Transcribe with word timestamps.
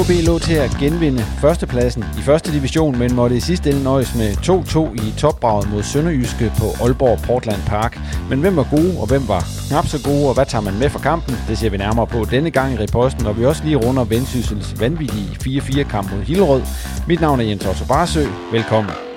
OB 0.00 0.08
lå 0.26 0.38
til 0.38 0.54
at 0.54 0.70
genvinde 0.80 1.18
førstepladsen 1.18 2.04
i 2.18 2.20
første 2.20 2.52
division, 2.52 2.98
men 2.98 3.14
måtte 3.14 3.36
i 3.36 3.40
sidste 3.40 3.70
ende 3.70 3.82
nøjes 3.82 4.14
med 4.14 4.32
2-2 4.32 5.06
i 5.06 5.14
topbraget 5.18 5.70
mod 5.70 5.82
Sønderjyske 5.82 6.52
på 6.58 6.84
Aalborg 6.84 7.18
Portland 7.18 7.60
Park. 7.66 7.98
Men 8.30 8.40
hvem 8.40 8.56
var 8.56 8.66
gode, 8.70 9.00
og 9.00 9.06
hvem 9.06 9.28
var 9.28 9.44
knap 9.68 9.86
så 9.86 10.02
gode, 10.04 10.28
og 10.28 10.34
hvad 10.34 10.46
tager 10.46 10.62
man 10.62 10.78
med 10.78 10.90
fra 10.90 10.98
kampen? 10.98 11.34
Det 11.48 11.58
ser 11.58 11.70
vi 11.70 11.76
nærmere 11.76 12.06
på 12.06 12.26
denne 12.30 12.50
gang 12.50 12.74
i 12.74 12.78
reposten, 12.78 13.26
og 13.26 13.38
vi 13.38 13.44
også 13.44 13.64
lige 13.64 13.76
runder 13.76 14.04
Vendsyssels 14.04 14.80
vanvittige 14.80 15.60
4-4-kamp 15.60 16.12
mod 16.12 16.22
Hillerød. 16.22 16.62
Mit 17.08 17.20
navn 17.20 17.40
er 17.40 17.44
Jens 17.44 17.66
Otto 17.66 17.84
Barsø. 17.84 18.24
Velkommen. 18.52 19.09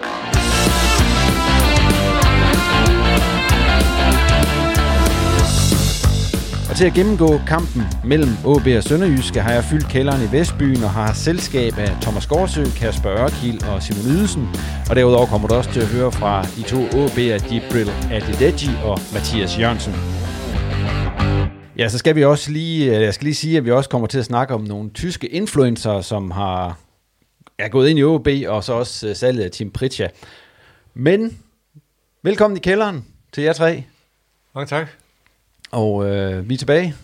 Og 6.73 6.77
til 6.77 6.85
at 6.85 6.93
gennemgå 6.93 7.37
kampen 7.47 7.83
mellem 8.03 8.29
AB 8.29 8.67
og 8.77 8.83
Sønderjyske 8.83 9.41
har 9.41 9.51
jeg 9.51 9.63
fyldt 9.63 9.87
kælderen 9.89 10.21
i 10.27 10.31
Vestbyen 10.37 10.83
og 10.83 10.89
har 10.89 11.13
selskab 11.13 11.73
af 11.77 12.01
Thomas 12.01 12.27
Gårdsø, 12.27 12.63
Kasper 12.63 13.11
Ørkild 13.11 13.63
og 13.63 13.83
Simon 13.83 14.05
Ydelsen. 14.05 14.47
Og 14.89 14.95
derudover 14.95 15.25
kommer 15.25 15.47
du 15.47 15.53
også 15.53 15.71
til 15.71 15.79
at 15.81 15.87
høre 15.87 16.11
fra 16.11 16.43
de 16.43 16.61
to 16.61 16.79
AB'er, 16.87 17.53
Jibril 17.53 17.89
Adedeji 18.11 18.71
og 18.83 18.99
Mathias 19.13 19.59
Jørgensen. 19.59 19.93
Ja, 21.77 21.89
så 21.89 21.97
skal 21.97 22.15
vi 22.15 22.23
også 22.23 22.51
lige, 22.51 22.95
øh, 22.95 23.01
jeg 23.01 23.13
skal 23.13 23.25
lige 23.25 23.35
sige, 23.35 23.57
at 23.57 23.65
vi 23.65 23.71
også 23.71 23.89
kommer 23.89 24.07
til 24.07 24.19
at 24.19 24.25
snakke 24.25 24.53
om 24.53 24.61
nogle 24.61 24.89
tyske 24.89 25.27
influencer, 25.27 26.01
som 26.01 26.31
har 26.31 26.77
er 27.57 27.69
gået 27.69 27.89
ind 27.89 27.99
i 27.99 28.03
OB, 28.03 28.27
og 28.47 28.63
så 28.63 28.73
også 28.73 29.07
øh, 29.07 29.15
salget 29.15 29.43
af 29.43 29.51
Tim 29.51 29.71
Pritja. 29.71 30.07
Men 30.93 31.39
velkommen 32.23 32.57
i 32.57 32.59
kælderen 32.59 33.05
til 33.33 33.43
jer 33.43 33.53
tre. 33.53 33.83
Mange 34.55 34.67
tak. 34.67 35.02
Og 35.73 36.09
øh, 36.09 36.49
vi 36.49 36.53
er 36.53 36.57
tilbage. 36.57 36.95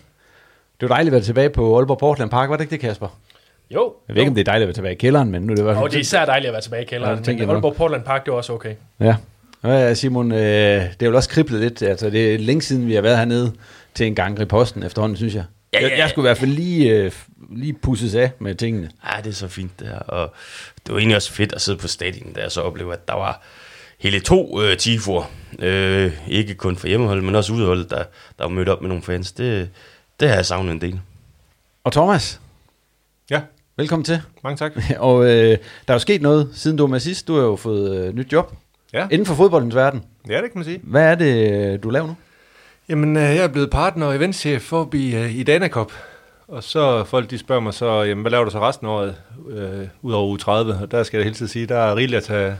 Det 0.80 0.88
var 0.88 0.94
dejligt 0.94 1.08
at 1.08 1.12
være 1.12 1.22
tilbage 1.22 1.50
på 1.50 1.76
Aalborg 1.76 1.98
Portland 1.98 2.30
Park, 2.30 2.50
var 2.50 2.56
det 2.56 2.64
ikke 2.64 2.72
det, 2.72 2.80
Kasper? 2.80 3.18
Jo. 3.70 3.92
Jeg 4.08 4.14
ved 4.16 4.22
ikke, 4.22 4.28
om 4.28 4.34
det 4.34 4.40
er 4.40 4.44
dejligt 4.52 4.62
at 4.62 4.68
være 4.68 4.74
tilbage 4.74 4.94
i 4.94 4.98
kælderen, 4.98 5.30
men 5.30 5.42
nu 5.42 5.52
er 5.52 5.54
det 5.54 5.62
i 5.62 5.64
hvert 5.64 5.74
fald... 5.74 5.84
Og 5.84 5.90
det 5.90 5.96
er 5.96 6.00
især 6.00 6.24
dejligt 6.24 6.48
at 6.48 6.52
være 6.52 6.62
tilbage 6.62 6.82
i 6.82 6.86
kælderen, 6.86 7.24
Ja, 7.26 7.32
men 7.32 7.50
Aalborg 7.50 7.74
Portland 7.76 8.02
Park, 8.02 8.24
det 8.24 8.30
var 8.30 8.36
også 8.36 8.52
okay. 8.52 8.74
Ja. 9.00 9.16
Ja, 9.64 9.94
Simon, 9.94 10.32
øh, 10.32 10.38
det 10.38 10.96
er 11.00 11.06
jo 11.06 11.16
også 11.16 11.28
kriblet 11.28 11.60
lidt. 11.60 11.82
Altså, 11.82 12.10
det 12.10 12.34
er 12.34 12.38
længe 12.38 12.62
siden, 12.62 12.86
vi 12.86 12.94
har 12.94 13.02
været 13.02 13.18
hernede 13.18 13.52
til 13.94 14.06
en 14.06 14.14
gang 14.14 14.40
i 14.40 14.44
posten 14.44 14.82
efterhånden, 14.82 15.16
synes 15.16 15.34
jeg. 15.34 15.44
Ja, 15.72 15.80
ja, 15.80 15.88
Jeg, 15.88 15.98
jeg 15.98 16.10
skulle 16.10 16.26
i 16.26 16.28
hvert 16.28 16.38
fald 16.38 16.50
lige, 16.50 16.90
øh, 16.90 17.12
lige 17.50 17.72
pusses 17.72 18.14
af 18.14 18.30
med 18.38 18.54
tingene. 18.54 18.90
Ja, 19.06 19.20
det 19.22 19.30
er 19.30 19.34
så 19.34 19.48
fint 19.48 19.80
det 19.80 19.88
her. 19.88 19.98
Og 19.98 20.32
det 20.86 20.94
var 20.94 20.98
egentlig 20.98 21.16
også 21.16 21.32
fedt 21.32 21.52
at 21.52 21.60
sidde 21.60 21.78
på 21.78 21.88
stadion, 21.88 22.32
da 22.32 22.40
jeg 22.40 22.52
så 22.52 22.60
oplevede, 22.60 22.92
at 22.94 23.08
der 23.08 23.14
var 23.14 23.42
hele 24.00 24.20
to 24.20 24.62
øh, 24.62 24.76
tifor. 24.76 25.30
Øh, 25.58 26.12
ikke 26.28 26.54
kun 26.54 26.76
for 26.76 26.86
hjemmeholdet, 26.88 27.24
men 27.24 27.34
også 27.34 27.52
udholdet, 27.52 27.90
der, 27.90 27.96
der 28.38 28.44
var 28.44 28.48
mødt 28.48 28.68
op 28.68 28.80
med 28.80 28.88
nogle 28.88 29.02
fans. 29.02 29.32
Det, 29.32 29.70
det 30.20 30.28
har 30.28 30.34
jeg 30.36 30.46
savnet 30.46 30.72
en 30.72 30.80
del. 30.80 31.00
Og 31.84 31.92
Thomas, 31.92 32.40
Ja, 33.30 33.40
velkommen 33.76 34.04
til. 34.04 34.20
mange 34.44 34.56
tak. 34.56 34.72
Og 34.98 35.24
øh, 35.24 35.30
der 35.50 35.58
er 35.88 35.92
jo 35.92 35.98
sket 35.98 36.22
noget, 36.22 36.50
siden 36.54 36.76
du 36.76 36.82
var 36.82 36.88
med 36.90 37.00
sidst. 37.00 37.28
Du 37.28 37.34
har 37.34 37.42
jo 37.42 37.56
fået 37.56 37.96
øh, 38.06 38.14
nyt 38.14 38.32
job 38.32 38.54
Ja, 38.92 39.06
inden 39.10 39.26
for 39.26 39.34
fodboldens 39.34 39.74
verden. 39.74 40.02
ja 40.28 40.34
det 40.34 40.42
kan 40.42 40.52
man 40.54 40.64
sige. 40.64 40.80
Hvad 40.82 41.02
er 41.02 41.14
det, 41.14 41.52
øh, 41.52 41.82
du 41.82 41.90
laver 41.90 42.06
nu? 42.06 42.16
Jamen, 42.88 43.16
øh, 43.16 43.22
jeg 43.22 43.36
er 43.36 43.48
blevet 43.48 43.70
partner 43.70 44.06
og 44.06 44.16
eventchef 44.16 44.62
for 44.62 44.90
i, 44.94 45.14
øh, 45.14 45.34
i 45.36 45.42
Danakop. 45.42 45.92
Og 46.50 46.64
så 46.64 47.04
folk 47.04 47.30
de 47.30 47.38
spørger 47.38 47.60
mig 47.62 47.74
så, 47.74 48.02
jamen, 48.02 48.22
hvad 48.22 48.30
laver 48.30 48.44
du 48.44 48.50
så 48.50 48.60
resten 48.60 48.86
af 48.86 48.90
året, 48.90 49.14
øh, 49.50 49.88
ud 50.02 50.12
over 50.12 50.28
uge 50.28 50.38
30? 50.38 50.78
Og 50.82 50.90
der 50.90 51.02
skal 51.02 51.18
jeg 51.18 51.24
hele 51.24 51.34
tiden 51.34 51.48
sige, 51.48 51.66
der 51.66 51.76
er 51.76 51.96
rigeligt 51.96 52.16
at 52.16 52.24
tage, 52.24 52.56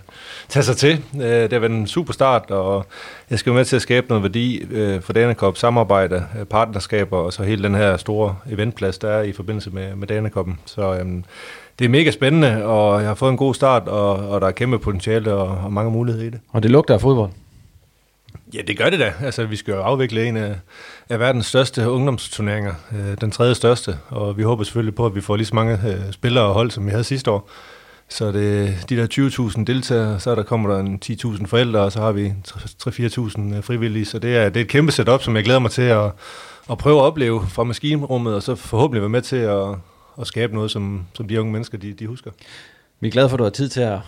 tage 0.49 0.63
sig 0.63 0.77
til. 0.77 1.05
Øh, 1.15 1.21
det 1.23 1.53
har 1.53 1.59
været 1.59 1.73
en 1.73 1.87
super 1.87 2.13
start, 2.13 2.51
og 2.51 2.87
jeg 3.31 3.39
skal 3.39 3.51
jo 3.51 3.55
med 3.55 3.65
til 3.65 3.77
at 3.77 3.83
skabe 3.83 4.09
noget 4.09 4.23
værdi 4.23 4.63
øh, 4.71 5.01
for 5.01 5.13
Danakop, 5.13 5.57
samarbejde, 5.57 6.27
øh, 6.39 6.45
partnerskaber, 6.45 7.17
og 7.19 7.33
så 7.33 7.43
hele 7.43 7.63
den 7.63 7.75
her 7.75 7.97
store 7.97 8.37
eventplads, 8.51 8.99
der 8.99 9.09
er 9.09 9.23
i 9.23 9.33
forbindelse 9.33 9.71
med, 9.71 9.95
med 9.95 10.07
Danakoppen. 10.07 10.59
Så 10.67 10.95
øh, 10.95 11.07
det 11.79 11.85
er 11.85 11.89
mega 11.89 12.11
spændende, 12.11 12.65
og 12.65 13.01
jeg 13.01 13.09
har 13.09 13.15
fået 13.15 13.31
en 13.31 13.37
god 13.37 13.55
start, 13.55 13.89
og, 13.89 14.13
og 14.13 14.41
der 14.41 14.47
er 14.47 14.51
kæmpe 14.53 14.79
potentiale 14.79 15.35
og, 15.35 15.59
og 15.65 15.73
mange 15.73 15.91
muligheder 15.91 16.27
i 16.27 16.31
det. 16.31 16.41
Og 16.49 16.63
det 16.63 16.71
lugter 16.71 16.95
af 16.95 17.01
fodbold. 17.01 17.31
Ja, 18.55 18.63
det 18.63 18.79
gør 18.79 18.91
det 18.91 18.99
da. 18.99 19.13
Altså, 19.23 19.45
vi 19.45 19.57
skal 19.57 19.73
jo 19.75 19.81
afvikle 19.81 20.27
en 20.27 20.37
af, 20.37 20.55
af 21.09 21.21
verdens 21.21 21.47
største 21.47 21.91
ungdomsturneringer, 21.91 22.75
øh, 22.93 23.17
den 23.21 23.31
tredje 23.31 23.55
største, 23.55 23.99
og 24.09 24.37
vi 24.37 24.43
håber 24.43 24.65
selvfølgelig 24.65 24.95
på, 24.95 25.07
at 25.07 25.15
vi 25.15 25.21
får 25.21 25.37
lige 25.37 25.47
så 25.47 25.55
mange 25.55 25.79
øh, 25.87 26.13
spillere 26.13 26.45
og 26.45 26.55
hold, 26.55 26.71
som 26.71 26.87
vi 26.87 26.91
havde 26.91 27.05
sidste 27.05 27.31
år. 27.31 27.51
Så 28.09 28.33
det, 28.33 28.77
de 28.89 28.97
der 28.97 29.07
20.000 29.59 29.65
deltagere, 29.65 30.21
så 30.21 30.35
der 30.35 30.43
kommer 30.43 30.73
der 30.73 30.81
en 30.81 31.01
10.000 31.05 31.47
forældre, 31.47 31.81
og 31.81 31.93
så 31.93 32.01
har 32.01 32.13
vi 32.13 32.29
3-4.000 32.29 33.61
frivillige, 33.61 34.05
så 34.05 34.19
det 34.19 34.37
er, 34.37 34.49
det 34.49 34.61
er 34.61 34.65
et 34.65 34.71
kæmpe 34.71 34.93
setup, 34.93 35.23
som 35.23 35.37
jeg 35.37 35.45
glæder 35.45 35.59
mig 35.59 35.71
til 35.71 35.83
at, 35.83 36.11
at 36.71 36.79
prøve 36.79 36.99
at 36.99 37.03
opleve 37.03 37.47
fra 37.49 37.65
maskinrummet, 37.65 38.35
og 38.35 38.43
så 38.43 38.55
forhåbentlig 38.55 39.03
være 39.03 39.09
med 39.09 39.23
til 39.23 39.37
at, 39.37 39.67
at 40.21 40.27
skabe 40.27 40.55
noget, 40.55 40.71
som, 40.71 41.07
som 41.15 41.29
de 41.29 41.41
unge 41.41 41.53
mennesker, 41.53 41.79
de, 41.79 41.93
de 41.93 42.07
husker. 42.07 42.31
Vi 43.01 43.09
er 43.09 43.13
glade 43.13 43.29
for, 43.29 43.37
at 43.37 43.39
du 43.39 43.45
har 43.45 43.51
tid 43.51 43.69
til 43.69 43.81
at 43.81 43.99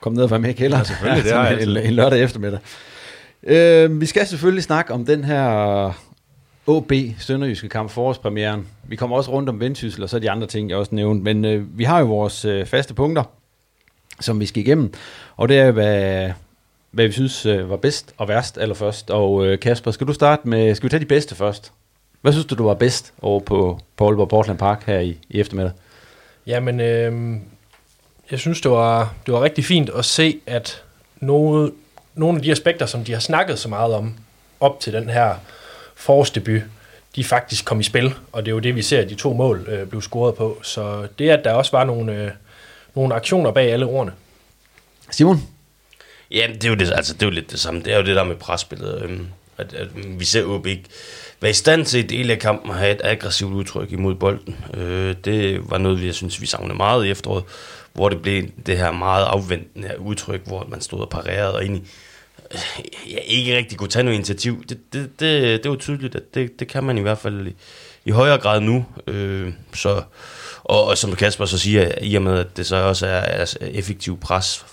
komme 0.00 0.16
ned 0.16 0.24
og 0.24 0.30
være 0.30 0.40
med 0.40 0.50
i 0.50 0.52
kælderen. 0.52 0.80
Ja, 0.80 0.84
selvfølgelig, 0.84 1.24
det 1.24 1.30
jeg 1.36 1.62
en, 1.62 1.76
en 1.76 1.92
lørdag 1.92 2.22
eftermiddag. 2.22 2.58
Øh, 3.42 4.00
vi 4.00 4.06
skal 4.06 4.26
selvfølgelig 4.26 4.64
snakke 4.64 4.92
om 4.92 5.06
den 5.06 5.24
her 5.24 5.92
OB 6.66 6.92
Sønderjyske 7.18 7.68
kamp, 7.68 7.90
forårspremieren. 7.90 8.66
Vi 8.84 8.96
kommer 8.96 9.16
også 9.16 9.30
rundt 9.30 9.48
om 9.48 9.60
Vendsyssel, 9.60 10.02
og 10.02 10.08
så 10.08 10.18
de 10.18 10.30
andre 10.30 10.46
ting, 10.46 10.70
jeg 10.70 10.78
også 10.78 10.94
nævnte. 10.94 11.24
Men 11.24 11.44
øh, 11.44 11.78
vi 11.78 11.84
har 11.84 12.00
jo 12.00 12.06
vores 12.06 12.44
øh, 12.44 12.66
faste 12.66 12.94
punkter, 12.94 13.22
som 14.20 14.40
vi 14.40 14.46
skal 14.46 14.62
igennem. 14.62 14.92
Og 15.36 15.48
det 15.48 15.58
er, 15.58 15.70
hvad, 15.70 16.30
hvad 16.90 17.06
vi 17.06 17.12
synes 17.12 17.46
øh, 17.46 17.70
var 17.70 17.76
bedst 17.76 18.14
og 18.16 18.28
værst 18.28 18.58
allerførst. 18.58 19.10
Og 19.10 19.46
øh, 19.46 19.60
Kasper, 19.60 19.90
skal 19.90 20.06
du 20.06 20.12
starte 20.12 20.48
med, 20.48 20.74
skal 20.74 20.84
vi 20.84 20.90
tage 20.90 21.00
de 21.00 21.06
bedste 21.06 21.34
først? 21.34 21.72
Hvad 22.20 22.32
synes 22.32 22.46
du, 22.46 22.54
du 22.54 22.64
var 22.64 22.74
bedst 22.74 23.12
over 23.22 23.40
på, 23.40 23.80
på 23.96 24.06
Aalborg 24.06 24.28
Portland 24.28 24.58
Park 24.58 24.86
her 24.86 24.98
i, 24.98 25.18
i 25.28 25.40
eftermiddag? 25.40 25.72
Jamen, 26.46 26.80
øh, 26.80 27.36
jeg 28.30 28.38
synes, 28.38 28.60
det 28.60 28.70
var, 28.70 29.14
det 29.26 29.34
var 29.34 29.42
rigtig 29.42 29.64
fint 29.64 29.90
at 29.90 30.04
se, 30.04 30.40
at 30.46 30.82
nogle, 31.20 31.70
nogle 32.14 32.36
af 32.36 32.42
de 32.42 32.50
aspekter, 32.50 32.86
som 32.86 33.04
de 33.04 33.12
har 33.12 33.20
snakket 33.20 33.58
så 33.58 33.68
meget 33.68 33.94
om 33.94 34.14
op 34.60 34.80
til 34.80 34.92
den 34.92 35.08
her 35.08 35.34
forårsdebut, 35.94 36.62
de 37.16 37.24
faktisk 37.24 37.64
kom 37.64 37.80
i 37.80 37.82
spil, 37.82 38.14
og 38.32 38.42
det 38.42 38.50
er 38.50 38.54
jo 38.54 38.58
det, 38.58 38.76
vi 38.76 38.82
ser, 38.82 39.02
at 39.02 39.10
de 39.10 39.14
to 39.14 39.32
mål 39.32 39.66
øh, 39.68 39.86
blev 39.86 40.02
scoret 40.02 40.34
på. 40.34 40.58
Så 40.62 41.08
det, 41.18 41.30
at 41.30 41.44
der 41.44 41.52
også 41.52 41.72
var 41.72 41.84
nogle, 41.84 42.12
øh, 42.12 42.30
nogle 42.94 43.14
aktioner 43.14 43.50
bag 43.50 43.72
alle 43.72 43.86
ordene. 43.86 44.12
Simon? 45.10 45.42
Ja, 46.30 46.46
det 46.54 46.64
er 46.64 46.68
jo, 46.68 46.74
det, 46.74 46.92
altså, 46.92 47.14
det 47.14 47.22
er 47.22 47.26
jo 47.26 47.30
lidt 47.30 47.50
det 47.50 47.60
samme. 47.60 47.82
Det 47.82 47.92
er 47.92 47.96
jo 47.96 48.04
det 48.04 48.16
der 48.16 48.24
med 48.24 48.36
presspillet. 48.36 49.02
Øhm, 49.02 49.26
at, 49.58 49.74
at 49.74 49.88
vi 50.20 50.24
ser 50.24 50.44
OB 50.44 50.66
ikke 50.66 50.84
være 51.40 51.50
i 51.50 51.54
stand 51.54 51.86
til 51.86 52.04
i 52.04 52.06
dele 52.06 52.32
af 52.32 52.38
kampen 52.38 52.70
at 52.70 52.78
have 52.78 52.92
et 52.92 53.00
aggressivt 53.04 53.52
udtryk 53.52 53.92
imod 53.92 54.14
bolden. 54.14 54.56
Øh, 54.74 55.14
det 55.24 55.70
var 55.70 55.78
noget, 55.78 56.00
vi, 56.00 56.06
jeg 56.06 56.14
synes, 56.14 56.40
vi 56.40 56.46
savnede 56.46 56.74
meget 56.74 57.06
i 57.06 57.10
efteråret, 57.10 57.44
hvor 57.92 58.08
det 58.08 58.22
blev 58.22 58.44
det 58.66 58.78
her 58.78 58.90
meget 58.90 59.24
afventende 59.24 60.00
udtryk, 60.00 60.46
hvor 60.46 60.66
man 60.68 60.80
stod 60.80 61.00
og 61.00 61.08
parerede 61.08 61.54
og 61.54 61.62
egentlig 61.62 61.84
øh, 62.54 62.60
ja, 63.12 63.18
ikke 63.24 63.56
rigtig 63.56 63.78
kunne 63.78 63.88
tage 63.88 64.02
noget 64.02 64.16
initiativ. 64.16 64.64
Det, 64.68 64.78
det, 64.92 65.20
det, 65.20 65.62
det 65.62 65.70
var 65.70 65.76
tydeligt, 65.76 66.14
at 66.14 66.34
det, 66.34 66.60
det 66.60 66.68
kan 66.68 66.84
man 66.84 66.98
i 66.98 67.00
hvert 67.00 67.18
fald 67.18 67.46
i, 67.46 67.54
i 68.04 68.10
højere 68.10 68.38
grad 68.38 68.60
nu. 68.60 68.84
Øh, 69.06 69.52
så, 69.74 70.02
og, 70.64 70.84
og 70.84 70.98
som 70.98 71.16
Kasper 71.16 71.44
så 71.44 71.58
siger, 71.58 71.92
i 72.00 72.14
og 72.14 72.22
med, 72.22 72.38
at 72.38 72.56
det 72.56 72.66
så 72.66 72.76
også 72.76 73.06
er, 73.06 73.10
er 73.10 73.54
effektiv 73.60 74.20
pres 74.20 74.64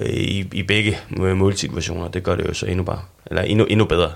øh, 0.00 0.08
i, 0.08 0.48
i 0.52 0.62
begge 0.62 0.98
målsituationer, 1.10 2.08
det 2.08 2.22
gør 2.22 2.36
det 2.36 2.48
jo 2.48 2.54
så 2.54 2.66
endnu 2.66 2.84
bare, 2.84 3.00
eller 3.26 3.42
endnu, 3.42 3.64
endnu 3.64 3.84
bedre. 3.84 4.10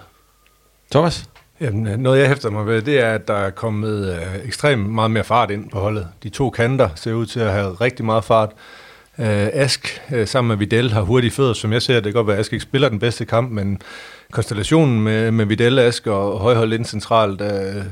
Thomas? 0.90 1.28
Jamen, 1.60 2.00
noget 2.00 2.20
jeg 2.20 2.28
hæfter 2.28 2.50
mig 2.50 2.66
ved, 2.66 2.82
det 2.82 3.00
er, 3.00 3.14
at 3.14 3.28
der 3.28 3.34
er 3.34 3.50
kommet 3.50 4.14
øh, 4.14 4.46
ekstremt 4.46 4.90
meget 4.90 5.10
mere 5.10 5.24
fart 5.24 5.50
ind 5.50 5.70
på 5.70 5.78
holdet. 5.80 6.08
De 6.22 6.28
to 6.28 6.50
kanter 6.50 6.88
ser 6.94 7.12
ud 7.12 7.26
til 7.26 7.40
at 7.40 7.52
have 7.52 7.74
rigtig 7.74 8.04
meget 8.04 8.24
fart. 8.24 8.50
Øh, 9.18 9.48
Ask 9.52 10.02
øh, 10.12 10.26
sammen 10.26 10.48
med 10.48 10.56
Vidal 10.56 10.90
har 10.90 11.02
hurtige 11.02 11.30
fødder, 11.30 11.52
som 11.52 11.72
jeg 11.72 11.82
ser. 11.82 11.94
Det 11.94 12.04
kan 12.04 12.12
godt 12.12 12.26
være, 12.26 12.36
at 12.36 12.40
Ask 12.40 12.52
ikke 12.52 12.62
spiller 12.62 12.88
den 12.88 12.98
bedste 12.98 13.24
kamp, 13.24 13.50
men 13.50 13.78
konstellationen 14.32 15.02
med, 15.02 15.30
med 15.30 15.44
Vidal, 15.46 15.78
Ask 15.78 16.06
og 16.06 16.38
højhold 16.38 16.72
ind 16.72 16.84
centralt, 16.84 17.40
øh, 17.40 17.84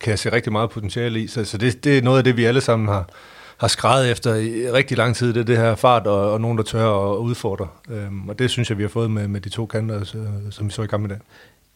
kan 0.00 0.10
jeg 0.10 0.18
se 0.18 0.32
rigtig 0.32 0.52
meget 0.52 0.70
potentiale 0.70 1.20
i. 1.20 1.26
Så, 1.26 1.44
så 1.44 1.58
det, 1.58 1.84
det 1.84 1.98
er 1.98 2.02
noget 2.02 2.18
af 2.18 2.24
det, 2.24 2.36
vi 2.36 2.44
alle 2.44 2.60
sammen 2.60 2.88
har, 2.88 3.08
har 3.56 3.68
skrevet 3.68 4.10
efter 4.10 4.34
i 4.34 4.70
rigtig 4.70 4.96
lang 4.96 5.16
tid, 5.16 5.34
det 5.34 5.40
er 5.40 5.44
det 5.44 5.56
her 5.56 5.74
fart 5.74 6.06
og, 6.06 6.32
og 6.32 6.40
nogen, 6.40 6.58
der 6.58 6.64
tør 6.64 7.12
at 7.12 7.16
udfordre. 7.18 7.68
Øhm, 7.90 8.28
og 8.28 8.38
det 8.38 8.50
synes 8.50 8.70
jeg, 8.70 8.78
vi 8.78 8.82
har 8.82 8.88
fået 8.88 9.10
med, 9.10 9.28
med 9.28 9.40
de 9.40 9.48
to 9.48 9.66
kanter, 9.66 10.04
så, 10.04 10.18
som 10.50 10.66
vi 10.66 10.72
så 10.72 10.82
i 10.82 10.86
kampen 10.86 11.10
i 11.10 11.12
dag. 11.14 11.20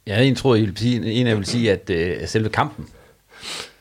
Jeg 0.06 0.14
havde 0.14 0.28
en 0.28 0.34
tror, 0.34 0.54
jeg 0.54 0.66
vil 0.66 0.76
sige, 0.76 1.12
en 1.12 1.26
jeg 1.26 1.36
vil 1.36 1.46
sige, 1.46 1.72
at 1.72 1.90
øh, 1.90 2.28
selve 2.28 2.48
kampen 2.48 2.86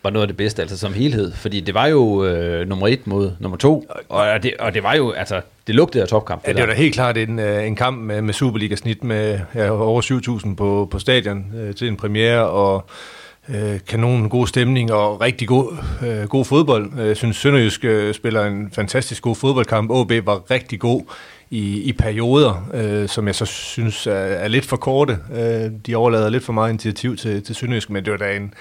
var 0.03 0.09
noget 0.09 0.23
af 0.23 0.27
det 0.27 0.37
bedste, 0.37 0.61
altså 0.61 0.77
som 0.77 0.93
helhed. 0.93 1.33
Fordi 1.33 1.59
det 1.59 1.73
var 1.73 1.87
jo 1.87 2.25
øh, 2.25 2.67
nummer 2.67 2.87
et 2.87 3.07
mod 3.07 3.31
nummer 3.39 3.57
to, 3.57 3.85
og 4.09 4.43
det, 4.43 4.53
og 4.59 4.73
det 4.73 4.83
var 4.83 4.95
jo, 4.95 5.11
altså, 5.11 5.41
det 5.67 5.75
lugtede 5.75 6.03
af 6.03 6.09
topkamp. 6.09 6.47
Ja, 6.47 6.53
det 6.53 6.59
var 6.59 6.65
da 6.65 6.73
helt 6.73 6.93
klart 6.93 7.17
en, 7.17 7.39
øh, 7.39 7.67
en 7.67 7.75
kamp 7.75 7.97
med, 7.97 8.21
med 8.21 8.33
Superliga-snit 8.33 9.03
med 9.03 9.39
ja, 9.55 9.69
over 9.69 10.01
7.000 10.45 10.55
på, 10.55 10.87
på 10.91 10.99
stadion 10.99 11.45
øh, 11.55 11.75
til 11.75 11.87
en 11.87 11.97
premiere, 11.97 12.49
og 12.49 12.89
øh, 13.49 13.79
kanon 13.87 14.29
god 14.29 14.47
stemning 14.47 14.91
og 14.91 15.21
rigtig 15.21 15.47
god, 15.47 15.77
øh, 16.07 16.27
god 16.29 16.45
fodbold. 16.45 16.91
Øh, 16.99 17.07
jeg 17.07 17.17
synes, 17.17 17.37
Sønderjysk 17.37 17.85
øh, 17.85 18.13
spiller 18.13 18.45
en 18.45 18.71
fantastisk 18.71 19.21
god 19.21 19.35
fodboldkamp. 19.35 19.91
OB 19.91 20.11
var 20.23 20.51
rigtig 20.51 20.79
god 20.79 21.01
i, 21.49 21.81
i 21.81 21.93
perioder, 21.93 22.69
øh, 22.73 23.07
som 23.07 23.27
jeg 23.27 23.35
så 23.35 23.45
synes 23.45 24.07
er, 24.07 24.11
er 24.11 24.47
lidt 24.47 24.65
for 24.65 24.77
korte. 24.77 25.17
Øh, 25.35 25.71
de 25.87 25.95
overlader 25.95 26.29
lidt 26.29 26.43
for 26.43 26.53
meget 26.53 26.69
initiativ 26.69 27.17
til, 27.17 27.43
til 27.43 27.55
Sønderjysk, 27.55 27.89
men 27.89 28.05
det 28.05 28.11
var 28.11 28.17
da 28.17 28.35
en, 28.35 28.53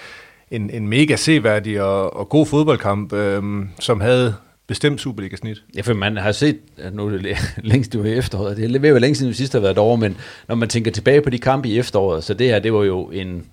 en, 0.50 0.70
en 0.70 0.88
mega 0.88 1.16
seværdig 1.16 1.82
og, 1.82 2.16
og 2.16 2.28
god 2.28 2.46
fodboldkamp, 2.46 3.12
øh, 3.12 3.42
som 3.80 4.00
havde 4.00 4.34
bestemt 4.66 5.00
Superliga-snit. 5.00 5.62
Ja, 5.76 5.80
for 5.80 5.94
man 5.94 6.16
har 6.16 6.32
set, 6.32 6.58
at 6.78 6.94
nu 6.94 7.06
er 7.06 7.10
det 7.10 7.36
længst 7.72 7.92
du 7.92 8.04
i 8.04 8.12
efteråret, 8.12 8.56
det 8.56 8.84
er 8.84 8.88
jo 8.88 8.98
længe 8.98 9.14
siden 9.14 9.30
vi 9.30 9.36
sidst 9.36 9.52
har 9.52 9.60
været 9.60 9.78
over, 9.78 9.96
men 9.96 10.16
når 10.48 10.54
man 10.54 10.68
tænker 10.68 10.90
tilbage 10.90 11.20
på 11.20 11.30
de 11.30 11.38
kampe 11.38 11.68
i 11.68 11.78
efteråret, 11.78 12.24
så 12.24 12.34
det 12.34 12.46
her, 12.46 12.58
det 12.58 12.72
var 12.72 12.84
jo 12.84 13.04
en, 13.04 13.44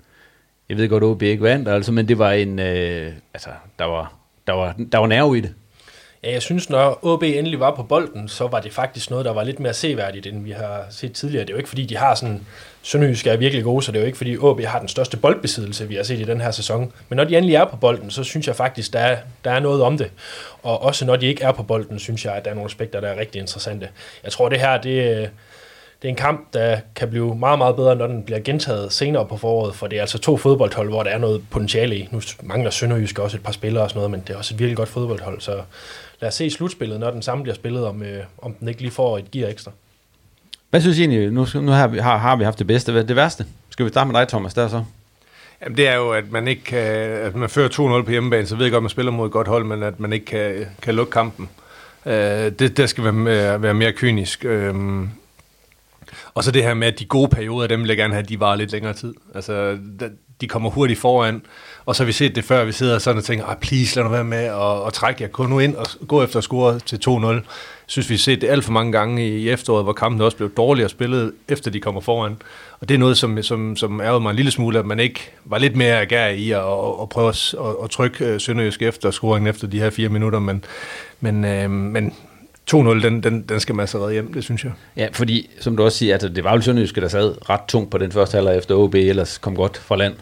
jeg 0.69 0.77
ved 0.77 0.89
godt, 0.89 1.03
at 1.03 1.07
OB 1.07 1.21
ikke 1.21 1.43
vandt, 1.43 1.67
altså, 1.67 1.91
men 1.91 2.07
det 2.07 2.19
var 2.19 2.31
en, 2.31 2.59
øh, 2.59 3.13
altså, 3.33 3.49
der 3.79 3.85
var, 3.85 4.13
der 4.47 4.53
var, 4.53 4.75
der 4.91 4.97
var 4.97 5.07
nerve 5.07 5.37
i 5.37 5.41
det. 5.41 5.53
Ja, 6.23 6.31
jeg 6.31 6.41
synes, 6.41 6.69
når 6.69 6.99
OB 7.01 7.23
endelig 7.23 7.59
var 7.59 7.75
på 7.75 7.83
bolden, 7.83 8.27
så 8.27 8.47
var 8.47 8.59
det 8.59 8.73
faktisk 8.73 9.09
noget, 9.09 9.25
der 9.25 9.33
var 9.33 9.43
lidt 9.43 9.59
mere 9.59 9.73
seværdigt, 9.73 10.27
end 10.27 10.43
vi 10.43 10.51
har 10.51 10.85
set 10.89 11.13
tidligere. 11.13 11.45
Det 11.45 11.49
er 11.49 11.53
jo 11.53 11.57
ikke, 11.57 11.69
fordi 11.69 11.85
de 11.85 11.97
har 11.97 12.15
sådan... 12.15 12.41
Sønderjysk 12.81 13.27
er 13.27 13.37
virkelig 13.37 13.63
gode, 13.63 13.83
så 13.83 13.91
det 13.91 13.97
er 13.97 14.01
jo 14.01 14.05
ikke, 14.05 14.17
fordi 14.17 14.37
OB 14.37 14.61
har 14.61 14.79
den 14.79 14.87
største 14.87 15.17
boldbesiddelse, 15.17 15.87
vi 15.87 15.95
har 15.95 16.03
set 16.03 16.19
i 16.19 16.23
den 16.23 16.41
her 16.41 16.51
sæson. 16.51 16.93
Men 17.09 17.17
når 17.17 17.23
de 17.23 17.37
endelig 17.37 17.55
er 17.55 17.65
på 17.65 17.75
bolden, 17.75 18.11
så 18.11 18.23
synes 18.23 18.47
jeg 18.47 18.55
faktisk, 18.55 18.93
der 18.93 18.99
er, 18.99 19.17
der 19.43 19.51
er 19.51 19.59
noget 19.59 19.81
om 19.81 19.97
det. 19.97 20.11
Og 20.63 20.81
også 20.81 21.05
når 21.05 21.15
de 21.15 21.25
ikke 21.25 21.43
er 21.43 21.51
på 21.51 21.63
bolden, 21.63 21.99
synes 21.99 22.25
jeg, 22.25 22.33
at 22.33 22.45
der 22.45 22.51
er 22.51 22.55
nogle 22.55 22.69
aspekter, 22.69 22.99
der 22.99 23.07
er 23.07 23.19
rigtig 23.19 23.41
interessante. 23.41 23.89
Jeg 24.23 24.31
tror, 24.31 24.49
det 24.49 24.59
her, 24.59 24.81
det, 24.81 25.29
det 26.03 26.09
er 26.09 26.11
en 26.11 26.15
kamp, 26.15 26.53
der 26.53 26.79
kan 26.95 27.09
blive 27.09 27.35
meget, 27.35 27.57
meget 27.57 27.75
bedre, 27.75 27.95
når 27.95 28.07
den 28.07 28.23
bliver 28.23 28.39
gentaget 28.39 28.93
senere 28.93 29.25
på 29.25 29.37
foråret, 29.37 29.75
for 29.75 29.87
det 29.87 29.97
er 29.97 30.01
altså 30.01 30.17
to 30.17 30.37
fodboldhold, 30.37 30.89
hvor 30.89 31.03
der 31.03 31.09
er 31.09 31.17
noget 31.17 31.41
potentiale 31.49 31.95
i. 31.95 32.09
Nu 32.11 32.21
mangler 32.41 32.71
Sønderjysk 32.71 33.19
også 33.19 33.37
et 33.37 33.43
par 33.43 33.51
spillere 33.51 33.83
og 33.83 33.89
sådan 33.89 33.97
noget, 33.97 34.11
men 34.11 34.19
det 34.27 34.29
er 34.29 34.37
også 34.37 34.53
et 34.53 34.59
virkelig 34.59 34.77
godt 34.77 34.89
fodboldhold, 34.89 35.41
så 35.41 35.61
lad 36.21 36.27
os 36.27 36.35
se 36.35 36.49
slutspillet, 36.49 36.99
når 36.99 37.11
den 37.11 37.21
samme 37.21 37.43
bliver 37.43 37.55
spillet, 37.55 37.85
om, 37.85 38.03
øh, 38.03 38.23
om 38.37 38.53
den 38.53 38.67
ikke 38.67 38.81
lige 38.81 38.91
får 38.91 39.17
et 39.17 39.31
gear 39.31 39.49
ekstra. 39.49 39.71
Hvad 40.69 40.81
synes 40.81 40.97
I 40.97 41.01
egentlig, 41.01 41.31
nu, 41.31 41.47
nu 41.61 41.71
har, 41.71 41.87
vi, 41.87 41.97
har, 41.97 42.17
har 42.17 42.35
vi 42.35 42.43
haft 42.43 42.59
det 42.59 42.67
bedste, 42.67 42.91
hvad 42.91 43.03
det 43.03 43.15
værste? 43.15 43.45
Skal 43.69 43.85
vi 43.85 43.89
starte 43.89 44.11
med 44.11 44.19
dig, 44.19 44.27
Thomas, 44.27 44.53
der 44.53 44.67
så? 44.67 44.83
Jamen, 45.63 45.77
det 45.77 45.87
er 45.87 45.95
jo, 45.95 46.11
at 46.11 46.31
man 46.31 46.47
ikke 46.47 46.63
kan, 46.63 46.79
at 46.79 47.35
man 47.35 47.49
fører 47.49 47.69
2-0 47.69 48.05
på 48.05 48.11
hjemmebane, 48.11 48.47
så 48.47 48.55
ved 48.55 48.65
jeg 48.65 48.71
godt, 48.71 48.79
at 48.79 48.83
man 48.83 48.89
spiller 48.89 49.11
mod 49.11 49.25
et 49.25 49.31
godt 49.31 49.47
hold, 49.47 49.65
men 49.65 49.83
at 49.83 49.99
man 49.99 50.13
ikke 50.13 50.25
kan, 50.25 50.65
kan 50.81 50.95
lukke 50.95 51.11
kampen. 51.11 51.49
Uh, 52.05 52.11
det, 52.11 52.77
det 52.77 52.89
skal 52.89 53.03
være, 53.03 53.61
være 53.61 53.73
mere 53.73 53.91
kynisk. 53.91 54.45
Uh, 54.45 54.75
og 56.35 56.43
så 56.43 56.51
det 56.51 56.63
her 56.63 56.73
med, 56.73 56.87
at 56.87 56.99
de 56.99 57.05
gode 57.05 57.27
perioder, 57.27 57.67
dem 57.67 57.81
vil 57.81 57.87
jeg 57.87 57.97
gerne 57.97 58.13
have, 58.13 58.25
de 58.25 58.39
var 58.39 58.55
lidt 58.55 58.71
længere 58.71 58.93
tid. 58.93 59.13
Altså, 59.35 59.77
de 60.41 60.47
kommer 60.47 60.69
hurtigt 60.69 60.99
foran, 60.99 61.41
og 61.85 61.95
så 61.95 62.03
har 62.03 62.05
vi 62.05 62.11
set 62.11 62.35
det 62.35 62.43
før, 62.43 62.65
vi 62.65 62.71
sidder 62.71 62.99
sådan 62.99 63.17
og 63.17 63.23
tænker, 63.23 63.45
ah, 63.45 63.57
please 63.57 63.95
lad 63.95 64.03
nu 64.03 64.09
være 64.09 64.23
med 64.23 64.37
at, 64.37 64.87
at 64.87 64.93
trække 64.93 65.23
jer. 65.23 65.29
kun 65.29 65.49
nu 65.49 65.59
ind 65.59 65.75
og 65.75 65.85
gå 66.07 66.23
efter 66.23 66.37
at 66.37 66.43
score 66.43 66.79
til 66.79 66.99
2-0. 67.07 67.47
Synes, 67.85 68.09
vi 68.09 68.13
har 68.13 68.19
set 68.19 68.41
det 68.41 68.49
alt 68.49 68.65
for 68.65 68.71
mange 68.71 68.91
gange 68.91 69.27
i 69.27 69.49
efteråret, 69.49 69.83
hvor 69.83 69.93
kampen 69.93 70.21
også 70.21 70.37
blev 70.37 70.55
dårligere 70.55 70.89
spillet, 70.89 71.33
efter 71.47 71.71
de 71.71 71.79
kommer 71.79 72.01
foran. 72.01 72.37
Og 72.79 72.89
det 72.89 72.95
er 72.95 72.99
noget, 72.99 73.17
som, 73.17 73.43
som, 73.43 73.75
som 73.75 74.01
ærede 74.01 74.19
mig 74.19 74.29
en 74.29 74.35
lille 74.35 74.51
smule, 74.51 74.79
at 74.79 74.85
man 74.85 74.99
ikke 74.99 75.31
var 75.45 75.57
lidt 75.57 75.75
mere 75.75 76.01
ager 76.01 76.27
i 76.27 76.51
at, 76.51 76.59
at, 76.59 77.01
at 77.01 77.09
prøve 77.09 77.29
at, 77.29 77.55
at 77.83 77.89
trykke 77.89 78.25
øh, 78.25 78.39
Sønderjysk 78.39 78.81
efter 78.81 79.11
scoringen 79.11 79.47
efter 79.47 79.67
de 79.67 79.79
her 79.79 79.89
fire 79.89 80.09
minutter. 80.09 80.39
Men, 80.39 80.65
men, 81.19 81.45
øh, 81.45 81.69
men 81.69 82.13
2-0, 82.71 82.77
den, 82.77 83.23
den, 83.23 83.41
den 83.41 83.59
skal 83.59 83.75
man 83.75 83.83
altså 83.83 83.99
redde 83.99 84.13
hjem, 84.13 84.33
det 84.33 84.43
synes 84.43 84.63
jeg. 84.63 84.71
Ja, 84.97 85.07
fordi, 85.11 85.49
som 85.59 85.77
du 85.77 85.83
også 85.83 85.97
siger, 85.97 86.15
at 86.15 86.21
det 86.21 86.43
var 86.43 86.55
jo 86.55 86.61
Sønderjyske, 86.61 87.01
der 87.01 87.07
sad 87.07 87.49
ret 87.49 87.61
tungt 87.67 87.91
på 87.91 87.97
den 87.97 88.11
første 88.11 88.35
halvleg 88.35 88.57
efter 88.57 88.75
OB, 88.75 88.95
ellers 88.95 89.37
kom 89.37 89.55
godt 89.55 89.77
fra 89.77 89.95
land. 89.95 90.13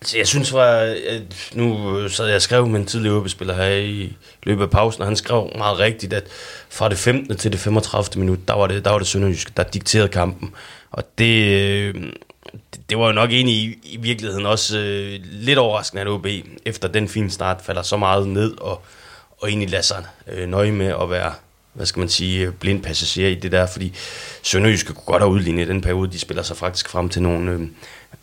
Altså, 0.00 0.18
jeg 0.18 0.28
synes, 0.28 0.52
at 0.54 1.52
nu 1.54 2.08
sad 2.08 2.26
jeg 2.26 2.36
og 2.36 2.42
skrev 2.42 2.66
med 2.66 2.80
en 2.80 2.86
tidligere 2.86 3.16
OB-spiller 3.16 3.54
her 3.54 3.68
i 3.68 4.16
løbet 4.42 4.62
af 4.62 4.70
pausen, 4.70 5.02
og 5.02 5.08
han 5.08 5.16
skrev 5.16 5.50
meget 5.58 5.78
rigtigt, 5.78 6.12
at 6.12 6.24
fra 6.68 6.88
det 6.88 6.98
15. 6.98 7.36
til 7.36 7.52
det 7.52 7.60
35. 7.60 8.20
minut, 8.20 8.38
der 8.48 8.54
var 8.54 8.66
det, 8.66 8.84
der 8.84 8.90
var 8.90 8.98
det 8.98 9.06
Sønderjysk, 9.06 9.56
der 9.56 9.62
dikterede 9.62 10.08
kampen. 10.08 10.54
Og 10.90 11.04
det, 11.18 11.94
det 12.90 12.98
var 12.98 13.06
jo 13.06 13.12
nok 13.12 13.30
egentlig 13.30 13.54
i, 13.54 13.78
i 13.84 13.96
virkeligheden 13.96 14.46
også 14.46 14.78
øh, 14.78 15.20
lidt 15.22 15.58
overraskende, 15.58 16.02
at 16.02 16.08
OB 16.08 16.26
efter 16.66 16.88
den 16.88 17.08
fine 17.08 17.30
start 17.30 17.62
falder 17.62 17.82
så 17.82 17.96
meget 17.96 18.28
ned 18.28 18.60
og, 18.60 18.82
og 19.42 19.48
egentlig 19.48 19.70
lader 19.70 19.82
sig 19.82 20.04
øh, 20.26 20.48
nøje 20.48 20.72
med 20.72 20.94
at 21.02 21.10
være 21.10 21.32
hvad 21.72 21.86
skal 21.86 22.00
man 22.00 22.08
sige, 22.08 22.52
blind 22.52 22.82
passager 22.82 23.28
i 23.28 23.34
det 23.34 23.52
der, 23.52 23.66
fordi 23.66 23.92
Sønderjysk 24.42 24.86
kunne 24.86 25.04
godt 25.06 25.22
have 25.22 25.30
udlignet 25.30 25.68
den 25.68 25.80
periode, 25.80 26.12
de 26.12 26.18
spiller 26.18 26.42
sig 26.42 26.56
faktisk 26.56 26.88
frem 26.88 27.08
til 27.08 27.22
nogle 27.22 27.50
øh, 27.50 27.60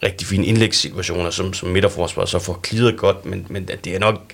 rigtig 0.04 0.28
fine 0.28 0.46
indlægssituationer, 0.46 1.30
som, 1.30 1.54
som 1.54 1.70
midterforsvar 1.70 2.26
så 2.26 2.40
får 2.40 2.54
klidet 2.54 2.98
godt, 2.98 3.26
men, 3.26 3.46
men 3.50 3.70
det 3.84 3.96
er 3.96 4.00
nok 4.00 4.34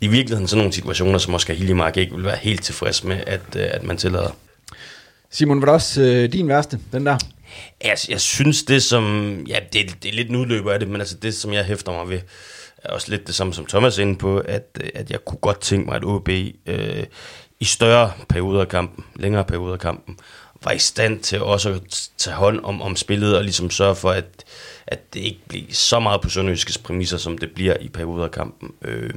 i 0.00 0.06
virkeligheden 0.06 0.48
sådan 0.48 0.58
nogle 0.58 0.72
situationer, 0.72 1.18
som 1.18 1.34
Oscar 1.34 1.54
Hiljemark 1.54 1.96
ikke 1.96 2.14
vil 2.14 2.24
være 2.24 2.36
helt 2.36 2.64
tilfreds 2.64 3.04
med, 3.04 3.20
at, 3.26 3.40
øh, 3.56 3.66
at 3.70 3.82
man 3.82 3.96
tillader. 3.96 4.30
Simon, 5.30 5.60
var 5.60 5.66
det 5.66 5.74
også 5.74 6.02
øh, 6.02 6.32
din 6.32 6.48
værste, 6.48 6.78
den 6.92 7.06
der? 7.06 7.18
Jeg, 7.84 7.96
jeg 8.08 8.20
synes 8.20 8.62
det 8.62 8.82
som, 8.82 9.34
ja 9.48 9.58
det, 9.72 9.96
det 10.02 10.08
er 10.08 10.12
lidt 10.12 10.28
en 10.28 10.36
udløber 10.36 10.72
af 10.72 10.78
det, 10.78 10.88
men 10.88 11.00
altså 11.00 11.16
det 11.22 11.34
som 11.34 11.52
jeg 11.52 11.64
hæfter 11.64 11.92
mig 11.92 12.08
ved, 12.08 12.20
også 12.88 13.10
lidt 13.10 13.26
det 13.26 13.34
samme 13.34 13.54
som 13.54 13.66
Thomas 13.66 13.98
inde 13.98 14.18
på, 14.18 14.38
at, 14.38 14.78
øh, 14.80 14.88
at 14.94 15.10
jeg 15.10 15.24
kunne 15.24 15.38
godt 15.38 15.60
tænke 15.60 15.86
mig, 15.86 15.96
at 15.96 16.04
OB 16.04 16.28
øh, 16.66 17.04
i 17.60 17.64
større 17.64 18.12
perioder 18.28 18.60
af 18.60 18.68
kampen, 18.68 19.04
længere 19.16 19.44
perioder 19.44 19.72
af 19.72 19.80
kampen, 19.80 20.18
var 20.64 20.72
i 20.72 20.78
stand 20.78 21.20
til 21.20 21.42
også 21.42 21.70
at 21.70 22.10
tage 22.18 22.36
hånd 22.36 22.60
om, 22.64 22.82
om 22.82 22.96
spillet 22.96 23.36
og 23.36 23.42
ligesom 23.42 23.70
sørge 23.70 23.96
for, 23.96 24.10
at, 24.10 24.44
at 24.86 25.14
det 25.14 25.20
ikke 25.20 25.40
bliver 25.48 25.64
så 25.70 26.00
meget 26.00 26.20
på 26.20 26.28
Sønderjyskes 26.28 26.78
præmisser, 26.78 27.16
som 27.16 27.38
det 27.38 27.50
bliver 27.54 27.76
i 27.80 27.88
perioder 27.88 28.24
af 28.24 28.30
kampen. 28.30 28.70
Øh, 28.82 29.14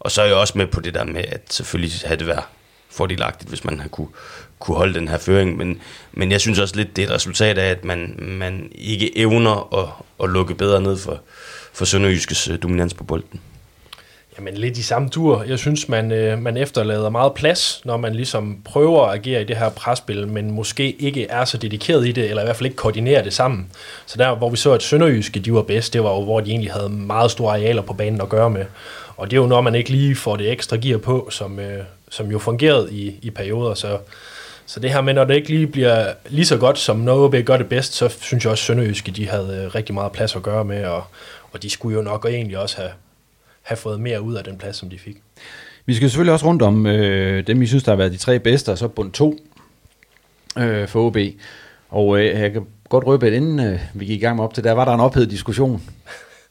og 0.00 0.10
så 0.10 0.22
er 0.22 0.26
jeg 0.26 0.34
også 0.34 0.58
med 0.58 0.66
på 0.66 0.80
det 0.80 0.94
der 0.94 1.04
med, 1.04 1.24
at 1.28 1.52
selvfølgelig 1.52 1.92
havde 2.04 2.18
det 2.18 2.26
været 2.26 2.44
fordelagtigt, 2.90 3.48
hvis 3.48 3.64
man 3.64 3.78
havde 3.78 3.88
kunne, 3.88 4.08
kunne 4.58 4.76
holde 4.76 4.94
den 4.94 5.08
her 5.08 5.18
føring, 5.18 5.56
men, 5.56 5.80
men 6.12 6.32
jeg 6.32 6.40
synes 6.40 6.58
også 6.58 6.76
lidt, 6.76 6.96
det 6.96 7.02
er 7.02 7.06
et 7.06 7.14
resultat 7.14 7.58
af, 7.58 7.70
at 7.70 7.84
man, 7.84 8.14
man 8.18 8.72
ikke 8.74 9.18
evner 9.18 9.74
at, 9.74 9.88
at 10.24 10.30
lukke 10.30 10.54
bedre 10.54 10.80
ned 10.80 10.96
for, 10.96 11.20
for 11.78 11.84
Sønderjyskes 11.84 12.48
øh, 12.48 12.62
dominans 12.62 12.94
på 12.94 13.04
bolden. 13.04 13.40
Jamen 14.38 14.54
lidt 14.54 14.78
i 14.78 14.82
samme 14.82 15.08
tur. 15.08 15.42
Jeg 15.42 15.58
synes, 15.58 15.88
man, 15.88 16.12
øh, 16.12 16.38
man 16.38 16.56
efterlader 16.56 17.10
meget 17.10 17.34
plads, 17.34 17.80
når 17.84 17.96
man 17.96 18.14
ligesom 18.14 18.58
prøver 18.64 19.06
at 19.06 19.18
agere 19.18 19.40
i 19.42 19.44
det 19.44 19.56
her 19.56 19.70
presspil, 19.70 20.28
men 20.28 20.50
måske 20.50 20.92
ikke 20.92 21.26
er 21.26 21.44
så 21.44 21.56
dedikeret 21.56 22.06
i 22.06 22.12
det, 22.12 22.30
eller 22.30 22.42
i 22.42 22.46
hvert 22.46 22.56
fald 22.56 22.66
ikke 22.66 22.76
koordinerer 22.76 23.22
det 23.22 23.32
sammen. 23.32 23.66
Så 24.06 24.18
der, 24.18 24.34
hvor 24.34 24.50
vi 24.50 24.56
så, 24.56 24.72
at 24.72 24.82
Sønderjyske 24.82 25.40
de 25.40 25.52
var 25.52 25.62
bedst, 25.62 25.92
det 25.92 26.02
var 26.02 26.10
jo, 26.10 26.24
hvor 26.24 26.40
de 26.40 26.50
egentlig 26.50 26.72
havde 26.72 26.88
meget 26.88 27.30
store 27.30 27.52
arealer 27.52 27.82
på 27.82 27.92
banen 27.92 28.20
at 28.20 28.28
gøre 28.28 28.50
med. 28.50 28.64
Og 29.16 29.30
det 29.30 29.36
er 29.36 29.40
jo, 29.40 29.46
når 29.46 29.60
man 29.60 29.74
ikke 29.74 29.90
lige 29.90 30.16
får 30.16 30.36
det 30.36 30.52
ekstra 30.52 30.76
gear 30.76 30.98
på, 30.98 31.28
som, 31.30 31.58
øh, 31.58 31.84
som 32.10 32.30
jo 32.30 32.38
fungerede 32.38 32.92
i, 32.92 33.14
i 33.22 33.30
perioder. 33.30 33.74
Så, 33.74 33.98
så 34.66 34.80
det 34.80 34.90
her 34.90 35.00
med, 35.00 35.14
når 35.14 35.24
det 35.24 35.34
ikke 35.34 35.48
lige 35.48 35.66
bliver 35.66 36.12
lige 36.28 36.46
så 36.46 36.56
godt, 36.56 36.78
som 36.78 36.96
når 36.96 37.24
OB 37.24 37.34
gør 37.44 37.56
det 37.56 37.68
bedst, 37.68 37.94
så 37.94 38.08
synes 38.20 38.44
jeg 38.44 38.50
også, 38.50 38.62
at 38.62 38.66
Sønderjyske 38.66 39.12
de 39.12 39.28
havde 39.28 39.62
øh, 39.64 39.74
rigtig 39.74 39.94
meget 39.94 40.12
plads 40.12 40.36
at 40.36 40.42
gøre 40.42 40.64
med, 40.64 40.84
og, 40.84 41.04
og 41.52 41.62
de 41.62 41.70
skulle 41.70 41.96
jo 41.96 42.02
nok 42.02 42.24
egentlig 42.24 42.58
også 42.58 42.76
have, 42.76 42.90
have 43.62 43.76
fået 43.76 44.00
mere 44.00 44.22
ud 44.22 44.34
af 44.34 44.44
den 44.44 44.58
plads, 44.58 44.76
som 44.76 44.90
de 44.90 44.98
fik. 44.98 45.16
Vi 45.86 45.94
skal 45.94 46.10
selvfølgelig 46.10 46.32
også 46.32 46.46
rundt 46.46 46.62
om 46.62 46.86
øh, 46.86 47.46
dem, 47.46 47.60
vi 47.60 47.66
synes, 47.66 47.84
der 47.84 47.92
har 47.92 47.96
været 47.96 48.12
de 48.12 48.16
tre 48.16 48.38
bedste, 48.38 48.72
og 48.72 48.78
så 48.78 48.88
bund 48.88 49.12
to 49.12 49.38
øh, 50.58 50.88
for 50.88 51.06
OB. 51.06 51.16
Og 51.88 52.18
øh, 52.18 52.40
jeg 52.40 52.52
kan 52.52 52.66
godt 52.88 53.06
røbe, 53.06 53.26
at 53.26 53.32
inden 53.32 53.60
øh, 53.60 53.80
vi 53.94 54.04
gik 54.04 54.16
i 54.16 54.24
gang 54.24 54.36
med 54.36 54.44
op 54.44 54.54
til, 54.54 54.64
der 54.64 54.72
var 54.72 54.84
der 54.84 54.92
en 54.92 55.00
ophedet 55.00 55.30
diskussion 55.30 55.82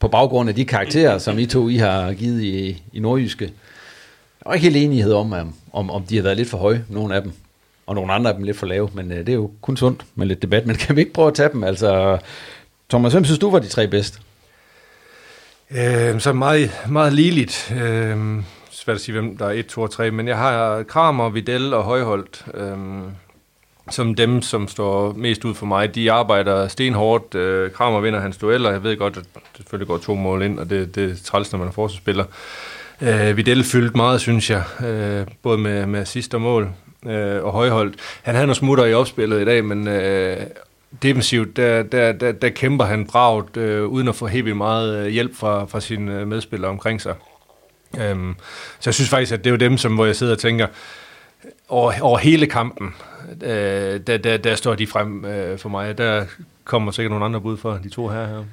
på 0.00 0.08
baggrund 0.08 0.48
af 0.48 0.54
de 0.54 0.64
karakterer, 0.64 1.18
som 1.18 1.38
I 1.38 1.46
to 1.46 1.68
I 1.68 1.76
har 1.76 2.12
givet 2.12 2.42
i, 2.42 2.82
i 2.92 3.00
Nordjyske. 3.00 3.46
Der 3.46 4.44
var 4.46 4.54
ikke 4.54 4.64
helt 4.64 4.76
enighed 4.76 5.12
om, 5.12 5.54
om, 5.72 5.90
om 5.90 6.02
de 6.02 6.16
har 6.16 6.22
været 6.22 6.36
lidt 6.36 6.48
for 6.48 6.58
høje, 6.58 6.84
nogle 6.88 7.14
af 7.14 7.22
dem, 7.22 7.32
og 7.86 7.94
nogle 7.94 8.12
andre 8.12 8.30
af 8.30 8.36
dem 8.36 8.44
lidt 8.44 8.56
for 8.56 8.66
lave, 8.66 8.90
men 8.94 9.12
øh, 9.12 9.18
det 9.18 9.28
er 9.28 9.34
jo 9.34 9.50
kun 9.60 9.76
sundt 9.76 10.04
med 10.14 10.26
lidt 10.26 10.42
debat, 10.42 10.66
men 10.66 10.76
kan 10.76 10.96
vi 10.96 11.00
ikke 11.00 11.12
prøve 11.12 11.28
at 11.28 11.34
tage 11.34 11.48
dem? 11.52 11.64
Altså, 11.64 12.18
Thomas, 12.88 13.12
hvem 13.12 13.24
synes 13.24 13.38
du 13.38 13.50
var 13.50 13.58
de 13.58 13.68
tre 13.68 13.86
bedste? 13.86 14.18
Øh, 15.70 16.20
så 16.20 16.32
meget, 16.32 16.70
meget 16.88 17.12
ligeligt. 17.12 17.74
Øh, 17.82 18.16
svært 18.70 18.94
at 18.94 19.00
sige, 19.00 19.12
hvem 19.12 19.36
der 19.36 19.46
er 19.46 19.50
1, 19.50 19.66
2 19.66 19.82
og 19.82 19.90
3, 19.90 20.10
men 20.10 20.28
jeg 20.28 20.38
har 20.38 20.82
Kramer, 20.82 21.28
Videl 21.28 21.74
og 21.74 21.84
Højholdt 21.84 22.44
øh, 22.54 22.76
som 23.90 24.14
dem, 24.14 24.42
som 24.42 24.68
står 24.68 25.12
mest 25.12 25.44
ud 25.44 25.54
for 25.54 25.66
mig. 25.66 25.94
De 25.94 26.12
arbejder 26.12 26.68
stenhårdt. 26.68 27.34
Øh, 27.34 27.70
Kramer 27.70 28.00
vinder 28.00 28.20
hans 28.20 28.36
dueller. 28.36 28.70
Jeg 28.70 28.82
ved 28.82 28.96
godt, 28.96 29.16
at 29.16 29.24
det 29.34 29.42
selvfølgelig 29.56 29.88
går 29.88 29.98
to 29.98 30.14
mål 30.14 30.42
ind, 30.42 30.58
og 30.58 30.70
det, 30.70 30.94
det 30.94 31.10
er 31.10 31.14
træls, 31.24 31.52
når 31.52 31.58
man 31.58 31.68
er 31.68 31.72
forsvarsspiller. 31.72 32.24
Øh, 33.00 33.36
Videl 33.36 33.64
fyldte 33.64 33.96
meget, 33.96 34.20
synes 34.20 34.50
jeg, 34.50 34.62
øh, 34.86 35.26
både 35.42 35.58
med, 35.58 35.86
med 35.86 36.04
sidste 36.04 36.38
mål 36.38 36.68
øh, 37.06 37.44
og 37.44 37.52
Højholdt. 37.52 37.96
Han 38.22 38.34
havde 38.34 38.46
nogle 38.46 38.56
smutter 38.56 38.84
i 38.84 38.94
opspillet 38.94 39.42
i 39.42 39.44
dag, 39.44 39.64
men 39.64 39.88
øh, 39.88 40.36
defensivt, 41.02 41.56
der, 41.56 41.82
der, 41.82 42.12
der, 42.12 42.32
der 42.32 42.48
kæmper 42.48 42.84
han 42.84 43.06
bragt, 43.06 43.56
øh, 43.56 43.86
uden 43.86 44.08
at 44.08 44.14
få 44.14 44.26
helt 44.26 44.44
vildt 44.44 44.56
meget 44.56 44.98
øh, 44.98 45.06
hjælp 45.06 45.36
fra, 45.36 45.64
fra 45.64 45.80
sine 45.80 46.20
øh, 46.20 46.28
medspillere 46.28 46.70
omkring 46.70 47.00
sig. 47.00 47.14
Øhm, 48.00 48.34
så 48.80 48.90
jeg 48.90 48.94
synes 48.94 49.10
faktisk, 49.10 49.32
at 49.32 49.38
det 49.38 49.46
er 49.46 49.50
jo 49.50 49.56
dem, 49.56 49.78
som, 49.78 49.94
hvor 49.94 50.06
jeg 50.06 50.16
sidder 50.16 50.32
og 50.32 50.38
tænker, 50.38 50.66
over, 51.68 51.92
over 52.00 52.18
hele 52.18 52.46
kampen, 52.46 52.94
øh, 53.42 54.00
der, 54.06 54.18
der, 54.18 54.36
der 54.36 54.54
står 54.54 54.74
de 54.74 54.86
frem 54.86 55.24
øh, 55.24 55.58
for 55.58 55.68
mig. 55.68 55.98
Der 55.98 56.24
kommer 56.64 56.92
sikkert 56.92 57.10
nogle 57.10 57.24
andre 57.24 57.40
bud 57.40 57.56
for 57.56 57.72
de 57.72 57.88
to 57.88 58.08
her. 58.08 58.26
her. 58.26 58.44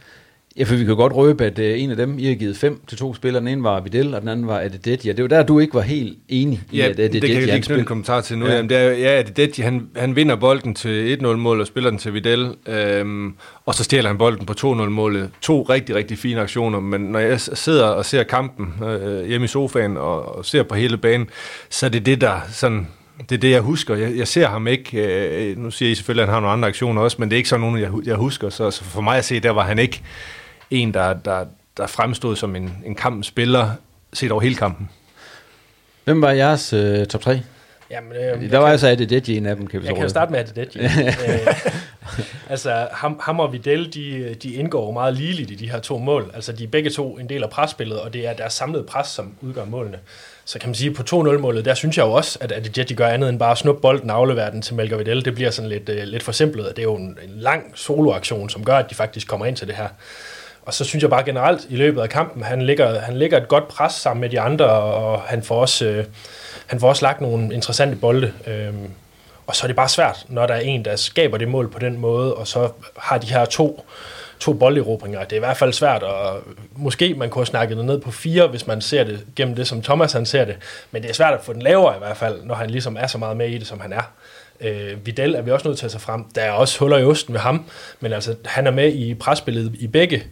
Ja, 0.58 0.64
for 0.64 0.76
vi 0.76 0.86
kan 0.86 0.96
godt 0.96 1.14
røbe, 1.14 1.46
at 1.46 1.60
uh, 1.60 1.66
en 1.66 1.92
af 1.92 1.98
dem, 1.98 2.20
I 2.20 2.26
har 2.26 2.36
givet 2.36 2.58
fem 2.58 2.82
til 2.88 2.98
to 2.98 3.14
spillere. 3.14 3.40
Den 3.40 3.48
ene 3.48 3.64
var 3.64 3.80
Videl, 3.82 4.16
og 4.16 4.22
den 4.22 4.30
anden 4.30 4.48
var 4.48 4.60
Adedeji. 4.60 5.14
Det 5.14 5.22
var 5.22 5.28
der, 5.28 5.44
du 5.44 5.60
ikke 5.60 5.74
var 5.74 5.82
helt 5.82 6.18
enig 6.30 6.62
i, 6.72 6.78
ja, 6.78 6.86
at 6.86 7.00
Adedeji 7.00 7.20
det 7.20 7.30
kan 7.30 7.40
jeg 7.40 7.48
lige 7.48 7.62
knytte 7.62 7.80
en 7.80 7.86
kommentar 7.86 8.22
til 8.22 8.38
nu. 8.38 8.46
Ja. 8.46 8.56
Jamen, 8.56 8.70
det 8.70 8.78
er, 8.78 8.92
ja, 8.92 9.20
Adedeji, 9.20 9.64
han, 9.64 9.88
han 9.96 10.16
vinder 10.16 10.36
bolden 10.36 10.76
til 10.76 11.18
1-0-mål 11.22 11.62
og 11.62 11.68
spiller 11.68 11.90
den 11.90 12.00
til 12.00 12.14
Videl, 12.14 12.56
øhm, 12.68 13.34
og 13.66 13.76
så 13.76 13.84
stjæler 13.84 14.10
han 14.10 14.18
bolden 14.18 14.46
på 14.46 14.54
2-0-målet. 14.54 15.30
To 15.42 15.62
rigtig, 15.62 15.96
rigtig 15.96 16.18
fine 16.18 16.42
aktioner, 16.42 16.80
men 16.80 17.02
når 17.02 17.20
jeg 17.20 17.42
sidder 17.42 17.86
og 17.86 18.06
ser 18.06 18.24
kampen 18.24 18.74
øh, 18.84 19.28
hjemme 19.28 19.46
i 19.46 19.48
sofaen 19.48 19.98
og, 19.98 20.38
og 20.38 20.46
ser 20.46 20.64
på 20.64 20.76
hele 20.76 20.98
banen, 20.98 21.28
så 21.70 21.86
er 21.86 21.90
det 21.90 22.06
det, 22.06 22.22
der 22.22 22.40
sådan 22.52 22.88
det 23.30 23.36
er 23.36 23.40
det, 23.40 23.52
jeg 23.52 23.62
husker. 23.62 23.96
Jeg, 23.96 24.18
jeg 24.18 24.28
ser 24.28 24.48
ham 24.48 24.68
ikke, 24.68 24.98
øh, 24.98 25.58
nu 25.58 25.72
siger 25.72 25.92
I 25.92 25.96
selvfølgelig, 25.96 26.24
at 26.24 26.28
han 26.28 26.34
har 26.34 26.40
nogle 26.40 26.54
andre 26.54 26.68
aktioner 26.68 27.02
også, 27.02 27.18
men 27.20 27.30
det 27.30 27.36
er 27.36 27.38
ikke 27.38 27.50
sådan 27.50 27.62
nogen, 27.62 27.82
jeg, 27.82 27.92
jeg 28.06 28.16
husker. 28.16 28.50
Så, 28.50 28.72
så 28.72 28.84
for 28.84 29.02
mig 29.02 29.18
at 29.18 29.26
se, 29.26 29.40
der 29.40 29.50
var 29.50 29.64
han 29.64 29.80
ikke 29.80 30.02
en, 30.72 30.94
der, 30.94 31.14
der, 31.14 31.46
der 31.78 31.88
fremstod 31.88 32.36
som 32.36 32.56
en, 32.56 32.78
en 32.86 32.96
kampspiller, 32.96 33.72
set 34.14 34.32
over 34.32 34.42
hele 34.42 34.56
kampen. 34.56 34.90
Hvem 36.04 36.22
var 36.22 36.32
jeres 36.32 36.74
øh, 36.74 37.06
top 37.06 37.22
3? 37.22 37.42
Jamen, 37.92 38.12
øh, 38.12 38.52
der 38.52 38.58
var 38.58 38.68
altså 38.68 38.88
Adedeji 38.88 39.38
en 39.38 39.46
af 39.46 39.56
dem, 39.56 39.68
kan 39.68 39.82
vi 39.82 39.86
Jeg 39.86 39.96
kan 39.96 40.04
jo 40.04 40.10
starte 40.10 40.32
med 40.32 40.40
Adedeji. 40.40 40.86
øh, 41.28 41.48
altså, 42.50 42.88
ham, 42.92 43.20
ham 43.24 43.40
og 43.40 43.54
Vidal, 43.54 43.94
de, 43.94 44.36
de 44.44 44.54
indgår 44.54 44.92
meget 44.92 45.14
ligeligt 45.14 45.52
i 45.52 45.56
de 45.56 45.72
her 45.72 45.80
to 45.80 45.98
mål. 45.98 46.32
Altså, 46.34 46.52
de 46.52 46.64
er 46.64 46.68
begge 46.68 46.90
to 46.90 47.18
en 47.18 47.30
del 47.30 47.44
af 47.44 47.50
presspillet, 47.50 48.00
og 48.00 48.14
det 48.14 48.28
er 48.28 48.34
deres 48.34 48.54
samlede 48.54 48.84
pres, 48.84 49.08
som 49.08 49.34
udgør 49.42 49.66
målene. 49.66 50.00
Så 50.46 50.60
kan 50.60 50.70
man 50.70 50.76
sige, 50.76 50.94
på 50.94 51.04
2-0-målet, 51.04 51.66
der 51.66 51.74
synes 51.74 51.98
jeg 51.98 52.06
jo 52.06 52.12
også, 52.12 52.38
at 52.42 52.52
Adedeji 52.52 52.96
gør 52.96 53.08
andet 53.08 53.30
end 53.30 53.40
bare 53.40 53.52
at 53.52 53.58
snuppe 53.58 53.82
bolden 53.82 54.10
og 54.10 54.18
aflevere 54.18 54.52
den 54.52 54.62
til 54.62 54.76
Melker 54.76 54.98
Vidal. 54.98 55.26
Det 55.26 55.36
bliver 55.36 55.52
sådan 55.52 55.70
lidt, 55.70 55.90
uh, 55.90 55.96
lidt 55.96 56.24
forsimplet, 56.24 56.70
det 56.70 56.80
er 56.80 56.84
jo 56.84 56.96
en, 56.96 57.18
en 57.24 57.34
lang 57.36 57.72
soloaktion, 57.76 58.50
som 58.50 58.66
gør, 58.66 58.78
at 58.78 58.90
de 58.90 58.96
faktisk 58.96 59.28
kommer 59.28 59.46
ind 59.46 59.56
til 59.56 59.68
det 59.68 59.76
her. 59.76 59.88
Og 60.66 60.74
så 60.74 60.84
synes 60.84 61.02
jeg 61.02 61.10
bare 61.10 61.24
generelt 61.24 61.66
i 61.70 61.76
løbet 61.76 62.02
af 62.02 62.10
kampen, 62.10 62.44
han 62.44 62.62
ligger, 62.62 63.00
han 63.00 63.18
ligger 63.18 63.38
et 63.38 63.48
godt 63.48 63.68
pres 63.68 63.94
sammen 63.94 64.22
med 64.22 64.30
de 64.30 64.40
andre, 64.40 64.70
og 64.70 65.22
han 65.22 65.44
får 65.44 65.62
også, 65.62 65.86
øh, 65.86 66.06
han 66.66 66.80
får 66.80 66.90
også 66.90 67.06
lagt 67.06 67.22
nogle 67.22 67.54
interessante 67.54 67.96
bolde. 67.96 68.34
Øh, 68.48 68.74
og 69.48 69.56
så 69.56 69.66
er 69.66 69.68
det 69.68 69.76
bare 69.76 69.90
svært, 69.90 70.26
når 70.30 70.48
der 70.48 70.54
er 70.54 70.60
en, 70.60 70.86
der 70.86 70.96
skaber 70.96 71.38
det 71.38 71.48
mål 71.48 71.72
på 71.72 71.80
den 71.80 71.98
måde, 71.98 72.36
og 72.36 72.48
så 72.48 72.70
har 72.98 73.18
de 73.18 73.28
her 73.28 73.46
to, 73.46 73.86
to 74.40 74.54
bolderobringer. 74.54 75.24
Det 75.24 75.32
er 75.32 75.36
i 75.36 75.40
hvert 75.40 75.58
fald 75.58 75.74
svært, 75.74 76.04
og 76.04 76.40
måske 76.76 77.14
man 77.14 77.30
kunne 77.30 77.40
have 77.40 77.46
snakket 77.46 77.78
det 77.78 77.86
ned 77.86 78.02
på 78.02 78.12
fire, 78.12 78.48
hvis 78.48 78.68
man 78.68 78.82
ser 78.82 79.04
det 79.04 79.26
gennem 79.36 79.56
det, 79.56 79.68
som 79.68 79.82
Thomas 79.82 80.14
han 80.14 80.26
ser 80.26 80.46
det. 80.46 80.56
Men 80.92 81.02
det 81.02 81.10
er 81.10 81.14
svært 81.14 81.34
at 81.34 81.42
få 81.42 81.54
den 81.54 81.62
lavere 81.62 81.96
i 81.96 82.00
hvert 82.00 82.18
fald, 82.18 82.44
når 82.44 82.56
han 82.56 82.70
ligesom 82.70 82.98
er 83.00 83.08
så 83.08 83.18
meget 83.18 83.38
med 83.38 83.50
i 83.50 83.58
det, 83.58 83.68
som 83.68 83.80
han 83.80 83.94
er. 83.94 84.12
Øh, 84.62 85.06
Vidal 85.06 85.36
er 85.36 85.42
vi 85.42 85.52
også 85.52 85.68
nødt 85.68 85.78
til 85.78 85.86
at 85.86 85.92
tage 85.92 86.02
frem. 86.02 86.24
Der 86.36 86.42
er 86.42 86.52
også 86.52 86.80
huller 86.80 86.98
i 86.98 87.04
osten 87.04 87.34
med 87.34 87.42
ham, 87.42 87.66
men 88.00 88.14
altså, 88.14 88.36
han 88.46 88.68
er 88.68 88.72
med 88.72 88.94
i 88.94 89.14
presspillet 89.14 89.76
i 89.80 89.88
begge 89.88 90.24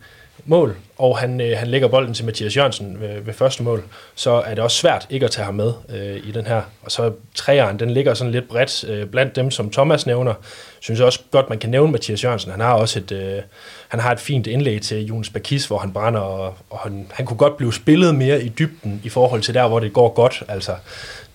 mål, 0.46 0.76
og 0.98 1.18
han, 1.18 1.42
øh, 1.42 1.58
han 1.58 1.68
lægger 1.68 1.88
bolden 1.88 2.14
til 2.14 2.26
Mathias 2.26 2.58
Jørgensen 2.58 3.02
ved, 3.02 3.22
ved 3.22 3.34
første 3.34 3.64
mål, 3.64 3.84
så 4.16 4.32
er 4.32 4.56
det 4.56 4.64
også 4.64 4.78
svært 4.78 5.08
ikke 5.10 5.26
at 5.26 5.32
tage 5.32 5.46
ham 5.46 5.54
med 5.54 5.74
øh, 5.90 6.18
i 6.28 6.32
den 6.32 6.46
her. 6.46 6.62
Og 6.82 6.92
så 6.92 7.12
træeren, 7.36 7.80
den 7.80 7.90
ligger 7.90 8.14
sådan 8.14 8.32
lidt 8.32 8.48
bredt 8.48 8.84
øh, 8.90 9.08
blandt 9.08 9.36
dem, 9.36 9.52
som 9.52 9.70
Thomas 9.70 10.06
nævner. 10.06 10.34
Synes 10.80 11.00
jeg 11.00 11.06
også 11.06 11.20
godt, 11.32 11.50
man 11.50 11.60
kan 11.60 11.70
nævne 11.70 11.92
Mathias 11.92 12.24
Jørgensen. 12.24 12.52
Han 12.52 12.60
har 12.60 12.74
også 12.74 13.00
et, 13.00 13.12
øh, 13.12 13.42
han 13.88 14.00
har 14.00 14.12
et 14.12 14.20
fint 14.20 14.48
indlæg 14.48 14.82
til 14.82 15.06
Jonas 15.06 15.30
Bakis, 15.30 15.66
hvor 15.66 15.78
han 15.78 15.94
brænder, 15.94 16.20
og, 16.20 16.54
og 16.70 16.80
han, 16.80 17.08
han 17.12 17.26
kunne 17.26 17.38
godt 17.38 17.58
blive 17.58 17.74
spillet 17.74 18.16
mere 18.16 18.44
i 18.44 18.50
dybden 18.50 19.02
i 19.04 19.10
forhold 19.10 19.42
til 19.42 19.54
der, 19.54 19.68
hvor 19.68 19.80
det 19.80 19.94
går 19.94 20.10
godt. 20.10 20.44
Altså, 20.48 20.76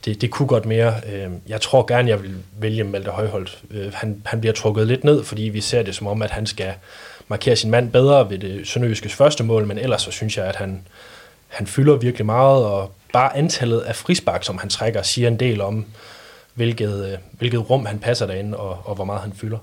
det, 0.05 0.21
det 0.21 0.31
kunne 0.31 0.49
godt 0.49 0.67
mere. 0.67 0.95
Øh, 1.13 1.31
jeg 1.49 1.61
tror 1.61 1.87
gerne, 1.87 2.09
jeg 2.09 2.23
vil 2.23 2.35
vælge 2.59 2.85
Malte 2.85 3.11
Højholdt. 3.11 3.59
Øh, 3.71 3.93
han, 3.95 4.23
han 4.25 4.41
bliver 4.41 4.53
trukket 4.53 4.87
lidt 4.87 5.05
ned, 5.05 5.25
fordi 5.25 5.43
vi 5.43 5.61
ser 5.61 5.83
det 5.83 5.95
som 5.95 6.07
om, 6.07 6.23
at 6.23 6.31
han 6.31 6.47
skal 6.47 6.73
markere 7.29 7.57
sin 7.57 7.71
mand 7.71 7.93
bedre 7.93 8.31
ved 8.31 8.39
det 8.39 8.69
sønderjyskes 8.69 9.15
første 9.15 9.45
mål, 9.45 9.67
men 9.67 9.79
ellers 9.79 10.03
så 10.03 10.11
synes 10.11 10.37
jeg, 10.37 10.47
at 10.47 10.57
han, 10.57 10.83
han 11.49 11.67
fylder 11.67 11.97
virkelig 11.97 12.27
meget, 12.27 12.65
og 12.65 12.93
bare 13.13 13.37
antallet 13.37 13.81
af 13.81 13.97
frispark, 13.97 14.45
som 14.45 14.59
han 14.59 14.69
trækker, 14.69 15.03
siger 15.03 15.29
en 15.29 15.41
del 15.41 15.61
om, 15.61 15.85
hvilket, 16.55 17.13
øh, 17.13 17.19
hvilket 17.39 17.71
rum 17.71 17.87
han 17.87 17.99
passer 17.99 18.27
derinde, 18.27 18.59
og, 18.59 18.83
og 18.85 18.95
hvor 18.95 19.05
meget 19.05 19.23
han 19.23 19.33
fylder. 19.33 19.59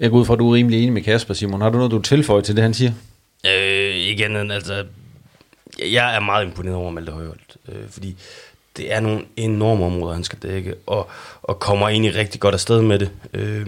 Jeg 0.00 0.10
går 0.10 0.18
ud 0.18 0.24
fra, 0.24 0.34
at 0.34 0.38
du 0.38 0.50
er 0.50 0.54
rimelig 0.54 0.78
enig 0.78 0.92
med 0.92 1.02
Kasper, 1.02 1.34
Simon. 1.34 1.60
Har 1.60 1.70
du 1.70 1.76
noget, 1.76 1.92
du 1.92 1.98
tilføjer 1.98 2.40
til 2.40 2.56
det, 2.56 2.62
han 2.62 2.74
siger? 2.74 2.92
Øh, 3.46 3.94
igen, 3.94 4.50
altså, 4.50 4.84
jeg 5.78 6.16
er 6.16 6.20
meget 6.20 6.44
imponeret 6.44 6.76
over 6.76 6.90
Malte 6.90 7.12
Højholdt, 7.12 7.56
øh, 7.68 7.88
fordi 7.88 8.16
det 8.76 8.92
er 8.92 9.00
nogle 9.00 9.24
enorme 9.36 9.84
områder, 9.84 10.14
han 10.14 10.24
skal 10.24 10.38
dække, 10.42 10.74
og, 10.86 11.08
og 11.42 11.60
kommer 11.60 11.88
egentlig 11.88 12.14
rigtig 12.14 12.40
godt 12.40 12.54
afsted 12.54 12.82
med 12.82 12.98
det. 12.98 13.10
Øh, 13.32 13.66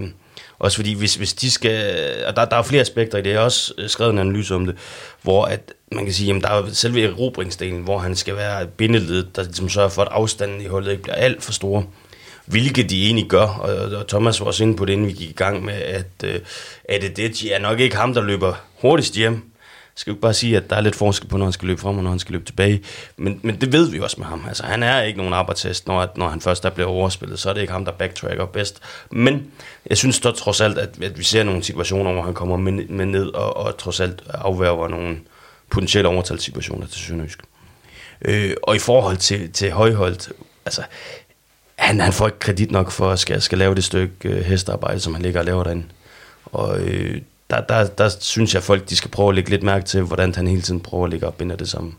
også 0.59 0.77
fordi, 0.77 0.95
hvis, 0.95 1.15
hvis 1.15 1.35
de 1.35 1.51
skal... 1.51 2.05
Og 2.27 2.37
der, 2.37 2.45
der 2.45 2.57
er 2.57 2.63
flere 2.63 2.81
aspekter 2.81 3.19
i 3.19 3.23
det. 3.23 3.31
Jeg 3.31 3.39
har 3.39 3.45
også 3.45 3.75
øh, 3.79 3.89
skrevet 3.89 4.13
en 4.13 4.19
analyse 4.19 4.55
om 4.55 4.67
det, 4.67 4.77
hvor 5.23 5.45
at, 5.45 5.73
man 5.93 6.05
kan 6.05 6.15
sige, 6.15 6.35
at 6.35 6.43
der 6.43 6.49
er 6.49 6.73
selve 6.73 7.03
erobringsdelen, 7.03 7.83
hvor 7.83 7.99
han 7.99 8.17
skal 8.17 8.37
være 8.37 8.67
bindeledet, 8.67 9.37
der 9.37 9.43
ligesom 9.43 9.69
sørger 9.69 9.89
for, 9.89 10.03
at 10.03 10.09
afstanden 10.11 10.61
i 10.61 10.67
hullet 10.67 10.91
ikke 10.91 11.03
bliver 11.03 11.17
alt 11.17 11.43
for 11.43 11.53
stor. 11.53 11.87
Hvilket 12.47 12.91
de 12.91 13.05
egentlig 13.05 13.27
gør, 13.29 13.47
og, 13.47 13.99
og 13.99 14.09
Thomas 14.09 14.41
var 14.41 14.47
også 14.47 14.65
inde 14.65 14.77
på 14.77 14.85
det, 14.85 14.93
inden 14.93 15.07
vi 15.07 15.13
gik 15.13 15.31
i 15.31 15.33
gang 15.33 15.65
med, 15.65 15.75
at, 15.75 16.07
øh, 16.25 16.41
at 16.89 17.17
det 17.17 17.55
er 17.55 17.59
nok 17.59 17.81
ikke 17.81 17.97
ham, 17.97 18.15
der 18.15 18.23
løber 18.23 18.55
hurtigst 18.81 19.15
hjem, 19.15 19.43
skal 19.97 20.11
jo 20.11 20.15
ikke 20.15 20.23
bare 20.23 20.35
sige, 20.35 20.57
at 20.57 20.71
der 20.71 20.77
er 20.77 20.81
lidt 20.81 20.97
forskel 20.97 21.29
på, 21.29 21.37
når 21.37 21.45
han 21.45 21.53
skal 21.53 21.69
løbe 21.69 21.81
frem 21.81 21.97
og 21.97 22.03
når 22.03 22.11
han 22.11 22.19
skal 22.19 22.33
løbe 22.33 22.45
tilbage. 22.45 22.83
Men, 23.17 23.41
men 23.43 23.61
det 23.61 23.73
ved 23.73 23.91
vi 23.91 24.01
også 24.01 24.17
med 24.19 24.27
ham. 24.27 24.45
Altså, 24.49 24.63
han 24.63 24.83
er 24.83 25.03
ikke 25.03 25.19
nogen 25.19 25.33
arbejdstest, 25.33 25.87
når, 25.87 26.13
når 26.17 26.29
han 26.29 26.41
først 26.41 26.65
er 26.65 26.71
blevet 26.71 26.93
overspillet. 26.93 27.39
Så 27.39 27.49
er 27.49 27.55
det 27.55 27.61
ikke 27.61 27.73
ham, 27.73 27.85
der 27.85 27.93
backtracker 27.93 28.47
bedst. 28.47 28.81
Men 29.11 29.53
jeg 29.91 29.99
synes 29.99 30.21
da 30.21 30.31
trods 30.31 30.61
alt, 30.61 30.79
at, 30.79 31.03
at 31.03 31.19
vi 31.19 31.25
ser 31.25 31.43
nogle 31.43 31.63
situationer, 31.63 32.13
hvor 32.13 32.23
han 32.23 32.35
kommer 32.35 32.57
med, 32.57 32.73
med 32.73 33.07
ned 33.07 33.27
og, 33.27 33.57
og 33.57 33.79
trods 33.79 34.01
alt 34.01 34.23
afværger 34.29 34.89
nogle 34.89 35.19
potentielle 35.71 36.09
overtalssituationer 36.09 36.87
til 36.87 37.01
Sønderjysk. 37.01 37.43
Øh, 38.23 38.55
og 38.63 38.77
i 38.77 38.79
forhold 38.79 39.17
til, 39.17 39.53
til 39.53 39.71
Højholdt, 39.71 40.33
altså, 40.67 40.83
han, 41.77 42.01
han 42.01 42.13
får 42.13 42.27
ikke 42.27 42.39
kredit 42.39 42.71
nok 42.71 42.91
for 42.91 43.11
at 43.11 43.19
skal, 43.19 43.43
skal 43.43 43.59
lave 43.59 43.75
det 43.75 43.85
stykke 43.85 44.29
øh, 44.29 44.45
hestearbejde, 44.45 45.01
som 45.01 45.15
han 45.15 45.23
ligger 45.23 45.41
og 45.41 45.47
laver 45.47 45.65
derinde. 45.65 45.85
Og 46.45 46.81
øh, 46.81 47.21
der, 47.51 47.61
der, 47.61 47.87
der 47.87 48.09
synes 48.21 48.55
jeg, 48.55 48.61
at 48.61 48.65
folk 48.65 48.89
de 48.89 48.97
skal 48.97 49.11
prøve 49.11 49.29
at 49.29 49.35
lægge 49.35 49.51
lidt 49.51 49.63
mærke 49.63 49.85
til, 49.85 50.03
hvordan 50.03 50.35
han 50.35 50.47
hele 50.47 50.63
tiden 50.63 50.81
prøver 50.81 51.05
at 51.05 51.11
lægge 51.11 51.27
op 51.27 51.41
inden 51.41 51.59
det 51.59 51.69
samme. 51.69 51.93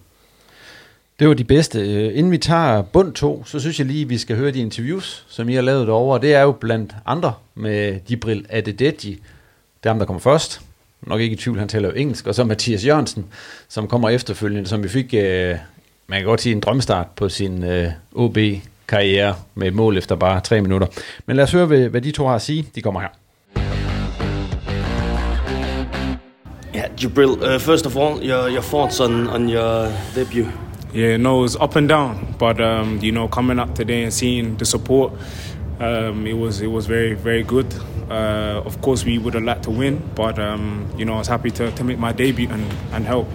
Det 1.20 1.28
var 1.28 1.34
de 1.34 1.44
bedste. 1.44 1.80
Øh, 1.80 2.18
inden 2.18 2.32
vi 2.32 2.38
tager 2.38 2.82
bund 2.82 3.14
to, 3.14 3.44
så 3.46 3.60
synes 3.60 3.80
jeg 3.80 3.88
lige, 3.88 4.02
at 4.02 4.10
vi 4.10 4.18
skal 4.18 4.36
høre 4.36 4.52
de 4.52 4.60
interviews, 4.60 5.26
som 5.30 5.50
I 5.50 5.54
har 5.54 5.62
lavet 5.62 5.88
derovre. 5.88 6.22
Det 6.22 6.34
er 6.34 6.42
jo 6.42 6.52
blandt 6.52 6.96
andre 7.06 7.34
med 7.56 8.00
Dibril 8.10 8.46
Adedeji. 8.50 9.20
Det 9.84 9.90
er 9.90 9.90
ham, 9.90 10.00
der 10.00 10.06
kommer 10.06 10.20
først. 10.20 10.62
Nok 11.02 11.22
ikke 11.22 11.34
i 11.34 11.38
tvivl, 11.38 11.60
han 11.60 11.68
taler 11.68 11.90
jo 11.90 11.96
engelsk. 11.96 12.28
Og 12.28 12.36
så 12.36 12.44
Mathias 12.44 12.86
Jørgensen, 12.86 13.26
som 13.68 13.88
kommer 13.88 14.10
efterfølgende, 14.10 14.70
som 14.70 14.84
vi 14.84 14.90
fik, 14.90 15.14
øh, 15.14 15.56
man 16.08 16.20
kan 16.20 16.26
godt 16.26 16.42
sige, 16.42 16.56
en 16.56 16.60
drømstart 16.60 17.08
på 17.16 17.30
sin 17.30 17.64
øh, 17.64 17.92
OB-karriere 18.16 19.36
med 19.56 19.68
et 19.68 19.74
mål 19.74 19.98
efter 19.98 20.16
bare 20.16 20.40
tre 20.40 20.62
minutter. 20.62 20.88
Men 21.26 21.36
lad 21.36 21.44
os 21.44 21.52
høre, 21.52 21.66
hvad 21.66 22.02
de 22.02 22.12
to 22.12 22.28
har 22.28 22.36
at 22.36 22.42
sige. 22.42 22.68
De 22.76 22.82
kommer 22.82 23.02
her. 23.02 23.10
Jibril, 26.98 27.42
uh, 27.44 27.60
first 27.60 27.86
of 27.86 27.96
all, 27.96 28.24
your, 28.24 28.50
your 28.50 28.64
thoughts 28.64 29.00
on, 29.00 29.28
on 29.28 29.48
your 29.48 29.96
debut? 30.16 30.52
Yeah, 30.94 31.18
no, 31.18 31.40
it 31.40 31.42
was 31.42 31.56
up 31.58 31.76
and 31.76 31.88
down, 31.88 32.34
but 32.40 32.60
um, 32.60 33.00
you 33.02 33.12
know, 33.12 33.28
coming 33.28 33.60
up 33.60 33.76
today 33.76 34.02
and 34.02 34.12
seeing 34.12 34.58
the 34.58 34.66
support, 34.66 35.14
um, 35.80 36.26
it 36.26 36.34
was 36.34 36.60
it 36.60 36.68
was 36.68 36.88
very 36.88 37.14
very 37.14 37.44
good. 37.44 37.72
Uh, 38.10 38.64
of 38.66 38.82
course, 38.82 39.06
we 39.06 39.20
would 39.20 39.36
have 39.36 39.44
liked 39.44 39.64
to 39.64 39.70
win, 39.70 40.02
but 40.16 40.40
um, 40.40 40.92
you 40.98 41.06
know, 41.06 41.14
I 41.14 41.18
was 41.20 41.28
happy 41.28 41.52
to, 41.52 41.72
to 41.72 41.84
make 41.84 42.00
my 42.00 42.14
debut 42.14 42.50
and, 42.50 42.66
and 42.94 43.06
help. 43.06 43.28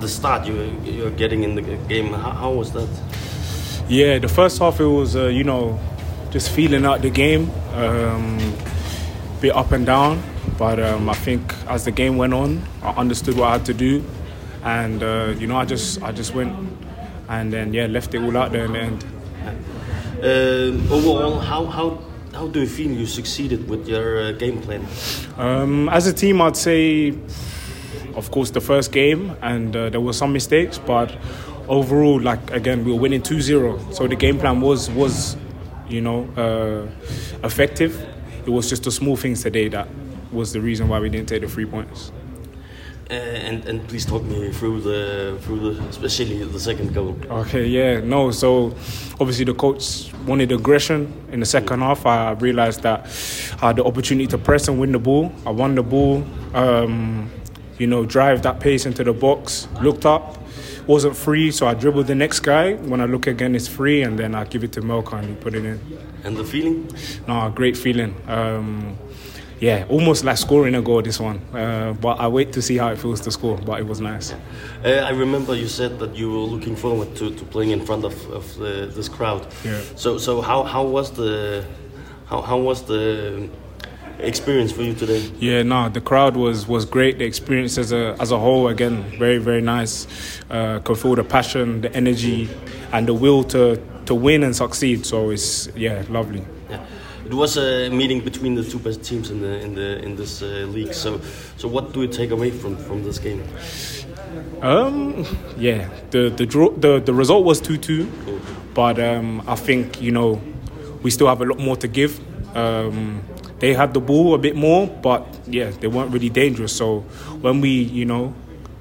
The 0.00 0.08
start 0.08 0.46
you 0.46 0.78
you're 0.84 1.10
getting 1.10 1.44
in 1.44 1.54
the 1.54 1.62
game, 1.62 2.12
how, 2.12 2.32
how 2.32 2.52
was 2.52 2.72
that? 2.72 2.88
Yeah, 3.88 4.18
the 4.18 4.28
first 4.28 4.58
half 4.58 4.78
it 4.78 4.84
was 4.84 5.16
uh, 5.16 5.28
you 5.28 5.44
know 5.44 5.80
just 6.30 6.50
feeling 6.50 6.84
out 6.84 7.00
the 7.00 7.10
game, 7.10 7.50
um, 7.72 8.38
bit 9.42 9.54
up 9.54 9.72
and 9.72 9.84
down. 9.84 10.22
But 10.56 10.78
um, 10.78 11.10
I 11.10 11.14
think 11.14 11.52
as 11.68 11.84
the 11.84 11.90
game 11.90 12.16
went 12.16 12.32
on, 12.32 12.62
I 12.82 12.90
understood 12.90 13.36
what 13.36 13.48
I 13.48 13.52
had 13.52 13.66
to 13.66 13.74
do, 13.74 14.04
and 14.62 15.02
uh, 15.02 15.34
you 15.38 15.46
know 15.48 15.56
I 15.56 15.64
just 15.64 16.00
I 16.02 16.12
just 16.12 16.34
went 16.34 16.54
and 17.28 17.52
then 17.52 17.74
yeah 17.74 17.86
left 17.86 18.14
it 18.14 18.22
all 18.22 18.36
out 18.36 18.52
there 18.52 18.66
in 18.66 18.72
the 18.72 18.78
end. 18.78 19.04
Uh, 20.22 20.94
overall, 20.94 21.40
how 21.40 21.66
how 21.66 21.98
how 22.32 22.46
do 22.46 22.60
you 22.60 22.66
feel 22.66 22.90
you 22.90 23.06
succeeded 23.06 23.68
with 23.68 23.88
your 23.88 24.22
uh, 24.22 24.32
game 24.32 24.62
plan? 24.62 24.86
Um, 25.36 25.88
as 25.88 26.06
a 26.06 26.12
team, 26.12 26.40
I'd 26.40 26.56
say, 26.56 27.12
of 28.14 28.30
course, 28.30 28.50
the 28.50 28.60
first 28.60 28.92
game, 28.92 29.36
and 29.42 29.74
uh, 29.74 29.90
there 29.90 30.00
were 30.00 30.12
some 30.12 30.32
mistakes, 30.32 30.78
but 30.78 31.10
overall, 31.68 32.20
like 32.20 32.50
again, 32.52 32.84
we 32.84 32.92
were 32.92 33.00
winning 33.00 33.22
2-0, 33.22 33.92
so 33.92 34.06
the 34.06 34.16
game 34.16 34.38
plan 34.38 34.60
was 34.60 34.90
was, 34.90 35.36
you 35.88 36.00
know, 36.00 36.28
uh, 36.36 37.46
effective. 37.46 38.11
It 38.46 38.50
was 38.50 38.68
just 38.68 38.84
the 38.84 38.90
small 38.90 39.16
things 39.16 39.42
today 39.42 39.68
that 39.68 39.88
was 40.32 40.52
the 40.52 40.60
reason 40.60 40.88
why 40.88 40.98
we 40.98 41.08
didn't 41.08 41.28
take 41.28 41.42
the 41.42 41.48
three 41.48 41.66
points. 41.66 42.12
Uh, 43.10 43.14
and 43.14 43.64
and 43.66 43.86
please 43.88 44.06
talk 44.06 44.22
me 44.22 44.50
through 44.52 44.80
the 44.80 45.36
through 45.42 45.74
the 45.74 45.82
especially 45.88 46.42
the 46.44 46.58
second 46.58 46.94
goal. 46.94 47.14
Okay, 47.28 47.66
yeah, 47.66 48.00
no. 48.00 48.30
So 48.30 48.68
obviously 49.20 49.44
the 49.44 49.54
coach 49.54 50.10
wanted 50.24 50.50
aggression 50.50 51.12
in 51.30 51.40
the 51.40 51.46
second 51.46 51.80
half. 51.80 52.06
I 52.06 52.32
realized 52.32 52.82
that 52.82 53.04
I 53.60 53.66
had 53.66 53.76
the 53.76 53.84
opportunity 53.84 54.26
to 54.28 54.38
press 54.38 54.68
and 54.68 54.80
win 54.80 54.92
the 54.92 54.98
ball. 54.98 55.30
I 55.44 55.50
won 55.50 55.74
the 55.74 55.82
ball. 55.82 56.24
Um, 56.54 57.30
you 57.78 57.86
know, 57.86 58.06
drive 58.06 58.42
that 58.42 58.60
pace 58.60 58.86
into 58.86 59.04
the 59.04 59.12
box. 59.12 59.68
Looked 59.82 60.06
up, 60.06 60.38
wasn't 60.86 61.16
free, 61.16 61.50
so 61.50 61.66
I 61.66 61.74
dribbled 61.74 62.06
the 62.06 62.14
next 62.14 62.40
guy. 62.40 62.74
When 62.74 63.00
I 63.00 63.06
look 63.06 63.26
again, 63.26 63.54
it's 63.54 63.68
free, 63.68 64.02
and 64.02 64.18
then 64.18 64.34
I 64.34 64.44
give 64.44 64.64
it 64.64 64.72
to 64.72 64.80
Melka 64.80 65.18
and 65.18 65.28
he 65.28 65.34
put 65.34 65.54
it 65.54 65.64
in. 65.64 65.80
And 66.24 66.36
the 66.36 66.44
feeling? 66.44 66.88
No, 67.26 67.50
great 67.50 67.76
feeling. 67.76 68.14
Um, 68.28 68.96
yeah, 69.62 69.84
almost 69.88 70.24
like 70.24 70.38
scoring 70.38 70.74
a 70.74 70.82
goal 70.82 71.02
this 71.02 71.20
one. 71.20 71.38
Uh, 71.54 71.92
but 71.92 72.18
I 72.18 72.26
wait 72.26 72.52
to 72.54 72.62
see 72.62 72.78
how 72.78 72.88
it 72.88 72.98
feels 72.98 73.20
to 73.20 73.30
score. 73.30 73.56
But 73.58 73.78
it 73.78 73.86
was 73.86 74.00
nice. 74.00 74.34
Uh, 74.84 74.88
I 74.88 75.10
remember 75.10 75.54
you 75.54 75.68
said 75.68 76.00
that 76.00 76.16
you 76.16 76.32
were 76.32 76.38
looking 76.38 76.74
forward 76.74 77.14
to, 77.16 77.32
to 77.32 77.44
playing 77.44 77.70
in 77.70 77.86
front 77.86 78.04
of, 78.04 78.14
of 78.30 78.56
the, 78.56 78.90
this 78.92 79.08
crowd. 79.08 79.46
Yeah. 79.64 79.80
So 79.94 80.18
so 80.18 80.40
how, 80.40 80.64
how 80.64 80.84
was 80.84 81.12
the 81.12 81.64
how, 82.26 82.40
how 82.42 82.58
was 82.58 82.82
the 82.82 83.48
experience 84.18 84.72
for 84.72 84.82
you 84.82 84.94
today? 84.94 85.20
Yeah, 85.38 85.62
no, 85.62 85.88
the 85.88 86.00
crowd 86.00 86.36
was 86.36 86.66
was 86.66 86.84
great. 86.84 87.18
The 87.18 87.24
experience 87.24 87.78
as 87.78 87.92
a 87.92 88.16
as 88.20 88.30
a 88.30 88.38
whole, 88.38 88.68
again, 88.68 89.04
very 89.18 89.38
very 89.38 89.60
nice. 89.60 90.06
Uh, 90.50 90.80
could 90.80 90.98
feel 90.98 91.14
the 91.14 91.24
passion, 91.24 91.80
the 91.80 91.94
energy, 91.94 92.48
and 92.92 93.06
the 93.06 93.14
will 93.14 93.44
to 93.44 93.80
to 94.06 94.14
win 94.14 94.42
and 94.42 94.54
succeed. 94.54 95.06
So 95.06 95.30
it's 95.30 95.68
yeah, 95.76 96.04
lovely. 96.08 96.44
Yeah. 96.70 96.84
It 97.24 97.34
was 97.34 97.56
a 97.56 97.88
meeting 97.88 98.20
between 98.20 98.56
the 98.56 98.64
two 98.64 98.78
best 98.78 99.02
teams 99.04 99.30
in 99.30 99.40
the 99.40 99.60
in 99.60 99.74
the 99.74 100.02
in 100.02 100.16
this 100.16 100.42
uh, 100.42 100.66
league. 100.68 100.92
So 100.92 101.20
so 101.56 101.68
what 101.68 101.92
do 101.92 102.02
you 102.02 102.08
take 102.08 102.30
away 102.30 102.50
from 102.50 102.76
from 102.76 103.04
this 103.04 103.18
game? 103.18 103.42
Um, 104.60 105.24
yeah, 105.56 105.88
the 106.10 106.30
the 106.30 106.46
draw 106.46 106.70
the, 106.70 107.00
the 107.00 107.14
result 107.14 107.44
was 107.44 107.60
two 107.60 107.76
two, 107.76 108.10
but 108.74 108.98
um, 108.98 109.42
I 109.46 109.56
think 109.56 110.00
you 110.02 110.12
know 110.12 110.40
we 111.02 111.10
still 111.10 111.28
have 111.28 111.40
a 111.40 111.44
lot 111.44 111.58
more 111.58 111.76
to 111.76 111.88
give. 111.88 112.20
Um, 112.56 113.22
they 113.62 113.72
had 113.74 113.94
the 113.94 114.00
ball 114.00 114.34
a 114.34 114.38
bit 114.38 114.56
more, 114.56 114.86
but 115.02 115.22
yeah, 115.46 115.70
they 115.80 115.88
weren't 115.88 116.12
really 116.14 116.28
dangerous. 116.42 116.72
So 116.76 116.86
when 117.44 117.60
we 117.60 117.70
you 117.70 118.04
know 118.04 118.34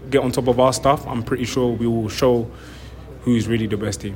get 0.09 0.21
on 0.23 0.31
top 0.31 0.47
of 0.47 0.59
our 0.59 0.73
stuff, 0.73 1.07
I'm 1.07 1.23
pretty 1.23 1.45
sure 1.45 1.67
we 1.83 1.87
will 1.87 2.09
show 2.09 2.47
who's 3.23 3.47
really 3.47 3.67
the 3.67 3.77
best 3.77 4.01
team. 4.01 4.15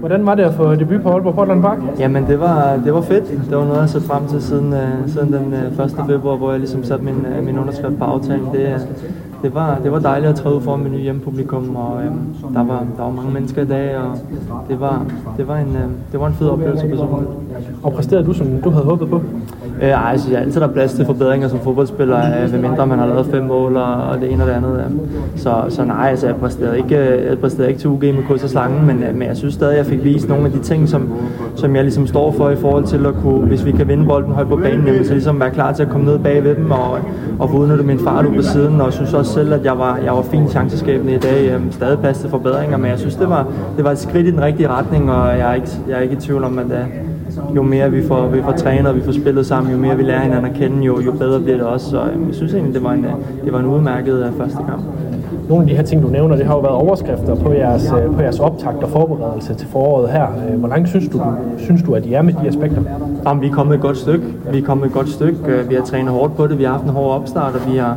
Hvordan 0.00 0.26
var 0.26 0.34
det 0.34 0.44
at 0.44 0.54
få 0.54 0.74
debut 0.74 1.02
på 1.02 1.10
Aalborg 1.10 1.34
Portland 1.34 1.62
Park? 1.62 1.78
Jamen 1.98 2.26
det 2.26 2.40
var, 2.40 2.76
det 2.84 2.94
var 2.94 3.00
fedt. 3.00 3.24
Det 3.28 3.56
var 3.56 3.64
noget, 3.64 3.74
jeg 3.74 3.80
har 3.82 3.86
set 3.86 4.02
frem 4.02 4.28
til 4.28 4.42
siden, 4.42 4.72
uh, 4.72 5.10
siden 5.12 5.32
den 5.32 5.52
uh, 5.78 5.84
1. 5.84 6.04
februar, 6.06 6.36
hvor 6.36 6.50
jeg 6.50 6.60
ligesom 6.60 6.84
satte 6.84 7.04
min, 7.04 7.26
uh, 7.38 7.44
min 7.44 7.58
underskrift 7.58 7.98
på 7.98 8.04
aftalen. 8.04 8.46
Det, 8.52 8.88
det, 9.42 9.54
var, 9.54 9.78
det 9.82 9.92
var 9.92 9.98
dejligt 9.98 10.30
at 10.30 10.36
træde 10.36 10.60
foran 10.60 10.80
med 10.80 10.90
nye 10.90 11.02
hjemmepublikum, 11.02 11.76
og 11.76 11.94
uh, 11.94 12.54
der, 12.54 12.64
var, 12.64 12.86
der 12.96 13.02
var 13.02 13.10
mange 13.10 13.32
mennesker 13.32 13.62
i 13.62 13.66
dag, 13.66 13.96
og 13.96 14.18
det 14.68 14.80
var, 14.80 15.06
det 15.36 15.48
var, 15.48 15.56
en, 15.56 15.68
uh, 15.68 15.90
det 16.12 16.20
var 16.20 16.26
en 16.26 16.34
fed 16.34 16.48
oplevelse 16.48 16.88
personligt. 16.88 17.30
Og 17.82 17.92
præsterede 17.92 18.26
du, 18.26 18.32
som 18.32 18.46
du 18.64 18.70
havde 18.70 18.84
håbet 18.84 19.08
på? 19.08 19.22
Øh, 19.82 19.88
ej, 19.88 20.08
jeg 20.12 20.20
synes 20.20 20.36
altid, 20.36 20.60
der 20.60 20.68
er 20.68 20.72
plads 20.72 20.92
til 20.92 21.06
forbedringer 21.06 21.48
som 21.48 21.60
fodboldspiller, 21.60 22.18
øh, 22.42 22.62
mindre 22.62 22.86
man 22.86 22.98
har 22.98 23.06
lavet 23.06 23.26
fem 23.26 23.44
mål 23.44 23.76
og, 23.76 23.94
og 23.94 24.20
det 24.20 24.32
ene 24.32 24.42
og 24.42 24.48
det 24.48 24.54
andet. 24.54 24.78
Øh. 24.78 25.18
Så, 25.36 25.64
så 25.68 25.84
nej, 25.84 26.08
altså, 26.10 26.26
jeg 26.26 26.36
præsterede 26.36 26.78
ikke, 26.78 26.96
jeg 27.28 27.38
præsterede 27.38 27.68
ikke 27.68 27.80
til 27.80 27.90
UG 27.90 28.00
med 28.00 28.26
kryds 28.28 28.44
og 28.44 28.50
slangen, 28.50 28.86
men, 28.86 29.02
øh, 29.02 29.14
men 29.14 29.28
jeg 29.28 29.36
synes 29.36 29.54
stadig, 29.54 29.76
jeg 29.76 29.86
fik 29.86 30.04
vist 30.04 30.28
nogle 30.28 30.46
af 30.46 30.52
de 30.52 30.58
ting, 30.58 30.88
som, 30.88 31.12
som 31.56 31.76
jeg 31.76 31.84
ligesom 31.84 32.06
står 32.06 32.32
for 32.32 32.50
i 32.50 32.56
forhold 32.56 32.84
til 32.84 33.06
at 33.06 33.14
kunne, 33.14 33.46
hvis 33.46 33.64
vi 33.64 33.72
kan 33.72 33.88
vinde 33.88 34.06
bolden 34.06 34.32
højt 34.32 34.48
på 34.48 34.56
banen, 34.56 34.86
jamen, 34.86 35.04
så 35.04 35.12
ligesom 35.12 35.40
være 35.40 35.50
klar 35.50 35.72
til 35.72 35.82
at 35.82 35.88
komme 35.88 36.06
ned 36.06 36.18
bag 36.18 36.44
ved 36.44 36.54
dem 36.54 36.70
og, 36.70 36.98
og 37.38 37.50
få 37.50 37.56
udnyttet 37.56 37.86
min 37.86 37.98
fart 37.98 38.26
ud 38.26 38.36
på 38.36 38.42
siden. 38.42 38.80
Og 38.80 38.86
jeg 38.86 38.92
synes 38.92 39.14
også 39.14 39.32
selv, 39.32 39.52
at 39.52 39.64
jeg 39.64 39.78
var, 39.78 39.98
jeg 40.04 40.12
var 40.12 40.22
fint 40.22 40.50
chanceskabende 40.50 41.14
i 41.14 41.18
dag. 41.18 41.50
Øh, 41.54 41.60
stadig 41.70 41.98
plads 41.98 42.18
til 42.18 42.30
forbedringer, 42.30 42.76
men 42.76 42.90
jeg 42.90 42.98
synes, 42.98 43.16
det 43.16 43.28
var, 43.28 43.46
det 43.76 43.84
var 43.84 43.90
et 43.90 43.98
skridt 43.98 44.26
i 44.26 44.30
den 44.30 44.42
rigtige 44.42 44.68
retning, 44.68 45.10
og 45.10 45.38
jeg 45.38 45.50
er 45.50 45.54
ikke, 45.54 45.68
jeg 45.88 45.98
er 45.98 46.00
ikke 46.00 46.14
i 46.14 46.20
tvivl 46.20 46.44
om, 46.44 46.58
at 46.58 46.66
øh, 46.66 47.09
jo 47.56 47.62
mere 47.62 47.90
vi 47.90 48.02
får, 48.02 48.28
vi 48.28 48.42
får 48.42 48.52
trænet 48.52 48.86
og 48.86 48.96
vi 48.96 49.00
får 49.02 49.12
spillet 49.12 49.46
sammen, 49.46 49.72
jo 49.72 49.78
mere 49.78 49.96
vi 49.96 50.02
lærer 50.02 50.20
hinanden 50.20 50.44
at 50.50 50.56
kende, 50.56 50.84
jo, 50.84 51.00
jo 51.00 51.12
bedre 51.12 51.40
bliver 51.40 51.56
det 51.56 51.66
også. 51.66 51.90
Så 51.90 51.96
øh, 52.00 52.26
jeg 52.26 52.34
synes 52.34 52.54
egentlig, 52.54 52.74
det 52.74 52.84
var 52.84 52.92
en, 52.92 53.06
det 53.44 53.52
var 53.52 53.58
en 53.60 53.66
udmærket 53.66 54.24
øh, 54.26 54.32
første 54.32 54.58
kamp. 54.68 54.82
Nogle 55.48 55.64
af 55.64 55.68
de 55.68 55.76
her 55.76 55.82
ting, 55.82 56.02
du 56.02 56.08
nævner, 56.08 56.36
det 56.36 56.46
har 56.46 56.54
jo 56.54 56.60
været 56.60 56.74
overskrifter 56.74 57.34
på 57.34 57.52
jeres, 57.52 57.92
øh, 58.04 58.14
på 58.14 58.22
jeres 58.22 58.40
optakt 58.40 58.76
og 58.82 58.88
forberedelse 58.88 59.54
til 59.54 59.68
foråret 59.68 60.10
her. 60.10 60.26
Øh, 60.52 60.58
Hvor 60.58 60.68
langt 60.68 60.88
synes 60.88 61.08
du, 61.08 61.22
synes 61.58 61.82
du, 61.82 61.94
at 61.94 62.06
I 62.06 62.12
er 62.12 62.22
med 62.22 62.32
de 62.42 62.48
aspekter? 62.48 62.82
Jamen, 63.26 63.42
vi 63.42 63.46
er 63.46 63.52
kommet 63.52 63.74
et 63.74 63.80
godt 63.80 63.96
stykke. 63.96 64.24
Vi 64.52 64.58
er 64.58 64.62
kommet 64.62 64.86
et 64.86 64.92
godt 64.92 65.08
stykke. 65.08 65.38
Øh, 65.48 65.70
Vi 65.70 65.74
har 65.74 65.82
trænet 65.82 66.12
hårdt 66.12 66.36
på 66.36 66.46
det. 66.46 66.58
Vi 66.58 66.64
har 66.64 66.72
haft 66.72 66.84
en 66.84 66.90
hård 66.90 67.14
opstart, 67.20 67.54
og 67.54 67.72
vi 67.72 67.78
har, 67.78 67.96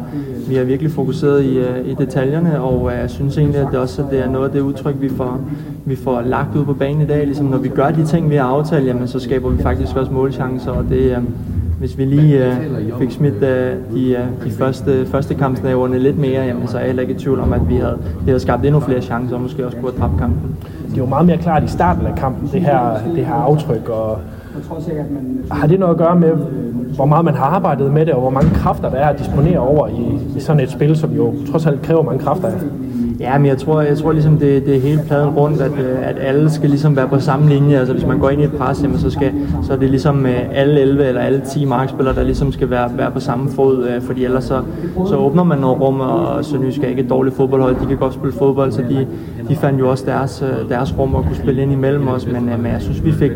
vi 0.49 0.55
har 0.55 0.63
virkelig 0.63 0.91
fokuseret 0.91 1.43
i, 1.43 1.57
øh, 1.57 1.87
i 1.87 1.93
detaljerne. 1.93 2.61
Og 2.61 2.91
øh, 2.91 2.99
jeg 2.99 3.09
synes 3.09 3.37
egentlig, 3.37 3.61
at 3.61 3.67
det 3.71 3.79
også 3.79 4.01
at 4.01 4.07
det 4.11 4.19
er 4.19 4.29
noget 4.29 4.45
af 4.45 4.51
det 4.51 4.59
udtryk, 4.59 4.95
vi 4.99 5.09
får, 5.09 5.41
vi 5.85 5.95
får 5.95 6.21
lagt 6.21 6.55
ud 6.55 6.65
på 6.65 6.73
banen 6.73 7.01
i 7.01 7.05
dag. 7.05 7.25
Ligesom 7.25 7.45
når 7.45 7.57
vi 7.57 7.69
gør 7.69 7.91
de 7.91 8.05
ting, 8.05 8.29
vi 8.29 8.35
har 8.35 8.45
aftalt, 8.45 8.87
jamen, 8.87 9.07
så 9.07 9.19
skaber 9.19 9.49
vi 9.49 9.63
faktisk 9.63 9.95
også 9.95 10.11
målchancer. 10.11 10.71
Og 10.71 10.85
det, 10.89 11.17
øh, 11.17 11.17
hvis 11.79 11.97
vi 11.97 12.05
lige 12.05 12.47
øh, 12.47 12.55
fik 12.99 13.11
smidt 13.11 13.43
øh, 13.43 13.75
de, 13.93 14.11
øh, 14.11 14.45
de 14.45 14.51
første, 14.51 15.05
første 15.05 15.33
kampsnæverne 15.33 15.99
lidt 15.99 16.17
mere, 16.17 16.43
jamen, 16.43 16.67
så 16.67 16.77
er 16.77 16.81
jeg 16.81 16.87
heller 16.87 17.01
ikke 17.01 17.13
i 17.13 17.17
tvivl 17.17 17.39
om, 17.39 17.53
at 17.53 17.69
vi 17.69 17.75
havde, 17.75 17.97
vi 18.21 18.25
havde 18.25 18.39
skabt 18.39 18.65
endnu 18.65 18.79
flere 18.79 19.01
chancer, 19.01 19.35
og 19.35 19.41
måske 19.41 19.65
også 19.65 19.77
kunne 19.77 19.91
have 19.91 20.01
dræbt 20.01 20.19
kampen. 20.19 20.55
Det 20.93 21.01
var 21.01 21.07
meget 21.07 21.25
mere 21.25 21.37
klart 21.37 21.63
i 21.63 21.67
starten 21.67 22.05
af 22.07 22.15
kampen, 22.15 22.49
det 22.53 22.61
her, 22.61 22.97
det 23.15 23.25
her 23.25 23.33
aftryk, 23.33 23.89
og 23.89 24.19
har 25.51 25.67
det 25.67 25.79
noget 25.79 25.93
at 25.93 25.97
gøre 25.97 26.19
med, 26.19 26.31
hvor 26.95 27.05
meget 27.05 27.25
man 27.25 27.33
har 27.33 27.45
arbejdet 27.45 27.91
med 27.91 28.05
det, 28.05 28.13
og 28.13 28.21
hvor 28.21 28.29
mange 28.29 28.49
kræfter 28.49 28.89
der 28.89 28.97
er 28.97 29.09
at 29.09 29.19
disponere 29.19 29.59
over 29.59 29.87
i, 29.87 30.37
i 30.37 30.39
sådan 30.39 30.61
et 30.61 30.71
spil, 30.71 30.95
som 30.95 31.11
jo 31.11 31.33
trods 31.51 31.65
alt 31.65 31.81
kræver 31.81 32.03
mange 32.03 32.19
kræfter 32.19 32.47
af? 32.47 32.53
Ja, 33.19 33.37
men 33.37 33.47
jeg 33.47 33.57
tror, 33.57 33.81
jeg 33.81 33.97
tror 33.97 34.11
ligesom, 34.11 34.37
det, 34.37 34.65
det 34.65 34.75
er 34.75 34.79
hele 34.81 35.01
pladen 35.07 35.29
rundt, 35.29 35.61
at, 35.61 35.71
øh, 35.71 36.09
at 36.09 36.15
alle 36.19 36.49
skal 36.49 36.69
ligesom 36.69 36.95
være 36.95 37.07
på 37.07 37.19
samme 37.19 37.49
linje. 37.49 37.77
Altså 37.77 37.93
hvis 37.93 38.05
man 38.05 38.19
går 38.19 38.29
ind 38.29 38.41
i 38.41 38.43
et 38.43 38.51
pres, 38.51 38.83
jamen, 38.83 38.99
så, 38.99 39.09
skal, 39.09 39.31
så 39.63 39.73
er 39.73 39.77
det 39.77 39.89
ligesom 39.89 40.25
øh, 40.25 40.39
alle 40.51 40.79
11 40.79 41.05
eller 41.05 41.21
alle 41.21 41.41
10 41.41 41.65
markspillere, 41.65 42.15
der 42.15 42.23
ligesom 42.23 42.51
skal 42.51 42.69
være, 42.69 42.97
være 42.97 43.11
på 43.11 43.19
samme 43.19 43.49
fod, 43.49 43.87
øh, 43.87 44.01
fordi 44.01 44.25
ellers 44.25 44.43
så, 44.43 44.61
så 45.07 45.15
åbner 45.15 45.43
man 45.43 45.57
noget 45.57 45.81
rum, 45.81 45.99
og 45.99 46.45
Sønderjysk 46.45 46.83
er 46.83 46.87
ikke 46.87 47.01
et 47.01 47.09
dårligt 47.09 47.35
fodboldhold. 47.35 47.75
De 47.81 47.85
kan 47.85 47.97
godt 47.97 48.13
spille 48.13 48.33
fodbold, 48.33 48.71
så 48.71 48.81
de, 48.81 49.07
de 49.49 49.55
fandt 49.55 49.79
jo 49.79 49.89
også 49.89 50.05
deres, 50.05 50.43
deres 50.69 50.99
rum 50.99 51.15
at 51.15 51.23
kunne 51.23 51.35
spille 51.35 51.61
ind 51.61 51.71
imellem 51.71 52.07
os, 52.07 52.27
men, 52.27 52.45
men 52.45 52.71
jeg 52.71 52.81
synes, 52.81 53.05
vi 53.05 53.11
fik, 53.11 53.31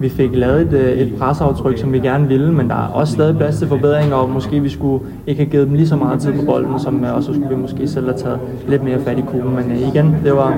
vi 0.00 0.08
fik 0.08 0.30
lavet 0.36 0.60
et, 0.60 0.72
øh, 0.72 0.92
et 0.92 1.12
presaftryk, 1.18 1.78
som 1.78 1.92
vi 1.92 1.98
gerne 1.98 2.28
ville, 2.28 2.52
men 2.52 2.68
der 2.68 2.74
er 2.74 2.88
også 2.94 3.12
stadig 3.12 3.36
plads 3.36 3.58
til 3.58 3.68
forbedringer, 3.68 4.16
og 4.16 4.30
måske 4.30 4.60
vi 4.60 4.68
skulle 4.68 5.04
ikke 5.26 5.42
have 5.42 5.50
givet 5.50 5.66
dem 5.66 5.74
lige 5.74 5.88
så 5.88 5.96
meget 5.96 6.20
tid 6.20 6.32
på 6.32 6.44
bolden, 6.46 6.80
som, 6.80 7.04
øh, 7.04 7.16
og 7.16 7.22
så 7.22 7.32
skulle 7.34 7.48
vi 7.48 7.56
måske 7.56 7.88
selv 7.88 8.06
have 8.06 8.18
taget 8.18 8.38
lidt 8.68 8.84
mere 8.84 8.98
fat 8.98 9.18
i 9.18 9.20
kuglen. 9.20 9.54
Men 9.54 9.70
øh, 9.70 9.88
igen, 9.88 10.16
det 10.24 10.32
var, 10.32 10.56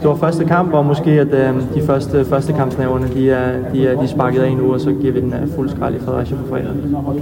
det 0.00 0.08
var 0.08 0.14
første 0.14 0.44
kamp, 0.44 0.74
og 0.74 0.86
måske 0.86 1.10
at 1.10 1.34
øh, 1.34 1.54
de 1.74 1.82
første, 1.82 2.24
første 2.24 2.52
kampsnæverne, 2.52 3.08
de 3.14 3.30
er, 3.30 3.52
de 3.72 3.86
er, 3.86 3.96
de 3.96 4.02
er 4.02 4.06
sparket 4.06 4.40
af 4.40 4.56
nu, 4.56 4.72
og 4.72 4.80
så 4.80 4.92
giver 5.00 5.12
vi 5.12 5.20
den 5.20 5.32
øh, 5.42 5.48
fuld 5.56 5.68
skrald 5.68 5.94
i 5.94 5.98
Fredericia 5.98 6.36
på 6.36 6.48
fredag. 6.48 6.70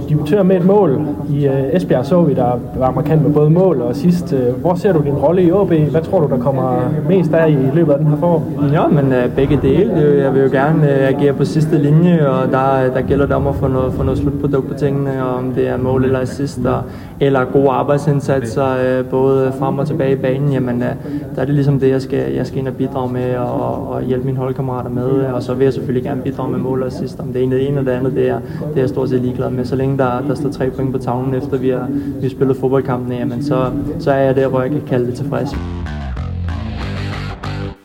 Debuterer 0.09 0.43
med 0.43 0.55
et 0.55 0.65
mål. 0.65 1.01
I 1.29 1.47
uh, 1.47 1.53
Esbjerg 1.73 2.05
så 2.05 2.21
vi, 2.21 2.33
der 2.33 2.59
var 2.77 2.91
markant 2.91 3.23
med 3.23 3.33
både 3.33 3.49
mål 3.49 3.81
og 3.81 3.95
sidst. 3.95 4.33
Uh, 4.33 4.61
hvor 4.61 4.75
ser 4.75 4.93
du 4.93 5.01
din 5.03 5.13
rolle 5.13 5.43
i 5.43 5.51
OB? 5.51 5.73
Hvad 5.73 6.01
tror 6.01 6.19
du, 6.19 6.27
der 6.27 6.37
kommer 6.37 6.79
mest 7.09 7.33
af 7.33 7.49
i 7.49 7.57
løbet 7.73 7.91
af 7.93 7.99
den 7.99 8.07
her 8.07 8.17
forår? 8.17 8.43
Ja, 8.73 8.87
men 8.87 9.13
øh, 9.13 9.35
begge 9.35 9.59
dele. 9.61 9.93
Jeg 10.23 10.33
vil 10.33 10.41
jo 10.41 10.49
gerne 10.51 10.91
øh, 10.91 11.07
agere 11.07 11.33
på 11.33 11.45
sidste 11.45 11.66
linje, 11.75 12.27
og 12.27 12.51
der, 12.51 12.93
der 12.93 13.01
gælder 13.01 13.25
det 13.25 13.35
om 13.35 13.47
at 13.47 13.55
få 13.55 13.67
noget, 13.67 13.93
få 13.93 14.03
noget 14.03 14.19
slutprodukt 14.19 14.67
på 14.67 14.73
tingene, 14.73 15.25
og 15.25 15.35
om 15.35 15.51
det 15.51 15.67
er 15.67 15.77
mål 15.77 16.05
eller 16.05 16.19
assist, 16.19 16.59
og, 16.65 16.83
eller 17.19 17.45
gode 17.45 17.69
arbejdsindsatser, 17.69 18.99
øh, 18.99 19.05
både 19.05 19.53
frem 19.59 19.79
og 19.79 19.87
tilbage 19.87 20.11
i 20.11 20.15
banen, 20.15 20.51
jamen 20.53 20.83
øh, 20.83 20.89
der 21.35 21.41
er 21.41 21.45
det 21.45 21.53
ligesom 21.53 21.79
det, 21.79 21.89
jeg 21.89 22.01
skal, 22.01 22.33
jeg 22.33 22.47
skal 22.47 22.59
ind 22.59 22.67
og 22.67 22.73
bidrage 22.73 23.13
med, 23.13 23.35
og, 23.35 23.89
og 23.89 24.03
hjælpe 24.03 24.25
mine 24.25 24.37
holdkammerater 24.37 24.89
med, 24.89 25.09
og 25.09 25.43
så 25.43 25.53
vil 25.53 25.63
jeg 25.63 25.73
selvfølgelig 25.73 26.03
gerne 26.03 26.21
bidrage 26.21 26.51
med 26.51 26.59
mål 26.59 26.81
og 26.81 26.87
assist. 26.87 27.19
Om 27.19 27.33
det 27.33 27.43
ene 27.43 27.55
det 27.55 27.67
ene 27.67 27.77
eller 27.77 27.91
det 27.91 27.97
andet, 27.97 28.13
det 28.15 28.29
er, 28.29 28.39
det 28.39 28.75
er 28.75 28.79
jeg 28.79 28.89
stort 28.89 29.09
set 29.09 29.21
ligeglad 29.21 29.49
med. 29.49 29.65
Så 29.65 29.75
længe 29.75 29.97
der, 29.97 30.21
der 30.27 30.35
står 30.35 30.49
tre 30.49 30.69
point 30.69 30.91
på 30.91 30.97
tavlen, 30.97 31.33
efter 31.33 31.57
vi 31.57 31.69
har, 31.69 31.87
vi 31.89 32.21
har 32.21 32.29
spillet 32.29 32.57
fodboldkampen, 32.57 33.13
jamen 33.13 33.43
så, 33.43 33.71
så 33.99 34.11
er 34.11 34.19
jeg 34.19 34.35
der, 34.35 34.47
hvor 34.47 34.61
jeg 34.61 34.71
kan 34.71 34.81
kalde 34.87 35.07
det 35.07 35.15
tilfreds. 35.15 35.49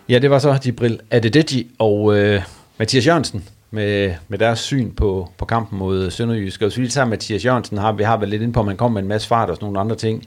Ja, 0.08 0.18
det 0.18 0.30
var 0.30 0.38
så 0.38 0.60
Dibril 0.64 1.00
Adedeji 1.10 1.66
og 1.78 2.18
øh, 2.18 2.40
Mathias 2.78 3.06
Jørgensen 3.06 3.44
med, 3.72 4.14
med 4.28 4.38
deres 4.38 4.58
syn 4.58 4.92
på, 4.94 5.28
på 5.38 5.44
kampen 5.44 5.78
mod 5.78 6.10
Sønderjysk. 6.10 6.62
Og 6.62 6.68
hvis 6.68 6.76
vi 6.76 6.82
lige 6.82 6.90
tager 6.90 7.06
Mathias 7.06 7.44
Jørgensen, 7.44 7.78
har, 7.78 7.92
vi 7.92 8.02
har 8.02 8.16
været 8.16 8.28
lidt 8.28 8.42
inde 8.42 8.52
på, 8.54 8.60
at 8.60 8.66
man 8.66 8.76
kommer 8.76 8.94
med 8.94 9.02
en 9.02 9.08
masse 9.08 9.28
fart 9.28 9.50
og 9.50 9.56
sådan 9.56 9.64
nogle 9.64 9.80
andre 9.80 9.96
ting. 9.96 10.26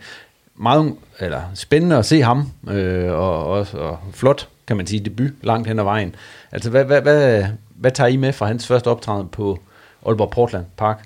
Meget 0.55 0.95
eller, 1.19 1.41
spændende 1.53 1.97
at 1.97 2.05
se 2.05 2.21
ham, 2.21 2.51
øh, 2.69 3.11
og, 3.11 3.45
og, 3.45 3.67
og 3.73 3.99
flot, 4.13 4.49
kan 4.67 4.77
man 4.77 4.87
sige, 4.87 5.05
debut 5.05 5.31
langt 5.41 5.67
hen 5.67 5.79
ad 5.79 5.83
vejen. 5.83 6.15
Altså, 6.51 6.69
hvad, 6.69 6.85
hvad, 6.85 7.01
hvad, 7.01 7.45
hvad 7.69 7.91
tager 7.91 8.07
I 8.07 8.17
med 8.17 8.33
fra 8.33 8.45
hans 8.45 8.67
første 8.67 8.87
optræden 8.87 9.27
på 9.27 9.59
Aalborg 10.05 10.29
Portland 10.29 10.65
Park? 10.77 11.03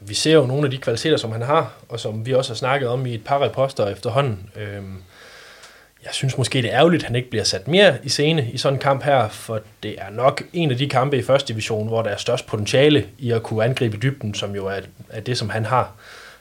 Vi 0.00 0.14
ser 0.14 0.32
jo 0.32 0.46
nogle 0.46 0.64
af 0.64 0.70
de 0.70 0.78
kvaliteter, 0.78 1.16
som 1.16 1.32
han 1.32 1.42
har, 1.42 1.72
og 1.88 2.00
som 2.00 2.26
vi 2.26 2.34
også 2.34 2.50
har 2.50 2.56
snakket 2.56 2.88
om 2.88 3.06
i 3.06 3.14
et 3.14 3.24
par 3.24 3.42
reposter 3.42 3.86
efterhånden. 3.86 4.50
Øhm, 4.56 4.96
jeg 6.06 6.14
synes 6.14 6.38
måske, 6.38 6.62
det 6.62 6.72
er 6.72 6.78
ærgerligt, 6.78 7.02
at 7.02 7.06
han 7.06 7.16
ikke 7.16 7.30
bliver 7.30 7.44
sat 7.44 7.68
mere 7.68 7.96
i 8.02 8.08
scene 8.08 8.50
i 8.52 8.58
sådan 8.58 8.74
en 8.74 8.80
kamp 8.80 9.02
her, 9.02 9.28
for 9.28 9.60
det 9.82 9.94
er 9.98 10.10
nok 10.10 10.42
en 10.52 10.70
af 10.70 10.76
de 10.76 10.88
kampe 10.88 11.18
i 11.18 11.22
første 11.22 11.52
division, 11.52 11.88
hvor 11.88 12.02
der 12.02 12.10
er 12.10 12.16
størst 12.16 12.46
potentiale 12.46 13.06
i 13.18 13.30
at 13.30 13.42
kunne 13.42 13.64
angribe 13.64 13.96
dybden, 13.96 14.34
som 14.34 14.54
jo 14.54 14.66
er, 14.66 14.80
er 15.10 15.20
det, 15.20 15.38
som 15.38 15.50
han 15.50 15.64
har. 15.64 15.92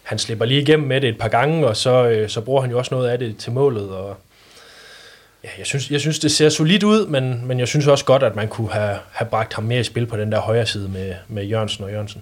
Han 0.03 0.19
slipper 0.19 0.45
lige 0.45 0.61
igennem 0.61 0.87
med 0.87 1.01
det 1.01 1.09
et 1.09 1.17
par 1.17 1.27
gange, 1.27 1.67
og 1.67 1.77
så, 1.77 2.07
øh, 2.07 2.29
så 2.29 2.41
bruger 2.41 2.61
han 2.61 2.71
jo 2.71 2.77
også 2.77 2.95
noget 2.95 3.09
af 3.09 3.19
det 3.19 3.37
til 3.37 3.51
målet. 3.51 3.89
Og 3.89 4.17
ja, 5.43 5.49
jeg, 5.57 5.65
synes, 5.65 5.91
jeg 5.91 5.99
synes, 5.99 6.19
det 6.19 6.31
ser 6.31 6.49
solidt 6.49 6.83
ud, 6.83 7.07
men, 7.07 7.47
men 7.47 7.59
jeg 7.59 7.67
synes 7.67 7.87
også 7.87 8.05
godt, 8.05 8.23
at 8.23 8.35
man 8.35 8.47
kunne 8.47 8.71
have, 8.71 8.97
have 9.11 9.29
bragt 9.29 9.53
ham 9.53 9.63
mere 9.63 9.79
i 9.79 9.83
spil 9.83 10.05
på 10.05 10.17
den 10.17 10.31
der 10.31 10.39
højre 10.39 10.65
side 10.65 10.89
med, 10.89 11.15
med 11.27 11.43
Jørgensen 11.43 11.83
og 11.83 11.91
Jørgensen. 11.91 12.21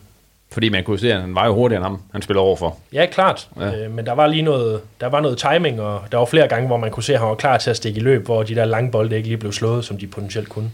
Fordi 0.54 0.70
man 0.70 0.84
kunne 0.84 1.00
se, 1.00 1.14
at 1.14 1.22
han 1.22 1.36
var 1.36 1.46
jo 1.46 1.54
hurtigere 1.54 1.80
end 1.80 1.86
ham, 1.86 2.02
han 2.12 2.22
spiller 2.22 2.42
overfor. 2.42 2.78
Ja, 2.94 3.06
klart. 3.06 3.50
Ja. 3.60 3.66
Ja. 3.66 3.86
Øh, 3.86 3.92
men 3.92 4.06
der 4.06 4.12
var 4.12 4.28
lige 4.28 4.42
noget, 4.42 4.82
der 5.02 5.08
var 5.08 5.22
noget 5.22 5.38
timing, 5.38 5.82
og 5.82 6.02
der 6.12 6.18
var 6.18 6.26
flere 6.26 6.48
gange, 6.48 6.68
hvor 6.68 6.78
man 6.78 6.92
kunne 6.92 7.04
se, 7.04 7.14
at 7.14 7.20
han 7.20 7.30
var 7.30 7.36
klar 7.36 7.58
til 7.58 7.70
at 7.70 7.78
stikke 7.78 8.00
i 8.00 8.04
løb, 8.04 8.26
hvor 8.26 8.44
de 8.44 8.56
der 8.56 8.66
lange 8.66 8.92
bolde 8.92 9.16
ikke 9.16 9.28
lige 9.28 9.38
blev 9.38 9.52
slået, 9.52 9.86
som 9.86 9.98
de 9.98 10.08
potentielt 10.08 10.50
kunne. 10.50 10.72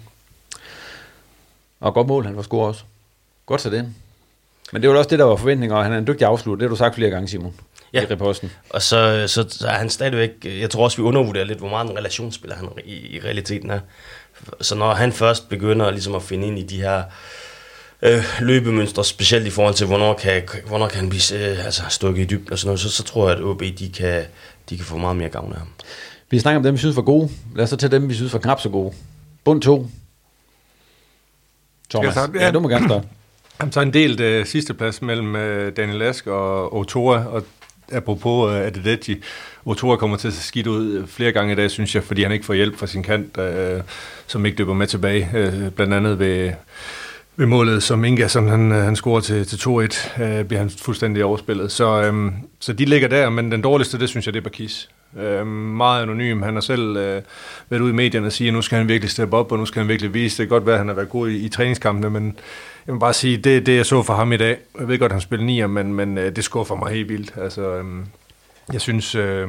Og 1.79 1.93
godt 1.93 2.07
mål, 2.07 2.25
han 2.25 2.35
var 2.35 2.41
score 2.41 2.67
også. 2.67 2.83
Godt 3.45 3.61
så 3.61 3.69
det. 3.69 3.93
Men 4.71 4.81
det 4.81 4.89
var 4.89 4.97
også 4.97 5.09
det, 5.09 5.19
der 5.19 5.25
var 5.25 5.35
forventninger, 5.35 5.77
og 5.77 5.83
han 5.83 5.93
er 5.93 5.97
en 5.97 6.07
dygtig 6.07 6.27
afslutter. 6.27 6.59
Det 6.59 6.69
har 6.69 6.75
du 6.75 6.79
sagt 6.79 6.95
flere 6.95 7.09
gange, 7.09 7.27
Simon. 7.27 7.53
Ja. 7.93 8.01
I 8.01 8.05
reposten. 8.05 8.51
Og 8.69 8.81
så, 8.81 9.23
så, 9.27 9.45
så 9.49 9.67
er 9.67 9.73
han 9.73 9.89
stadigvæk, 9.89 10.31
jeg 10.43 10.69
tror 10.69 10.83
også, 10.83 10.97
vi 10.97 11.03
undervurderer 11.03 11.45
lidt, 11.45 11.59
hvor 11.59 11.69
meget 11.69 11.89
en 11.89 11.97
relationsspiller 11.97 12.55
han 12.55 12.69
i, 12.85 13.15
i 13.15 13.19
realiteten 13.19 13.69
er. 13.69 13.79
Så 14.61 14.75
når 14.75 14.93
han 14.93 15.11
først 15.11 15.49
begynder 15.49 15.91
ligesom 15.91 16.15
at 16.15 16.21
finde 16.21 16.47
ind 16.47 16.59
i 16.59 16.63
de 16.63 16.81
her 16.81 16.97
øh, 16.97 17.03
løbemønstre, 18.41 19.05
specielt 19.05 19.47
i 19.47 19.49
forhold 19.49 19.73
til, 19.75 19.87
hvornår 19.87 20.13
kan, 20.13 20.41
hvornår 20.67 20.87
kan 20.87 20.99
han 20.99 21.09
blive 21.09 21.49
øh, 21.51 21.65
altså, 21.65 21.83
stukket 21.89 22.21
i 22.21 22.25
dybden 22.25 22.51
og 22.53 22.59
sådan 22.59 22.67
noget, 22.67 22.79
så, 22.79 22.89
så 22.91 23.03
tror 23.03 23.29
jeg, 23.29 23.37
at 23.37 23.43
OB 23.43 23.61
de 23.61 23.91
kan, 23.97 24.23
de 24.69 24.77
kan 24.77 24.85
få 24.85 24.97
meget 24.97 25.15
mere 25.17 25.29
gavn 25.29 25.51
af 25.53 25.57
ham. 25.59 25.67
Vi 26.29 26.39
snakker 26.39 26.57
om 26.57 26.63
dem, 26.63 26.73
vi 26.73 26.77
synes 26.79 26.95
var 26.95 27.01
gode. 27.01 27.29
Lad 27.55 27.63
os 27.63 27.69
så 27.69 27.75
tage 27.77 27.91
dem, 27.91 28.09
vi 28.09 28.13
synes 28.13 28.33
var 28.33 28.39
knap 28.39 28.61
så 28.61 28.69
gode. 28.69 28.93
Bund 29.43 29.61
2. 29.61 29.89
Thomas. 31.89 32.05
Jeg 32.05 32.13
starte? 32.13 32.33
Ja, 32.39 32.45
Ja. 32.45 32.51
du 32.51 32.59
må 32.59 32.67
gerne 32.69 32.87
starte. 32.87 33.07
Jamen, 33.59 33.71
så 33.71 33.81
en 33.81 33.93
delt 33.93 34.19
øh, 34.19 34.45
sidste 34.45 34.73
plads 34.73 35.01
mellem 35.01 35.35
øh, 35.35 35.77
Daniel 35.77 36.01
Ask 36.01 36.27
og 36.27 36.75
Otora, 36.75 37.25
og 37.25 37.43
apropos 37.91 38.51
øh, 38.51 38.57
Adedeji, 38.59 39.21
Otora 39.65 39.95
kommer 39.95 40.17
til 40.17 40.27
at 40.27 40.33
se 40.33 40.43
skidt 40.43 40.67
ud 40.67 40.91
øh, 40.93 41.07
flere 41.07 41.31
gange 41.31 41.53
i 41.53 41.55
dag, 41.55 41.71
synes 41.71 41.95
jeg, 41.95 42.03
fordi 42.03 42.23
han 42.23 42.31
ikke 42.31 42.45
får 42.45 42.53
hjælp 42.53 42.77
fra 42.77 42.87
sin 42.87 43.03
kant, 43.03 43.37
øh, 43.37 43.81
som 44.27 44.45
ikke 44.45 44.57
løber 44.57 44.73
med 44.73 44.87
tilbage, 44.87 45.29
øh, 45.33 45.69
blandt 45.71 45.93
andet 45.93 46.19
ved, 46.19 46.51
ved 47.39 47.45
målet, 47.45 47.83
som 47.83 48.05
Inga, 48.05 48.27
som 48.27 48.47
han, 48.47 48.71
øh, 48.71 48.83
han 48.83 48.95
scorer 48.95 49.19
til, 49.21 49.47
til 49.47 49.57
2-1, 49.57 50.23
øh, 50.23 50.45
bliver 50.45 50.59
han 50.59 50.69
fuldstændig 50.69 51.23
overspillet. 51.25 51.71
Så, 51.71 52.01
øhm, 52.01 52.33
så 52.59 52.73
de 52.73 52.85
ligger 52.85 53.07
der, 53.07 53.29
men 53.29 53.51
den 53.51 53.61
dårligste, 53.61 53.99
det 53.99 54.09
synes 54.09 54.25
jeg, 54.25 54.33
det 54.33 54.39
er 54.39 54.43
Bakis. 54.43 54.89
Øh, 55.19 55.47
meget 55.47 56.01
anonym. 56.01 56.41
Han 56.41 56.53
har 56.53 56.61
selv 56.61 56.97
øh, 56.97 57.21
været 57.69 57.81
ude 57.81 57.91
i 57.91 57.95
medierne 57.95 58.27
og 58.27 58.31
sige, 58.31 58.47
at 58.47 58.53
nu 58.53 58.61
skal 58.61 58.77
han 58.77 58.87
virkelig 58.87 59.11
steppe 59.11 59.37
op, 59.37 59.51
og 59.51 59.57
nu 59.57 59.65
skal 59.65 59.79
han 59.79 59.89
virkelig 59.89 60.13
vise. 60.13 60.37
Det 60.37 60.49
kan 60.49 60.55
godt 60.55 60.65
være, 60.65 60.75
at 60.75 60.79
han 60.79 60.87
har 60.87 60.95
været 60.95 61.09
god 61.09 61.29
i, 61.29 61.37
i 61.45 61.49
træningskampene, 61.49 62.09
men 62.09 62.37
jeg 62.87 62.93
må 62.93 62.99
bare 62.99 63.13
sige, 63.13 63.37
det 63.37 63.65
det, 63.65 63.75
jeg 63.75 63.85
så 63.85 64.03
for 64.03 64.13
ham 64.13 64.31
i 64.31 64.37
dag. 64.37 64.57
Jeg 64.79 64.87
ved 64.87 64.99
godt, 64.99 65.11
at 65.11 65.13
han 65.13 65.21
spiller 65.21 65.45
nier, 65.45 65.67
men, 65.67 65.93
men 65.93 66.17
øh, 66.17 66.35
det 66.35 66.43
skuffer 66.43 66.75
mig 66.75 66.93
helt 66.93 67.09
vildt. 67.09 67.33
Altså, 67.37 67.75
øh, 67.75 67.85
jeg 68.73 68.81
synes... 68.81 69.15
Øh, 69.15 69.47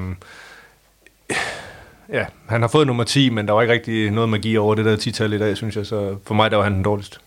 ja, 2.12 2.24
han 2.48 2.60
har 2.60 2.68
fået 2.68 2.86
nummer 2.86 3.04
10, 3.04 3.30
men 3.30 3.46
der 3.46 3.52
var 3.52 3.62
ikke 3.62 3.74
rigtig 3.74 4.10
noget 4.10 4.28
magi 4.28 4.56
over 4.56 4.74
det 4.74 4.84
der 4.84 4.96
10-tal 4.96 5.32
i 5.32 5.38
dag, 5.38 5.56
synes 5.56 5.76
jeg. 5.76 5.86
Så 5.86 6.16
for 6.26 6.34
mig, 6.34 6.50
der 6.50 6.56
var 6.56 6.64
han 6.64 6.74
den 6.74 6.82
dårligste. 6.82 7.18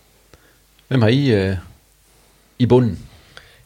Hvem 0.87 1.01
har 1.01 1.09
I 1.09 1.31
øh, 1.31 1.57
i 2.59 2.65
bunden? 2.65 2.99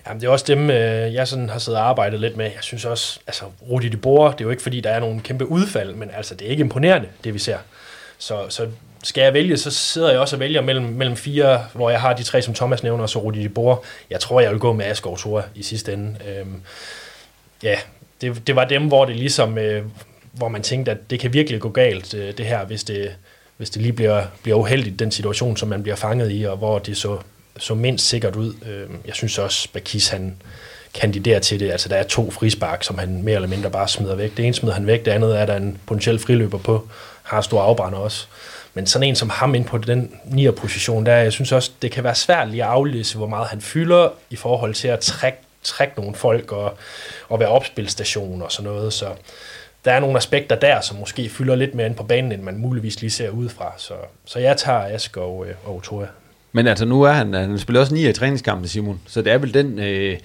Jamen, 0.08 0.22
det 0.22 0.28
er 0.28 0.32
også 0.32 0.46
dem, 0.48 0.70
øh, 0.70 1.14
jeg 1.14 1.28
sådan 1.28 1.50
har 1.50 1.60
siddet 1.60 1.82
og 1.82 1.88
arbejdet 1.88 2.20
lidt 2.20 2.38
med. 2.38 2.46
Jeg 2.46 2.62
synes 2.62 2.86
også, 2.86 3.20
altså 3.28 3.46
Rudi 3.70 3.90
de 3.90 3.98
Boer, 3.98 4.32
det 4.32 4.42
er 4.42 4.46
jo 4.46 4.52
ikke 4.52 4.64
fordi, 4.64 4.82
der 4.82 4.90
er 4.90 5.00
nogen 5.00 5.22
kæmpe 5.22 5.46
udfald, 5.46 5.94
men 5.94 6.12
altså, 6.14 6.36
det 6.36 6.48
er 6.48 6.52
ikke 6.52 6.62
imponerende, 6.62 7.08
det 7.24 7.34
vi 7.34 7.40
ser. 7.40 7.58
Så, 8.18 8.46
så 8.50 8.68
skal 9.04 9.22
jeg 9.22 9.34
vælge, 9.34 9.58
så 9.58 9.72
sidder 9.72 10.12
jeg 10.12 10.20
også 10.20 10.36
og 10.36 10.40
vælger 10.40 10.62
mellem, 10.62 10.86
mellem 10.86 11.16
fire, 11.16 11.66
hvor 11.74 11.90
jeg 11.90 12.02
har 12.02 12.14
de 12.14 12.24
tre, 12.24 12.42
som 12.42 12.54
Thomas 12.54 12.84
nævner, 12.84 13.04
og 13.04 13.10
så 13.10 13.20
Rudi 13.20 13.44
de 13.44 13.50
Boer. 13.50 13.78
Jeg 14.10 14.20
tror, 14.20 14.42
jeg 14.42 14.52
vil 14.52 14.60
gå 14.60 14.74
med 14.74 14.86
Asgaard 14.86 15.18
Thora 15.18 15.44
i 15.56 15.64
sidste 15.64 15.94
ende. 15.94 16.16
Øhm, 16.28 16.62
ja, 17.64 17.76
det, 18.22 18.48
det 18.48 18.56
var 18.56 18.66
dem, 18.66 18.88
hvor 18.88 19.06
det 19.06 19.16
ligesom, 19.16 19.58
øh, 19.58 19.86
hvor 20.32 20.48
man 20.48 20.62
tænkte, 20.62 20.92
at 20.92 20.98
det 21.10 21.20
kan 21.20 21.34
virkelig 21.34 21.62
gå 21.62 21.70
galt, 21.70 22.14
øh, 22.14 22.38
det 22.38 22.46
her, 22.46 22.66
hvis 22.66 22.84
det, 22.84 23.16
hvis 23.58 23.70
det 23.70 23.82
lige 23.82 23.94
bliver, 23.94 24.24
bliver 24.44 24.58
uheldigt, 24.58 25.00
den 25.00 25.12
situation, 25.12 25.58
som 25.58 25.70
man 25.70 25.84
bliver 25.84 25.96
fanget 25.96 26.32
i, 26.32 26.44
og 26.44 26.58
hvor 26.58 26.80
det 26.80 26.98
så, 26.98 27.18
så 27.58 27.76
mindst 27.76 28.08
sikkert 28.08 28.36
ud. 28.36 28.54
Øh, 28.66 28.90
jeg 29.06 29.16
synes 29.16 29.38
også, 29.38 29.70
Bakis, 29.74 30.08
han 30.08 30.36
kandiderer 30.94 31.40
til 31.40 31.60
det. 31.60 31.72
Altså, 31.72 31.90
der 31.90 31.96
er 31.96 32.04
to 32.04 32.32
frispark, 32.32 32.84
som 32.84 32.98
han 32.98 33.24
mere 33.24 33.36
eller 33.36 33.48
mindre 33.48 33.72
bare 33.72 33.88
smider 33.88 34.16
væk. 34.16 34.38
Det 34.38 34.46
ene 34.46 34.54
smider 34.54 34.76
han 34.76 34.88
væk, 34.88 35.06
det 35.06 35.12
andet 35.12 35.40
er 35.40 35.46
der 35.46 35.56
en 35.56 35.78
potentiel 35.86 36.20
friløber 36.20 36.58
på, 36.58 36.88
har 37.24 37.42
stor 37.42 37.62
afbrænder 37.62 38.00
også. 38.00 38.28
Men 38.74 38.88
sådan 38.88 39.08
en 39.08 39.16
som 39.16 39.30
ham 39.30 39.56
ind 39.56 39.66
på 39.66 39.78
den 39.78 40.12
9. 40.26 40.52
position, 40.52 41.06
der 41.06 41.16
jeg 41.16 41.34
synes 41.34 41.52
også, 41.52 41.72
det 41.82 41.92
kan 41.92 42.04
være 42.04 42.16
svært 42.16 42.50
lige 42.50 42.64
at 42.64 42.70
aflæse, 42.70 43.18
hvor 43.18 43.28
meget 43.28 43.48
han 43.48 43.62
fylder 43.62 44.10
i 44.30 44.36
forhold 44.36 44.74
til 44.74 44.88
at 44.88 45.00
trække, 45.00 45.38
trække 45.64 45.94
nogle 45.98 46.16
folk 46.16 46.52
og, 46.52 46.78
og 47.30 47.40
være 47.40 47.50
opspilstation 47.50 48.42
og 48.42 48.52
sådan 48.52 48.72
noget. 48.72 48.94
Så 48.94 49.06
der 49.88 49.94
er 49.94 50.00
nogle 50.00 50.18
aspekter 50.18 50.56
der, 50.56 50.82
som 50.82 50.98
måske 50.98 51.30
fylder 51.30 51.56
lidt 51.56 51.76
mere 51.76 51.88
ind 51.88 51.96
på 51.96 52.04
banen, 52.04 52.32
end 52.32 52.42
man 52.42 52.58
muligvis 52.58 53.02
lige 53.02 53.12
ser 53.12 53.30
udefra. 53.30 53.74
Så, 53.78 53.94
så 54.26 54.40
jeg 54.40 54.58
tager 54.58 54.80
Ask 54.80 55.18
og, 55.18 55.46
øh, 55.48 55.56
og 55.64 55.76
Otoya. 55.76 56.08
Men 56.52 56.68
altså, 56.68 56.86
nu 56.86 57.02
er 57.02 57.12
han, 57.12 57.34
han 57.34 57.60
spiller 57.60 57.80
også 57.80 57.94
9 57.94 58.10
i 58.10 58.14
træningskampen, 58.14 58.68
Simon. 58.68 59.02
Så 59.08 59.22
det 59.22 59.34
er 59.34 59.38
vel 59.38 59.54
den, 59.54 59.80
øh, 59.80 60.20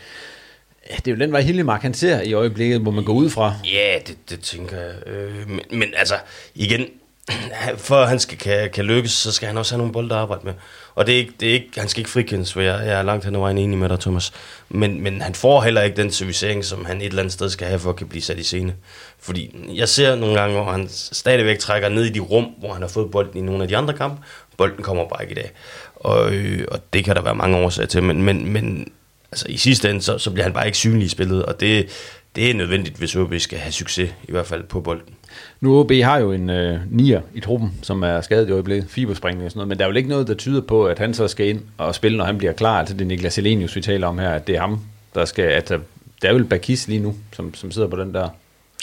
det 0.97 1.09
er 1.09 1.13
jo 1.13 1.17
den 1.17 1.33
vej 1.33 1.41
Hillemark, 1.41 1.83
han 1.83 1.95
ser 1.95 2.21
i 2.21 2.33
øjeblikket, 2.33 2.81
hvor 2.81 2.91
man 2.91 3.05
går 3.05 3.13
ud 3.13 3.31
fra. 3.31 3.55
Ja, 3.65 3.99
det, 4.07 4.17
det 4.31 4.41
tænker 4.41 4.77
jeg. 4.81 5.07
Øh, 5.07 5.49
men, 5.49 5.61
men 5.71 5.89
altså, 5.97 6.15
igen, 6.55 6.87
for 7.77 7.97
at 7.97 8.09
han 8.09 8.19
skal, 8.19 8.39
kan, 8.39 8.71
kan 8.71 8.85
lykkes, 8.85 9.13
så 9.13 9.33
skal 9.33 9.47
han 9.47 9.59
også 9.59 9.75
have 9.75 9.79
nogle 9.79 9.93
bolde 9.93 10.15
at 10.15 10.21
arbejde 10.21 10.43
med. 10.45 10.55
Og 10.95 11.07
det 11.07 11.15
er 11.15 11.19
ikke, 11.19 11.33
det 11.41 11.49
er 11.49 11.53
ikke, 11.53 11.69
han 11.77 11.89
skal 11.89 12.01
ikke 12.01 12.11
frikendes, 12.11 12.53
for 12.53 12.61
jeg, 12.61 12.87
jeg 12.87 12.99
er 12.99 13.03
langt 13.03 13.25
hen 13.25 13.35
ad 13.35 13.41
vejen 13.41 13.59
enig 13.59 13.79
med 13.79 13.89
dig, 13.89 14.01
Thomas. 14.01 14.33
Men, 14.69 15.01
men 15.01 15.23
han 15.23 15.35
får 15.35 15.63
heller 15.63 15.83
ikke 15.83 15.97
den 15.97 16.11
servicering, 16.11 16.65
som 16.65 16.85
han 16.85 17.01
et 17.01 17.07
eller 17.07 17.23
andet 17.23 17.33
sted 17.33 17.51
skal 17.51 17.67
have 17.67 17.79
for 17.79 17.91
at 17.91 17.97
kan 17.97 18.09
blive 18.09 18.23
sat 18.23 18.39
i 18.39 18.43
scene. 18.43 18.75
Fordi 19.21 19.71
jeg 19.75 19.89
ser 19.89 20.15
nogle 20.15 20.41
gange, 20.41 20.55
hvor 20.55 20.73
han 20.73 20.89
stadigvæk 20.91 21.59
trækker 21.59 21.89
ned 21.89 22.05
i 22.05 22.11
de 22.11 22.21
rum, 22.21 22.45
hvor 22.45 22.73
han 22.73 22.83
har 22.83 22.89
fået 22.89 23.11
bolden 23.11 23.39
i 23.39 23.41
nogle 23.41 23.63
af 23.63 23.69
de 23.69 23.77
andre 23.77 23.95
kampe. 23.95 24.23
Bolden 24.57 24.83
kommer 24.83 25.09
bare 25.09 25.23
ikke 25.23 25.33
i 25.33 25.35
dag. 25.35 25.51
Og, 25.97 26.35
øh, 26.35 26.65
og 26.71 26.79
det 26.93 27.05
kan 27.05 27.17
der 27.17 27.23
være 27.23 27.35
mange 27.35 27.57
årsager 27.57 27.87
til, 27.87 28.03
men, 28.03 28.23
men, 28.23 28.53
men 28.53 28.93
altså, 29.33 29.47
i 29.49 29.57
sidste 29.57 29.91
ende, 29.91 30.03
så, 30.03 30.19
så 30.19 30.31
bliver 30.31 30.45
han 30.45 30.53
bare 30.53 30.67
ikke 30.67 30.79
synlig 30.79 31.07
i 31.07 31.09
spillet, 31.09 31.45
og 31.45 31.61
det, 31.61 31.89
det 32.37 32.51
er 32.51 32.55
nødvendigt, 32.55 32.97
hvis 32.97 33.17
OB 33.17 33.35
skal 33.39 33.59
have 33.59 33.73
succes, 33.73 34.11
i 34.23 34.33
hvert 34.33 34.47
fald 34.47 34.65
på 34.65 34.81
bolden. 34.81 35.15
Nu 35.61 35.81
OB 35.81 35.93
har 35.93 36.19
jo 36.19 36.33
en 36.33 36.51
øh, 36.51 36.81
nier 36.91 37.21
i 37.35 37.41
truppen, 37.41 37.75
som 37.83 38.03
er 38.03 38.21
skadet 38.21 38.49
i 38.49 38.53
øjeblikket, 38.53 38.91
fiberspringning 38.91 39.45
og 39.45 39.51
sådan 39.51 39.59
noget, 39.59 39.69
men 39.69 39.79
der 39.79 39.85
er 39.85 39.89
jo 39.89 39.97
ikke 39.97 40.09
noget, 40.09 40.29
der 40.29 40.35
tyder 40.35 40.61
på, 40.61 40.87
at 40.87 40.99
han 40.99 41.15
så 41.15 41.29
skal 41.29 41.49
ind 41.49 41.61
og 41.79 41.95
spille, 41.95 42.19
når 42.19 42.25
han 42.25 42.39
bliver 42.39 42.53
klar. 42.53 42.79
Altså 42.79 42.95
det 42.95 43.01
er 43.01 43.07
Niklas 43.07 43.39
Elenius, 43.39 43.77
vi 43.77 43.81
taler 43.81 44.07
om 44.07 44.19
her, 44.19 44.31
at 44.31 44.47
det 44.47 44.57
er 44.57 44.61
ham, 44.61 44.81
der 45.15 45.25
skal... 45.25 45.45
At 45.45 45.69
der, 45.69 46.29
er 46.29 46.33
vel 46.33 46.45
Bakis 46.45 46.89
lige 46.89 47.01
nu, 47.01 47.15
som, 47.33 47.55
som 47.55 47.71
sidder 47.71 47.89
på 47.89 47.97
den 47.97 48.15
der. 48.15 48.29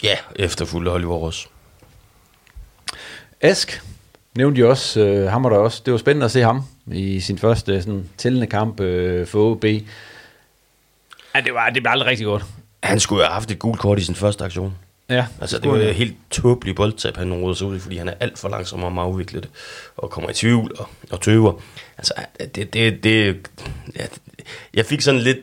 Ja, 0.02 0.16
efterfulgte 0.36 0.88
Oliver 0.88 1.14
Ross. 1.14 1.48
Ask 3.40 3.82
nævnte 4.36 4.60
jo 4.60 4.70
også, 4.70 5.00
øh, 5.00 5.30
ham 5.30 5.44
var 5.44 5.50
der 5.50 5.56
også. 5.56 5.82
Det 5.84 5.92
var 5.92 5.98
spændende 5.98 6.24
at 6.24 6.30
se 6.30 6.40
ham 6.40 6.62
i 6.92 7.20
sin 7.20 7.38
første 7.38 7.82
sådan, 7.82 8.08
tællende 8.18 8.46
kamp 8.46 8.80
øh, 8.80 9.26
for 9.26 9.50
OB. 9.50 9.64
Ja, 9.64 11.40
det 11.40 11.54
var, 11.54 11.70
det 11.70 11.84
var 11.84 11.90
aldrig 11.90 12.08
rigtig 12.08 12.26
godt. 12.26 12.44
Han 12.82 13.00
skulle 13.00 13.24
have 13.24 13.32
haft 13.32 13.50
et 13.50 13.58
gult 13.58 13.78
kort 13.78 13.98
i 13.98 14.04
sin 14.04 14.14
første 14.14 14.44
aktion. 14.44 14.74
Ja, 15.10 15.26
Altså, 15.40 15.58
det 15.58 15.70
var 15.70 15.76
et 15.76 15.94
helt 15.94 16.16
tåbeligt 16.30 16.76
boldtab, 16.76 17.16
han 17.16 17.34
råder 17.34 17.54
sig 17.54 17.66
ud 17.66 17.76
i, 17.76 17.78
fordi 17.78 17.96
han 17.96 18.08
er 18.08 18.14
alt 18.20 18.38
for 18.38 18.48
langsom 18.48 18.84
om 18.84 18.98
at 18.98 19.04
afvikle 19.04 19.40
det, 19.40 19.50
og 19.96 20.10
kommer 20.10 20.30
i 20.30 20.32
tvivl 20.32 20.72
og, 20.78 20.88
og 21.10 21.20
tøver. 21.20 21.52
Altså, 21.98 22.14
det, 22.54 22.74
det, 22.74 23.04
det, 23.04 23.36
ja, 23.96 24.04
jeg 24.74 24.86
fik 24.86 25.00
sådan 25.00 25.20
lidt, 25.20 25.38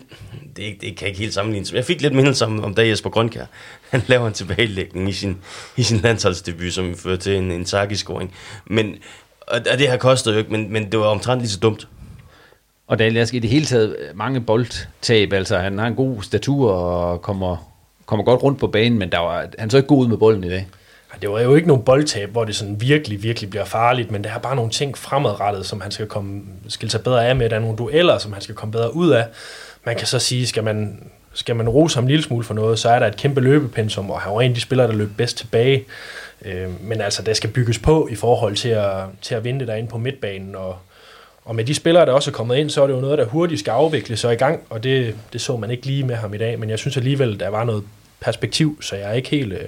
det, 0.56 0.82
det 0.82 0.98
kan 0.98 1.08
ikke 1.08 1.20
helt 1.20 1.34
sammenlignes, 1.34 1.72
men 1.72 1.78
jeg 1.78 1.86
fik 1.86 2.02
lidt 2.02 2.16
mindelse 2.16 2.46
om, 2.46 2.64
om 2.64 2.76
da 2.76 2.88
Jesper 2.88 3.10
Grønkær, 3.10 3.46
han 3.90 4.02
laver 4.08 4.28
en 4.28 4.34
tilbagelægning 4.34 5.10
i 5.10 5.14
sin, 5.14 5.38
i 5.78 5.84
sin 5.84 5.98
landsholdsdebut, 5.98 6.74
som 6.74 6.96
fører 6.96 7.18
til 7.18 7.36
en, 7.36 7.52
en 7.52 7.66
scoring 7.96 8.34
Men, 8.66 8.96
og, 9.42 9.60
og 9.72 9.80
det 9.80 9.90
har 9.90 9.98
kostet 9.98 10.34
jo 10.34 10.38
ikke, 10.38 10.52
men, 10.52 10.74
men 10.74 10.92
det 10.92 11.00
var 11.00 11.06
omtrent 11.06 11.42
lige 11.42 11.50
så 11.50 11.60
dumt. 11.60 11.88
Og 12.88 13.02
Ask 13.02 13.34
i 13.34 13.40
det 13.40 13.50
hele 13.50 13.66
taget 13.66 13.96
mange 14.16 14.42
boldtab, 14.42 15.34
altså 15.34 15.58
han 15.58 15.78
har 15.78 15.88
en 15.88 15.96
god 15.96 16.24
statur 16.24 16.72
og 16.72 17.22
kommer, 17.22 17.77
kommer 18.08 18.26
godt 18.26 18.44
rundt 18.44 18.60
på 18.60 18.68
banen, 18.68 19.00
men 19.00 19.12
der 19.12 19.20
var, 19.20 19.48
han 19.60 19.70
så 19.70 19.78
ikke 19.78 19.88
god 19.88 20.04
ud 20.04 20.08
med 20.08 20.18
bolden 20.18 20.44
i 20.44 20.50
dag. 20.50 20.68
Det 21.22 21.30
var 21.30 21.42
jo 21.42 21.56
ikke 21.56 21.68
nogen 21.68 21.84
boldtab, 21.84 22.30
hvor 22.30 22.46
det 22.46 22.56
sådan 22.56 22.82
virkelig, 22.82 23.24
virkelig 23.24 23.50
bliver 23.50 23.66
farligt, 23.66 24.12
men 24.12 24.24
det 24.24 24.32
er 24.36 24.40
bare 24.40 24.56
nogle 24.56 24.72
ting 24.72 24.98
fremadrettet, 24.98 25.66
som 25.66 25.82
han 25.82 25.92
skal 25.92 26.08
komme, 26.08 26.42
skille 26.68 26.92
sig 26.92 27.02
bedre 27.02 27.28
af 27.28 27.36
med. 27.36 27.50
Der 27.50 27.56
er 27.56 27.60
nogle 27.60 27.78
dueller, 27.78 28.18
som 28.18 28.34
han 28.34 28.42
skal 28.42 28.56
komme 28.56 28.72
bedre 28.72 28.96
ud 28.96 29.10
af. 29.10 29.26
Man 29.86 29.96
kan 29.96 30.08
så 30.08 30.20
sige, 30.20 30.48
skal 30.48 30.64
man, 30.64 31.10
skal 31.34 31.56
man 31.56 31.70
rose 31.70 31.96
ham 31.96 32.04
en 32.04 32.08
lille 32.08 32.24
smule 32.24 32.44
for 32.44 32.54
noget, 32.54 32.80
så 32.80 32.90
er 32.90 33.00
der 33.00 33.08
et 33.08 33.18
kæmpe 33.18 33.42
løbepensum, 33.42 34.12
og 34.12 34.22
han 34.22 34.34
var 34.34 34.42
en 34.42 34.52
af 34.52 34.56
de 34.56 34.62
spillere, 34.62 34.88
der 34.88 34.94
løb 34.94 35.10
bedst 35.18 35.38
tilbage. 35.38 35.86
Øh, 36.46 36.84
men 36.84 37.02
altså, 37.02 37.22
der 37.22 37.34
skal 37.34 37.50
bygges 37.50 37.80
på 37.80 38.08
i 38.12 38.16
forhold 38.16 38.56
til 38.56 38.70
at, 38.70 39.04
til 39.22 39.36
at 39.36 39.44
vinde 39.44 39.68
derinde 39.68 39.90
på 39.90 39.98
midtbanen, 39.98 40.56
og, 40.56 40.76
og 41.46 41.56
med 41.56 41.66
de 41.66 41.76
spillere, 41.76 42.06
der 42.06 42.12
også 42.12 42.32
er 42.32 42.34
kommet 42.34 42.58
ind, 42.58 42.70
så 42.70 42.84
er 42.84 42.88
det 42.88 42.94
jo 42.94 43.00
noget, 43.00 43.18
der 43.18 43.26
hurtigt 43.26 43.60
skal 43.60 43.72
afvikles 43.72 44.24
og 44.24 44.34
i 44.34 44.36
gang, 44.36 44.60
og 44.70 44.84
det, 44.84 45.16
det 45.34 45.42
så 45.42 45.58
man 45.58 45.72
ikke 45.72 45.86
lige 45.86 46.04
med 46.04 46.16
ham 46.16 46.34
i 46.34 46.38
dag, 46.38 46.60
men 46.60 46.70
jeg 46.70 46.80
synes 46.80 46.98
alligevel, 46.98 47.40
der 47.40 47.50
var 47.50 47.64
noget 47.64 47.84
perspektiv, 48.20 48.82
så 48.82 48.96
jeg 48.96 49.10
er 49.10 49.14
ikke 49.14 49.30
helt, 49.30 49.54
øh, 49.54 49.60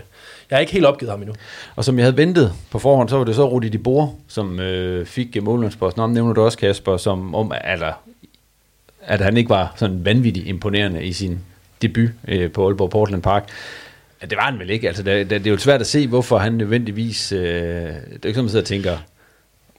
jeg 0.50 0.56
er 0.56 0.60
ikke 0.60 0.74
helt 0.74 0.86
opgivet 0.86 1.12
ham 1.12 1.22
endnu. 1.22 1.36
Og 1.76 1.86
som 1.86 1.98
jeg 1.98 2.06
havde 2.06 2.18
ventet 2.18 2.54
på 2.72 2.80
forhånd, 2.80 3.10
så 3.10 3.18
var 3.18 3.24
det 3.24 3.36
så 3.36 3.50
Rudi 3.50 3.70
de 3.70 3.78
Boer, 3.78 4.08
som 4.28 4.60
øh, 4.60 5.06
fik 5.06 5.36
øh, 5.38 5.44
målmandsposten. 5.44 6.02
Om 6.02 6.10
nævner 6.10 6.34
du 6.34 6.42
også, 6.42 6.58
Kasper, 6.58 6.98
som 6.98 7.36
om, 7.36 7.54
eller, 7.74 7.88
øh, 7.88 7.94
at 9.02 9.22
han 9.22 9.38
ikke 9.38 9.50
var 9.50 9.74
sådan 9.76 10.06
vanvittigt 10.06 10.48
imponerende 10.48 11.04
i 11.04 11.14
sin 11.14 11.40
debut 11.82 12.10
øh, 12.28 12.52
på 12.52 12.68
Aalborg 12.68 12.90
Portland 12.90 13.22
Park. 13.22 13.50
Ja, 14.22 14.28
det 14.28 14.38
var 14.38 14.44
han 14.44 14.60
vel 14.60 14.70
ikke. 14.70 14.88
Altså, 14.88 15.04
det, 15.04 15.30
det, 15.30 15.44
det 15.44 15.48
er 15.48 15.52
jo 15.52 15.58
svært 15.58 15.82
at 15.82 15.88
se, 15.88 16.08
hvorfor 16.08 16.38
han 16.38 16.54
nødvendigvis... 16.54 17.32
Øh, 17.32 17.40
det 17.40 17.46
er 17.46 17.94
ikke 18.14 18.34
sådan, 18.34 18.44
man 18.44 18.50
sidder 18.50 18.64
og 18.64 18.68
tænker, 18.68 18.98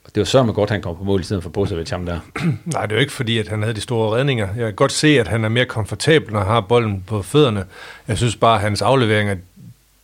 det 0.06 0.20
var 0.20 0.24
sørme 0.24 0.46
med 0.46 0.54
godt, 0.54 0.70
han 0.70 0.82
kom 0.82 0.96
på 0.96 1.04
mål 1.04 1.20
i 1.20 1.24
stedet 1.24 1.42
for 1.42 1.50
Bosevic 1.50 1.90
ham 1.90 2.06
der. 2.06 2.20
Nej, 2.64 2.86
det 2.86 2.92
er 2.92 2.96
jo 2.96 3.00
ikke 3.00 3.12
fordi, 3.12 3.38
at 3.38 3.48
han 3.48 3.62
havde 3.62 3.74
de 3.74 3.80
store 3.80 4.16
redninger. 4.16 4.46
Jeg 4.46 4.64
kan 4.64 4.74
godt 4.74 4.92
se, 4.92 5.20
at 5.20 5.28
han 5.28 5.44
er 5.44 5.48
mere 5.48 5.64
komfortabel, 5.64 6.32
når 6.32 6.40
han 6.40 6.48
har 6.48 6.60
bolden 6.60 7.04
på 7.06 7.22
fødderne. 7.22 7.64
Jeg 8.08 8.16
synes 8.16 8.36
bare, 8.36 8.54
at 8.54 8.60
hans 8.60 8.82
afleveringer, 8.82 9.36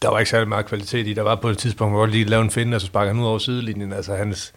der 0.02 0.08
var 0.08 0.18
ikke 0.18 0.30
særlig 0.30 0.48
meget 0.48 0.66
kvalitet 0.66 1.06
i. 1.06 1.12
Der 1.12 1.22
var 1.22 1.34
på 1.34 1.48
et 1.48 1.58
tidspunkt, 1.58 1.94
hvor 1.94 2.04
han 2.04 2.10
lige 2.10 2.24
lavede 2.24 2.44
en 2.44 2.50
finde, 2.50 2.74
og 2.74 2.80
så 2.80 2.86
sparker 2.86 3.12
han 3.12 3.22
ud 3.22 3.26
over 3.26 3.38
sidelinjen. 3.38 3.92
Altså 3.92 4.14
hans 4.14 4.52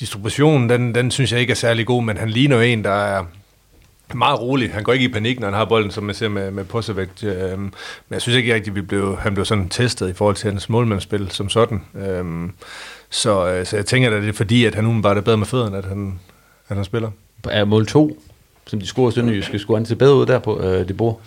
distribution, 0.00 0.68
den, 0.68 0.94
den 0.94 1.10
synes 1.10 1.32
jeg 1.32 1.40
ikke 1.40 1.50
er 1.50 1.54
særlig 1.54 1.86
god, 1.86 2.02
men 2.02 2.16
han 2.16 2.30
ligner 2.30 2.56
jo 2.56 2.62
en, 2.62 2.84
der 2.84 2.90
er 2.90 3.24
meget 4.14 4.40
rolig. 4.40 4.72
Han 4.72 4.82
går 4.82 4.92
ikke 4.92 5.04
i 5.04 5.12
panik, 5.12 5.40
når 5.40 5.46
han 5.46 5.54
har 5.54 5.64
bolden, 5.64 5.90
som 5.90 6.04
man 6.04 6.14
ser 6.14 6.28
med, 6.28 6.50
med 6.50 6.64
Posevic. 6.64 7.08
Øhm, 7.22 7.60
men 7.60 7.72
jeg 8.10 8.22
synes 8.22 8.36
ikke 8.36 8.54
rigtig, 8.54 8.76
at 8.76 8.86
blev, 8.86 9.18
han 9.18 9.34
blev 9.34 9.44
sådan 9.44 9.68
testet 9.68 10.08
i 10.08 10.12
forhold 10.12 10.36
til 10.36 10.50
hans 10.50 10.68
målmandsspil 10.68 11.30
som 11.30 11.48
sådan. 11.48 11.82
Øhm, 11.94 12.52
så, 13.14 13.46
øh, 13.48 13.66
så 13.66 13.76
jeg 13.76 13.86
tænker, 13.86 14.16
at 14.16 14.22
det 14.22 14.28
er 14.28 14.32
fordi, 14.32 14.64
at 14.64 14.74
han 14.74 14.84
umiddelbart 14.84 15.16
er 15.16 15.20
bedre 15.20 15.36
med 15.36 15.46
fødderne, 15.46 15.78
at 15.78 15.84
han, 15.84 16.20
at 16.68 16.76
han 16.76 16.84
spiller. 16.84 17.10
Er 17.50 17.64
mål 17.64 17.86
2, 17.86 18.22
som 18.66 18.80
de 18.80 18.86
scorer 18.86 19.10
Sønderjyske, 19.10 19.58
skulle 19.58 19.78
han 19.78 19.86
se 19.86 19.96
bedre 19.96 20.14
ud 20.14 20.26
der 20.26 20.38
på 20.38 20.60
øh, 20.60 20.88
det 20.88 20.96
bord? 20.96 21.20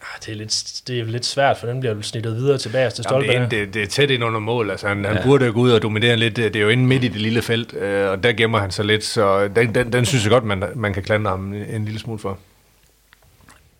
Ah, 0.00 0.20
det 0.26 0.32
er, 0.32 0.36
lidt, 0.36 0.82
det 0.86 1.00
er 1.00 1.04
lidt 1.04 1.26
svært, 1.26 1.56
for 1.58 1.66
den 1.66 1.80
bliver 1.80 1.94
jo 1.94 2.02
snittet 2.02 2.36
videre 2.36 2.58
tilbage 2.58 2.90
til 2.90 3.04
stolpe. 3.04 3.28
det, 3.28 3.36
er, 3.36 3.48
det, 3.48 3.74
det 3.74 3.82
er 3.82 3.86
tæt 3.86 4.10
ind 4.10 4.24
under 4.24 4.40
mål. 4.40 4.70
Altså, 4.70 4.88
han, 4.88 5.04
ja. 5.04 5.12
han 5.12 5.22
burde 5.24 5.46
jo 5.46 5.52
gå 5.52 5.60
ud 5.60 5.70
og 5.70 5.82
dominere 5.82 6.16
lidt. 6.16 6.36
Det 6.36 6.56
er 6.56 6.60
jo 6.60 6.68
inde 6.68 6.86
midt 6.86 7.04
i 7.04 7.08
det 7.08 7.20
lille 7.20 7.42
felt, 7.42 7.74
øh, 7.74 8.10
og 8.10 8.22
der 8.22 8.32
gemmer 8.32 8.58
han 8.58 8.70
sig 8.70 8.84
lidt. 8.84 9.04
Så 9.04 9.48
den, 9.48 9.74
den, 9.74 9.92
den 9.92 10.04
synes 10.04 10.24
jeg 10.24 10.30
godt, 10.30 10.44
man, 10.44 10.64
man 10.74 10.94
kan 10.94 11.02
klandre 11.02 11.30
ham 11.30 11.52
en, 11.52 11.62
en 11.62 11.84
lille 11.84 12.00
smule 12.00 12.18
for. 12.18 12.38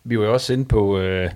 Vi 0.05 0.19
var 0.19 0.25
jo 0.25 0.33
også 0.33 0.53
inde 0.53 0.65
på... 0.65 0.99
Øh 0.99 1.31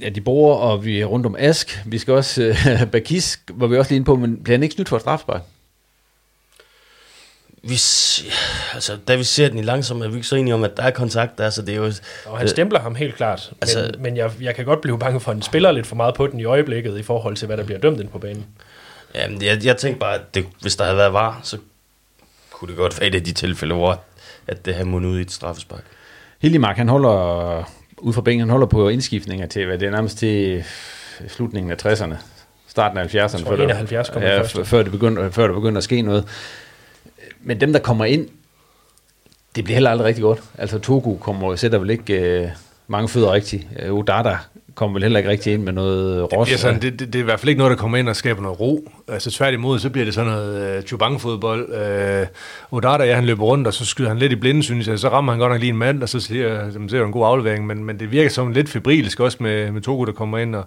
ja, 0.00 0.08
de 0.08 0.20
bor, 0.20 0.56
og 0.56 0.84
vi 0.84 1.00
er 1.00 1.04
rundt 1.04 1.26
om 1.26 1.36
Ask. 1.38 1.82
Vi 1.86 1.98
skal 1.98 2.14
også, 2.14 2.42
øh, 2.42 2.90
Bakis 2.92 3.40
var 3.48 3.66
vi 3.66 3.76
også 3.76 3.90
lige 3.90 3.96
inde 3.96 4.06
på, 4.06 4.16
men 4.16 4.42
bliver 4.42 4.56
han 4.56 4.62
ikke 4.62 4.74
snydt 4.74 4.88
for 4.88 4.98
strafspark? 4.98 5.42
Vi, 7.62 7.80
altså, 8.74 8.96
da 9.08 9.16
vi 9.16 9.24
ser 9.24 9.48
den 9.48 9.58
i 9.58 9.62
langsomt, 9.62 10.04
er 10.04 10.08
vi 10.08 10.14
ikke 10.14 10.26
så 10.26 10.36
enige 10.36 10.54
om, 10.54 10.64
at 10.64 10.76
der 10.76 10.82
er 10.82 10.90
kontakt 10.90 11.38
der, 11.38 11.50
så 11.50 11.62
det 11.62 11.74
er 11.74 11.76
jo... 11.76 11.92
Og 12.26 12.38
han 12.38 12.48
stempler 12.48 12.80
ham 12.80 12.94
helt 12.94 13.14
klart, 13.14 13.52
altså, 13.60 13.90
men, 13.92 14.02
men 14.02 14.16
jeg, 14.16 14.30
jeg 14.40 14.54
kan 14.54 14.64
godt 14.64 14.80
blive 14.80 14.98
bange 14.98 15.20
for, 15.20 15.30
at 15.30 15.36
han 15.36 15.42
spiller 15.42 15.72
lidt 15.72 15.86
for 15.86 15.96
meget 15.96 16.14
på 16.14 16.26
den 16.26 16.40
i 16.40 16.44
øjeblikket, 16.44 16.98
i 16.98 17.02
forhold 17.02 17.36
til, 17.36 17.46
hvad 17.46 17.56
der 17.56 17.64
bliver 17.64 17.80
dømt 17.80 18.00
ind 18.00 18.08
på 18.08 18.18
banen. 18.18 18.46
Jamen, 19.14 19.42
jeg, 19.42 19.64
jeg 19.64 19.76
tænkte 19.76 20.00
bare, 20.00 20.14
at 20.14 20.34
det, 20.34 20.46
hvis 20.60 20.76
der 20.76 20.84
havde 20.84 20.96
været 20.96 21.12
var, 21.12 21.40
så 21.42 21.58
kunne 22.50 22.68
det 22.68 22.76
godt 22.76 23.00
være 23.00 23.08
et 23.08 23.14
af 23.14 23.24
de 23.24 23.32
tilfælde, 23.32 23.74
hvor 23.74 24.00
at 24.46 24.66
det 24.66 24.74
har 24.74 24.84
mundet 24.84 25.10
ud 25.10 25.18
i 25.18 25.20
et 25.20 25.32
straffespark. 25.32 25.84
Hildemark, 26.38 26.76
han 26.76 26.88
holder 26.88 27.70
ud 27.98 28.12
fra 28.12 28.20
bænken, 28.20 28.40
han 28.40 28.50
holder 28.50 28.66
på 28.66 28.88
indskiftninger 28.88 29.46
til, 29.46 29.66
hvad 29.66 29.78
det 29.78 29.86
er 29.86 29.90
nærmest 29.90 30.18
til 30.18 30.64
slutningen 31.28 31.70
af 31.70 31.86
60'erne, 31.86 32.14
starten 32.68 32.98
af 32.98 33.14
70'erne, 33.14 33.48
før, 33.48 33.56
71 33.56 34.08
det, 34.08 34.22
ja, 34.22 34.42
før, 34.42 34.82
det 34.82 34.92
begyndte, 34.92 35.32
før 35.32 35.46
det 35.46 35.54
begyndte 35.54 35.78
at 35.78 35.84
ske 35.84 36.02
noget. 36.02 36.24
Men 37.40 37.60
dem, 37.60 37.72
der 37.72 37.80
kommer 37.80 38.04
ind, 38.04 38.28
det 39.56 39.64
bliver 39.64 39.74
heller 39.74 39.90
aldrig 39.90 40.06
rigtig 40.06 40.22
godt. 40.22 40.42
Altså 40.58 40.78
Togo 40.78 41.16
kommer, 41.16 41.56
sætter 41.56 41.78
vel 41.78 41.90
ikke 41.90 42.14
øh, 42.14 42.48
mange 42.86 43.08
fødder 43.08 43.32
rigtigt. 43.32 43.66
Øh, 43.78 43.92
Udada 43.92 44.38
kommer 44.76 44.94
vel 44.94 45.02
heller 45.02 45.18
ikke 45.18 45.30
rigtig 45.30 45.52
ind 45.52 45.62
med 45.62 45.72
noget 45.72 46.32
ros. 46.32 46.48
Det, 46.48 46.60
sådan, 46.60 46.82
det, 46.82 46.98
det, 46.98 47.12
det 47.12 47.14
er 47.14 47.22
i 47.22 47.24
hvert 47.24 47.40
fald 47.40 47.48
ikke 47.48 47.58
noget, 47.58 47.70
der 47.70 47.76
kommer 47.76 47.98
ind 47.98 48.08
og 48.08 48.16
skaber 48.16 48.42
noget 48.42 48.60
ro. 48.60 48.90
Altså 49.08 49.30
tværtimod, 49.30 49.78
så 49.78 49.90
bliver 49.90 50.04
det 50.04 50.14
sådan 50.14 50.30
noget 50.30 50.78
uh, 50.78 50.84
chubang-fodbold. 50.84 51.74
Øh, 51.74 52.26
Odata, 52.70 53.04
ja, 53.04 53.14
han 53.14 53.24
løber 53.24 53.44
rundt, 53.44 53.66
og 53.66 53.74
så 53.74 53.86
skyder 53.86 54.08
han 54.08 54.18
lidt 54.18 54.32
i 54.32 54.36
blinde, 54.36 54.62
synes 54.62 54.88
jeg. 54.88 54.98
Så 54.98 55.08
rammer 55.08 55.32
han 55.32 55.38
godt 55.40 55.52
nok 55.52 55.60
lige 55.60 55.70
en 55.70 55.76
mand, 55.76 56.02
og 56.02 56.08
så 56.08 56.20
siger, 56.20 56.70
så 56.70 56.78
ser 56.88 57.04
en 57.04 57.12
god 57.12 57.26
aflevering. 57.26 57.66
Men, 57.66 57.84
men 57.84 58.00
det 58.00 58.12
virker 58.12 58.30
som 58.30 58.52
lidt 58.52 58.68
febrilsk 58.68 59.20
også 59.20 59.36
med, 59.40 59.72
med 59.72 59.80
Togo, 59.80 60.04
der 60.04 60.12
kommer 60.12 60.38
ind. 60.38 60.54
Og 60.54 60.64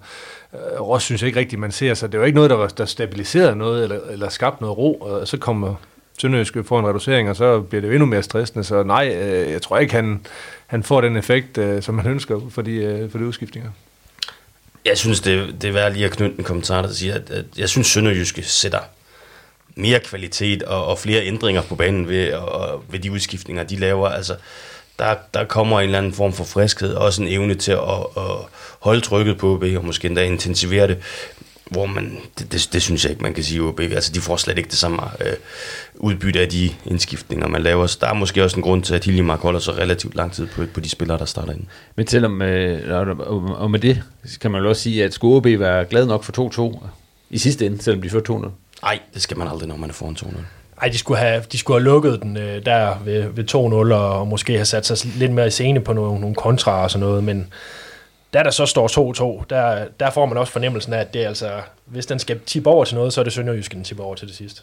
øh, 0.54 0.82
Ross 0.82 1.06
synes 1.06 1.22
jeg 1.22 1.28
ikke 1.28 1.40
rigtigt, 1.40 1.60
man 1.60 1.72
ser. 1.72 1.94
Så 1.94 2.08
det 2.08 2.14
er 2.14 2.20
jo 2.20 2.26
ikke 2.26 2.36
noget, 2.36 2.50
der, 2.50 2.68
der 2.68 2.86
stabiliserede 2.86 3.56
noget, 3.56 3.84
eller, 3.84 4.00
eller 4.12 4.30
skabte 4.30 4.64
noget 4.64 4.78
ro. 4.78 4.94
Og 4.94 5.28
så 5.28 5.38
kommer 5.38 5.76
Sønderjysk 6.22 6.58
får 6.66 6.80
en 6.80 6.88
reducering, 6.88 7.30
og 7.30 7.36
så 7.36 7.62
bliver 7.62 7.82
det 7.82 7.88
jo 7.88 7.94
endnu 7.94 8.06
mere 8.06 8.24
stressende. 8.24 8.64
Så 8.64 8.84
nej, 8.84 9.16
øh, 9.22 9.52
jeg 9.52 9.62
tror 9.62 9.78
ikke, 9.78 9.94
han, 9.94 10.22
han 10.68 10.84
får 10.84 11.02
den 11.02 11.18
effekt, 11.18 11.58
øh, 11.58 11.82
som 11.82 11.96
man 11.96 12.08
ønsker 12.08 12.40
for 12.50 12.62
de, 12.62 12.76
øh, 12.76 13.12
for 13.12 13.18
de 13.18 13.26
udskiftninger. 13.26 13.70
Jeg 14.86 14.98
synes, 14.98 15.20
det, 15.20 15.62
det 15.62 15.68
er 15.68 15.72
værd 15.72 15.94
lige 15.94 16.06
at 16.06 16.12
knytte 16.12 16.36
en 16.38 16.44
kommentar, 16.44 16.82
der 16.82 16.94
siger, 16.94 17.16
at, 17.16 17.30
at 17.30 17.46
jeg 17.58 17.70
synes, 17.70 17.88
Sønderjyske 17.88 18.44
sætter 18.44 18.80
mere 19.76 20.00
kvalitet 20.00 20.64
og, 20.64 20.86
og 20.86 21.00
flere 21.00 21.26
ændringer 21.26 21.62
på 21.62 21.76
banen 21.76 22.08
ved, 22.08 22.34
og, 22.34 22.84
ved 22.90 23.00
de 23.00 23.12
udskiftninger, 23.12 23.64
de 23.64 23.76
laver. 23.76 24.10
Altså, 24.10 24.36
der, 25.00 25.16
der 25.34 25.46
kommer 25.46 25.80
en 25.80 25.86
eller 25.86 25.98
anden 25.98 26.14
form 26.14 26.34
for 26.34 26.44
friskhed, 26.44 26.94
og 26.94 27.06
også 27.06 27.22
en 27.22 27.28
evne 27.28 27.56
til 27.56 27.72
at, 27.72 28.06
at 28.18 28.36
holde 28.80 29.02
trykket 29.02 29.38
på 29.38 29.54
OB, 29.54 29.64
og 29.64 29.86
måske 29.86 30.06
endda 30.06 30.24
intensivere 30.24 30.88
det 30.88 30.98
hvor 31.70 31.86
man, 31.86 32.18
det, 32.40 32.52
det, 32.52 32.70
det 32.74 32.82
synes 32.82 33.04
jeg 33.04 33.12
ikke, 33.12 33.24
man 33.24 33.34
kan 33.34 33.44
sige, 33.44 33.62
OB, 33.62 33.80
altså 33.80 34.12
de 34.14 34.22
får 34.22 34.38
slet 34.38 34.58
ikke 34.58 34.70
det 34.70 34.78
samme 34.78 35.02
øh, 35.26 35.34
udbytte 35.96 36.40
af 36.40 36.50
de 36.50 36.70
indskiftninger, 36.86 37.48
man 37.48 37.62
laver. 37.62 37.88
Så 37.88 37.98
der 38.02 38.08
er 38.08 38.14
måske 38.14 38.44
også 38.44 38.58
en 38.58 38.64
grund 38.64 38.84
til, 38.84 38.96
at 38.96 39.06
Hiljemark 39.06 39.40
holder 39.40 39.60
så 39.60 39.72
relativt 39.72 40.16
lang 40.16 40.32
tid 40.32 40.48
på, 40.48 40.66
på 40.74 40.80
de 40.80 40.90
spillere, 40.90 41.18
der 41.18 41.26
starter 41.26 41.54
ind. 41.54 41.64
Men 41.96 42.08
selvom, 42.08 42.42
øh, 42.42 43.00
og 43.60 43.72
med 43.72 43.80
det 43.80 44.04
kan 44.42 44.52
man 44.52 44.62
jo 44.62 44.70
også 44.70 44.82
sige, 44.82 45.04
at 45.04 45.14
skulle 45.14 45.36
OB 45.36 45.46
være 45.60 45.86
glad 45.86 46.06
nok 46.06 46.24
for 46.24 46.72
2-2 46.74 46.88
i 47.30 47.38
sidste 47.38 47.66
ende, 47.66 47.82
selvom 47.82 48.02
de 48.02 48.10
førte 48.10 48.34
2-0? 48.34 48.50
Nej, 48.84 49.00
det 49.14 49.22
skal 49.22 49.38
man 49.38 49.48
aldrig, 49.48 49.68
når 49.68 49.78
man 49.78 49.90
er 49.90 49.94
foran 49.94 50.18
2-0. 50.20 50.38
Ej, 50.82 50.88
de 50.88 50.98
skulle 50.98 51.20
have, 51.20 51.44
de 51.52 51.58
skulle 51.58 51.80
have 51.80 51.84
lukket 51.84 52.20
den 52.22 52.38
øh, 52.38 52.66
der 52.66 52.94
ved, 53.06 53.24
ved 53.30 53.56
2-0, 53.92 53.94
og 53.94 54.28
måske 54.28 54.54
have 54.54 54.66
sat 54.66 54.86
sig 54.86 55.12
lidt 55.16 55.32
mere 55.32 55.48
i 55.48 55.50
scene 55.50 55.80
på 55.80 55.94
nogle, 55.94 56.22
nogle 56.22 56.36
kontra 56.36 56.84
og 56.84 56.92
sådan 56.92 57.08
noget, 57.08 57.24
men 57.24 57.48
da 58.34 58.44
der 58.44 58.52
så 58.52 58.66
står 58.66 59.42
2-2, 59.42 59.46
der, 59.50 59.88
der 60.00 60.10
får 60.10 60.26
man 60.26 60.38
også 60.38 60.54
fornemmelsen 60.54 60.94
af, 60.94 61.00
at 61.00 61.14
det 61.14 61.24
er 61.24 61.28
altså, 61.28 61.62
hvis 61.86 62.06
den 62.06 62.20
skal 62.20 62.40
tippe 62.46 62.70
over 62.70 62.86
til 62.86 62.96
noget, 62.96 63.14
så 63.14 63.22
er 63.22 63.24
det 63.24 63.34
Sønderjysk, 63.34 63.74
den 63.74 63.84
tipper 63.84 64.04
over 64.04 64.16
til 64.16 64.28
det 64.28 64.36
sidste. 64.36 64.62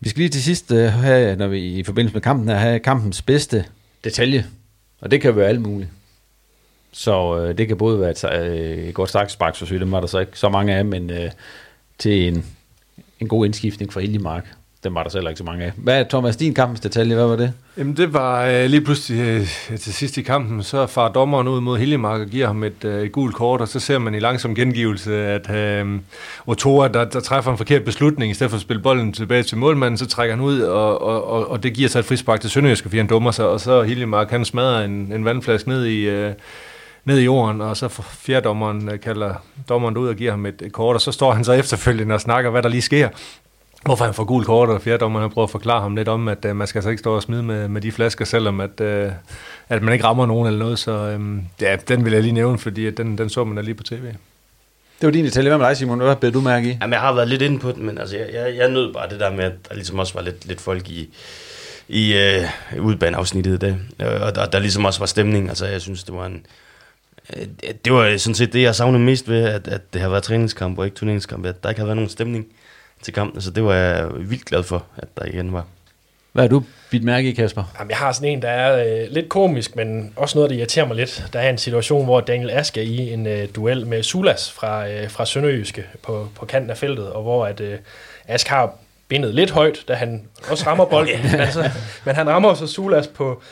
Vi 0.00 0.08
skal 0.08 0.20
lige 0.20 0.28
til 0.28 0.42
sidst 0.42 0.70
uh, 0.70 0.78
have, 0.78 1.36
når 1.36 1.46
vi 1.46 1.60
i 1.60 1.82
forbindelse 1.82 2.14
med 2.14 2.22
kampen, 2.22 2.48
have 2.48 2.78
kampens 2.78 3.22
bedste 3.22 3.64
detalje. 4.04 4.46
Og 5.00 5.10
det 5.10 5.20
kan 5.20 5.36
være 5.36 5.48
alt 5.48 5.60
muligt. 5.60 5.90
Så 6.92 7.32
uh, 7.32 7.58
det 7.58 7.68
kan 7.68 7.76
både 7.76 8.00
være 8.00 8.10
et, 8.10 8.24
uh, 8.24 8.88
et 8.88 8.94
godt 8.94 9.10
så 9.10 9.66
dem 9.80 9.92
var 9.92 10.00
der 10.00 10.06
så 10.06 10.18
ikke 10.18 10.38
så 10.38 10.48
mange 10.48 10.74
af, 10.74 10.84
men 10.84 11.10
uh, 11.10 11.30
til 11.98 12.28
en, 12.28 12.46
en 13.20 13.28
god 13.28 13.46
indskiftning 13.46 13.92
fra 13.92 14.00
Mark. 14.20 14.54
Den 14.84 14.94
var 14.94 15.02
der 15.02 15.10
selv 15.10 15.28
ikke 15.28 15.38
så 15.38 15.44
mange 15.44 15.64
af. 15.64 15.72
Hvad 15.76 16.00
er 16.00 16.04
Thomas, 16.08 16.36
din 16.36 16.54
kampens 16.54 16.80
detalje, 16.80 17.14
hvad 17.14 17.26
var 17.26 17.36
det? 17.36 17.52
Jamen 17.78 17.96
det 17.96 18.12
var 18.12 18.46
øh, 18.46 18.64
lige 18.64 18.80
pludselig 18.80 19.20
øh, 19.20 19.78
til 19.78 19.94
sidst 19.94 20.18
i 20.18 20.22
kampen, 20.22 20.62
så 20.62 20.86
far 20.86 21.08
dommeren 21.08 21.48
ud 21.48 21.60
mod 21.60 21.78
Hiljemark 21.78 22.20
og 22.20 22.26
giver 22.26 22.46
ham 22.46 22.64
et, 22.64 22.84
øh, 22.84 23.02
et 23.02 23.12
gult 23.12 23.34
kort, 23.34 23.60
og 23.60 23.68
så 23.68 23.80
ser 23.80 23.98
man 23.98 24.14
i 24.14 24.18
langsom 24.18 24.54
gengivelse, 24.54 25.16
at 25.16 25.50
øh, 25.50 26.00
Otoa, 26.46 26.88
der, 26.88 27.04
der 27.04 27.20
træffer 27.20 27.50
en 27.50 27.56
forkert 27.56 27.84
beslutning, 27.84 28.30
i 28.30 28.34
stedet 28.34 28.50
for 28.50 28.56
at 28.56 28.62
spille 28.62 28.82
bolden 28.82 29.12
tilbage 29.12 29.42
til 29.42 29.58
målmanden, 29.58 29.98
så 29.98 30.06
trækker 30.06 30.34
han 30.34 30.44
ud, 30.44 30.60
og, 30.60 31.02
og, 31.02 31.30
og, 31.30 31.50
og 31.50 31.62
det 31.62 31.74
giver 31.74 31.88
sig 31.88 31.98
et 31.98 32.04
frispark 32.04 32.40
til 32.40 32.50
Sønderjysk, 32.50 32.82
fordi 32.84 32.96
han 32.96 33.06
dummer 33.06 33.30
sig, 33.30 33.46
og 33.46 33.60
så 33.60 33.82
Hiljemark, 33.82 34.30
han 34.30 34.44
smadrer 34.44 34.84
en, 34.84 35.12
en 35.12 35.24
vandflaske 35.24 35.68
ned 35.68 35.86
i... 35.86 36.08
Øh, 36.08 36.32
ned 37.04 37.18
i 37.18 37.24
jorden, 37.24 37.60
og 37.60 37.76
så 37.76 37.88
fjerdommeren 37.88 38.88
øh, 38.88 39.00
kalder 39.00 39.34
dommeren 39.68 39.96
ud 39.96 40.08
og 40.08 40.14
giver 40.14 40.30
ham 40.30 40.46
et, 40.46 40.62
et 40.62 40.72
kort, 40.72 40.94
og 40.94 41.00
så 41.00 41.12
står 41.12 41.32
han 41.32 41.44
så 41.44 41.52
efterfølgende 41.52 42.14
og 42.14 42.20
snakker, 42.20 42.50
hvad 42.50 42.62
der 42.62 42.68
lige 42.68 42.82
sker 42.82 43.08
hvorfor 43.84 44.04
han 44.04 44.14
får 44.14 44.24
gul 44.24 44.44
kort, 44.44 44.68
og 44.68 44.82
fjerdommeren 44.82 45.22
har 45.22 45.28
prøvet 45.28 45.46
at 45.46 45.50
forklare 45.50 45.80
ham 45.80 45.96
lidt 45.96 46.08
om, 46.08 46.28
at 46.28 46.44
uh, 46.44 46.56
man 46.56 46.66
skal 46.66 46.78
altså 46.78 46.90
ikke 46.90 47.00
stå 47.00 47.14
og 47.14 47.22
smide 47.22 47.42
med, 47.42 47.68
med 47.68 47.80
de 47.80 47.92
flasker, 47.92 48.24
selvom 48.24 48.60
at, 48.60 48.80
uh, 48.80 49.12
at 49.68 49.82
man 49.82 49.92
ikke 49.92 50.04
rammer 50.04 50.26
nogen 50.26 50.46
eller 50.46 50.58
noget. 50.58 50.78
Så 50.78 51.14
um, 51.16 51.42
ja, 51.60 51.76
den 51.88 52.04
vil 52.04 52.12
jeg 52.12 52.22
lige 52.22 52.32
nævne, 52.32 52.58
fordi 52.58 52.86
at 52.86 52.96
den, 52.96 53.18
den 53.18 53.28
så 53.28 53.44
man 53.44 53.56
da 53.56 53.62
lige 53.62 53.74
på 53.74 53.82
tv. 53.82 54.04
Det 55.00 55.06
var 55.06 55.10
din 55.10 55.24
detalje. 55.24 55.50
Hvad 55.50 55.58
med 55.58 55.66
dig, 55.66 55.76
Simon? 55.76 56.00
Hvad 56.00 56.16
blev 56.16 56.32
du 56.32 56.40
mærke 56.40 56.68
i? 56.68 56.78
Jamen, 56.80 56.92
jeg 56.92 57.00
har 57.00 57.12
været 57.12 57.28
lidt 57.28 57.42
inde 57.42 57.58
på 57.58 57.72
den, 57.72 57.86
men 57.86 57.98
altså, 57.98 58.16
jeg, 58.16 58.26
jeg, 58.32 58.56
jeg 58.56 58.70
nød 58.70 58.92
bare 58.92 59.08
det 59.08 59.20
der 59.20 59.30
med, 59.30 59.44
at 59.44 59.52
der 59.68 59.74
ligesom 59.74 59.98
også 59.98 60.14
var 60.14 60.22
lidt, 60.22 60.46
lidt 60.46 60.60
folk 60.60 60.88
i, 60.88 61.08
i 61.88 62.14
uh, 62.76 62.84
udbaneafsnittet 62.84 63.54
i 63.54 63.58
dag. 63.58 63.76
Og 63.98 64.34
der, 64.34 64.46
der 64.46 64.58
ligesom 64.58 64.84
også 64.84 64.98
var 64.98 65.06
stemning. 65.06 65.48
Altså, 65.48 65.66
jeg 65.66 65.80
synes, 65.80 66.04
det 66.04 66.14
var 66.14 66.26
en... 66.26 66.46
Uh, 67.36 67.42
det 67.84 67.92
var 67.92 68.16
sådan 68.16 68.34
set 68.34 68.52
det, 68.52 68.62
jeg 68.62 68.74
savnede 68.74 69.02
mest 69.02 69.28
ved, 69.28 69.44
at, 69.44 69.68
at 69.68 69.80
det 69.92 70.00
har 70.00 70.08
været 70.08 70.22
træningskamp 70.22 70.78
og 70.78 70.84
ikke 70.84 70.96
turneringskamp. 70.96 71.46
At 71.46 71.62
der 71.62 71.68
ikke 71.68 71.80
har 71.80 71.86
været 71.86 71.96
nogen 71.96 72.10
stemning 72.10 72.46
til 73.02 73.14
kampen, 73.14 73.40
så 73.40 73.50
det 73.50 73.64
var 73.64 73.74
jeg 73.74 74.08
vildt 74.14 74.44
glad 74.44 74.62
for, 74.62 74.84
at 74.96 75.08
der 75.16 75.24
igen 75.24 75.52
var. 75.52 75.66
Hvad 76.32 76.44
er 76.44 76.48
du 76.48 76.62
bidt 76.90 77.04
mærke 77.04 77.28
i, 77.28 77.32
Kasper? 77.32 77.64
Jamen, 77.78 77.90
jeg 77.90 77.98
har 77.98 78.12
sådan 78.12 78.28
en, 78.28 78.42
der 78.42 78.48
er 78.48 79.02
øh, 79.02 79.10
lidt 79.10 79.28
komisk, 79.28 79.76
men 79.76 80.12
også 80.16 80.38
noget, 80.38 80.50
der 80.50 80.56
irriterer 80.56 80.86
mig 80.86 80.96
lidt. 80.96 81.24
Der 81.32 81.40
er 81.40 81.50
en 81.50 81.58
situation, 81.58 82.04
hvor 82.04 82.20
Daniel 82.20 82.50
Ask 82.50 82.76
er 82.76 82.82
i 82.82 83.12
en 83.12 83.26
øh, 83.26 83.48
duel 83.56 83.86
med 83.86 84.02
Sulas 84.02 84.52
fra, 84.52 84.88
øh, 84.88 85.10
fra 85.10 85.26
Sønderjyske 85.26 85.84
på, 86.02 86.28
på 86.34 86.46
kanten 86.46 86.70
af 86.70 86.78
feltet, 86.78 87.10
og 87.10 87.22
hvor 87.22 87.46
at, 87.46 87.60
øh, 87.60 87.78
Ask 88.28 88.48
har 88.48 88.74
bindet 89.08 89.34
lidt 89.34 89.50
højt, 89.50 89.84
da 89.88 89.94
han 89.94 90.28
også 90.50 90.66
rammer 90.66 90.84
bolden. 90.84 91.22
men, 91.32 91.40
altså, 91.40 91.70
men 92.04 92.14
han 92.14 92.28
rammer 92.28 92.54
så 92.54 92.66
Sulas 92.66 93.06
på 93.06 93.42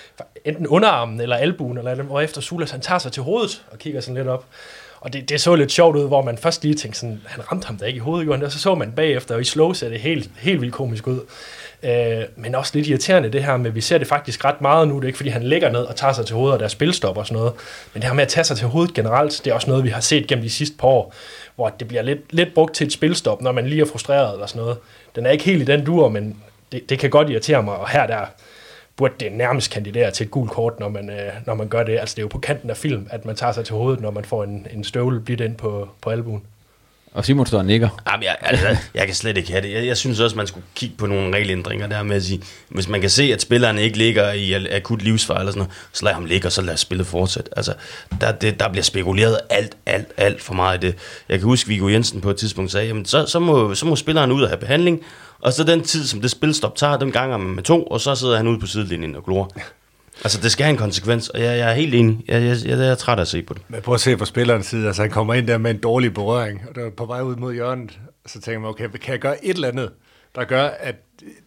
enten 0.45 0.67
underarmen 0.67 1.21
eller 1.21 1.37
albuen, 1.37 1.79
eller, 1.79 2.05
og 2.11 2.25
efter 2.25 2.41
Sulas 2.41 2.71
han 2.71 2.81
tager 2.81 2.99
sig 2.99 3.13
til 3.13 3.23
hovedet 3.23 3.65
og 3.71 3.79
kigger 3.79 4.01
sådan 4.01 4.15
lidt 4.15 4.29
op. 4.29 4.45
Og 5.01 5.13
det, 5.13 5.29
det 5.29 5.41
så 5.41 5.55
lidt 5.55 5.73
sjovt 5.73 5.97
ud, 5.97 6.07
hvor 6.07 6.23
man 6.23 6.39
først 6.39 6.63
lige 6.63 6.75
tænkte 6.75 7.01
sådan, 7.01 7.21
han 7.27 7.53
ramte 7.53 7.67
ham 7.67 7.77
da 7.77 7.85
ikke 7.85 7.97
i 7.97 8.01
hovedet, 8.01 8.43
og 8.45 8.53
så 8.53 8.59
så 8.59 8.75
man 8.75 8.93
bagefter, 8.93 9.35
og 9.35 9.41
i 9.41 9.45
slow 9.45 9.73
ser 9.73 9.89
det 9.89 10.01
helt, 10.01 10.31
helt 10.39 10.61
vildt 10.61 10.75
komisk 10.75 11.07
ud. 11.07 11.21
Øh, 11.83 12.23
men 12.37 12.55
også 12.55 12.73
lidt 12.75 12.87
irriterende 12.87 13.33
det 13.33 13.45
her 13.45 13.57
med, 13.57 13.71
vi 13.71 13.81
ser 13.81 13.99
det 13.99 14.07
faktisk 14.07 14.45
ret 14.45 14.61
meget 14.61 14.89
nu, 14.89 14.97
det 14.97 15.03
er 15.03 15.07
ikke 15.07 15.17
fordi 15.17 15.31
han 15.31 15.43
ligger 15.43 15.71
ned 15.71 15.81
og 15.81 15.97
tager 15.97 16.13
sig 16.13 16.27
til 16.27 16.37
hovedet, 16.37 16.53
og 16.53 16.59
der 16.59 16.65
er 16.65 16.69
spilstop 16.69 17.17
og 17.17 17.27
sådan 17.27 17.39
noget, 17.39 17.53
men 17.95 18.03
det 18.03 18.09
her 18.09 18.15
med 18.15 18.23
at 18.23 18.29
tage 18.29 18.45
sig 18.45 18.57
til 18.57 18.67
hovedet 18.67 18.95
generelt, 18.95 19.41
det 19.45 19.51
er 19.51 19.55
også 19.55 19.71
noget, 19.71 19.85
vi 19.85 19.89
har 19.89 20.01
set 20.01 20.27
gennem 20.27 20.43
de 20.43 20.51
sidste 20.51 20.77
par 20.79 20.89
år, 20.89 21.15
hvor 21.57 21.69
det 21.69 21.89
bliver 21.89 22.03
lidt, 22.03 22.21
lidt 22.31 22.55
brugt 22.55 22.75
til 22.75 22.87
et 22.87 22.93
spilstop, 22.93 23.43
når 23.43 23.53
man 23.53 23.67
lige 23.67 23.81
er 23.81 23.87
frustreret 23.87 24.33
eller 24.33 24.47
sådan 24.47 24.63
noget. 24.63 24.79
Den 25.17 25.27
er 25.27 25.31
ikke 25.31 25.45
helt 25.45 25.63
i 25.63 25.65
den 25.65 25.85
dur, 25.85 26.09
men 26.09 26.37
det, 26.73 26.91
det 26.91 26.99
kan 26.99 27.11
godt 27.11 27.31
irritere 27.31 27.63
mig, 27.63 27.75
og 27.75 27.89
her 27.89 28.07
der 28.07 28.27
burde 29.01 29.15
det 29.21 29.33
nærmest 29.33 29.71
kandidere 29.71 30.11
til 30.11 30.25
et 30.25 30.31
gult 30.31 30.51
kort, 30.51 30.81
når 30.81 30.89
man, 30.89 31.11
øh, 31.11 31.33
når 31.47 31.55
man 31.55 31.69
gør 31.69 31.83
det. 31.83 31.99
Altså 31.99 32.15
det 32.15 32.19
er 32.19 32.25
jo 32.25 32.29
på 32.29 32.39
kanten 32.39 32.71
af 32.71 32.77
film, 32.77 33.07
at 33.11 33.25
man 33.25 33.37
tager 33.37 33.53
sig 33.53 33.65
til 33.65 33.75
hovedet, 33.75 34.01
når 34.01 34.11
man 34.11 34.25
får 34.25 34.45
en, 34.45 34.67
en 34.73 34.85
støvle 34.85 35.21
blidt 35.21 35.41
ind 35.41 35.57
på, 35.57 35.89
på 36.01 36.11
albuen. 36.11 36.43
Og 37.13 37.25
Simon 37.25 37.47
står 37.47 37.59
og 37.59 37.65
nikker. 37.65 37.89
Jamen, 38.11 38.25
jeg, 38.25 38.37
altså, 38.41 38.77
jeg 38.95 39.07
kan 39.07 39.15
slet 39.15 39.37
ikke 39.37 39.51
have 39.51 39.63
det. 39.63 39.73
Jeg, 39.73 39.87
jeg 39.87 39.97
synes 39.97 40.21
også, 40.21 40.37
man 40.37 40.47
skulle 40.47 40.67
kigge 40.75 40.97
på 40.97 41.07
nogle 41.07 41.37
regelændringer 41.37 41.87
der 41.87 42.03
med 42.03 42.17
at 42.17 42.23
sige, 42.23 42.43
hvis 42.69 42.89
man 42.89 43.01
kan 43.01 43.11
se, 43.11 43.23
at 43.23 43.43
spillerne 43.43 43.83
ikke 43.83 43.99
ligger 43.99 44.33
i 44.33 44.75
akut 44.77 45.03
livsfare 45.03 45.39
eller 45.39 45.53
sådan 45.53 45.59
noget, 45.59 45.89
så 45.93 46.05
lad 46.05 46.13
ham 46.13 46.25
ligge, 46.25 46.49
og 46.49 46.53
så 46.53 46.63
lad 46.63 46.77
spillet 46.77 47.07
fortsætte. 47.07 47.51
Altså, 47.57 47.75
der, 48.21 48.33
det, 48.33 48.61
der 48.61 48.69
bliver 48.69 48.85
spekuleret 48.85 49.39
alt, 49.51 49.77
alt, 49.87 50.09
alt 50.17 50.43
for 50.43 50.55
meget 50.55 50.85
i 50.85 50.87
det. 50.87 50.97
Jeg 51.29 51.39
kan 51.39 51.47
huske, 51.47 51.69
Viggo 51.69 51.89
Jensen 51.89 52.21
på 52.21 52.31
et 52.31 52.37
tidspunkt 52.37 52.73
sagde, 52.73 52.87
jamen, 52.87 53.05
så, 53.05 53.27
så, 53.27 53.39
må, 53.39 53.75
så 53.75 53.87
må 53.87 53.97
spilleren 53.97 54.33
ud 54.33 54.43
og 54.43 54.49
have 54.49 54.61
behandling, 54.61 55.01
og 55.41 55.53
så 55.53 55.65
den 55.65 55.83
tid, 55.83 56.07
som 56.07 56.21
det 56.21 56.31
spilstop 56.31 56.77
tager, 56.77 56.97
den 56.97 57.13
ganger 57.13 57.37
man 57.37 57.55
med 57.55 57.63
to, 57.63 57.85
og 57.85 58.01
så 58.01 58.15
sidder 58.15 58.37
han 58.37 58.49
ude 58.49 58.59
på 58.59 58.67
sidelinjen 58.67 59.17
og 59.17 59.25
glor. 59.25 59.53
Altså, 60.25 60.41
det 60.43 60.53
skal 60.53 60.65
have 60.65 60.71
en 60.71 60.77
konsekvens, 60.77 61.29
og 61.29 61.41
jeg, 61.41 61.59
jeg 61.59 61.71
er 61.71 61.75
helt 61.75 61.95
enig. 61.95 62.25
Jeg, 62.29 62.43
jeg, 62.43 62.57
jeg, 62.65 62.79
jeg 62.79 62.89
er 62.89 62.95
træt 62.95 63.19
af 63.19 63.23
at 63.23 63.29
se 63.29 63.43
på 63.43 63.55
det. 63.55 63.63
Men 63.69 63.83
prøv 63.83 63.95
at 63.95 64.01
se 64.01 64.17
på 64.17 64.25
spillerens 64.25 64.67
side, 64.67 64.87
altså 64.87 65.03
han 65.03 65.11
kommer 65.11 65.35
ind 65.35 65.47
der 65.47 65.59
med 65.59 65.71
en 65.71 65.79
dårlig 65.79 66.15
berøring, 66.15 66.63
og 66.69 66.75
der 66.75 66.87
er 66.87 66.91
på 66.91 67.07
vej 67.07 67.21
ud 67.21 67.37
mod 67.37 67.53
hjørnet, 67.55 68.01
så 68.27 68.41
tænker 68.41 68.61
man, 68.61 68.69
okay, 68.69 68.89
kan 68.89 69.13
jeg 69.13 69.21
gøre 69.21 69.45
et 69.45 69.55
eller 69.55 69.69
andet, 69.69 69.91
der 70.35 70.45
gør, 70.45 70.65
at 70.65 70.95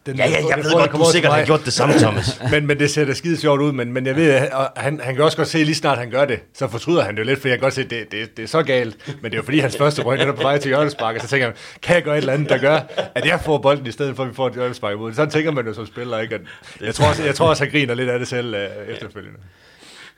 den 0.05 0.17
Ja, 0.17 0.29
ja, 0.29 0.47
jeg 0.49 0.57
den 0.57 0.63
ved 0.63 0.71
godt, 0.71 0.91
du 0.91 1.05
sikkert 1.11 1.33
har 1.33 1.45
gjort 1.45 1.65
det 1.65 1.73
samme, 1.73 1.95
Thomas. 2.03 2.41
men, 2.51 2.67
men 2.67 2.79
det 2.79 2.89
ser 2.89 3.05
da 3.05 3.13
skide 3.13 3.37
sjovt 3.37 3.61
ud, 3.61 3.71
men, 3.71 3.93
men 3.93 4.05
jeg 4.05 4.15
ved, 4.15 4.29
at 4.29 4.51
han, 4.77 4.99
han 5.03 5.15
kan 5.15 5.23
også 5.23 5.37
godt 5.37 5.47
se, 5.47 5.63
lige 5.63 5.75
snart 5.75 5.97
han 5.97 6.09
gør 6.09 6.25
det, 6.25 6.39
så 6.53 6.67
fortryder 6.67 7.03
han 7.03 7.15
det 7.15 7.19
jo 7.19 7.25
lidt, 7.25 7.41
for 7.41 7.47
jeg 7.47 7.57
kan 7.57 7.63
godt 7.63 7.73
se, 7.73 7.81
at 7.81 7.89
det, 7.89 8.11
det, 8.11 8.37
det 8.37 8.43
er 8.43 8.47
så 8.47 8.63
galt, 8.63 8.97
men 9.07 9.31
det 9.31 9.33
er 9.33 9.37
jo 9.37 9.43
fordi, 9.43 9.59
hans 9.59 9.77
første 9.77 10.01
røg 10.01 10.19
er 10.19 10.31
på 10.31 10.41
vej 10.41 10.57
til 10.57 10.69
hjørnespark, 10.69 11.15
og 11.15 11.21
så 11.21 11.27
tænker 11.27 11.47
han, 11.47 11.55
kan 11.81 11.95
jeg 11.95 12.03
gøre 12.03 12.17
et 12.17 12.21
eller 12.21 12.33
andet, 12.33 12.49
der 12.49 12.57
gør, 12.57 12.79
at 13.15 13.25
jeg 13.25 13.39
får 13.45 13.57
bolden 13.57 13.87
i 13.87 13.91
stedet 13.91 14.15
for, 14.15 14.23
at 14.23 14.29
vi 14.29 14.35
får 14.35 14.47
et 14.47 14.53
hjørnespark 14.53 14.93
imod. 14.93 15.13
Sådan 15.13 15.31
tænker 15.31 15.51
man 15.51 15.65
jo 15.67 15.73
som 15.73 15.85
spiller, 15.85 16.19
ikke? 16.19 16.35
At 16.35 16.41
jeg, 16.81 16.95
tror 16.95 17.07
også, 17.07 17.23
jeg 17.23 17.35
tror 17.35 17.47
også, 17.47 17.63
han 17.63 17.71
griner 17.71 17.93
lidt 17.93 18.09
af 18.09 18.19
det 18.19 18.27
selv 18.27 18.55
uh, 18.55 18.93
efterfølgende. 18.93 19.39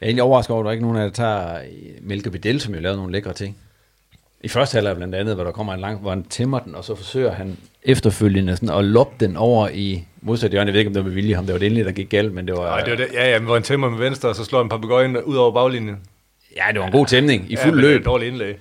Jeg 0.02 0.06
er 0.06 0.10
egentlig 0.10 0.24
overrasket 0.24 0.54
over, 0.54 0.64
at 0.64 0.66
der 0.66 0.72
ikke 0.72 0.82
er 0.82 0.86
nogen 0.86 0.98
af 0.98 1.02
jer, 1.02 1.08
der 1.08 1.14
tager 1.14 1.60
Melke 2.02 2.32
Videl, 2.32 2.62
som 2.62 2.74
jo 2.76 2.80
lavede 2.82 2.98
nogle 2.98 3.12
lækre 3.12 3.34
ting. 3.34 3.58
I 4.42 4.48
første 4.48 4.76
halvleg 4.76 4.96
blandt 4.96 5.16
andet, 5.16 5.36
hvor 5.36 5.44
der 5.44 5.52
kommer 5.52 5.74
en 5.74 5.80
lang, 5.80 6.00
hvor 6.00 6.10
han 6.10 6.24
tæmmer 6.24 6.60
den, 6.60 6.76
og 6.76 6.84
så 6.84 6.96
forsøger 6.96 7.32
han 7.32 7.58
efterfølgende 7.84 8.56
sådan 8.56 8.70
at 8.70 8.86
loppe 8.86 9.26
den 9.26 9.38
over 9.38 9.70
i 9.70 10.06
modsat 10.22 10.52
hjørne. 10.52 10.68
Jeg 10.68 10.74
ved 10.74 10.80
ikke, 10.80 10.90
om 10.90 10.94
det 10.94 11.04
var 11.04 11.08
med 11.08 11.16
vilje 11.16 11.36
ham. 11.36 11.46
Det 11.46 11.54
var 11.54 11.60
det 11.60 11.66
endelig, 11.66 11.86
der 11.86 11.92
gik 11.92 12.10
galt, 12.10 12.34
men 12.34 12.48
det 12.48 12.56
var... 12.56 12.64
Nej, 12.64 12.80
det 12.80 12.92
var 12.92 12.98
det. 12.98 13.08
Ja, 13.14 13.30
ja, 13.30 13.40
men 13.40 13.46
hvor 13.46 13.54
han 13.56 13.64
tæmmer 13.64 13.90
med 13.90 13.98
venstre, 13.98 14.30
og 14.30 14.36
så 14.36 14.44
slår 14.44 14.60
han 14.60 14.70
papegøjen 14.70 15.18
ud 15.18 15.36
over 15.36 15.52
baglinjen. 15.52 15.98
Ja, 16.56 16.64
det 16.72 16.80
var 16.80 16.86
en 16.86 16.92
god 16.92 17.06
tæmning 17.06 17.52
i 17.52 17.56
fuld 17.56 17.66
ja, 17.66 17.76
men 17.76 17.84
det 17.84 17.92
løb. 17.92 18.00
et 18.00 18.06
dårligt 18.06 18.32
indlæg. 18.32 18.56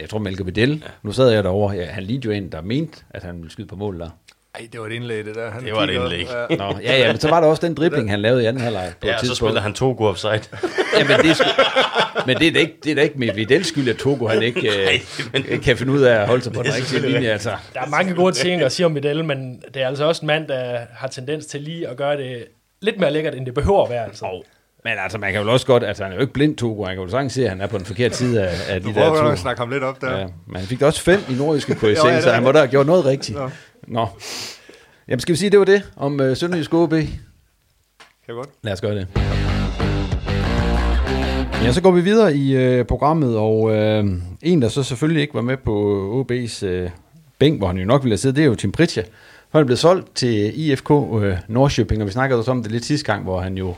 Jeg 0.00 0.08
tror, 0.08 0.18
Melke 0.18 0.44
Videl, 0.44 0.70
ja. 0.70 0.90
nu 1.02 1.12
sad 1.12 1.30
jeg 1.30 1.44
derovre, 1.44 1.76
ja, 1.76 1.84
han 1.84 2.02
lignede 2.02 2.26
jo 2.26 2.32
en, 2.32 2.52
der 2.52 2.60
mente, 2.60 3.02
at 3.10 3.22
han 3.22 3.36
ville 3.36 3.50
skyde 3.50 3.66
på 3.66 3.76
mål 3.76 3.98
der. 3.98 4.10
Ej, 4.54 4.68
det 4.72 4.80
var 4.80 4.86
et 4.86 4.92
indlæg, 4.92 5.24
det 5.24 5.34
der. 5.34 5.50
Han 5.50 5.64
Det 5.64 5.72
var 5.72 5.82
et 5.82 5.90
indlæg. 5.90 6.28
Ja. 6.50 6.56
Nå, 6.56 6.78
ja, 6.82 6.98
ja, 6.98 7.06
men 7.12 7.20
så 7.20 7.28
var 7.28 7.40
der 7.40 7.48
også 7.48 7.66
den 7.66 7.74
dribling, 7.74 8.10
han 8.10 8.20
lavede 8.20 8.42
i 8.42 8.46
anden 8.46 8.62
halvleg 8.62 8.92
på 9.00 9.06
Ja, 9.06 9.18
så 9.18 9.34
spiller 9.34 9.60
han 9.60 9.74
to 9.74 9.92
gode 9.92 10.08
offside. 10.08 10.32
Ja, 10.98 11.04
men 11.08 11.16
det 11.18 11.30
er, 11.30 11.34
sgu- 11.34 12.22
men 12.26 12.36
det 12.36 12.46
er 12.46 12.52
da 12.52 12.58
ikke, 12.58 12.76
det 12.84 12.90
er 12.90 12.94
da 12.94 13.02
ikke 13.02 13.18
med 13.18 13.34
Videls 13.34 13.68
skyld, 13.68 13.88
at 13.88 13.96
Togo 13.96 14.26
han 14.28 14.42
ikke 14.42 14.60
Nej, 14.62 15.00
øh, 15.34 15.42
men- 15.50 15.60
kan 15.60 15.76
finde 15.76 15.92
ud 15.92 16.00
af 16.02 16.14
at 16.20 16.26
holde 16.26 16.42
sig 16.42 16.52
på 16.52 16.62
den 16.62 16.74
rigtige 16.74 17.08
linje. 17.08 17.28
Altså. 17.28 17.50
Der 17.74 17.80
er 17.80 17.86
mange 17.86 18.14
gode 18.14 18.32
ting 18.32 18.62
at 18.62 18.72
sige 18.72 18.86
om 18.86 18.94
Vidal, 18.94 19.24
men 19.24 19.62
det 19.74 19.82
er 19.82 19.86
altså 19.88 20.04
også 20.04 20.22
en 20.22 20.26
mand, 20.26 20.48
der 20.48 20.78
har 20.94 21.08
tendens 21.08 21.46
til 21.46 21.60
lige 21.60 21.88
at 21.88 21.96
gøre 21.96 22.16
det 22.16 22.44
lidt 22.80 23.00
mere 23.00 23.12
lækkert, 23.12 23.34
end 23.34 23.46
det 23.46 23.54
behøver 23.54 23.84
at 23.84 23.90
være. 23.90 24.04
Altså. 24.04 24.42
Men 24.84 24.92
altså, 25.04 25.18
man 25.18 25.32
kan 25.32 25.42
jo 25.42 25.52
også 25.52 25.66
godt, 25.66 25.84
altså 25.84 26.02
han 26.02 26.12
er 26.12 26.16
jo 26.16 26.20
ikke 26.20 26.32
blind 26.32 26.56
Togo, 26.56 26.84
han 26.84 26.94
kan 26.96 27.04
jo 27.04 27.10
sagtens 27.10 27.32
se, 27.32 27.42
at 27.44 27.48
han 27.48 27.60
er 27.60 27.66
på 27.66 27.78
den 27.78 27.86
forkerte 27.86 28.16
side 28.16 28.42
af, 28.42 28.54
af 28.68 28.80
de 28.80 28.88
Du 28.88 28.92
der 28.94 29.00
prøver 29.10 29.22
to. 29.22 29.28
at 29.30 29.38
snakke 29.38 29.60
ham 29.60 29.70
lidt 29.70 29.82
op 29.82 30.00
der. 30.00 30.18
Ja, 30.18 30.26
men 30.46 30.56
han 30.56 30.64
fik 30.66 30.80
da 30.80 30.86
også 30.86 31.00
fem 31.02 31.20
i 31.30 31.32
nordjyske 31.32 31.74
på 31.74 31.86
Jo, 31.88 31.92
ja, 32.06 32.20
så 32.20 32.30
han 32.32 32.42
må 32.42 32.52
da 32.52 32.58
have 32.58 32.68
gjort 32.70 32.86
noget 32.86 33.04
rigtigt. 33.04 33.38
Nå. 33.38 33.50
Nå. 33.90 34.06
Jamen 35.08 35.20
skal 35.20 35.32
vi 35.32 35.38
sige, 35.38 35.50
det 35.50 35.58
var 35.58 35.64
det 35.64 35.82
om 35.96 36.20
uh, 36.20 36.36
Sønderjysk 36.36 36.74
OB? 36.74 36.90
Kan 36.90 37.08
jeg 38.28 38.34
godt? 38.34 38.48
Lad 38.62 38.72
os 38.72 38.80
gøre 38.80 38.94
det. 38.94 39.08
Ja, 41.64 41.72
så 41.72 41.80
går 41.82 41.90
vi 41.90 42.00
videre 42.00 42.36
i 42.36 42.56
øh, 42.56 42.84
programmet, 42.84 43.36
og 43.36 43.76
øh, 43.76 44.04
en, 44.42 44.62
der 44.62 44.68
så 44.68 44.82
selvfølgelig 44.82 45.22
ikke 45.22 45.34
var 45.34 45.40
med 45.40 45.56
på 45.56 46.26
OB's 46.30 46.66
øh, 46.66 46.90
bænk, 47.38 47.58
hvor 47.58 47.66
han 47.66 47.76
jo 47.76 47.84
nok 47.84 48.04
ville 48.04 48.12
have 48.12 48.18
siddet, 48.18 48.36
det 48.36 48.42
er 48.42 48.46
jo 48.46 48.54
Tim 48.54 48.72
Pritja. 48.72 49.02
Han 49.52 49.60
er 49.60 49.64
blevet 49.64 49.78
solgt 49.78 50.16
til 50.16 50.60
IFK 50.60 50.90
øh, 50.90 51.36
Nordsjøping, 51.48 52.02
og 52.02 52.06
vi 52.06 52.12
snakkede 52.12 52.38
også 52.38 52.50
om 52.50 52.62
det 52.62 52.72
lidt 52.72 52.84
sidste 52.84 53.06
gang, 53.06 53.22
hvor 53.22 53.40
han 53.40 53.58
jo 53.58 53.74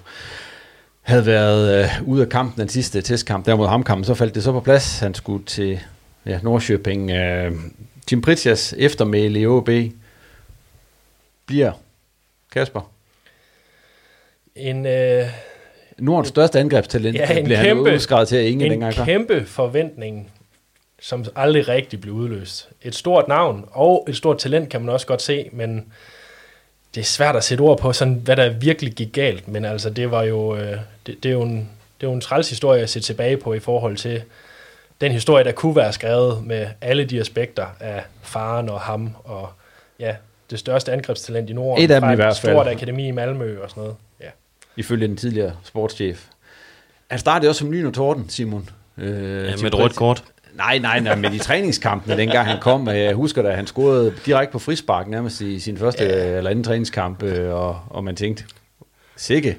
havde 1.02 1.26
været 1.26 1.84
øh, 1.84 2.08
ude 2.08 2.22
af 2.22 2.28
kampen, 2.28 2.60
den 2.60 2.68
sidste 2.68 3.02
testkamp, 3.02 3.46
der 3.46 3.56
mod 3.56 3.68
Hamkampen, 3.68 4.04
så 4.04 4.14
faldt 4.14 4.34
det 4.34 4.42
så 4.42 4.52
på 4.52 4.60
plads. 4.60 4.98
Han 4.98 5.14
skulle 5.14 5.44
til 5.44 5.80
ja, 6.26 6.38
Nordsjøping. 6.42 7.10
Øh, 7.10 7.52
Tim 8.06 8.20
Pritjas 8.20 8.74
eftermæle 8.78 9.40
i 9.40 9.46
OB 9.46 9.68
bliver 11.46 11.72
Kasper. 12.52 12.90
En, 14.56 14.86
øh, 14.86 15.26
Nordens 15.98 16.28
største 16.28 16.60
angrebstalent, 16.60 17.16
Ja, 17.16 17.38
en 17.38 17.44
blev 17.44 17.56
han 17.56 17.66
kæmpe- 17.66 17.92
udskrevet 17.94 18.28
til, 18.28 18.36
at 18.36 18.44
ingen 18.44 18.60
en 18.66 18.70
dengang 18.70 18.94
kom. 18.94 19.04
kæmpe 19.06 19.44
forventning, 19.46 20.32
som 21.00 21.24
aldrig 21.36 21.68
rigtig 21.68 22.00
blev 22.00 22.14
udløst. 22.14 22.68
Et 22.82 22.94
stort 22.94 23.28
navn 23.28 23.68
og 23.70 24.06
et 24.08 24.16
stort 24.16 24.38
talent 24.38 24.68
kan 24.68 24.80
man 24.80 24.88
også 24.90 25.06
godt 25.06 25.22
se, 25.22 25.48
men 25.52 25.92
det 26.94 27.00
er 27.00 27.04
svært 27.04 27.36
at 27.36 27.44
sætte 27.44 27.62
ord 27.62 27.78
på, 27.78 27.92
sådan, 27.92 28.14
hvad 28.14 28.36
der 28.36 28.48
virkelig 28.48 28.92
gik 28.92 29.12
galt. 29.12 29.48
Men 29.48 29.64
altså, 29.64 29.90
det 29.90 30.10
var 30.10 30.22
jo, 30.22 30.56
øh, 30.56 30.76
det, 31.06 31.22
det 31.22 31.28
er 31.28 31.32
jo 31.32 31.42
en, 31.42 31.56
det 32.00 32.06
er 32.06 32.10
jo 32.10 32.12
en 32.14 32.20
træls 32.20 32.48
historie 32.50 32.82
at 32.82 32.90
se 32.90 33.00
tilbage 33.00 33.36
på 33.36 33.54
i 33.54 33.60
forhold 33.60 33.96
til 33.96 34.22
den 35.00 35.12
historie, 35.12 35.44
der 35.44 35.52
kunne 35.52 35.76
være 35.76 35.92
skrevet 35.92 36.44
med 36.46 36.66
alle 36.80 37.04
de 37.04 37.20
aspekter 37.20 37.66
af 37.80 38.02
faren 38.22 38.68
og 38.68 38.80
ham 38.80 39.16
og 39.24 39.48
ja, 39.98 40.14
det 40.52 40.60
største 40.60 40.92
angrebstalent 40.92 41.50
i 41.50 41.52
Norden. 41.52 41.84
Et 41.84 41.90
af 41.90 42.00
dem 42.00 42.06
fra 42.06 42.12
i 42.12 42.16
hvert 42.16 42.36
fald. 42.36 42.52
stort 42.54 42.68
akademi 42.68 43.08
i 43.08 43.10
Malmø 43.10 43.62
og 43.62 43.70
sådan 43.70 43.80
noget. 43.82 43.96
Ja. 44.20 44.28
ifølge 44.76 45.06
den 45.08 45.16
tidligere 45.16 45.52
sportschef. 45.64 46.24
Han 47.10 47.18
startede 47.18 47.50
også 47.50 47.58
som 47.58 47.72
lyn 47.72 47.86
og 47.86 47.94
torden, 47.94 48.28
Simon. 48.28 48.68
Øh, 48.98 49.06
Ja, 49.46 49.56
med 49.56 49.64
et 49.64 49.74
rødt 49.78 49.96
kort. 49.96 50.24
Nej, 50.54 50.78
nej, 50.78 51.00
nej, 51.00 51.14
med 51.14 51.30
de 51.30 51.38
træningskampene, 51.38 52.16
dengang 52.16 52.46
han 52.48 52.60
kom. 52.60 52.88
øh, 52.88 52.98
Jeg 52.98 53.14
husker 53.14 53.42
da, 53.42 53.50
han 53.50 53.66
scorede 53.66 54.14
direkte 54.26 54.52
på 54.52 54.58
frispark 54.58 55.08
nærmest 55.08 55.40
i 55.40 55.60
sin 55.60 55.78
første 55.78 56.04
ja. 56.04 56.36
eller 56.36 56.50
anden 56.50 56.64
træningskamp, 56.64 57.22
øh, 57.22 57.54
og, 57.54 57.80
og 57.90 58.04
man 58.04 58.16
tænkte, 58.16 58.44
sikke 59.16 59.56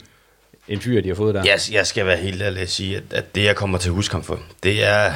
en 0.67 0.79
fyr, 0.79 1.01
de 1.01 1.07
har 1.07 1.15
fået 1.15 1.35
der. 1.35 1.43
Jeg, 1.45 1.59
jeg 1.71 1.87
skal 1.87 2.05
være 2.05 2.17
helt 2.17 2.41
ærlig 2.41 2.61
at 2.61 2.69
sige, 2.69 2.97
at, 2.97 3.03
at 3.11 3.35
det, 3.35 3.43
jeg 3.43 3.55
kommer 3.55 3.77
til 3.77 3.89
at 3.89 3.95
huske 3.95 4.13
ham 4.15 4.23
for, 4.23 4.39
det 4.63 4.85
er, 4.87 5.11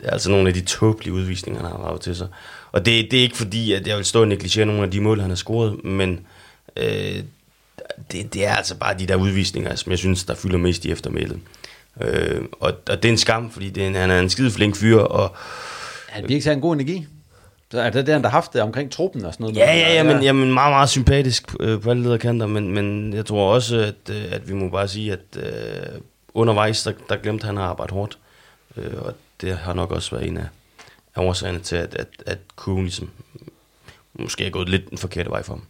det 0.00 0.06
er 0.06 0.10
altså 0.10 0.30
nogle 0.30 0.48
af 0.48 0.54
de 0.54 0.60
tåbelige 0.60 1.12
udvisninger, 1.12 1.62
han 1.62 1.70
har 1.70 1.96
til 1.96 2.16
sig. 2.16 2.28
Og 2.72 2.86
det, 2.86 3.10
det 3.10 3.18
er 3.18 3.22
ikke 3.22 3.36
fordi, 3.36 3.72
at 3.72 3.86
jeg 3.86 3.96
vil 3.96 4.04
stå 4.04 4.20
og 4.20 4.28
negligere 4.28 4.66
nogle 4.66 4.82
af 4.82 4.90
de 4.90 5.00
mål, 5.00 5.20
han 5.20 5.30
har 5.30 5.36
scoret, 5.36 5.84
men 5.84 6.20
øh, 6.76 7.22
det, 8.12 8.34
det 8.34 8.46
er 8.46 8.54
altså 8.54 8.74
bare 8.76 8.98
de 8.98 9.06
der 9.06 9.16
udvisninger, 9.16 9.74
som 9.74 9.90
jeg 9.90 9.98
synes, 9.98 10.24
der 10.24 10.34
fylder 10.34 10.58
mest 10.58 10.84
i 10.84 10.90
eftermælet. 10.90 11.38
Øh, 12.00 12.40
og, 12.60 12.72
og 12.88 13.02
det 13.02 13.08
er 13.08 13.12
en 13.12 13.18
skam, 13.18 13.50
fordi 13.50 13.70
det 13.70 13.82
er 13.82 13.86
en, 13.86 13.94
han 13.94 14.10
er 14.10 14.20
en 14.20 14.30
skide 14.30 14.50
flink 14.50 14.76
fyr, 14.76 14.98
og 14.98 15.36
Han 16.08 16.28
virker 16.28 16.42
til 16.42 16.50
at 16.50 16.56
en 16.56 16.60
god 16.60 16.74
energi. 16.74 17.06
Så 17.70 17.80
er 17.80 17.90
det 17.90 18.06
det, 18.06 18.14
han 18.14 18.22
der 18.22 18.28
har 18.28 18.36
haft 18.36 18.52
det 18.52 18.62
omkring 18.62 18.92
truppen 18.92 19.24
og 19.24 19.32
sådan 19.32 19.44
noget? 19.44 19.56
Ja, 19.56 19.74
ja, 19.74 19.94
ja, 19.94 20.02
men 20.02 20.22
jamen, 20.22 20.54
meget, 20.54 20.72
meget 20.72 20.88
sympatisk 20.88 21.54
øh, 21.60 21.80
på 21.80 21.90
alle 21.90 22.02
lederkanter, 22.02 22.46
men, 22.46 22.74
men 22.74 23.12
jeg 23.12 23.26
tror 23.26 23.54
også, 23.54 23.76
at, 23.76 24.14
øh, 24.14 24.24
at 24.30 24.48
vi 24.48 24.54
må 24.54 24.68
bare 24.68 24.88
sige, 24.88 25.12
at 25.12 25.20
øh, 25.36 26.00
undervejs, 26.34 26.82
der, 26.82 26.92
der 27.08 27.16
glemte 27.16 27.46
han 27.46 27.58
at 27.58 27.64
arbejde 27.64 27.92
hårdt, 27.94 28.18
øh, 28.76 28.92
og 28.98 29.14
det 29.40 29.56
har 29.56 29.74
nok 29.74 29.92
også 29.92 30.10
været 30.16 30.28
en 30.28 30.36
af, 30.36 30.46
af 31.18 31.22
årsagerne 31.22 31.58
til, 31.58 31.76
at, 31.76 31.94
at, 31.94 32.08
at 32.26 32.38
kurven 32.56 32.82
ligesom, 32.82 33.10
måske 34.14 34.46
er 34.46 34.50
gået 34.50 34.68
lidt 34.68 34.90
den 34.90 34.98
forkerte 34.98 35.30
vej 35.30 35.42
for 35.42 35.52
ham. 35.52 35.62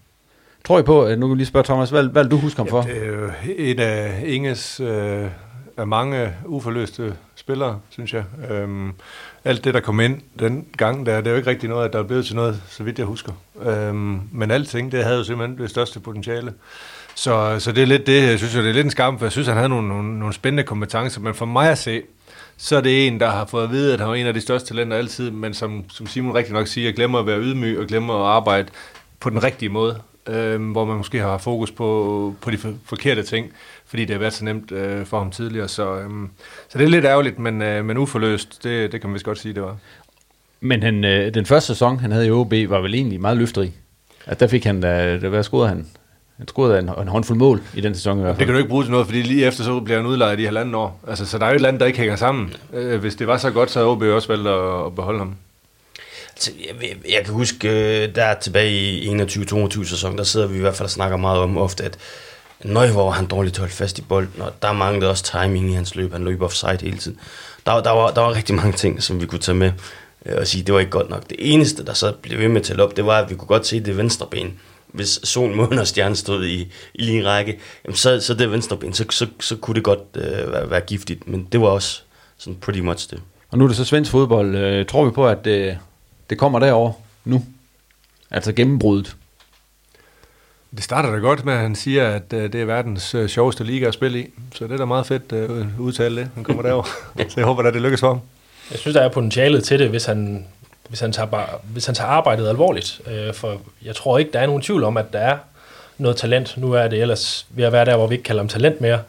Tror 0.64 0.78
I 0.78 0.82
på, 0.82 1.04
at 1.04 1.18
nu 1.18 1.26
kan 1.26 1.32
vi 1.32 1.38
lige 1.38 1.46
spørge 1.46 1.64
Thomas, 1.64 1.90
hvad, 1.90 2.04
hvad 2.04 2.24
du 2.24 2.36
huske 2.36 2.56
ham 2.56 2.68
for? 2.68 2.82
Det 2.82 3.02
er 3.02 3.06
jo 3.06 3.30
en 3.56 3.78
af 3.78 4.22
Inges 4.26 4.80
øh, 4.80 5.26
af 5.76 5.86
mange 5.86 6.34
uforløste 6.44 7.14
spillere, 7.34 7.80
synes 7.90 8.14
jeg. 8.14 8.24
Øhm, 8.50 8.92
alt 9.44 9.64
det, 9.64 9.74
der 9.74 9.80
kom 9.80 10.00
ind 10.00 10.20
den 10.38 10.66
gang, 10.76 11.06
der, 11.06 11.16
det 11.16 11.26
er 11.26 11.30
jo 11.30 11.36
ikke 11.36 11.50
rigtig 11.50 11.68
noget, 11.68 11.92
der 11.92 11.98
er 11.98 12.02
blevet 12.02 12.26
til 12.26 12.36
noget, 12.36 12.62
så 12.68 12.82
vidt 12.82 12.98
jeg 12.98 13.06
husker. 13.06 13.32
Øhm, 13.62 14.20
men 14.32 14.50
alting, 14.50 14.92
det 14.92 15.04
havde 15.04 15.16
jo 15.16 15.24
simpelthen 15.24 15.58
det 15.58 15.70
største 15.70 16.00
potentiale. 16.00 16.54
Så, 17.14 17.56
så 17.58 17.72
det 17.72 17.82
er 17.82 17.86
lidt 17.86 18.06
det, 18.06 18.22
jeg 18.22 18.38
synes 18.38 18.52
det 18.52 18.66
er 18.66 18.72
lidt 18.72 18.84
en 18.84 18.90
skam, 18.90 19.18
for 19.18 19.26
jeg 19.26 19.32
synes, 19.32 19.48
han 19.48 19.56
havde 19.56 19.68
nogle, 19.68 19.88
nogle, 19.88 20.18
nogle 20.18 20.34
spændende 20.34 20.62
kompetencer, 20.62 21.20
men 21.20 21.34
for 21.34 21.46
mig 21.46 21.70
at 21.70 21.78
se, 21.78 22.02
så 22.60 22.76
er 22.76 22.80
det 22.80 23.06
en, 23.06 23.20
der 23.20 23.30
har 23.30 23.46
fået 23.46 23.64
at 23.64 23.70
vide, 23.70 23.92
at 23.92 24.00
han 24.00 24.08
var 24.08 24.14
en 24.14 24.26
af 24.26 24.34
de 24.34 24.40
største 24.40 24.68
talenter 24.68 24.96
altid, 24.96 25.30
men 25.30 25.54
som, 25.54 25.84
som 25.90 26.06
Simon 26.06 26.34
rigtig 26.34 26.54
nok 26.54 26.66
siger, 26.66 26.92
glemmer 26.92 27.18
at 27.18 27.26
være 27.26 27.40
ydmyg 27.40 27.78
og 27.78 27.86
glemmer 27.86 28.14
at 28.14 28.26
arbejde 28.26 28.68
på 29.20 29.30
den 29.30 29.44
rigtige 29.44 29.68
måde, 29.68 30.00
øh, 30.28 30.70
hvor 30.70 30.84
man 30.84 30.96
måske 30.96 31.18
har 31.18 31.38
fokus 31.38 31.70
på, 31.70 32.34
på 32.40 32.50
de 32.50 32.58
for, 32.58 32.74
forkerte 32.84 33.22
ting, 33.22 33.52
fordi 33.86 34.04
det 34.04 34.10
har 34.10 34.18
været 34.18 34.32
så 34.32 34.44
nemt 34.44 34.72
øh, 34.72 35.06
for 35.06 35.18
ham 35.18 35.30
tidligere. 35.30 35.68
Så, 35.68 35.94
øh, 35.94 36.10
så 36.68 36.78
det 36.78 36.84
er 36.84 36.88
lidt 36.88 37.04
ærgerligt, 37.04 37.38
men, 37.38 37.62
øh, 37.62 37.84
men 37.84 37.96
uforløst, 37.98 38.64
det, 38.64 38.92
det 38.92 39.00
kan 39.00 39.10
man 39.10 39.14
vist 39.14 39.24
godt 39.24 39.38
sige, 39.38 39.54
det 39.54 39.62
var. 39.62 39.76
Men 40.60 40.82
han, 40.82 41.04
øh, 41.04 41.34
den 41.34 41.46
første 41.46 41.66
sæson, 41.66 41.98
han 41.98 42.12
havde 42.12 42.26
i 42.26 42.30
OB, 42.30 42.52
var 42.52 42.80
vel 42.80 42.94
egentlig 42.94 43.20
meget 43.20 43.36
løfterig. 43.36 43.72
At 44.26 44.40
der 44.40 44.46
fik 44.46 44.64
han 44.64 44.80
da, 44.80 45.18
der, 45.18 45.28
hvad 45.28 45.42
scorede 45.42 45.68
han? 45.68 45.86
Han 46.38 46.48
scorede 46.48 46.78
en, 46.78 46.88
en 47.02 47.08
håndfuld 47.08 47.38
mål 47.38 47.62
i 47.74 47.80
den 47.80 47.94
sæson 47.94 48.18
i 48.18 48.20
hvert 48.20 48.30
Det 48.30 48.36
fald. 48.36 48.46
kan 48.46 48.52
du 48.54 48.58
ikke 48.58 48.68
bruge 48.68 48.84
til 48.84 48.90
noget, 48.90 49.06
fordi 49.06 49.22
lige 49.22 49.46
efter 49.46 49.64
så 49.64 49.80
bliver 49.80 49.98
han 49.98 50.06
udlejet 50.06 50.40
i 50.40 50.44
halvanden 50.44 50.74
år. 50.74 51.00
Altså, 51.08 51.26
så 51.26 51.38
der 51.38 51.44
er 51.44 51.48
jo 51.48 51.52
et 51.52 51.56
eller 51.56 51.68
andet, 51.68 51.80
der 51.80 51.86
ikke 51.86 51.98
hænger 51.98 52.16
sammen. 52.16 52.54
Øh, 52.72 53.00
hvis 53.00 53.14
det 53.14 53.26
var 53.26 53.36
så 53.38 53.50
godt, 53.50 53.70
så 53.70 53.78
havde 53.78 53.90
OB 53.90 54.02
også 54.02 54.28
valgt 54.28 54.48
at, 54.48 54.86
at 54.86 54.94
beholde 54.94 55.18
ham. 55.18 55.34
Altså, 56.34 56.50
jeg, 56.80 56.88
jeg 57.10 57.24
kan 57.24 57.34
huske, 57.34 57.68
øh, 57.68 58.14
der 58.14 58.34
tilbage 58.34 58.72
i 58.72 59.08
21-22 59.08 59.84
sæson, 59.84 60.18
der 60.18 60.24
sidder 60.24 60.46
vi 60.46 60.56
i 60.56 60.60
hvert 60.60 60.74
fald 60.74 60.86
og 60.86 60.90
snakker 60.90 61.16
meget 61.16 61.38
om 61.40 61.58
ofte, 61.58 61.84
at 61.84 61.98
Nøj, 62.64 62.88
hvor 62.90 63.10
han 63.10 63.26
dårligt 63.26 63.58
holde 63.58 63.72
fast 63.72 63.98
i 63.98 64.02
bolden, 64.02 64.42
og 64.42 64.52
der 64.62 64.72
manglede 64.72 65.10
også 65.10 65.24
timing 65.24 65.70
i 65.70 65.72
hans 65.74 65.94
løb. 65.94 66.12
Han 66.12 66.24
løb 66.24 66.42
offside 66.42 66.78
hele 66.80 66.96
tiden. 66.98 67.18
Der, 67.66 67.80
der, 67.82 67.90
var, 67.90 68.10
der 68.10 68.20
var 68.20 68.34
rigtig 68.34 68.54
mange 68.54 68.72
ting, 68.72 69.02
som 69.02 69.20
vi 69.20 69.26
kunne 69.26 69.38
tage 69.38 69.54
med 69.54 69.72
øh, 70.26 70.34
og 70.38 70.46
sige, 70.46 70.62
det 70.64 70.74
var 70.74 70.80
ikke 70.80 70.90
godt 70.92 71.10
nok. 71.10 71.28
Det 71.30 71.36
eneste, 71.40 71.84
der 71.84 71.92
så 71.92 72.12
blev 72.22 72.38
ved 72.38 72.48
med 72.48 72.60
at 72.60 72.66
tælle 72.66 72.82
op, 72.82 72.96
det 72.96 73.06
var, 73.06 73.18
at 73.18 73.30
vi 73.30 73.34
kunne 73.34 73.48
godt 73.48 73.66
se 73.66 73.80
det 73.80 73.96
venstre 73.96 74.26
ben. 74.30 74.54
Hvis 74.92 75.20
solen, 75.24 75.56
månen 75.56 75.78
og 75.78 75.86
stjernen 75.86 76.16
stod 76.16 76.46
i, 76.46 76.60
i 76.94 77.02
lige 77.02 77.26
række, 77.26 77.58
jamen 77.84 77.96
så, 77.96 78.20
så 78.20 78.34
det 78.34 78.50
venstre 78.50 78.76
ben, 78.76 78.92
så, 78.92 79.04
så, 79.10 79.26
så 79.40 79.56
kunne 79.56 79.74
det 79.74 79.84
godt 79.84 79.98
øh, 80.14 80.52
være, 80.52 80.70
være 80.70 80.80
giftigt. 80.80 81.28
Men 81.28 81.48
det 81.52 81.60
var 81.60 81.66
også 81.66 82.02
sådan 82.38 82.56
pretty 82.60 82.80
much 82.80 83.10
det. 83.10 83.22
Og 83.50 83.58
nu 83.58 83.64
er 83.64 83.68
det 83.68 83.76
så 83.76 83.84
svensk 83.84 84.10
fodbold. 84.10 84.56
Øh, 84.56 84.86
tror 84.86 85.04
vi 85.04 85.10
på, 85.10 85.28
at 85.28 85.44
det, 85.44 85.78
det 86.30 86.38
kommer 86.38 86.58
derover 86.58 86.92
nu? 87.24 87.44
Altså 88.30 88.52
gennembruddet. 88.52 89.16
Det 90.76 90.84
starter 90.84 91.10
da 91.10 91.16
godt 91.16 91.44
med, 91.44 91.52
at 91.52 91.60
han 91.60 91.74
siger, 91.74 92.08
at 92.08 92.32
uh, 92.32 92.38
det 92.38 92.54
er 92.54 92.64
verdens 92.64 93.14
uh, 93.14 93.26
sjoveste 93.26 93.64
liga 93.64 93.86
at 93.86 93.94
spille 93.94 94.20
i. 94.20 94.26
Så 94.54 94.64
det 94.64 94.72
er 94.72 94.76
da 94.76 94.84
meget 94.84 95.06
fedt 95.06 95.32
uh, 95.32 95.80
udtale 95.80 96.20
det. 96.20 96.30
Han 96.34 96.44
kommer 96.44 96.62
derover. 96.62 96.84
så 97.28 97.34
jeg 97.36 97.44
håber, 97.44 97.62
at 97.62 97.74
det 97.74 97.82
lykkes 97.82 98.00
for 98.00 98.08
ham. 98.08 98.20
Jeg 98.70 98.78
synes, 98.78 98.94
der 98.94 99.02
er 99.02 99.08
potentialet 99.08 99.64
til 99.64 99.78
det, 99.78 99.88
hvis 99.88 100.04
han, 100.04 100.46
hvis 100.88 101.00
han, 101.00 101.12
tager, 101.12 101.60
hvis 101.72 101.86
han 101.86 101.94
tager 101.94 102.10
arbejdet 102.10 102.48
alvorligt. 102.48 103.00
Øh, 103.06 103.34
for 103.34 103.60
jeg 103.84 103.96
tror 103.96 104.18
ikke, 104.18 104.32
der 104.32 104.40
er 104.40 104.46
nogen 104.46 104.62
tvivl 104.62 104.84
om, 104.84 104.96
at 104.96 105.12
der 105.12 105.18
er 105.18 105.38
noget 105.98 106.16
talent. 106.16 106.56
Nu 106.56 106.72
er 106.72 106.88
det 106.88 107.00
ellers 107.00 107.46
ved 107.50 107.64
at 107.64 107.72
være 107.72 107.84
der, 107.84 107.96
hvor 107.96 108.06
vi 108.06 108.14
ikke 108.14 108.24
kalder 108.24 108.42
ham 108.42 108.48
talent 108.48 108.80
mere. 108.80 109.00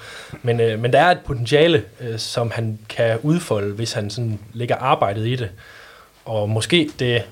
Men, 0.43 0.59
øh, 0.59 0.79
men 0.79 0.93
der 0.93 0.99
er 0.99 1.11
et 1.11 1.19
potentiale, 1.25 1.83
øh, 2.01 2.19
som 2.19 2.51
han 2.51 2.79
kan 2.89 3.17
udfolde, 3.23 3.73
hvis 3.73 3.93
han 3.93 4.09
sådan 4.09 4.39
lægger 4.53 4.75
arbejdet 4.75 5.27
i 5.27 5.35
det. 5.35 5.49
Og 6.25 6.49
måske 6.49 6.89
det, 6.99 7.23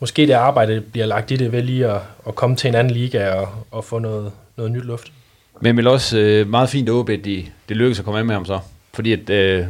måske 0.00 0.26
det 0.26 0.32
arbejde 0.32 0.80
bliver 0.80 1.06
lagt 1.06 1.30
i 1.30 1.36
det 1.36 1.52
ved 1.52 1.62
lige 1.62 1.86
at, 1.86 2.00
at 2.28 2.34
komme 2.34 2.56
til 2.56 2.68
en 2.68 2.74
anden 2.74 2.92
liga 2.92 3.30
og, 3.30 3.48
og 3.70 3.84
få 3.84 3.98
noget, 3.98 4.32
noget 4.56 4.72
nyt 4.72 4.84
luft. 4.84 5.12
Men 5.60 5.76
vel 5.76 5.86
også 5.86 6.18
øh, 6.18 6.48
meget 6.48 6.68
fint 6.68 6.88
åbne, 6.88 7.14
at 7.14 7.24
det 7.24 7.76
lykkedes 7.76 7.98
at 7.98 8.04
komme 8.04 8.18
af 8.18 8.24
med 8.24 8.34
ham 8.34 8.44
så. 8.44 8.60
Fordi 8.92 9.12
at, 9.12 9.30
øh, 9.30 9.66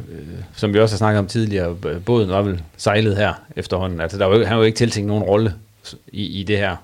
som 0.57 0.75
vi 0.75 0.81
også 0.81 0.95
har 0.95 0.99
snakket 0.99 1.19
om 1.19 1.27
tidligere, 1.27 1.75
båden 2.07 2.31
var 2.31 2.43
vel 2.43 2.63
sejlet 2.77 3.17
her 3.17 3.35
efterhånden. 3.57 4.01
Altså, 4.01 4.19
der 4.19 4.27
var 4.27 4.37
jo, 4.37 4.45
han 4.45 4.57
var 4.57 4.63
jo 4.63 4.67
ikke 4.67 4.77
tiltænkt 4.77 5.09
nogen 5.09 5.23
rolle 5.23 5.55
i, 6.13 6.41
i 6.41 6.43
det 6.43 6.59
her 6.59 6.77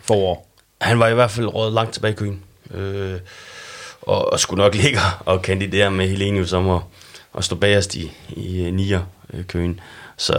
forår. 0.00 0.48
Han 0.80 0.98
var 0.98 1.08
i 1.08 1.14
hvert 1.14 1.30
fald 1.30 1.46
rådet 1.46 1.72
langt 1.72 1.92
tilbage 1.92 2.12
i 2.12 2.16
køen. 2.16 2.42
Øh, 2.74 3.18
og, 4.02 4.32
og 4.32 4.40
skulle 4.40 4.62
nok 4.62 4.74
ligge 4.82 4.98
og 5.20 5.42
kandidere 5.42 5.90
med 5.90 6.08
Helenius 6.08 6.52
om 6.52 6.70
at, 6.70 6.80
at 7.36 7.44
stå 7.44 7.56
bagerst 7.56 7.94
i, 7.94 8.12
i 8.28 8.70
nier 8.70 9.00
øh, 9.32 9.44
køen. 9.44 9.80
Så 10.16 10.34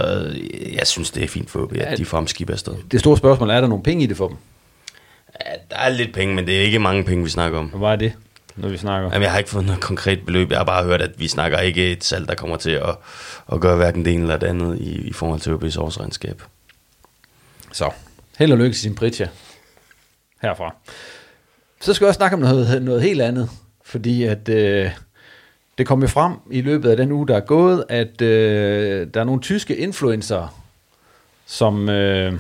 jeg 0.73 0.87
synes, 0.87 1.11
det 1.11 1.23
er 1.23 1.27
fint 1.27 1.49
for 1.49 1.59
OB, 1.59 1.73
at 1.73 1.97
de 1.97 2.05
får 2.05 2.17
ham 2.17 2.27
skib 2.27 2.49
afsted. 2.49 2.73
Det 2.91 2.99
store 2.99 3.17
spørgsmål 3.17 3.49
er, 3.49 3.53
er 3.53 3.61
der 3.61 3.67
nogle 3.67 3.83
penge 3.83 4.03
i 4.03 4.07
det 4.07 4.17
for 4.17 4.27
dem? 4.27 4.37
Ja, 5.45 5.51
der 5.69 5.75
er 5.75 5.89
lidt 5.89 6.13
penge, 6.13 6.35
men 6.35 6.47
det 6.47 6.57
er 6.57 6.61
ikke 6.61 6.79
mange 6.79 7.03
penge, 7.03 7.23
vi 7.23 7.29
snakker 7.29 7.59
om. 7.59 7.65
Hvad 7.65 7.89
er 7.89 7.95
det, 7.95 8.13
når 8.57 8.69
vi 8.69 8.77
snakker? 8.77 9.09
Jamen, 9.09 9.23
jeg 9.23 9.31
har 9.31 9.37
ikke 9.37 9.49
fået 9.49 9.65
noget 9.65 9.81
konkret 9.81 10.25
beløb. 10.25 10.49
Jeg 10.51 10.59
har 10.59 10.65
bare 10.65 10.83
hørt, 10.83 11.01
at 11.01 11.11
vi 11.17 11.27
snakker 11.27 11.59
ikke 11.59 11.91
et 11.91 12.03
salg, 12.03 12.27
der 12.27 12.35
kommer 12.35 12.57
til 12.57 12.71
at, 12.71 12.95
at 13.53 13.61
gøre 13.61 13.75
hverken 13.75 14.05
det 14.05 14.13
ene 14.13 14.21
eller 14.21 14.37
det 14.37 14.47
andet 14.47 14.77
i, 14.79 15.07
i 15.07 15.13
forhold 15.13 15.39
til 15.39 15.51
OB's 15.51 15.79
årsregnskab. 15.79 16.41
Så, 17.71 17.89
held 18.37 18.51
og 18.51 18.57
lykke 18.57 18.73
til 18.73 18.81
sin 18.81 18.95
Pritja 18.95 19.27
herfra. 20.41 20.75
Så 21.81 21.93
skal 21.93 22.05
jeg 22.05 22.09
også 22.09 22.17
snakke 22.17 22.33
om 22.33 22.39
noget, 22.39 22.81
noget 22.81 23.01
helt 23.01 23.21
andet, 23.21 23.49
fordi 23.83 24.23
at... 24.23 24.49
Øh, 24.49 24.91
det 25.77 25.87
kom 25.87 26.01
jo 26.01 26.07
frem 26.07 26.33
i 26.51 26.61
løbet 26.61 26.89
af 26.89 26.97
den 26.97 27.11
uge, 27.11 27.27
der 27.27 27.35
er 27.35 27.39
gået, 27.39 27.85
at 27.89 28.21
øh, 28.21 29.07
der 29.13 29.19
er 29.19 29.23
nogle 29.23 29.41
tyske 29.41 29.75
influencer, 29.75 30.61
som, 31.45 31.89
øh, 31.89 32.33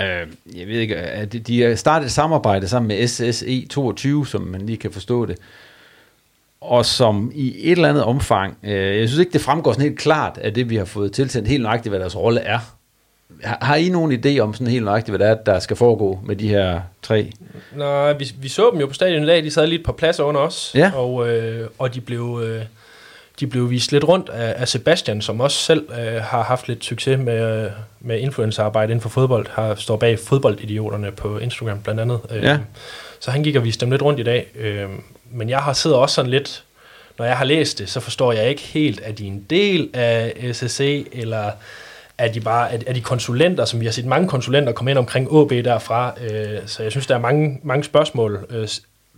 øh, 0.00 0.26
jeg 0.58 0.66
ved 0.66 0.74
ikke, 0.74 0.96
at 0.96 1.46
de 1.46 1.62
har 1.62 1.74
startet 1.74 2.06
et 2.06 2.12
samarbejde 2.12 2.68
sammen 2.68 2.88
med 2.88 3.04
SSE22, 3.04 4.30
som 4.30 4.42
man 4.42 4.66
lige 4.66 4.76
kan 4.76 4.92
forstå 4.92 5.26
det, 5.26 5.36
og 6.60 6.86
som 6.86 7.32
i 7.34 7.54
et 7.58 7.72
eller 7.72 7.88
andet 7.88 8.04
omfang, 8.04 8.56
øh, 8.62 8.98
jeg 8.98 9.08
synes 9.08 9.20
ikke, 9.20 9.32
det 9.32 9.40
fremgår 9.40 9.72
sådan 9.72 9.84
helt 9.84 9.98
klart 9.98 10.38
af 10.38 10.54
det, 10.54 10.70
vi 10.70 10.76
har 10.76 10.84
fået 10.84 11.12
tilsendt 11.12 11.48
helt 11.48 11.62
nøjagtigt, 11.62 11.90
hvad 11.90 12.00
deres 12.00 12.16
rolle 12.16 12.40
er. 12.40 12.58
Har, 13.42 13.58
har 13.62 13.76
I 13.76 13.88
nogen 13.88 14.12
idé 14.12 14.38
om 14.38 14.54
sådan 14.54 14.66
helt 14.66 14.84
nøjagtigt, 14.84 15.16
hvad 15.16 15.26
det 15.26 15.38
er, 15.38 15.42
der 15.44 15.58
skal 15.58 15.76
foregå 15.76 16.20
med 16.24 16.36
de 16.36 16.48
her 16.48 16.80
tre? 17.02 17.32
Nej, 17.76 18.12
vi, 18.12 18.32
vi 18.40 18.48
så 18.48 18.70
dem 18.72 18.80
jo 18.80 18.86
på 18.86 18.92
stadion 18.92 19.22
i 19.22 19.26
dag, 19.26 19.44
de 19.44 19.50
sad 19.50 19.66
lige 19.66 19.82
på 19.84 19.92
pladser 19.92 20.24
under 20.24 20.40
os, 20.40 20.72
ja. 20.74 20.92
og, 20.94 21.28
øh, 21.28 21.68
og 21.78 21.94
de 21.94 22.00
blev... 22.00 22.42
Øh, 22.44 22.62
de 23.40 23.46
blev 23.46 23.70
vist 23.70 23.92
lidt 23.92 24.04
rundt 24.04 24.28
af, 24.28 24.54
af 24.56 24.68
Sebastian, 24.68 25.22
som 25.22 25.40
også 25.40 25.58
selv 25.58 25.88
øh, 25.92 26.22
har 26.22 26.42
haft 26.42 26.68
lidt 26.68 26.84
succes 26.84 27.18
med, 27.18 27.70
med 28.00 28.18
influencerarbejde 28.18 28.92
inden 28.92 29.02
for 29.02 29.08
fodbold, 29.08 29.46
har 29.50 29.74
står 29.74 29.96
bag 29.96 30.18
fodboldidioterne 30.18 31.12
på 31.12 31.38
Instagram 31.38 31.82
blandt 31.82 32.00
andet. 32.00 32.20
Øh, 32.30 32.42
ja. 32.42 32.58
Så 33.20 33.30
han 33.30 33.42
gik 33.42 33.56
og 33.56 33.64
viste 33.64 33.80
dem 33.80 33.90
lidt 33.90 34.02
rundt 34.02 34.20
i 34.20 34.22
dag. 34.22 34.46
Øh, 34.54 34.88
men 35.30 35.48
jeg 35.48 35.58
har 35.58 35.72
siddet 35.72 35.98
også 35.98 36.14
sådan 36.14 36.30
lidt, 36.30 36.64
når 37.18 37.24
jeg 37.24 37.38
har 37.38 37.44
læst 37.44 37.78
det, 37.78 37.88
så 37.90 38.00
forstår 38.00 38.32
jeg 38.32 38.48
ikke 38.48 38.62
helt, 38.62 39.00
at 39.00 39.18
de 39.18 39.24
er 39.24 39.30
en 39.30 39.46
del 39.50 39.90
af 39.94 40.50
SSE, 40.52 41.04
eller 41.12 41.50
er 42.18 42.32
de 42.32 42.40
bare 42.40 42.72
er, 42.72 42.78
er 42.86 42.92
de 42.92 43.00
konsulenter, 43.00 43.64
som 43.64 43.80
vi 43.80 43.84
har 43.84 43.92
set 43.92 44.06
mange 44.06 44.28
konsulenter 44.28 44.72
komme 44.72 44.90
ind 44.90 44.98
omkring 44.98 45.28
AB 45.36 45.50
derfra. 45.50 46.14
Øh, 46.30 46.58
så 46.66 46.82
jeg 46.82 46.90
synes, 46.90 47.06
der 47.06 47.14
er 47.14 47.18
mange, 47.18 47.60
mange 47.62 47.84
spørgsmål. 47.84 48.46
Øh, 48.50 48.68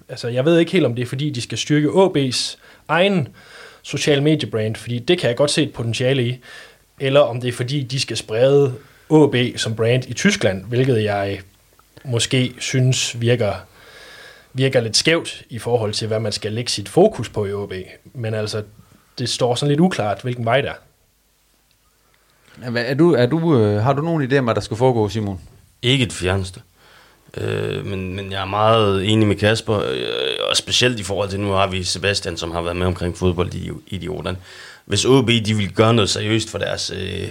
altså, 0.09 0.29
jeg 0.29 0.45
ved 0.45 0.59
ikke 0.59 0.73
helt, 0.73 0.87
om 0.87 0.95
det 0.95 1.03
er, 1.03 1.07
fordi 1.07 1.31
de 1.31 1.41
skal 1.41 1.59
styrke 1.59 1.89
AB's 1.89 2.57
egen 2.89 3.29
social 3.83 4.23
media 4.23 4.49
brand, 4.51 4.77
fordi 4.77 4.99
det 4.99 5.19
kan 5.19 5.29
jeg 5.29 5.37
godt 5.37 5.51
se 5.51 5.63
et 5.63 5.73
potentiale 5.73 6.27
i, 6.27 6.39
eller 7.01 7.21
om 7.21 7.41
det 7.41 7.49
er, 7.49 7.53
fordi 7.53 7.83
de 7.83 8.01
skal 8.01 8.17
sprede 8.17 8.75
AB 9.11 9.35
som 9.57 9.77
brand 9.77 10.05
i 10.09 10.13
Tyskland, 10.13 10.65
hvilket 10.65 11.05
jeg 11.05 11.41
måske 12.05 12.55
synes 12.59 13.21
virker 13.21 13.55
virker 14.55 14.81
lidt 14.81 14.97
skævt 14.97 15.43
i 15.51 15.59
forhold 15.59 15.93
til, 15.93 16.09
hvad 16.09 16.21
man 16.21 16.33
skal 16.33 16.53
lægge 16.53 16.71
sit 16.71 16.89
fokus 16.89 17.29
på 17.29 17.47
i 17.47 17.51
AB. 17.51 17.73
Men 18.15 18.35
altså, 18.35 18.63
det 19.19 19.29
står 19.29 19.55
sådan 19.55 19.69
lidt 19.69 19.81
uklart, 19.81 20.23
hvilken 20.23 20.45
vej 20.45 20.61
der 20.61 20.73
er. 22.63 22.71
Er 22.77 22.95
du, 22.95 23.13
er 23.13 23.27
du, 23.27 23.59
øh, 23.59 23.83
har 23.83 23.93
du 23.93 24.03
nogen 24.03 24.33
idé 24.33 24.37
om, 24.37 24.45
hvad 24.45 24.55
der 24.55 24.61
skal 24.61 24.77
foregå, 24.77 25.09
Simon? 25.09 25.41
Ikke 25.83 26.05
et 26.05 26.13
fjerneste. 26.13 26.61
Øh, 27.37 27.87
men, 27.87 28.15
men 28.15 28.33
jeg 28.33 28.41
er 28.41 28.47
meget 28.47 29.13
enig 29.13 29.29
med 29.29 29.37
Kasper, 29.37 29.79
øh, 29.79 30.49
og 30.51 30.57
specielt 30.57 31.01
i 31.01 31.03
forhold 31.03 31.31
til, 31.31 31.41
nu 31.41 31.51
har 31.51 31.67
vi 31.67 31.85
Sebastian, 31.85 32.37
som 32.37 32.51
har 32.51 32.63
været 32.63 32.77
med 32.77 32.87
omkring 32.87 33.17
fodbold 33.17 33.55
i 33.55 33.71
idioterne. 33.87 34.39
Hvis 34.85 35.05
OB 35.05 35.29
de 35.29 35.57
vil 35.57 35.73
gøre 35.73 35.95
noget 35.95 36.11
seriøst 36.11 36.51
for 36.51 36.59
deres 36.59 36.93
øh, 36.97 37.29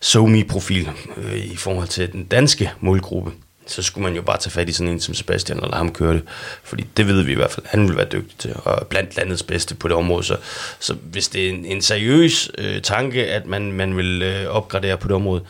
SoMe-profil 0.00 0.88
øh, 1.16 1.36
i 1.36 1.56
forhold 1.56 1.88
til 1.88 2.12
den 2.12 2.24
danske 2.24 2.70
målgruppe, 2.80 3.30
så 3.66 3.82
skulle 3.82 4.02
man 4.02 4.14
jo 4.14 4.22
bare 4.22 4.38
tage 4.38 4.50
fat 4.50 4.68
i 4.68 4.72
sådan 4.72 4.92
en 4.92 5.00
som 5.00 5.14
Sebastian 5.14 5.60
og 5.60 5.68
lade 5.68 5.76
ham 5.76 5.92
køre 5.92 6.14
det. 6.14 6.22
Fordi 6.64 6.86
det 6.96 7.06
ved 7.06 7.22
vi 7.22 7.32
i 7.32 7.34
hvert 7.34 7.50
fald, 7.50 7.66
han 7.68 7.88
vil 7.88 7.96
være 7.96 8.06
dygtig 8.12 8.38
til, 8.38 8.54
og 8.64 8.86
blandt 8.86 9.16
landets 9.16 9.42
bedste 9.42 9.74
på 9.74 9.88
det 9.88 9.96
område. 9.96 10.24
Så, 10.24 10.36
så 10.80 10.94
hvis 10.94 11.28
det 11.28 11.46
er 11.46 11.50
en, 11.50 11.64
en 11.64 11.82
seriøs 11.82 12.50
øh, 12.58 12.82
tanke, 12.82 13.26
at 13.26 13.46
man, 13.46 13.72
man 13.72 13.96
vil 13.96 14.22
øh, 14.22 14.46
opgradere 14.46 14.96
på 14.96 15.08
det 15.08 15.16
område, 15.16 15.42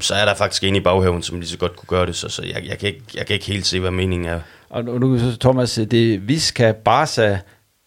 så 0.00 0.14
er 0.14 0.24
der 0.24 0.34
faktisk 0.34 0.64
en 0.64 0.76
i 0.76 0.80
baghaven, 0.80 1.22
som 1.22 1.40
lige 1.40 1.48
så 1.50 1.58
godt 1.58 1.76
kunne 1.76 1.86
gøre 1.86 2.06
det. 2.06 2.16
Så, 2.16 2.28
så 2.28 2.42
jeg, 2.42 2.62
jeg, 2.66 2.78
kan 2.78 2.88
ikke, 2.88 3.02
jeg 3.14 3.26
kan 3.26 3.34
ikke 3.34 3.46
helt 3.46 3.66
se, 3.66 3.80
hvad 3.80 3.90
meningen 3.90 4.28
er. 4.28 4.40
Og 4.70 4.84
nu, 4.84 5.18
Thomas, 5.40 5.74
det 5.90 6.14
er 6.14 6.18
Viska, 6.18 6.72
Barca, 6.72 7.38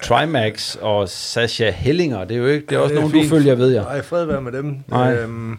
Trimax 0.04 0.76
og 0.76 1.10
Sasha 1.10 1.70
Hellinger. 1.70 2.24
Det 2.24 2.36
er 2.36 2.40
jo 2.40 2.48
ikke, 2.48 2.66
det 2.70 2.76
er 2.76 2.80
også 2.80 2.94
ja, 2.94 3.00
nogen, 3.00 3.14
fint. 3.14 3.24
du 3.24 3.30
følger, 3.36 3.56
ved 3.56 3.70
jeg. 3.70 3.84
Nej, 3.84 4.02
fred 4.02 4.26
være 4.26 4.42
med 4.42 4.52
dem. 4.52 4.78
Nej. 4.88 5.14
Øhm, 5.14 5.58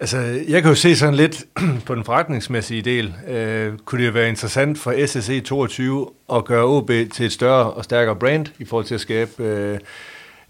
Altså, 0.00 0.18
jeg 0.48 0.62
kan 0.62 0.70
jo 0.70 0.74
se 0.74 0.96
sådan 0.96 1.14
lidt 1.14 1.44
på 1.86 1.94
den 1.94 2.04
forretningsmæssige 2.04 2.82
del. 2.82 3.14
Øh, 3.28 3.72
kunne 3.84 4.00
det 4.00 4.06
jo 4.06 4.12
være 4.12 4.28
interessant 4.28 4.78
for 4.78 5.06
SSE 5.06 5.40
22 5.40 6.10
at 6.32 6.44
gøre 6.44 6.64
OB 6.64 6.90
til 7.12 7.26
et 7.26 7.32
større 7.32 7.70
og 7.72 7.84
stærkere 7.84 8.16
brand 8.16 8.46
i 8.58 8.64
forhold 8.64 8.84
til 8.84 8.94
at 8.94 9.00
skabe 9.00 9.42
øh, 9.42 9.78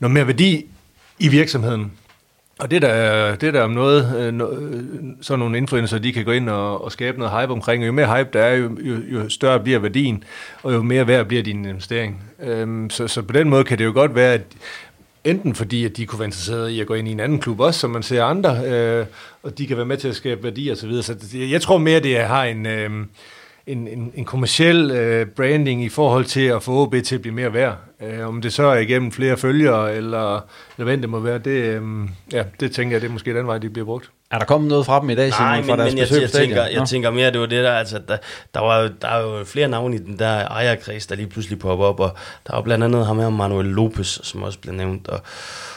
noget 0.00 0.14
mere 0.14 0.26
værdi 0.26 0.66
i 1.18 1.28
virksomheden. 1.28 1.92
Og 2.58 2.70
det 2.70 2.82
der, 2.82 3.36
det 3.36 3.54
der 3.54 3.62
om 3.62 3.70
noget, 3.70 4.16
øh, 4.18 4.34
øh, 4.34 4.84
sådan 5.20 5.38
nogle 5.38 5.58
influencer, 5.58 5.98
de 5.98 6.12
kan 6.12 6.24
gå 6.24 6.30
ind 6.30 6.48
og, 6.48 6.84
og 6.84 6.92
skabe 6.92 7.18
noget 7.18 7.40
hype 7.40 7.52
omkring. 7.52 7.86
Jo 7.86 7.92
mere 7.92 8.16
hype 8.18 8.28
der 8.32 8.40
er, 8.44 8.54
jo, 8.54 8.78
jo, 8.80 8.94
jo 9.12 9.28
større 9.28 9.60
bliver 9.60 9.78
værdien, 9.78 10.24
og 10.62 10.72
jo 10.72 10.82
mere 10.82 11.06
værd 11.06 11.26
bliver 11.26 11.42
din 11.42 11.64
investering. 11.64 12.22
Øhm, 12.42 12.90
så, 12.90 13.08
så 13.08 13.22
på 13.22 13.32
den 13.32 13.48
måde 13.48 13.64
kan 13.64 13.78
det 13.78 13.84
jo 13.84 13.92
godt 13.92 14.14
være, 14.14 14.32
at 14.32 14.42
enten 15.24 15.54
fordi, 15.54 15.84
at 15.84 15.96
de 15.96 16.06
kunne 16.06 16.18
være 16.18 16.26
interesserede 16.26 16.74
i 16.74 16.80
at 16.80 16.86
gå 16.86 16.94
ind 16.94 17.08
i 17.08 17.12
en 17.12 17.20
anden 17.20 17.40
klub 17.40 17.60
også, 17.60 17.80
som 17.80 17.90
man 17.90 18.02
ser 18.02 18.24
andre, 18.24 18.64
øh, 18.66 19.06
og 19.42 19.58
de 19.58 19.66
kan 19.66 19.76
være 19.76 19.86
med 19.86 19.96
til 19.96 20.08
at 20.08 20.16
skabe 20.16 20.42
værdi 20.42 20.68
og 20.68 20.76
så 20.76 20.86
videre. 20.86 21.02
Så 21.02 21.16
jeg 21.34 21.62
tror 21.62 21.78
mere, 21.78 22.00
det 22.00 22.20
har 22.20 22.44
en, 22.44 22.66
øh, 22.66 22.90
en, 23.66 23.88
en, 23.88 24.12
en 24.14 24.24
kommersiel 24.24 24.90
øh, 24.90 25.26
branding 25.26 25.84
i 25.84 25.88
forhold 25.88 26.24
til 26.24 26.40
at 26.40 26.62
få 26.62 26.82
OB 26.82 26.94
til 27.04 27.14
at 27.14 27.20
blive 27.20 27.34
mere 27.34 27.52
værd. 27.52 27.76
Øh, 28.02 28.28
om 28.28 28.42
det 28.42 28.52
så 28.52 28.62
er 28.62 28.78
igennem 28.78 29.12
flere 29.12 29.36
følgere, 29.36 29.94
eller, 29.94 30.34
eller 30.78 30.84
hvad 30.84 30.96
det 30.96 31.08
må 31.08 31.20
være, 31.20 31.38
det, 31.38 31.50
øh, 31.50 31.82
ja, 32.32 32.42
det 32.60 32.72
tænker 32.72 32.94
jeg, 32.94 33.00
det 33.00 33.08
er 33.08 33.12
måske 33.12 33.34
den 33.34 33.46
vej, 33.46 33.58
de 33.58 33.70
bliver 33.70 33.86
brugt. 33.86 34.10
Er 34.30 34.38
der 34.38 34.46
kommet 34.46 34.68
noget 34.68 34.86
fra 34.86 35.00
dem 35.00 35.10
i 35.10 35.14
dag, 35.14 35.32
Simon, 35.32 35.48
Nej, 35.48 35.62
fra 35.62 35.76
deres 35.76 35.92
men 35.94 35.98
jeg, 35.98 36.20
jeg, 36.22 36.30
tænker, 36.30 36.66
jeg 36.66 36.88
tænker 36.88 37.10
mere, 37.10 37.32
det 37.32 37.40
var 37.40 37.46
det 37.46 37.64
der, 37.64 37.72
altså, 37.72 38.00
der, 38.08 38.16
der, 38.54 38.60
var, 38.60 38.90
der 39.02 39.08
er 39.08 39.20
jo 39.20 39.44
flere 39.44 39.68
navne 39.68 39.96
i 39.96 39.98
den 39.98 40.18
der 40.18 40.48
ejerkreds, 40.48 41.06
der 41.06 41.14
lige 41.14 41.26
pludselig 41.26 41.58
popper 41.58 41.84
op, 41.84 42.00
og 42.00 42.16
der 42.46 42.54
var 42.54 42.62
blandt 42.62 42.84
andet 42.84 43.06
ham 43.06 43.18
her, 43.18 43.28
Manuel 43.28 43.66
Lopez, 43.66 44.26
som 44.26 44.42
også 44.42 44.58
blev 44.58 44.74
nævnt, 44.74 45.08
og, 45.08 45.20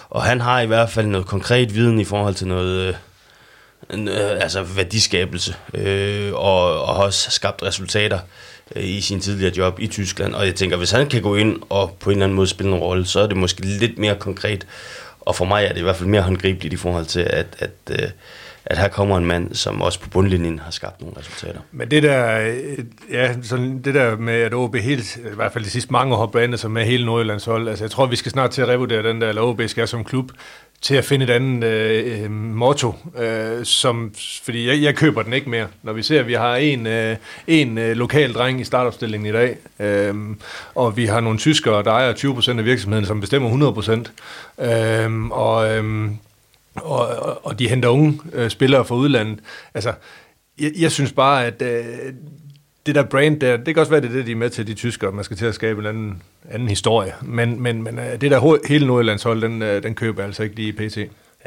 og 0.09 0.23
han 0.23 0.41
har 0.41 0.61
i 0.61 0.65
hvert 0.65 0.89
fald 0.89 1.07
noget 1.07 1.27
konkret 1.27 1.75
viden 1.75 1.99
i 1.99 2.03
forhold 2.03 2.35
til 2.35 2.47
noget, 2.47 2.89
en, 2.89 2.95
øh, 3.93 4.31
altså 4.41 4.63
værdiskabelse, 4.63 5.55
øh, 5.73 6.33
og, 6.33 6.83
og 6.83 6.95
har 6.95 7.03
også 7.03 7.31
skabt 7.31 7.63
resultater 7.63 8.19
øh, 8.75 8.83
i 8.83 9.01
sin 9.01 9.19
tidligere 9.19 9.57
job 9.57 9.79
i 9.79 9.87
Tyskland. 9.87 10.35
Og 10.35 10.45
jeg 10.45 10.55
tænker, 10.55 10.77
hvis 10.77 10.91
han 10.91 11.07
kan 11.07 11.21
gå 11.21 11.35
ind 11.35 11.61
og 11.69 11.97
på 11.99 12.09
en 12.09 12.15
eller 12.15 12.25
anden 12.25 12.35
måde 12.35 12.47
spille 12.47 12.71
en 12.71 12.79
rolle, 12.79 13.05
så 13.05 13.19
er 13.19 13.27
det 13.27 13.37
måske 13.37 13.61
lidt 13.61 13.97
mere 13.97 14.15
konkret. 14.15 14.67
Og 15.21 15.35
for 15.35 15.45
mig 15.45 15.65
er 15.65 15.69
det 15.69 15.79
i 15.79 15.83
hvert 15.83 15.95
fald 15.95 16.09
mere 16.09 16.21
håndgribeligt 16.21 16.73
i 16.73 16.77
forhold 16.77 17.05
til, 17.05 17.19
at, 17.19 17.47
at, 17.59 17.71
øh, 17.91 18.09
at 18.65 18.77
her 18.77 18.87
kommer 18.87 19.17
en 19.17 19.25
mand, 19.25 19.53
som 19.53 19.81
også 19.81 19.99
på 19.99 20.09
bundlinjen 20.09 20.59
har 20.59 20.71
skabt 20.71 21.01
nogle 21.01 21.17
resultater. 21.17 21.59
Men 21.71 21.91
det 21.91 22.03
der, 22.03 22.39
øh, 22.39 22.77
ja, 23.11 23.35
sådan 23.41 23.81
det 23.81 23.93
der 23.93 24.17
med, 24.17 24.33
at 24.33 24.53
OB 24.53 24.75
helt, 24.75 25.15
i 25.15 25.35
hvert 25.35 25.53
fald 25.53 25.63
de 25.63 25.69
sidste 25.69 25.91
mange 25.91 26.15
år 26.15 26.19
har 26.19 26.25
blandet 26.25 26.59
sig 26.59 26.71
med 26.71 26.85
hele 26.85 27.05
Nordjyllands 27.05 27.45
hold, 27.45 27.67
altså 27.67 27.83
jeg 27.83 27.91
tror, 27.91 28.05
vi 28.05 28.15
skal 28.15 28.31
snart 28.31 28.51
til 28.51 28.61
at 28.61 28.67
revurdere 28.67 29.03
den 29.03 29.21
der, 29.21 29.29
eller 29.29 29.41
OB 29.41 29.61
skal 29.67 29.87
som 29.87 30.03
klub, 30.03 30.31
til 30.81 30.95
at 30.95 31.05
finde 31.05 31.25
et 31.25 31.29
andet 31.29 31.63
øh, 31.63 32.23
øh, 32.23 32.31
motto, 32.31 32.95
øh, 33.17 33.65
som, 33.65 34.13
fordi 34.43 34.67
jeg, 34.67 34.81
jeg 34.81 34.95
køber 34.95 35.21
den 35.21 35.33
ikke 35.33 35.49
mere. 35.49 35.67
Når 35.83 35.93
vi 35.93 36.03
ser, 36.03 36.19
at 36.19 36.27
vi 36.27 36.33
har 36.33 36.55
en, 36.55 36.87
øh, 36.87 37.15
en 37.47 37.77
øh, 37.77 37.97
lokal 37.97 38.33
dreng 38.33 38.61
i 38.61 38.63
startopstillingen 38.63 39.29
i 39.29 39.31
dag, 39.31 39.57
øh, 39.79 40.15
og 40.75 40.97
vi 40.97 41.05
har 41.05 41.19
nogle 41.19 41.39
tyskere, 41.39 41.83
der 41.83 41.91
ejer 41.91 42.13
20% 42.13 42.59
af 42.59 42.65
virksomheden, 42.65 43.05
som 43.05 43.21
bestemmer 43.21 43.49
100%, 44.59 44.65
øh, 44.65 45.25
og, 45.25 45.77
øh, 45.77 46.09
og, 46.75 47.07
og, 47.45 47.59
de 47.59 47.69
henter 47.69 47.89
unge 47.89 48.19
øh, 48.33 48.49
spillere 48.49 48.85
fra 48.85 48.95
udlandet. 48.95 49.39
Altså, 49.73 49.93
jeg, 50.59 50.71
jeg 50.79 50.91
synes 50.91 51.11
bare, 51.11 51.45
at 51.45 51.61
øh, 51.61 51.85
det 52.87 52.95
der 52.95 53.03
brand 53.03 53.39
der, 53.39 53.57
det 53.57 53.65
kan 53.65 53.77
også 53.77 53.91
være, 53.91 54.01
det 54.01 54.09
er 54.09 54.13
det, 54.13 54.25
de 54.25 54.31
er 54.31 54.35
med 54.35 54.49
til, 54.49 54.67
de 54.67 54.73
tyskere, 54.73 55.11
man 55.11 55.23
skal 55.23 55.37
til 55.37 55.45
at 55.45 55.55
skabe 55.55 55.81
en 55.81 55.87
anden, 55.87 56.23
anden 56.51 56.67
historie. 56.67 57.13
Men, 57.21 57.61
men, 57.61 57.83
men 57.83 57.99
øh, 57.99 58.21
det 58.21 58.31
der 58.31 58.67
hele 58.67 58.87
Nordjyllands 58.87 59.23
hold, 59.23 59.41
den, 59.41 59.61
øh, 59.61 59.83
den 59.83 59.95
køber 59.95 60.23
altså 60.23 60.43
ikke 60.43 60.55
lige 60.55 60.67
i 60.67 60.71
PT. 60.71 60.97
Ja, 60.97 61.03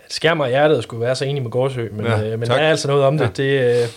det 0.08 0.46
i 0.46 0.48
hjertet 0.48 0.76
at 0.76 0.82
skulle 0.82 1.00
være 1.00 1.16
så 1.16 1.24
enig 1.24 1.42
med 1.42 1.50
Gårdsø, 1.50 1.88
men, 1.92 2.06
Ja, 2.06 2.22
øh, 2.24 2.38
men 2.38 2.48
tak. 2.48 2.56
der 2.56 2.64
er 2.64 2.70
altså 2.70 2.88
noget 2.88 3.04
om 3.04 3.18
det. 3.18 3.38
Ja. 3.38 3.42
det 3.42 3.82
øh, 3.82 3.88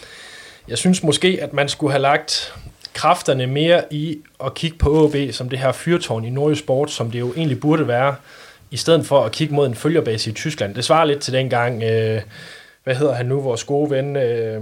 jeg 0.67 0.77
synes 0.77 1.03
måske, 1.03 1.39
at 1.41 1.53
man 1.53 1.69
skulle 1.69 1.91
have 1.91 2.01
lagt 2.01 2.53
kræfterne 2.93 3.47
mere 3.47 3.83
i 3.91 4.19
at 4.45 4.53
kigge 4.53 4.77
på 4.77 5.05
AB 5.05 5.31
som 5.31 5.49
det 5.49 5.59
her 5.59 5.71
fyrtårn 5.71 6.25
i 6.25 6.29
Nordjysk 6.29 6.59
Sport, 6.59 6.91
som 6.91 7.11
det 7.11 7.19
jo 7.19 7.33
egentlig 7.33 7.59
burde 7.59 7.87
være, 7.87 8.15
i 8.71 8.77
stedet 8.77 9.05
for 9.05 9.23
at 9.23 9.31
kigge 9.31 9.53
mod 9.53 9.67
en 9.67 9.75
følgerbase 9.75 10.29
i 10.29 10.33
Tyskland. 10.33 10.75
Det 10.75 10.83
svarer 10.83 11.05
lidt 11.05 11.19
til 11.19 11.33
dengang, 11.33 11.83
øh, 11.83 12.21
hvad 12.83 12.95
hedder 12.95 13.13
han 13.13 13.25
nu, 13.25 13.41
vores 13.41 13.63
gode 13.63 13.89
ven, 13.89 14.15
øh, 14.15 14.61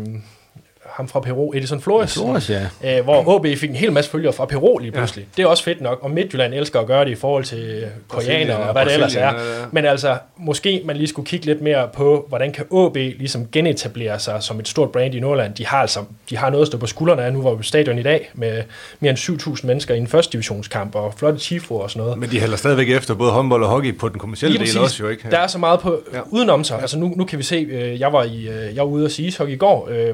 ham 0.93 1.07
fra 1.07 1.19
Peru, 1.19 1.51
Edison 1.55 1.81
Flores, 1.81 2.13
Flores, 2.13 2.49
ja. 2.49 2.97
øh, 2.97 3.03
hvor 3.03 3.35
OB 3.35 3.47
fik 3.57 3.69
en 3.69 3.75
hel 3.75 3.91
masse 3.91 4.11
følgere 4.11 4.33
fra 4.33 4.45
Peru 4.45 4.77
lige 4.77 4.91
pludselig. 4.91 5.21
Ja. 5.23 5.27
Det 5.37 5.43
er 5.43 5.47
også 5.47 5.63
fedt 5.63 5.81
nok, 5.81 5.99
og 6.01 6.11
Midtjylland 6.11 6.53
elsker 6.53 6.79
at 6.79 6.87
gøre 6.87 7.05
det 7.05 7.11
i 7.11 7.15
forhold 7.15 7.43
til 7.43 7.85
koreaner 8.07 8.55
og 8.55 8.71
hvad 8.73 8.85
det 8.85 8.93
ellers 8.93 9.15
er. 9.15 9.31
Men 9.71 9.85
altså, 9.85 10.17
måske 10.37 10.81
man 10.85 10.97
lige 10.97 11.07
skulle 11.07 11.25
kigge 11.25 11.45
lidt 11.45 11.61
mere 11.61 11.89
på, 11.93 12.25
hvordan 12.29 12.51
kan 12.51 12.65
AB 12.77 12.95
ligesom 12.95 13.47
genetablere 13.51 14.19
sig 14.19 14.43
som 14.43 14.59
et 14.59 14.67
stort 14.67 14.91
brand 14.91 15.15
i 15.15 15.19
Nordland. 15.19 15.53
De 15.55 15.65
har 15.65 15.77
altså 15.77 15.99
de 16.29 16.37
har 16.37 16.49
noget 16.49 16.61
at 16.61 16.67
stå 16.67 16.77
på 16.77 16.87
skuldrene 16.87 17.23
af. 17.23 17.33
Nu 17.33 17.41
var 17.41 17.51
vi 17.51 17.57
på 17.57 17.63
stadion 17.63 17.99
i 17.99 18.03
dag 18.03 18.29
med 18.33 18.63
mere 18.99 19.09
end 19.09 19.19
7.000 19.61 19.67
mennesker 19.67 19.95
i 19.95 19.97
en 19.97 20.07
første 20.07 20.31
divisionskamp 20.31 20.95
og 20.95 21.13
flotte 21.17 21.39
tifo 21.39 21.75
og 21.75 21.89
sådan 21.91 22.01
noget. 22.03 22.17
Men 22.19 22.29
de 22.31 22.39
hælder 22.39 22.57
stadigvæk 22.57 22.89
efter 22.89 23.13
både 23.15 23.31
håndbold 23.31 23.63
og 23.63 23.69
hockey 23.69 23.97
på 23.97 24.09
den 24.09 24.19
kommercielle 24.19 24.59
del 24.59 24.79
også 24.79 25.03
jo, 25.03 25.09
ikke? 25.09 25.27
Der 25.31 25.37
er 25.37 25.47
så 25.47 25.57
meget 25.57 25.79
på 25.79 25.99
Ja. 26.13 26.19
udenom 26.29 26.63
sig. 26.63 26.81
Altså 26.81 26.99
nu, 26.99 27.13
nu 27.15 27.25
kan 27.25 27.39
vi 27.39 27.43
se, 27.43 27.55
øh, 27.55 27.99
jeg 27.99 28.13
var 28.13 28.23
i 28.23 28.47
øh, 28.47 28.75
jeg 28.75 28.77
var 28.77 28.83
ude 28.83 29.05
at 29.05 29.11
se 29.11 29.23
ishockey 29.23 29.53
i 29.53 29.57
går, 29.57 29.87
øh, 29.91 30.13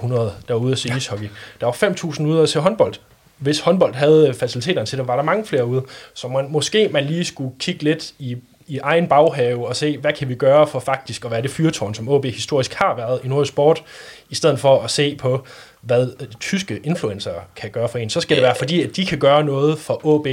4700 0.00 0.32
der 0.48 0.54
var 0.54 0.60
ude 0.60 0.72
at 0.72 0.78
se 0.78 0.88
ja. 0.88 0.96
ishockey. 0.96 1.28
Der 1.60 1.66
var 1.66 1.72
5000 1.72 2.28
ude 2.28 2.42
at 2.42 2.48
se 2.48 2.60
håndbold. 2.60 2.94
Hvis 3.38 3.60
håndbold 3.60 3.94
havde 3.94 4.34
faciliteterne 4.34 4.86
til 4.86 4.98
det, 4.98 5.08
var 5.08 5.16
der 5.16 5.22
mange 5.22 5.44
flere 5.44 5.66
ude. 5.66 5.84
Så 6.14 6.28
man, 6.28 6.46
måske 6.50 6.88
man 6.88 7.04
lige 7.04 7.24
skulle 7.24 7.52
kigge 7.58 7.82
lidt 7.82 8.12
i, 8.18 8.36
i 8.66 8.78
egen 8.78 9.08
baghave 9.08 9.66
og 9.68 9.76
se, 9.76 9.98
hvad 9.98 10.12
kan 10.12 10.28
vi 10.28 10.34
gøre 10.34 10.66
for 10.66 10.80
faktisk 10.80 11.24
at 11.24 11.30
være 11.30 11.42
det 11.42 11.50
fyrtårn, 11.50 11.94
som 11.94 12.08
OB 12.08 12.24
historisk 12.24 12.74
har 12.74 12.96
været 12.96 13.20
i 13.24 13.28
Nordisk 13.28 13.52
Sport, 13.52 13.82
i 14.30 14.34
stedet 14.34 14.58
for 14.58 14.82
at 14.82 14.90
se 14.90 15.16
på, 15.16 15.44
hvad 15.80 16.12
øh, 16.20 16.26
tyske 16.40 16.80
influencer 16.84 17.32
kan 17.56 17.70
gøre 17.70 17.88
for 17.88 17.98
en. 17.98 18.10
Så 18.10 18.20
skal 18.20 18.36
det 18.36 18.42
være, 18.42 18.54
fordi 18.54 18.82
at 18.82 18.96
de 18.96 19.06
kan 19.06 19.18
gøre 19.18 19.44
noget 19.44 19.78
for 19.78 20.06
OB 20.06 20.26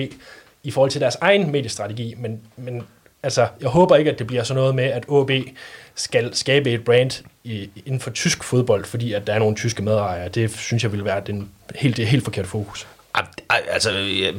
i 0.63 0.72
forhold 0.72 0.91
til 0.91 1.01
deres 1.01 1.18
egen 1.22 1.51
mediestrategi, 1.51 2.15
men, 2.18 2.41
men 2.57 2.84
altså, 3.24 3.47
jeg 3.61 3.70
håber 3.70 3.95
ikke, 3.95 4.11
at 4.11 4.20
det 4.20 4.28
bliver 4.28 4.43
sådan 4.43 4.61
noget 4.61 4.76
med, 4.76 4.84
at 4.84 5.05
OB 5.07 5.32
skal 5.95 6.36
skabe 6.36 6.72
et 6.72 6.84
brand 6.84 7.24
i, 7.43 7.70
inden 7.86 8.01
for 8.01 8.09
tysk 8.09 8.43
fodbold, 8.43 8.86
fordi 8.86 9.13
at 9.13 9.28
der 9.28 9.34
er 9.34 9.39
nogle 9.39 9.55
tyske 9.55 9.84
medejere. 9.84 10.30
Det 10.30 10.57
synes 10.57 10.84
jeg 10.84 10.91
vil 10.91 11.05
være 11.05 11.22
den 11.28 11.49
helt, 11.76 11.97
det 11.97 12.07
helt 12.07 12.24
forkerte 12.24 12.49
fokus. 12.49 12.88
Altså, 13.49 13.91
ja, 13.91 14.32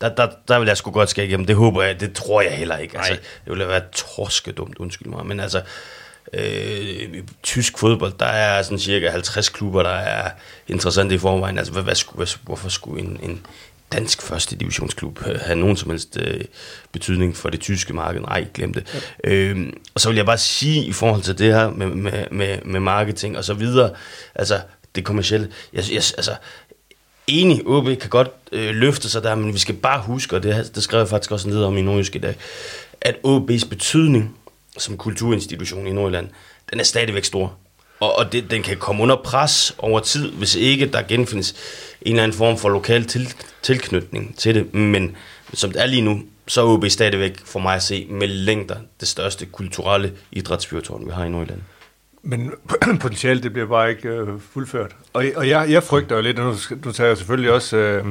der, 0.00 0.14
der, 0.14 0.28
der 0.48 0.58
vil 0.58 0.66
jeg 0.66 0.76
sgu 0.76 0.90
godt 0.90 1.10
skære 1.10 1.26
igennem. 1.26 1.46
Det 1.46 1.56
håber 1.56 1.82
jeg, 1.82 2.00
det 2.00 2.12
tror 2.12 2.42
jeg 2.42 2.52
heller 2.52 2.76
ikke. 2.76 2.98
Altså, 2.98 3.12
det 3.12 3.50
ville 3.50 3.68
være 3.68 3.82
torskedumt, 3.92 4.78
undskyld 4.78 5.08
mig. 5.08 5.26
Men 5.26 5.40
altså, 5.40 5.62
øh, 6.32 6.42
i 6.42 7.22
tysk 7.42 7.78
fodbold, 7.78 8.12
der 8.18 8.26
er 8.26 8.62
sådan 8.62 8.78
cirka 8.78 9.08
50 9.10 9.48
klubber, 9.48 9.82
der 9.82 9.90
er 9.90 10.30
interessante 10.68 11.14
i 11.14 11.18
forvejen. 11.18 11.58
Altså, 11.58 11.72
hvad, 11.72 11.82
hvad, 11.82 12.14
hvad, 12.14 12.26
hvorfor 12.42 12.68
skulle 12.68 13.04
en, 13.04 13.20
en 13.22 13.46
dansk 13.94 14.22
første 14.22 14.56
divisionsklub 14.56 15.26
øh, 15.26 15.40
have 15.40 15.58
nogen 15.58 15.76
som 15.76 15.90
helst 15.90 16.18
øh, 16.20 16.40
betydning 16.92 17.36
for 17.36 17.50
det 17.50 17.60
tyske 17.60 17.92
marked? 17.92 18.20
Nej, 18.20 18.46
glem 18.54 18.74
det. 18.74 19.04
Ja. 19.24 19.30
Øh, 19.30 19.72
og 19.94 20.00
så 20.00 20.08
vil 20.08 20.16
jeg 20.16 20.26
bare 20.26 20.38
sige 20.38 20.84
i 20.84 20.92
forhold 20.92 21.22
til 21.22 21.38
det 21.38 21.54
her 21.54 21.70
med, 21.70 21.86
med, 21.86 22.24
med, 22.30 22.58
med 22.64 22.80
marketing 22.80 23.38
og 23.38 23.44
så 23.44 23.54
videre, 23.54 23.90
altså 24.34 24.60
det 24.94 25.04
kommercielle, 25.04 25.52
jeg, 25.72 25.84
jeg, 25.90 25.96
altså, 25.96 26.36
enig, 27.26 27.66
OB 27.66 27.84
kan 27.84 28.10
godt 28.10 28.30
øh, 28.52 28.74
løfte 28.74 29.10
sig 29.10 29.22
der, 29.22 29.34
men 29.34 29.54
vi 29.54 29.58
skal 29.58 29.74
bare 29.74 30.02
huske, 30.02 30.36
og 30.36 30.42
det, 30.42 30.70
det 30.74 30.82
skrev 30.82 30.98
jeg 30.98 31.08
faktisk 31.08 31.32
også 31.32 31.48
ned 31.48 31.64
om 31.64 31.78
i 31.78 31.82
Nordjysk 31.82 32.16
i 32.16 32.18
dag, 32.18 32.36
at 33.00 33.16
OB's 33.26 33.68
betydning 33.68 34.36
som 34.78 34.96
kulturinstitution 34.96 35.86
i 35.86 35.92
Nordjylland, 35.92 36.28
den 36.70 36.80
er 36.80 36.84
stadigvæk 36.84 37.24
stor. 37.24 37.58
Og, 38.00 38.18
og 38.18 38.32
det, 38.32 38.50
den 38.50 38.62
kan 38.62 38.76
komme 38.76 39.02
under 39.02 39.16
pres 39.16 39.74
over 39.78 40.00
tid, 40.00 40.30
hvis 40.30 40.54
ikke 40.54 40.86
der 40.86 41.02
genfindes 41.02 41.54
en 42.02 42.12
eller 42.12 42.22
anden 42.22 42.38
form 42.38 42.58
for 42.58 42.68
lokal 42.68 43.04
til, 43.04 43.34
tilknytning 43.62 44.38
til 44.38 44.54
det. 44.54 44.74
Men 44.74 45.16
som 45.52 45.72
det 45.72 45.82
er 45.82 45.86
lige 45.86 46.02
nu, 46.02 46.22
så 46.46 46.60
er 46.60 46.64
OB 46.64 46.84
stadigvæk 46.88 47.46
for 47.46 47.60
mig 47.60 47.74
at 47.74 47.82
se 47.82 48.06
med 48.10 48.28
længder 48.28 48.76
det 49.00 49.08
største 49.08 49.46
kulturelle 49.46 50.12
idrætsfyrtårn, 50.32 51.06
vi 51.06 51.10
har 51.12 51.24
i 51.24 51.28
Nordjylland. 51.28 51.60
Men 52.22 52.52
potentielt, 53.00 53.42
det 53.42 53.52
bliver 53.52 53.68
bare 53.68 53.90
ikke 53.90 54.08
øh, 54.08 54.28
fuldført. 54.52 54.96
Og, 55.12 55.24
og 55.36 55.48
jeg, 55.48 55.70
jeg 55.70 55.82
frygter 55.82 56.16
jo 56.16 56.22
lidt, 56.22 56.38
og 56.38 56.44
nu, 56.44 56.76
nu 56.84 56.92
tager 56.92 57.08
jeg 57.08 57.16
selvfølgelig 57.16 57.52
også 57.52 57.76
øh, 57.76 58.06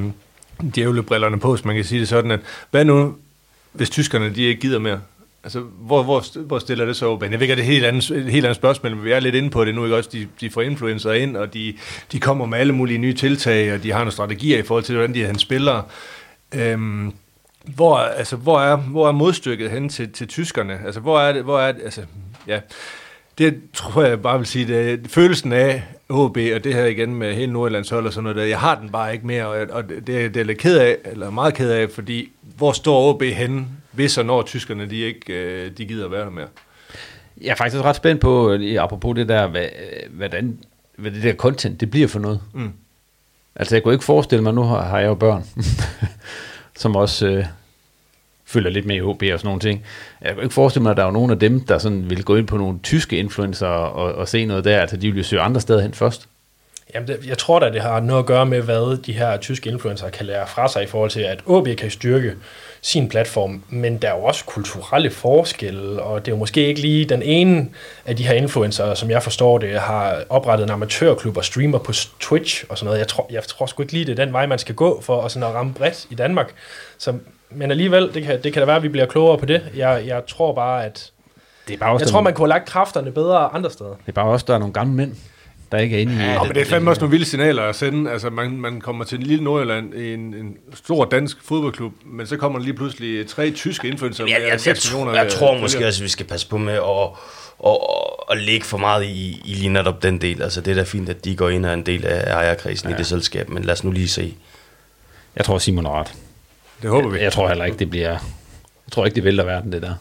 djævlebrillerne 0.76 1.40
på, 1.40 1.56
hvis 1.56 1.66
man 1.66 1.76
kan 1.76 1.86
sige 1.86 2.00
det 2.00 2.08
sådan, 2.08 2.32
at 2.32 2.40
hvad 2.72 2.86
nu, 2.86 3.16
hvis 3.72 3.90
tyskerne 3.90 4.36
de 4.36 4.44
ikke 4.44 4.62
gider 4.62 4.80
mere? 4.80 5.02
Altså, 5.44 5.60
hvor, 5.60 6.04
hvor, 6.04 6.42
hvor 6.42 6.60
stiller 6.60 6.86
det 6.86 6.96
så 6.96 7.10
op? 7.10 7.24
Jeg 7.24 7.32
ved 7.32 7.42
ikke, 7.42 7.56
det 7.56 7.60
er 7.60 7.64
et 7.64 7.74
helt 7.74 7.86
andet, 7.86 8.12
et 8.12 8.32
helt 8.32 8.46
andet 8.46 8.56
spørgsmål, 8.56 8.96
men 8.96 9.06
vi 9.06 9.12
er 9.12 9.20
lidt 9.20 9.36
inde 9.36 9.50
på 9.50 9.66
det 9.66 9.76
nu, 9.76 9.84
ikke 9.84 9.96
også? 9.96 10.10
De, 10.14 10.28
de 10.42 10.50
får 10.50 10.62
influencer 10.62 11.12
ind, 11.12 11.38
og 11.38 11.54
de, 11.54 11.74
de 12.12 12.20
kommer 12.20 12.46
med 12.46 12.58
alle 12.58 12.74
mulige 12.74 12.98
nye 12.98 13.14
tiltag, 13.14 13.74
og 13.74 13.84
de 13.84 13.92
har 13.92 14.00
nogle 14.00 14.12
strategier 14.12 14.60
i 14.60 14.64
forhold 14.64 14.84
til, 14.84 14.96
hvordan 14.96 15.16
de 15.16 15.26
han 15.26 15.40
spiller. 15.40 15.82
Øhm, 16.56 17.14
hvor, 17.76 17.98
altså, 17.98 18.36
hvor, 18.36 18.60
er, 18.60 18.76
hvor 18.76 19.08
er 19.08 19.12
modstykket 19.12 19.72
hen 19.72 19.90
til, 19.90 20.12
til 20.12 20.28
tyskerne? 20.28 20.80
Altså, 20.86 21.00
hvor 21.00 21.20
er 21.20 21.34
det, 21.34 21.44
hvor 21.44 21.60
er 21.60 21.72
det, 21.72 21.82
altså, 21.84 22.02
ja, 22.48 22.60
det 23.38 23.62
tror 23.74 24.04
jeg 24.04 24.22
bare 24.22 24.38
vil 24.38 24.48
sige, 24.48 24.68
det 24.68 24.94
er 24.94 24.98
følelsen 25.08 25.52
af 25.52 25.84
HB, 26.10 26.38
og 26.56 26.64
det 26.64 26.74
her 26.74 26.86
igen 26.86 27.16
med 27.16 27.34
hele 27.34 27.54
Nordjyllands 27.54 27.90
hold 27.90 28.06
og 28.06 28.14
sådan 28.14 28.24
noget 28.24 28.36
der, 28.36 28.44
jeg 28.44 28.60
har 28.60 28.76
den 28.76 28.90
bare 28.90 29.14
ikke 29.14 29.28
mere, 29.28 29.48
og, 29.48 29.68
og 29.72 29.90
det, 29.90 30.08
det 30.08 30.38
er 30.38 30.44
lidt 30.44 30.58
ked 30.58 30.78
af, 30.78 30.98
eller 31.06 31.30
meget 31.30 31.54
ked 31.54 31.72
af, 31.72 31.90
fordi 31.90 32.32
hvor 32.58 32.72
står 32.72 33.14
HB 33.14 33.24
henne, 33.24 33.66
hvis 33.94 34.18
og 34.18 34.26
når 34.26 34.42
tyskerne 34.42 34.90
de 34.90 34.98
ikke 34.98 35.34
øh, 35.34 35.72
de 35.78 35.86
gider 35.86 36.08
være 36.08 36.24
der 36.24 36.30
mere? 36.30 36.48
Jeg 37.42 37.52
er 37.52 37.56
faktisk 37.56 37.84
ret 37.84 37.96
spændt 37.96 38.22
på, 38.22 38.56
lige 38.60 38.80
apropos 38.80 39.16
det 39.16 39.28
der, 39.28 39.48
hvad, 39.48 39.62
øh, 39.62 40.18
hvordan, 40.18 40.58
hvad 40.98 41.12
det 41.12 41.24
der 41.24 41.34
content, 41.34 41.80
det 41.80 41.92
bliver 41.92 42.08
for 42.08 42.20
noget. 42.20 42.42
Mm. 42.54 42.72
Altså, 43.56 43.76
jeg 43.76 43.84
kunne 43.84 43.94
ikke 43.94 44.06
forestille 44.06 44.44
mig, 44.44 44.54
nu 44.54 44.64
har, 44.64 44.84
har 44.84 45.00
jeg 45.00 45.08
jo 45.08 45.14
børn, 45.14 45.44
som 46.82 46.96
også 46.96 47.28
øh, 47.28 47.46
følger 48.46 48.70
lidt 48.70 48.86
med 48.86 48.96
i 48.96 49.00
HB 49.00 49.08
og 49.08 49.40
sådan 49.40 49.40
nogle 49.44 49.60
ting. 49.60 49.84
Jeg 50.22 50.34
kunne 50.34 50.44
ikke 50.44 50.54
forestille 50.54 50.84
mig, 50.84 50.92
at 50.92 50.98
der 50.98 51.06
er 51.06 51.12
nogen 51.12 51.32
af 51.32 51.40
dem, 51.40 51.60
der 51.60 51.78
sådan 51.78 52.10
vil 52.10 52.24
gå 52.24 52.36
ind 52.36 52.48
på 52.48 52.58
nogle 52.58 52.80
tyske 52.84 53.18
influencer 53.18 53.68
og, 53.68 54.16
og 54.16 54.28
se 54.28 54.46
noget 54.46 54.66
der. 54.66 54.82
Altså, 54.82 54.98
de 54.98 55.12
vil 55.12 55.18
jo 55.18 55.24
søge 55.24 55.42
andre 55.42 55.62
steder 55.62 55.82
hen 55.82 55.94
først. 55.94 56.30
Jamen, 56.94 57.08
det, 57.08 57.20
jeg 57.28 57.38
tror 57.38 57.60
da, 57.60 57.70
det 57.70 57.82
har 57.82 58.00
noget 58.00 58.20
at 58.20 58.26
gøre 58.26 58.46
med, 58.46 58.62
hvad 58.62 58.98
de 58.98 59.14
her 59.14 59.38
tyske 59.38 59.70
influencer 59.70 60.10
kan 60.10 60.26
lære 60.26 60.48
fra 60.48 60.68
sig 60.68 60.84
i 60.84 60.88
forhold 60.88 61.10
til, 61.10 61.20
at 61.20 61.40
OB 61.46 61.68
kan 61.78 61.92
styrke 61.92 62.34
sin 62.82 63.10
platform, 63.10 63.64
men 63.70 63.98
der 63.98 64.10
er 64.10 64.16
jo 64.18 64.24
også 64.24 64.46
kulturelle 64.46 65.10
forskelle, 65.10 66.02
og 66.02 66.26
det 66.26 66.32
er 66.32 66.36
jo 66.36 66.40
måske 66.40 66.68
ikke 66.68 66.82
lige 66.82 67.06
den 67.06 67.22
ene 67.22 67.70
af 68.06 68.16
de 68.16 68.28
her 68.28 68.34
influencer, 68.34 68.94
som 68.94 69.10
jeg 69.10 69.24
forstår 69.24 69.58
det, 69.58 69.80
har 69.80 70.24
oprettet 70.30 70.66
en 70.66 70.72
amatørklub 70.72 71.38
og 71.38 71.46
streamer 71.46 71.78
på 71.78 71.94
Twitch 72.20 72.66
og 72.70 72.78
sådan 72.78 72.86
noget. 72.86 73.00
Jeg 73.00 73.08
tror, 73.08 73.28
jeg 73.32 73.44
tror 73.44 73.66
sgu 73.66 73.82
ikke 73.84 73.94
lige, 73.94 74.06
det 74.06 74.20
er 74.20 74.26
den 74.26 74.34
vej, 74.34 74.46
man 74.46 74.60
skal 74.60 74.76
gå 74.76 75.02
for 75.02 75.22
at, 75.22 75.32
sådan 75.32 75.50
at 75.50 75.56
ramme 75.56 75.74
bredt 75.74 76.06
i 76.10 76.16
Danmark. 76.16 76.54
Så, 76.98 77.14
men 77.50 77.72
alligevel, 77.72 78.14
det 78.14 78.24
kan, 78.24 78.44
det 78.44 78.54
kan 78.54 78.60
da 78.60 78.66
være, 78.66 78.76
at 78.76 78.84
vi 78.84 78.90
bliver 78.90 79.06
klogere 79.06 79.38
på 79.38 79.46
det. 79.46 79.62
Jeg, 79.76 80.04
jeg 80.06 80.22
tror 80.28 80.54
bare, 80.54 80.86
at 80.86 81.12
Det 81.68 81.74
er 81.74 81.78
bare 81.78 81.94
også, 81.94 82.04
jeg 82.04 82.12
tror, 82.12 82.22
man 82.22 82.34
kunne 82.34 82.44
have 82.44 82.60
lagt 82.60 82.70
kræfterne 82.70 83.12
bedre 83.12 83.54
andre 83.54 83.72
steder. 83.72 83.90
det 83.90 84.08
er 84.08 84.12
bare 84.12 84.26
også, 84.26 84.46
der 84.48 84.54
er 84.54 84.58
nogle 84.58 84.74
gamle 84.74 84.94
mænd, 84.94 85.16
der 85.74 85.80
ikke 85.80 85.98
er 85.98 86.02
inde 86.02 86.14
i... 86.14 86.18
Ja, 86.18 86.44
men 86.44 86.56
det 86.56 86.62
er 86.62 86.66
fandme 86.66 86.90
også 86.92 87.00
nogle 87.00 87.12
vilde 87.12 87.26
signaler 87.26 87.64
at 87.64 87.76
sende. 87.76 88.12
Altså, 88.12 88.30
man, 88.30 88.52
man 88.52 88.82
kommer 88.82 89.06
til 89.06 89.18
en 89.18 89.24
lille 89.24 89.44
Nordjylland 89.44 89.94
i 89.94 90.14
en, 90.14 90.20
en 90.20 90.58
stor 90.74 91.06
dansk 91.06 91.38
fodboldklub, 91.42 91.94
men 92.06 92.28
så 92.28 92.38
kommer 92.38 92.60
der 92.60 92.66
lige 92.66 92.74
pludselig 92.74 93.28
tre 93.28 93.52
tyske 93.52 93.88
influencer 93.88 94.24
Jeg, 94.24 94.32
jeg, 94.32 94.42
jeg, 94.42 94.68
jeg, 94.68 94.78
tror, 94.78 95.14
jeg 95.14 95.32
tror 95.32 95.58
måske 95.58 95.88
også, 95.88 96.02
at 96.02 96.04
vi 96.04 96.10
skal 96.10 96.26
passe 96.26 96.48
på 96.48 96.58
med 96.58 96.74
at, 96.74 96.82
at, 97.66 97.72
at, 97.72 97.78
at 98.32 98.38
lægge 98.38 98.66
for 98.66 98.78
meget 98.78 99.06
i, 99.06 99.42
i 99.46 99.54
lige 99.54 99.70
netop 99.70 100.04
den 100.04 100.22
del. 100.22 100.42
Altså, 100.42 100.62
det 100.62 100.72
er 100.72 100.76
da 100.76 100.84
fint, 100.84 101.10
at 101.10 101.26
de 101.26 101.36
går 101.36 101.50
ind 101.50 101.66
og 101.66 101.72
er 101.72 101.76
en 101.76 101.86
del 101.86 102.06
af 102.06 102.34
ejerkredsen 102.34 102.90
ja. 102.90 102.96
i 102.96 102.98
det 102.98 103.06
selskab, 103.06 103.50
men 103.50 103.64
lad 103.64 103.74
os 103.74 103.84
nu 103.84 103.92
lige 103.92 104.08
se. 104.08 104.34
Jeg 105.36 105.46
tror, 105.46 105.58
Simon 105.58 105.86
har 105.86 106.00
ret. 106.00 106.14
Det 106.82 106.90
håber 106.90 107.10
vi. 107.10 107.16
Jeg, 107.16 107.24
jeg 107.24 107.34
tror 107.34 107.48
heller 107.48 107.66
ikke, 107.66 107.80
det 107.80 107.90
bliver... 107.90 108.10
Jeg 108.10 108.92
tror 108.92 109.06
ikke, 109.06 109.16
det 109.16 109.24
vælter 109.24 109.44
verden, 109.44 109.72
det 109.72 109.82
der. 109.82 109.94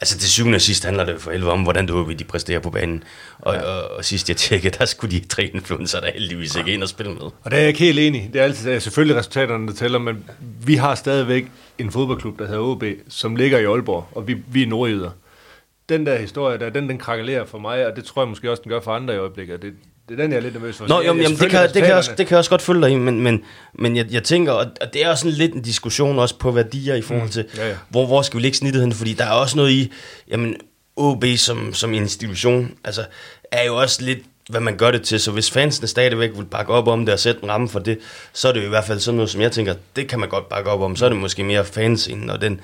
Altså 0.00 0.18
til 0.18 0.30
syvende 0.30 0.56
og 0.56 0.60
sidst 0.60 0.84
handler 0.84 1.04
det 1.04 1.20
for 1.20 1.30
helvede 1.30 1.52
om, 1.52 1.62
hvordan 1.62 1.86
du 1.86 2.02
vil 2.02 2.18
de 2.18 2.24
præsterer 2.24 2.60
på 2.60 2.70
banen. 2.70 3.04
Og, 3.38 3.54
ja. 3.54 3.62
og, 3.62 3.96
og 3.96 4.04
sidst 4.04 4.28
jeg 4.28 4.36
tjekkede, 4.36 4.78
der 4.78 4.84
skulle 4.84 5.20
de 5.20 5.26
tre 5.26 5.44
influencer 5.54 6.00
der 6.00 6.10
heldigvis 6.12 6.56
ikke 6.56 6.72
ind 6.72 6.82
og 6.82 6.88
spille 6.88 7.12
med. 7.12 7.22
Og 7.22 7.50
der 7.50 7.56
er 7.56 7.60
jeg 7.60 7.68
ikke 7.68 7.80
helt 7.80 7.98
enig. 7.98 8.30
Det 8.32 8.40
er 8.40 8.44
altid 8.44 8.80
selvfølgelig 8.80 9.16
resultaterne, 9.16 9.68
der 9.68 9.72
tæller, 9.74 9.98
men 9.98 10.24
vi 10.64 10.74
har 10.74 10.94
stadigvæk 10.94 11.46
en 11.78 11.90
fodboldklub, 11.90 12.38
der 12.38 12.46
hedder 12.46 12.60
OB, 12.60 12.84
som 13.08 13.36
ligger 13.36 13.58
i 13.58 13.64
Aalborg, 13.64 14.08
og 14.12 14.28
vi, 14.28 14.36
vi 14.48 14.62
er 14.62 14.66
nordjyder. 14.66 15.10
Den 15.88 16.06
der 16.06 16.18
historie, 16.18 16.58
der, 16.58 16.70
den, 16.70 16.88
den 16.88 16.98
krakelerer 16.98 17.44
for 17.44 17.58
mig, 17.58 17.86
og 17.86 17.96
det 17.96 18.04
tror 18.04 18.22
jeg 18.22 18.28
måske 18.28 18.50
også, 18.50 18.62
den 18.62 18.70
gør 18.70 18.80
for 18.80 18.92
andre 18.92 19.14
i 19.14 19.18
øjeblikket. 19.18 19.62
Det, 19.62 19.74
det 20.08 20.18
er 20.18 20.22
den, 20.22 20.30
jeg 20.30 20.38
er 20.38 20.42
lidt 20.42 20.54
nervøs 20.54 20.76
for. 20.76 20.86
Nå, 20.88 21.00
jamen, 21.00 21.22
jamen, 21.22 21.38
det, 21.38 21.50
kan, 21.50 21.74
det, 21.74 21.82
kan 21.82 21.94
også, 21.94 22.10
det 22.18 22.26
kan 22.26 22.30
jeg 22.30 22.38
også 22.38 22.50
godt 22.50 22.62
følge 22.62 22.82
dig 22.82 22.90
i, 22.90 22.94
men, 22.94 23.20
men, 23.20 23.44
men 23.74 23.96
jeg, 23.96 24.06
jeg 24.10 24.22
tænker, 24.24 24.52
og 24.52 24.66
det 24.92 25.04
er 25.04 25.10
også 25.10 25.22
sådan 25.22 25.38
lidt 25.38 25.54
en 25.54 25.62
diskussion 25.62 26.18
også 26.18 26.38
på 26.38 26.50
værdier 26.50 26.94
i 26.94 27.02
forhold 27.02 27.30
til, 27.30 27.42
mm, 27.42 27.58
ja, 27.58 27.68
ja. 27.68 27.74
Hvor, 27.88 28.06
hvor 28.06 28.22
skal 28.22 28.36
vi 28.36 28.42
lægge 28.42 28.56
snittet 28.56 28.82
hen, 28.82 28.92
fordi 28.92 29.12
der 29.12 29.24
er 29.24 29.32
også 29.32 29.56
noget 29.56 29.70
i, 29.70 29.92
jamen, 30.28 30.56
OB 30.96 31.24
som, 31.36 31.74
som 31.74 31.94
institution, 31.94 32.70
altså, 32.84 33.04
er 33.52 33.64
jo 33.64 33.76
også 33.76 34.02
lidt 34.02 34.18
hvad 34.48 34.60
man 34.60 34.76
gør 34.76 34.90
det 34.90 35.02
til. 35.02 35.20
Så 35.20 35.30
hvis 35.30 35.50
fansene 35.50 35.88
stadigvæk 35.88 36.30
vil 36.36 36.44
bakke 36.44 36.72
op 36.72 36.88
om 36.88 37.06
det 37.06 37.12
og 37.12 37.18
sætte 37.18 37.40
en 37.42 37.48
ramme 37.48 37.68
for 37.68 37.78
det, 37.78 37.98
så 38.32 38.48
er 38.48 38.52
det 38.52 38.60
jo 38.60 38.66
i 38.66 38.68
hvert 38.68 38.84
fald 38.84 39.00
sådan 39.00 39.16
noget, 39.16 39.30
som 39.30 39.40
jeg 39.40 39.52
tænker, 39.52 39.74
det 39.96 40.08
kan 40.08 40.20
man 40.20 40.28
godt 40.28 40.48
bakke 40.48 40.70
op 40.70 40.80
om. 40.80 40.96
Så 40.96 41.04
er 41.04 41.08
det 41.08 41.18
måske 41.18 41.44
mere 41.44 41.64
fanscenen 41.64 42.30
og 42.30 42.40
den, 42.40 42.60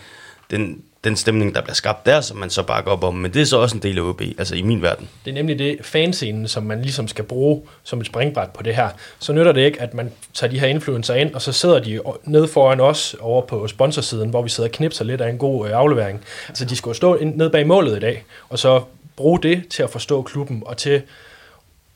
den, 0.50 0.82
den 1.04 1.16
stemning, 1.16 1.54
der 1.54 1.60
bliver 1.60 1.74
skabt 1.74 2.06
der, 2.06 2.20
som 2.20 2.36
man 2.36 2.50
så 2.50 2.62
bakker 2.62 2.90
op 2.90 3.04
om. 3.04 3.14
Men 3.14 3.34
det 3.34 3.42
er 3.42 3.46
så 3.46 3.56
også 3.58 3.76
en 3.76 3.82
del 3.82 3.98
af 3.98 4.02
OB, 4.02 4.20
altså 4.20 4.54
i 4.54 4.62
min 4.62 4.82
verden. 4.82 5.08
Det 5.24 5.30
er 5.30 5.34
nemlig 5.34 5.58
det 5.58 5.78
fanscenen, 5.82 6.48
som 6.48 6.62
man 6.62 6.82
ligesom 6.82 7.08
skal 7.08 7.24
bruge 7.24 7.62
som 7.82 8.00
et 8.00 8.06
springbræt 8.06 8.50
på 8.50 8.62
det 8.62 8.74
her. 8.74 8.88
Så 9.18 9.32
nytter 9.32 9.52
det 9.52 9.60
ikke, 9.60 9.82
at 9.82 9.94
man 9.94 10.12
tager 10.34 10.50
de 10.50 10.58
her 10.58 10.66
influencer 10.66 11.14
ind, 11.14 11.34
og 11.34 11.42
så 11.42 11.52
sidder 11.52 11.78
de 11.78 12.00
ned 12.24 12.48
foran 12.48 12.80
os 12.80 13.16
over 13.20 13.42
på 13.42 13.68
sponsorsiden, 13.68 14.30
hvor 14.30 14.42
vi 14.42 14.48
sidder 14.48 14.68
og 14.68 14.72
knipser 14.72 15.04
lidt 15.04 15.20
af 15.20 15.28
en 15.30 15.38
god 15.38 15.68
øh, 15.68 15.76
aflevering. 15.76 16.24
Altså 16.48 16.64
de 16.64 16.76
skulle 16.76 16.96
stå 16.96 17.18
ned 17.22 17.50
bag 17.50 17.66
målet 17.66 17.96
i 17.96 18.00
dag, 18.00 18.24
og 18.48 18.58
så 18.58 18.82
bruge 19.16 19.42
det 19.42 19.68
til 19.70 19.82
at 19.82 19.90
forstå 19.90 20.22
klubben, 20.22 20.62
og 20.66 20.76
til 20.76 21.02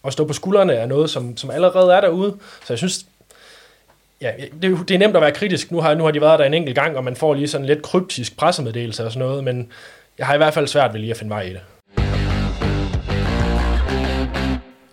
at 0.05 0.13
stå 0.13 0.25
på 0.25 0.33
skuldrene 0.33 0.75
af 0.75 0.89
noget, 0.89 1.11
som, 1.11 1.37
som 1.37 1.51
allerede 1.51 1.93
er 1.93 2.01
derude. 2.01 2.35
Så 2.61 2.73
jeg 2.73 2.79
synes, 2.79 3.07
ja, 4.21 4.31
det, 4.63 4.89
det 4.89 4.95
er 4.95 4.99
nemt 4.99 5.17
at 5.17 5.23
være 5.23 5.33
kritisk. 5.33 5.71
Nu 5.71 5.81
har, 5.81 5.95
nu 5.95 6.05
har 6.05 6.11
de 6.11 6.21
været 6.21 6.39
der 6.39 6.45
en 6.45 6.55
enkelt 6.55 6.77
gang, 6.77 6.97
og 6.97 7.05
man 7.05 7.17
får 7.17 7.35
lige 7.35 7.49
sådan 7.49 7.67
lidt 7.67 7.83
kryptisk 7.83 8.37
pressemeddelelse 8.37 9.05
og 9.05 9.13
sådan 9.13 9.29
noget, 9.29 9.45
men 9.45 9.69
jeg 10.19 10.27
har 10.27 10.35
i 10.35 10.37
hvert 10.37 10.55
fald 10.55 10.67
svært 10.67 10.93
ved 10.93 11.01
lige 11.01 11.11
at 11.11 11.17
finde 11.17 11.31
vej 11.31 11.43
i 11.43 11.51
det. 11.51 11.61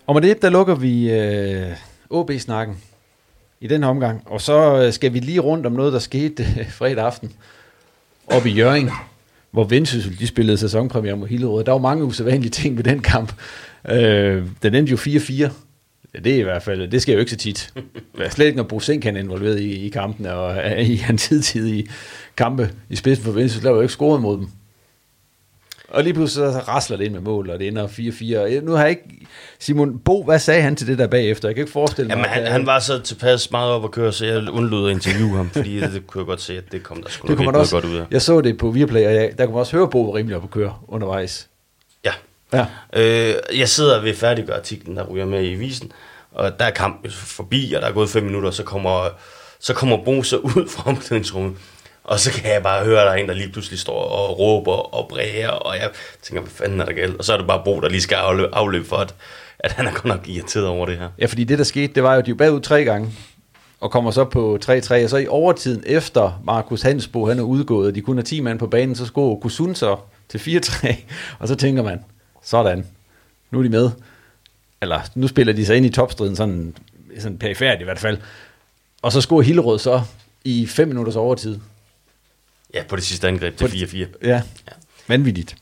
Og 0.06 0.14
med 0.14 0.22
det, 0.22 0.42
der 0.42 0.50
lukker 0.50 0.74
vi 0.74 1.12
øh, 1.12 1.72
OB-snakken 2.10 2.76
i 3.60 3.66
den 3.66 3.84
omgang, 3.84 4.22
og 4.26 4.40
så 4.40 4.82
øh, 4.82 4.92
skal 4.92 5.12
vi 5.12 5.18
lige 5.18 5.40
rundt 5.40 5.66
om 5.66 5.72
noget, 5.72 5.92
der 5.92 5.98
skete 5.98 6.42
øh, 6.60 6.70
fredag 6.70 7.04
aften 7.04 7.32
oppe 8.26 8.50
i 8.50 8.52
Jørgen, 8.52 8.90
hvor 9.50 9.64
Vendsyssel, 9.64 10.18
de 10.18 10.26
spillede 10.26 10.58
sæsonpremiere 10.58 11.16
mod 11.16 11.28
Hillerød. 11.28 11.64
Der 11.64 11.72
var 11.72 11.78
mange 11.78 12.04
usædvanlige 12.04 12.50
ting 12.50 12.76
ved 12.76 12.84
den 12.84 13.00
kamp. 13.00 13.32
Øh, 13.88 14.46
den 14.62 14.74
endte 14.74 14.90
jo 14.90 14.96
4-4, 14.96 15.50
Ja, 16.14 16.18
det 16.18 16.34
er 16.34 16.38
i 16.38 16.42
hvert 16.42 16.62
fald, 16.62 16.88
det 16.88 17.02
sker 17.02 17.12
jo 17.12 17.18
ikke 17.18 17.30
så 17.30 17.36
tit. 17.36 17.72
Slet 18.30 18.46
ikke, 18.46 18.56
når 18.56 18.78
Sink 18.78 19.06
er 19.06 19.16
involveret 19.16 19.60
i, 19.60 19.86
i 19.86 19.88
kampen, 19.88 20.26
og 20.26 20.56
i 20.80 20.96
hans 20.96 21.28
tidtidige 21.28 21.88
kampe 22.36 22.70
i 22.90 22.96
spidsen 22.96 23.24
for 23.24 23.32
Venstre, 23.32 23.60
så 23.60 23.64
laver 23.64 23.76
jo 23.76 23.82
ikke 23.82 23.92
scoret 23.92 24.22
mod 24.22 24.36
dem. 24.36 24.48
Og 25.88 26.04
lige 26.04 26.14
pludselig 26.14 26.52
så 26.52 26.58
rasler 26.58 26.96
det 26.96 27.04
ind 27.04 27.12
med 27.12 27.20
mål, 27.20 27.50
og 27.50 27.58
det 27.58 27.68
ender 27.68 27.86
4-4. 27.86 28.64
Nu 28.64 28.72
har 28.72 28.80
jeg 28.80 28.90
ikke... 28.90 29.26
Simon 29.58 29.98
Bo, 29.98 30.24
hvad 30.24 30.38
sagde 30.38 30.62
han 30.62 30.76
til 30.76 30.86
det 30.86 30.98
der 30.98 31.06
bagefter? 31.06 31.48
Jeg 31.48 31.54
kan 31.54 31.62
ikke 31.62 31.72
forestille 31.72 32.08
mig... 32.08 32.16
Jamen, 32.16 32.30
han, 32.30 32.52
han 32.52 32.66
var 32.66 32.78
så 32.78 33.00
tilpas 33.00 33.50
meget 33.50 33.70
op 33.70 33.84
at 33.84 33.90
køre, 33.90 34.12
så 34.12 34.26
jeg 34.26 34.50
undlod 34.50 34.90
at 34.90 34.94
interviewe 34.94 35.36
ham, 35.36 35.50
fordi 35.50 35.80
det 35.80 36.06
kunne 36.06 36.20
jeg 36.20 36.26
godt 36.26 36.40
se, 36.40 36.56
at 36.56 36.72
det 36.72 36.82
kom 36.82 37.02
der 37.02 37.10
sgu 37.10 37.28
det 37.28 37.40
nok 37.40 37.54
også, 37.54 37.76
godt 37.76 37.84
ud 37.84 37.96
af. 37.96 38.04
Jeg 38.10 38.22
så 38.22 38.40
det 38.40 38.58
på 38.58 38.70
Viaplay, 38.70 39.06
og 39.06 39.14
jeg, 39.14 39.30
der 39.38 39.44
kunne 39.44 39.54
man 39.54 39.60
også 39.60 39.76
høre 39.76 39.90
Bo 39.90 40.16
rimelig 40.16 40.36
op 40.36 40.44
at 40.44 40.50
køre 40.50 40.74
undervejs. 40.88 41.48
Ja. 42.54 42.66
Øh, 42.92 43.34
jeg 43.58 43.68
sidder 43.68 44.02
ved 44.02 44.14
færdiggøre 44.14 44.56
artiklen, 44.56 44.96
der 44.96 45.04
ryger 45.04 45.26
med 45.26 45.44
i 45.44 45.54
visen, 45.54 45.92
og 46.32 46.58
der 46.58 46.64
er 46.64 46.70
kampen 46.70 47.10
forbi, 47.10 47.72
og 47.76 47.82
der 47.82 47.88
er 47.88 47.92
gået 47.92 48.10
fem 48.10 48.22
minutter, 48.22 48.48
og 48.48 48.54
så 48.54 48.62
kommer, 48.62 49.08
så 49.60 49.74
kommer 49.74 50.04
Bo 50.04 50.22
så 50.22 50.36
ud 50.56 50.68
fra 50.68 50.90
omklædningsrummet, 50.90 51.56
og 52.04 52.20
så 52.20 52.32
kan 52.32 52.52
jeg 52.52 52.62
bare 52.62 52.84
høre, 52.84 53.00
at 53.00 53.06
der 53.06 53.12
er 53.12 53.16
en, 53.16 53.28
der 53.28 53.34
lige 53.34 53.52
pludselig 53.52 53.78
står 53.78 54.02
og 54.02 54.38
råber 54.38 54.94
og 54.94 55.08
bræger, 55.08 55.48
og 55.48 55.76
jeg 55.76 55.90
tænker, 56.22 56.42
hvad 56.42 56.50
fanden 56.50 56.80
er 56.80 56.84
der 56.84 56.92
galt? 56.92 57.16
Og 57.16 57.24
så 57.24 57.32
er 57.32 57.36
det 57.36 57.46
bare 57.46 57.62
Bo, 57.64 57.80
der 57.80 57.88
lige 57.88 58.00
skal 58.00 58.16
afløbe, 58.16 58.54
afløbe 58.54 58.84
for, 58.84 58.96
at, 58.96 59.14
at 59.58 59.72
han 59.72 59.86
er 59.86 59.90
godt 59.90 60.04
nok 60.04 60.28
irriteret 60.28 60.66
over 60.66 60.86
det 60.86 60.98
her. 60.98 61.08
Ja, 61.18 61.26
fordi 61.26 61.44
det, 61.44 61.58
der 61.58 61.64
skete, 61.64 61.94
det 61.94 62.02
var 62.02 62.12
jo, 62.12 62.18
at 62.18 62.26
de 62.26 62.30
var 62.30 62.36
bagud 62.36 62.60
tre 62.60 62.84
gange, 62.84 63.12
og 63.80 63.90
kommer 63.90 64.10
så 64.10 64.24
på 64.24 64.58
3-3, 64.64 65.04
og 65.04 65.10
så 65.10 65.16
i 65.16 65.26
overtiden 65.26 65.82
efter 65.86 66.40
Markus 66.44 66.82
Hansbo, 66.82 67.26
han 67.26 67.38
er 67.38 67.42
udgået, 67.42 67.88
og 67.88 67.94
de 67.94 68.00
kun 68.00 68.18
er 68.18 68.22
10 68.22 68.40
mand 68.40 68.58
på 68.58 68.66
banen, 68.66 68.94
så 68.94 69.06
skulle 69.06 69.40
Kusun 69.40 69.74
så 69.74 69.96
til 70.28 70.38
4-3, 70.38 70.94
og 71.40 71.48
så 71.48 71.54
tænker 71.54 71.82
man, 71.82 71.98
sådan, 72.44 72.86
nu 73.50 73.58
er 73.58 73.62
de 73.62 73.68
med 73.68 73.90
eller 74.84 75.00
nu 75.14 75.28
spiller 75.28 75.52
de 75.52 75.66
sig 75.66 75.76
ind 75.76 75.86
i 75.86 75.90
topstriden 75.90 76.36
sådan, 76.36 76.74
sådan 77.18 77.38
perifært 77.38 77.80
i 77.80 77.84
hvert 77.84 77.98
fald, 77.98 78.18
og 79.02 79.12
så 79.12 79.20
scorer 79.20 79.42
Hillerød 79.42 79.78
så 79.78 80.02
i 80.44 80.66
5 80.66 80.88
minutters 80.88 81.16
overtid. 81.16 81.58
Ja, 82.74 82.82
på 82.88 82.96
det 82.96 83.04
sidste 83.04 83.28
angreb 83.28 83.56
til 83.56 83.66
4-4. 83.66 83.96
Ja. 84.22 84.28
ja, 84.28 84.42
vanvittigt. 85.08 85.56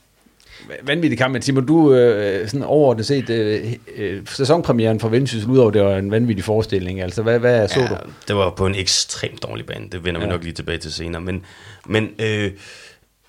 Vanvittig 0.83 1.17
kamp, 1.17 1.33
men 1.33 1.41
Simon, 1.41 1.65
du 1.65 1.93
øh, 1.93 2.47
sådan 2.47 2.63
overordnet 2.63 3.05
set 3.05 3.29
øh, 3.29 3.73
øh, 3.95 4.27
sæsonpremieren 4.27 4.99
for 4.99 5.09
Vendsyssel, 5.09 5.49
udover 5.49 5.71
det 5.71 5.81
var 5.81 5.97
en 5.97 6.11
vanvittig 6.11 6.45
forestilling, 6.45 7.01
altså 7.01 7.21
hvad, 7.21 7.39
hvad 7.39 7.67
så 7.67 7.79
ja, 7.79 7.87
du? 7.87 7.95
det 8.27 8.35
var 8.35 8.49
på 8.49 8.65
en 8.65 8.75
ekstremt 8.75 9.43
dårlig 9.43 9.65
bane, 9.65 9.89
det 9.89 10.05
vender 10.05 10.21
ja. 10.21 10.27
vi 10.27 10.31
nok 10.31 10.43
lige 10.43 10.53
tilbage 10.53 10.77
til 10.77 10.93
senere, 10.93 11.21
men, 11.21 11.45
men 11.85 12.09
øh, 12.19 12.25
Øh, 12.45 12.51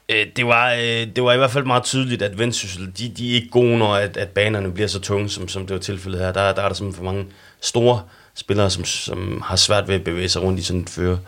Øh, 0.08 0.26
det, 0.36 0.46
var, 0.46 0.72
øh, 0.72 1.06
det 1.16 1.24
var 1.24 1.32
i 1.32 1.36
hvert 1.36 1.50
fald 1.50 1.64
meget 1.64 1.84
tydeligt, 1.84 2.22
at 2.22 2.38
Vendsyssel, 2.38 2.92
de, 2.98 3.08
de 3.08 3.30
er 3.30 3.34
ikke 3.34 3.48
gode, 3.48 3.78
når 3.78 3.94
at, 3.94 4.16
at 4.16 4.28
banerne 4.28 4.72
bliver 4.72 4.88
så 4.88 5.00
tunge, 5.00 5.28
som, 5.28 5.48
som 5.48 5.66
det 5.66 5.74
var 5.74 5.80
tilfældet 5.80 6.20
her. 6.20 6.32
Der, 6.32 6.52
der 6.52 6.62
er 6.62 6.68
der 6.68 6.74
simpelthen 6.74 7.04
for 7.04 7.12
mange 7.12 7.26
store 7.60 8.02
spillere, 8.34 8.70
som, 8.70 8.84
som 8.84 9.42
har 9.44 9.56
svært 9.56 9.88
ved 9.88 9.94
at 9.94 10.04
bevæge 10.04 10.28
sig 10.28 10.42
rundt 10.42 10.60
i 10.60 10.62
sådan 10.62 10.82
et 10.82 10.90
føre. 10.90 11.18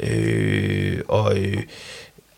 Øh, 0.00 1.00
og 1.08 1.38
øh, 1.38 1.62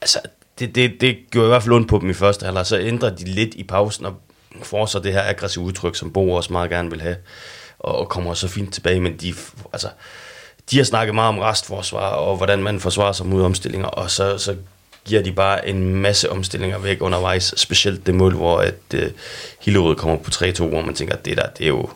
altså, 0.00 0.20
det, 0.58 0.74
det, 0.74 1.00
det 1.00 1.18
gjorde 1.30 1.46
i 1.46 1.50
hvert 1.50 1.62
fald 1.62 1.74
ondt 1.74 1.88
på 1.88 1.98
dem 1.98 2.10
i 2.10 2.14
første 2.14 2.44
halvleg. 2.44 2.66
Så 2.66 2.78
ændrer 2.78 3.16
de 3.16 3.24
lidt 3.24 3.54
i 3.54 3.64
pausen 3.64 4.06
og 4.06 4.14
får 4.62 4.86
så 4.86 4.98
det 4.98 5.12
her 5.12 5.22
aggressive 5.22 5.64
udtryk, 5.64 5.96
som 5.96 6.12
Bo 6.12 6.32
også 6.32 6.52
meget 6.52 6.70
gerne 6.70 6.90
vil 6.90 7.00
have, 7.00 7.16
og, 7.78 7.98
og 7.98 8.08
kommer 8.08 8.34
så 8.34 8.48
fint 8.48 8.74
tilbage. 8.74 9.00
Men 9.00 9.16
de, 9.16 9.34
altså, 9.72 9.88
de 10.70 10.76
har 10.76 10.84
snakket 10.84 11.14
meget 11.14 11.28
om 11.28 11.38
restforsvar, 11.38 12.10
og 12.10 12.36
hvordan 12.36 12.62
man 12.62 12.80
forsvarer 12.80 13.12
sig 13.12 13.26
mod 13.26 13.42
omstillinger, 13.42 13.88
og 13.88 14.10
så, 14.10 14.38
så 14.38 14.56
giver 15.08 15.22
de 15.22 15.32
bare 15.32 15.68
en 15.68 15.94
masse 15.94 16.30
omstillinger 16.30 16.78
væk 16.78 17.02
undervejs, 17.02 17.54
specielt 17.56 18.06
det 18.06 18.14
mål, 18.14 18.34
hvor 18.34 18.58
at 18.58 18.74
øh, 18.94 19.10
Hillerød 19.60 19.96
kommer 19.96 20.16
på 20.16 20.30
3-2, 20.30 20.64
hvor 20.64 20.82
man 20.82 20.94
tænker, 20.94 21.14
at 21.14 21.24
det 21.24 21.36
der, 21.36 21.46
det 21.58 21.64
er 21.64 21.68
jo 21.68 21.90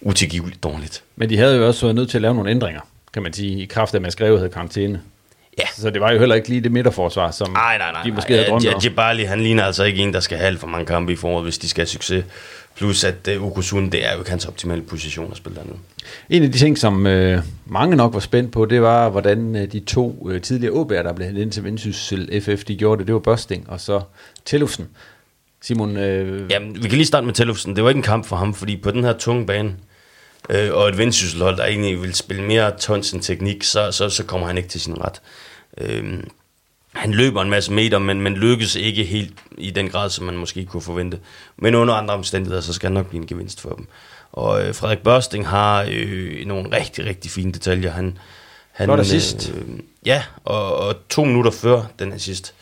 utilgiveligt 0.00 0.62
dårligt. 0.62 1.02
Men 1.16 1.30
de 1.30 1.38
havde 1.38 1.56
jo 1.56 1.66
også 1.66 1.86
været 1.86 1.94
nødt 1.94 2.10
til 2.10 2.18
at 2.18 2.22
lave 2.22 2.34
nogle 2.34 2.50
ændringer, 2.50 2.80
kan 3.12 3.22
man 3.22 3.32
sige, 3.32 3.62
i 3.62 3.64
kraft 3.64 3.94
af, 3.94 3.98
at 3.98 4.02
man 4.02 4.10
skrev 4.10 4.36
havde 4.36 4.50
karantæne. 4.50 5.00
Ja. 5.58 5.66
Så 5.76 5.90
det 5.90 6.00
var 6.00 6.12
jo 6.12 6.18
heller 6.18 6.34
ikke 6.34 6.48
lige 6.48 6.60
det 6.60 6.72
midterforsvar, 6.72 7.30
som 7.30 7.50
nej, 7.50 7.78
nej, 7.78 7.92
nej, 7.92 8.02
de 8.02 8.12
måske 8.12 8.32
havde 8.32 8.46
drømt 8.46 8.66
om. 8.74 8.80
Jebali, 8.84 9.24
han 9.24 9.40
ligner 9.40 9.64
altså 9.64 9.84
ikke 9.84 10.02
en, 10.02 10.12
der 10.12 10.20
skal 10.20 10.38
have 10.38 10.46
alt 10.46 10.60
for 10.60 10.66
mange 10.66 10.86
kampe 10.86 11.12
i 11.12 11.16
foråret, 11.16 11.44
hvis 11.44 11.58
de 11.58 11.68
skal 11.68 11.80
have 11.80 11.88
succes. 11.88 12.24
Plus 12.76 13.04
at 13.04 13.28
uh, 13.36 13.46
Ukusun, 13.46 13.92
det 13.92 14.06
er 14.06 14.12
jo 14.12 14.18
ikke 14.18 14.30
hans 14.30 14.46
optimale 14.46 14.82
position 14.82 15.30
at 15.30 15.36
spille 15.36 15.56
dernede. 15.56 15.76
En 16.30 16.42
af 16.42 16.52
de 16.52 16.58
ting, 16.58 16.78
som 16.78 17.06
øh, 17.06 17.42
mange 17.66 17.96
nok 17.96 18.14
var 18.14 18.20
spændt 18.20 18.52
på, 18.52 18.64
det 18.64 18.82
var, 18.82 19.08
hvordan 19.08 19.56
øh, 19.56 19.72
de 19.72 19.80
to 19.80 20.28
øh, 20.30 20.42
tidligere 20.42 20.74
OB'er, 20.74 21.02
der 21.02 21.12
blev 21.12 21.26
hentet 21.26 21.42
ind 21.42 21.52
til 21.52 21.64
Vendsyssel 21.64 22.42
FF, 22.42 22.64
de 22.64 22.76
gjorde 22.76 22.98
det. 22.98 23.06
Det 23.06 23.14
var 23.14 23.20
Børsting 23.20 23.70
og 23.70 23.80
så 23.80 24.00
Tellufsen. 24.44 24.88
Simon... 25.62 25.96
Øh... 25.96 26.50
Jamen, 26.50 26.74
vi 26.82 26.88
kan 26.88 26.96
lige 26.96 27.06
starte 27.06 27.26
med 27.26 27.34
Tellufsen. 27.34 27.76
Det 27.76 27.84
var 27.84 27.90
ikke 27.90 27.98
en 27.98 28.02
kamp 28.02 28.26
for 28.26 28.36
ham, 28.36 28.54
fordi 28.54 28.76
på 28.76 28.90
den 28.90 29.04
her 29.04 29.12
tunge 29.12 29.46
bane, 29.46 29.74
øh, 30.50 30.72
og 30.72 30.88
et 30.88 30.98
Vendsysselhold, 30.98 31.56
der 31.56 31.64
egentlig 31.64 32.02
vil 32.02 32.14
spille 32.14 32.42
mere 32.42 32.70
tons 32.78 33.12
end 33.12 33.22
teknik, 33.22 33.62
så, 33.62 33.92
så, 33.92 34.08
så 34.08 34.24
kommer 34.24 34.46
han 34.46 34.56
ikke 34.56 34.68
til 34.68 34.80
sin 34.80 35.04
ret. 35.04 35.20
Øh, 35.78 36.22
han 36.92 37.12
løber 37.12 37.42
en 37.42 37.50
masse 37.50 37.72
meter, 37.72 37.98
men, 37.98 38.20
men 38.20 38.34
lykkes 38.34 38.74
ikke 38.74 39.04
helt 39.04 39.34
i 39.58 39.70
den 39.70 39.88
grad, 39.88 40.10
som 40.10 40.24
man 40.24 40.36
måske 40.36 40.64
kunne 40.64 40.82
forvente. 40.82 41.18
Men 41.56 41.74
under 41.74 41.94
andre 41.94 42.14
omstændigheder, 42.14 42.60
så 42.60 42.72
skal 42.72 42.86
han 42.86 42.94
nok 42.94 43.06
blive 43.06 43.22
en 43.22 43.26
gevinst 43.26 43.60
for 43.60 43.70
dem. 43.70 43.86
Og 44.32 44.66
øh, 44.66 44.74
Frederik 44.74 44.98
Børsting 44.98 45.48
har 45.48 45.86
øh, 45.90 46.46
nogle 46.46 46.76
rigtig, 46.76 47.06
rigtig 47.06 47.30
fine 47.30 47.52
detaljer. 47.52 47.90
Han, 47.90 48.18
han, 48.72 48.86
Flot 48.86 49.00
assist. 49.00 49.52
Øh, 49.54 49.78
ja, 50.06 50.22
og, 50.44 50.76
og 50.76 50.94
to 51.08 51.24
minutter 51.24 51.50
før 51.50 51.82
den 51.98 52.12
assist, 52.12 52.54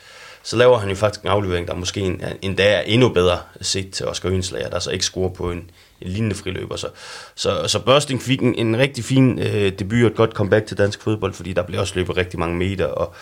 så 0.42 0.56
laver 0.56 0.78
han 0.78 0.88
jo 0.88 0.94
faktisk 0.94 1.22
en 1.22 1.28
aflevering, 1.28 1.68
der 1.68 1.74
måske 1.74 2.00
en, 2.00 2.22
endda 2.42 2.72
er 2.72 2.80
endnu 2.80 3.08
bedre 3.08 3.38
set 3.60 3.90
til 3.90 4.06
Oscar 4.06 4.28
Ønslager, 4.28 4.68
der 4.68 4.78
så 4.78 4.90
ikke 4.90 5.04
scorer 5.04 5.30
på 5.30 5.50
en, 5.50 5.70
en 6.00 6.08
lignende 6.08 6.36
friløber. 6.36 6.76
Så, 6.76 6.86
så, 7.34 7.68
så 7.68 7.78
Børsting 7.84 8.22
fik 8.22 8.42
en, 8.42 8.54
en 8.54 8.78
rigtig 8.78 9.04
fin 9.04 9.38
øh, 9.38 9.72
debut 9.78 10.02
og 10.02 10.06
et 10.06 10.14
godt 10.14 10.30
comeback 10.30 10.66
til 10.66 10.78
dansk 10.78 11.02
fodbold, 11.02 11.32
fordi 11.32 11.52
der 11.52 11.62
blev 11.62 11.80
også 11.80 11.92
løbet 11.96 12.16
rigtig 12.16 12.38
mange 12.38 12.56
meter, 12.56 12.86
og 12.86 13.14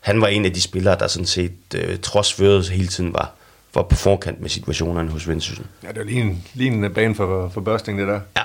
han 0.00 0.20
var 0.20 0.26
en 0.26 0.44
af 0.44 0.52
de 0.52 0.60
spillere, 0.62 0.98
der 0.98 1.06
sådan 1.06 1.26
set 1.26 1.52
øh, 1.74 1.98
trods 1.98 2.32
førelse 2.32 2.72
hele 2.72 2.88
tiden 2.88 3.12
var, 3.12 3.34
var 3.74 3.82
på 3.82 3.94
forkant 3.94 4.40
med 4.40 4.48
situationerne 4.48 5.10
hos 5.10 5.28
Vendsyssel. 5.28 5.66
Ja, 5.82 5.88
det 5.88 5.98
var 5.98 6.04
lige 6.04 6.20
en, 6.20 6.44
lige 6.54 6.70
en 6.70 6.94
bane 6.94 7.14
for, 7.14 7.48
for 7.48 7.60
Børsting, 7.60 7.98
det 7.98 8.08
der. 8.08 8.20
Ja, 8.36 8.42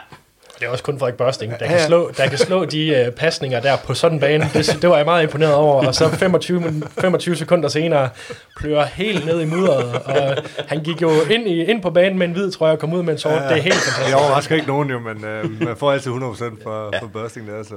Det 0.61 0.67
er 0.67 0.71
også 0.71 0.83
kun 0.83 0.99
Frederik 0.99 1.17
Børsting, 1.17 1.59
der 1.59 1.67
kan 1.67 1.79
slå, 1.87 2.11
der 2.17 2.27
kan 2.29 2.37
slå 2.37 2.65
de 2.65 3.05
uh, 3.07 3.13
pasninger 3.13 3.59
der 3.59 3.77
på 3.77 3.93
sådan 3.93 4.15
en 4.15 4.19
bane. 4.19 4.49
Det, 4.53 4.77
det 4.81 4.89
var 4.89 4.95
jeg 4.97 5.05
meget 5.05 5.23
imponeret 5.23 5.53
over. 5.53 5.87
Og 5.87 5.95
så 5.95 6.09
25, 6.09 6.59
min- 6.61 6.83
25 7.01 7.35
sekunder 7.35 7.69
senere 7.69 8.09
plører 8.59 8.85
helt 8.85 9.25
ned 9.25 9.41
i 9.41 9.45
mudderet. 9.45 9.93
Og 9.95 10.37
han 10.67 10.83
gik 10.83 11.01
jo 11.01 11.11
ind, 11.31 11.47
i, 11.47 11.63
ind 11.63 11.81
på 11.81 11.89
banen 11.89 12.19
med 12.19 12.27
en 12.27 12.33
hvid 12.33 12.51
trøje 12.51 12.71
og 12.73 12.79
kom 12.79 12.93
ud 12.93 13.03
med 13.03 13.13
en 13.13 13.19
sort. 13.19 13.33
Det 13.33 13.41
er 13.41 13.55
helt 13.55 13.75
fantastisk. 13.75 14.05
Det 14.07 14.15
overrasker 14.15 14.55
ikke 14.55 14.67
nogen 14.67 14.89
jo, 14.89 14.99
men 14.99 15.25
øh, 15.25 15.61
man 15.61 15.77
får 15.77 15.91
altid 15.91 16.11
100% 16.11 16.63
for, 16.63 16.89
ja. 16.93 16.99
for 17.01 17.07
Børsting 17.07 17.47
der, 17.47 17.63
så 17.63 17.75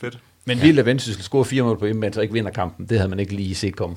fedt. 0.00 0.18
Men 0.44 0.62
vildt, 0.62 0.78
at 0.78 0.86
Vendsyssel 0.86 1.22
scorer 1.22 1.44
fire 1.44 1.62
mål 1.62 1.78
på 1.78 1.84
hjemmebane, 1.84 2.14
så 2.14 2.20
ikke 2.20 2.34
vinder 2.34 2.50
kampen. 2.50 2.86
Det 2.86 2.98
havde 2.98 3.08
man 3.10 3.20
ikke 3.20 3.34
lige 3.34 3.54
set 3.54 3.76
komme. 3.76 3.96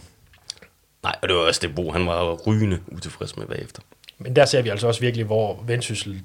nej, 1.04 1.16
og 1.22 1.28
det 1.28 1.36
var 1.38 1.42
også 1.42 1.60
det 1.64 1.76
Bo, 1.76 1.92
han 1.92 2.08
var 2.08 2.34
rygende 2.48 2.80
utilfreds 2.88 3.38
med 3.38 3.46
bagefter. 3.46 3.82
Men 4.20 4.36
der 4.36 4.46
ser 4.46 4.62
vi 4.62 4.70
altså 4.70 4.88
også 4.88 5.02
virkelig, 5.02 5.26
hvor 5.26 5.64
Vendsyssel 5.68 6.22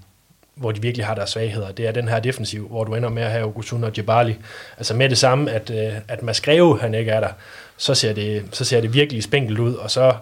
hvor 0.57 0.72
de 0.72 0.82
virkelig 0.82 1.07
har 1.07 1.14
deres 1.14 1.30
svagheder. 1.30 1.72
Det 1.72 1.86
er 1.86 1.92
den 1.92 2.09
her 2.09 2.20
defensiv, 2.20 2.68
hvor 2.68 2.84
du 2.84 2.94
ender 2.94 3.09
med 3.09 3.22
at 3.22 3.30
have 3.30 3.44
Okusun 3.44 3.84
og 3.84 3.92
Jebali. 3.98 4.36
Altså 4.78 4.94
med 4.94 5.09
det 5.09 5.18
samme, 5.18 5.50
at, 5.50 5.70
øh, 5.70 5.92
at 6.09 6.22
Masgreve, 6.22 6.80
han 6.80 6.94
ikke 6.94 7.11
er 7.11 7.20
der, 7.20 7.28
så 7.76 7.94
ser, 7.94 8.12
det, 8.12 8.44
så 8.52 8.64
ser 8.64 8.80
det 8.80 8.94
virkelig 8.94 9.22
spinkelt 9.22 9.59
ud, 9.59 9.74
og 9.74 9.90
så 9.90 10.14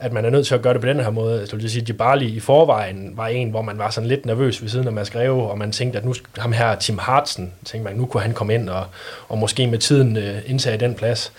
at 0.00 0.12
man 0.12 0.24
er 0.24 0.30
nødt 0.30 0.46
til 0.46 0.54
at 0.54 0.62
gøre 0.62 0.72
det 0.72 0.80
på 0.80 0.86
den 0.86 1.00
her 1.00 1.10
måde. 1.10 1.40
Altså, 1.40 1.50
så 1.50 1.56
vil 1.56 1.62
jeg 1.62 1.70
sige, 1.70 1.84
Jebali 1.88 2.26
i 2.26 2.40
forvejen 2.40 3.12
var 3.16 3.26
en, 3.26 3.50
hvor 3.50 3.62
man 3.62 3.78
var 3.78 3.90
sådan 3.90 4.08
lidt 4.08 4.26
nervøs 4.26 4.62
ved 4.62 4.68
siden 4.68 4.86
af 4.86 4.92
Masgreve, 4.92 5.50
og 5.50 5.58
man 5.58 5.72
tænkte, 5.72 5.98
at 5.98 6.04
nu 6.04 6.14
ham 6.38 6.52
her, 6.52 6.74
Tim 6.74 6.98
Hartsen, 6.98 7.52
tænkte 7.64 7.90
man, 7.90 8.00
nu 8.00 8.06
kunne 8.06 8.22
han 8.22 8.32
komme 8.32 8.54
ind 8.54 8.68
og, 8.68 8.86
og 9.28 9.38
måske 9.38 9.66
med 9.66 9.78
tiden 9.78 10.16
øh, 10.16 10.38
indtage 10.46 10.76
den 10.76 10.94
plads. 10.94 11.32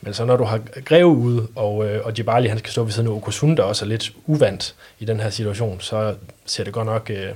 Men 0.00 0.14
så 0.14 0.24
når 0.24 0.36
du 0.36 0.44
har 0.44 0.60
Greve 0.84 1.06
ude, 1.06 1.46
og, 1.54 1.86
øh, 1.86 2.06
og 2.06 2.12
Jebali 2.18 2.48
han 2.48 2.58
skal 2.58 2.72
stå 2.72 2.84
ved 2.84 2.92
siden 2.92 3.08
af 3.08 3.12
Okosunda, 3.12 3.62
der 3.62 3.68
også 3.68 3.84
er 3.84 3.88
lidt 3.88 4.12
uvandt 4.26 4.74
i 4.98 5.04
den 5.04 5.20
her 5.20 5.30
situation, 5.30 5.80
så 5.80 6.14
ser 6.46 6.64
det 6.64 6.72
godt 6.72 6.86
nok... 6.86 7.10
Øh, 7.10 7.28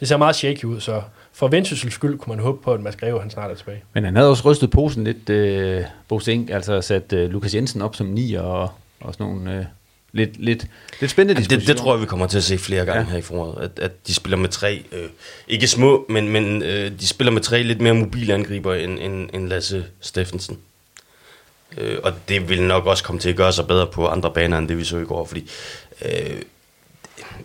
det 0.00 0.08
ser 0.08 0.16
meget 0.16 0.36
shaky 0.36 0.64
ud, 0.64 0.80
så 0.80 1.02
for 1.32 1.48
Vendsyssels 1.48 1.94
skyld 1.94 2.18
kunne 2.18 2.36
man 2.36 2.44
håbe 2.44 2.62
på, 2.62 2.72
at 2.72 2.80
Mads 2.80 2.96
Greve 2.96 3.20
han 3.20 3.30
snart 3.30 3.50
er 3.50 3.54
tilbage. 3.54 3.82
Men 3.92 4.04
han 4.04 4.16
havde 4.16 4.30
også 4.30 4.50
rystet 4.50 4.70
posen 4.70 5.04
lidt, 5.04 5.30
øh, 5.30 5.84
Bo 6.08 6.20
Sink, 6.20 6.50
altså 6.50 6.80
sat 6.80 7.12
øh, 7.12 7.30
Lukas 7.30 7.54
Jensen 7.54 7.82
op 7.82 7.96
som 7.96 8.06
nier 8.06 8.40
og, 8.40 8.70
og 9.00 9.14
sådan 9.14 9.26
nogle 9.26 9.58
øh, 9.58 9.64
lidt, 10.12 10.36
lidt, 10.44 10.66
lidt 11.00 11.10
spændende 11.10 11.42
Ja, 11.42 11.56
det, 11.56 11.66
det 11.66 11.76
tror 11.76 11.94
jeg, 11.94 12.00
vi 12.00 12.06
kommer 12.06 12.26
til 12.26 12.38
at 12.38 12.44
se 12.44 12.58
flere 12.58 12.84
gange 12.84 13.00
ja. 13.00 13.10
her 13.10 13.18
i 13.18 13.22
foråret, 13.22 13.62
at, 13.62 13.78
at 13.78 14.06
de 14.06 14.14
spiller 14.14 14.36
med 14.36 14.48
tre, 14.48 14.84
øh, 14.92 15.08
ikke 15.48 15.66
små, 15.66 16.06
men, 16.08 16.28
men 16.28 16.62
øh, 16.62 16.90
de 17.00 17.06
spiller 17.06 17.32
med 17.32 17.40
tre 17.40 17.62
lidt 17.62 17.80
mere 17.80 17.94
mobile 17.94 18.34
angriber 18.34 18.74
end, 18.74 18.98
end, 18.98 19.30
end 19.32 19.48
Lasse 19.48 19.84
Steffensen. 20.00 20.58
Øh, 21.78 21.98
og 22.02 22.12
det 22.28 22.48
vil 22.48 22.62
nok 22.62 22.86
også 22.86 23.04
komme 23.04 23.20
til 23.20 23.28
at 23.28 23.36
gøre 23.36 23.52
sig 23.52 23.66
bedre 23.66 23.86
på 23.86 24.06
andre 24.06 24.30
baner, 24.30 24.58
end 24.58 24.68
det 24.68 24.78
vi 24.78 24.84
så 24.84 24.98
i 24.98 25.04
går, 25.04 25.24
fordi... 25.24 25.50
Øh, 26.04 26.42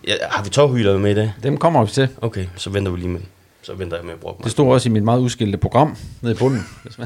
ja, 0.06 0.14
har 0.30 0.44
vi 0.44 0.50
tårhylere 0.50 0.98
med 0.98 1.10
i 1.10 1.14
dag? 1.14 1.32
Dem 1.42 1.56
kommer 1.56 1.84
vi 1.84 1.90
til. 1.90 2.08
Okay, 2.20 2.46
så 2.56 2.70
venter 2.70 2.92
vi 2.92 2.98
lige 2.98 3.08
med 3.08 3.20
Så 3.62 3.74
venter 3.74 3.96
jeg 3.96 4.04
med 4.04 4.14
at 4.14 4.20
bruge 4.20 4.34
mig. 4.38 4.44
Det 4.44 4.52
stod 4.52 4.72
også 4.72 4.88
i 4.88 4.92
mit 4.92 5.02
meget 5.02 5.20
udskilte 5.20 5.58
program 5.58 5.96
nede 6.20 6.34
i 6.34 6.38
bunden. 6.38 6.66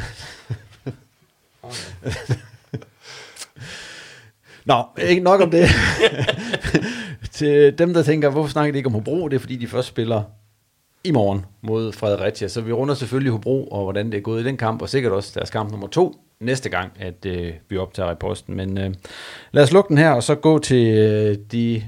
Nå, 4.64 4.84
ikke 4.98 5.22
nok 5.22 5.40
om 5.40 5.50
det. 5.50 5.68
Til 7.32 7.78
dem, 7.78 7.94
der 7.94 8.02
tænker, 8.02 8.30
hvorfor 8.30 8.50
snakker 8.50 8.72
de 8.72 8.78
ikke 8.78 8.86
om 8.86 8.92
Hobro, 8.92 9.28
det 9.28 9.36
er 9.36 9.40
fordi, 9.40 9.56
de 9.56 9.66
først 9.66 9.88
spiller 9.88 10.22
i 11.04 11.10
morgen 11.10 11.44
mod 11.62 11.92
Fredericia. 11.92 12.48
Så 12.48 12.60
vi 12.60 12.72
runder 12.72 12.94
selvfølgelig 12.94 13.32
Hobro, 13.32 13.66
og 13.66 13.82
hvordan 13.82 14.06
det 14.06 14.18
er 14.18 14.22
gået 14.22 14.40
i 14.40 14.44
den 14.44 14.56
kamp, 14.56 14.82
og 14.82 14.88
sikkert 14.88 15.12
også 15.12 15.32
deres 15.34 15.50
kamp 15.50 15.70
nummer 15.70 15.86
to 15.86 16.20
næste 16.40 16.68
gang, 16.68 16.92
at 17.00 17.26
øh, 17.26 17.52
vi 17.68 17.76
optager 17.76 18.12
i 18.12 18.14
posten. 18.14 18.56
Men 18.56 18.78
øh, 18.78 18.94
lad 19.52 19.62
os 19.62 19.72
lukke 19.72 19.88
den 19.88 19.98
her, 19.98 20.10
og 20.10 20.22
så 20.22 20.34
gå 20.34 20.58
til 20.58 20.98
øh, 20.98 21.36
de 21.52 21.82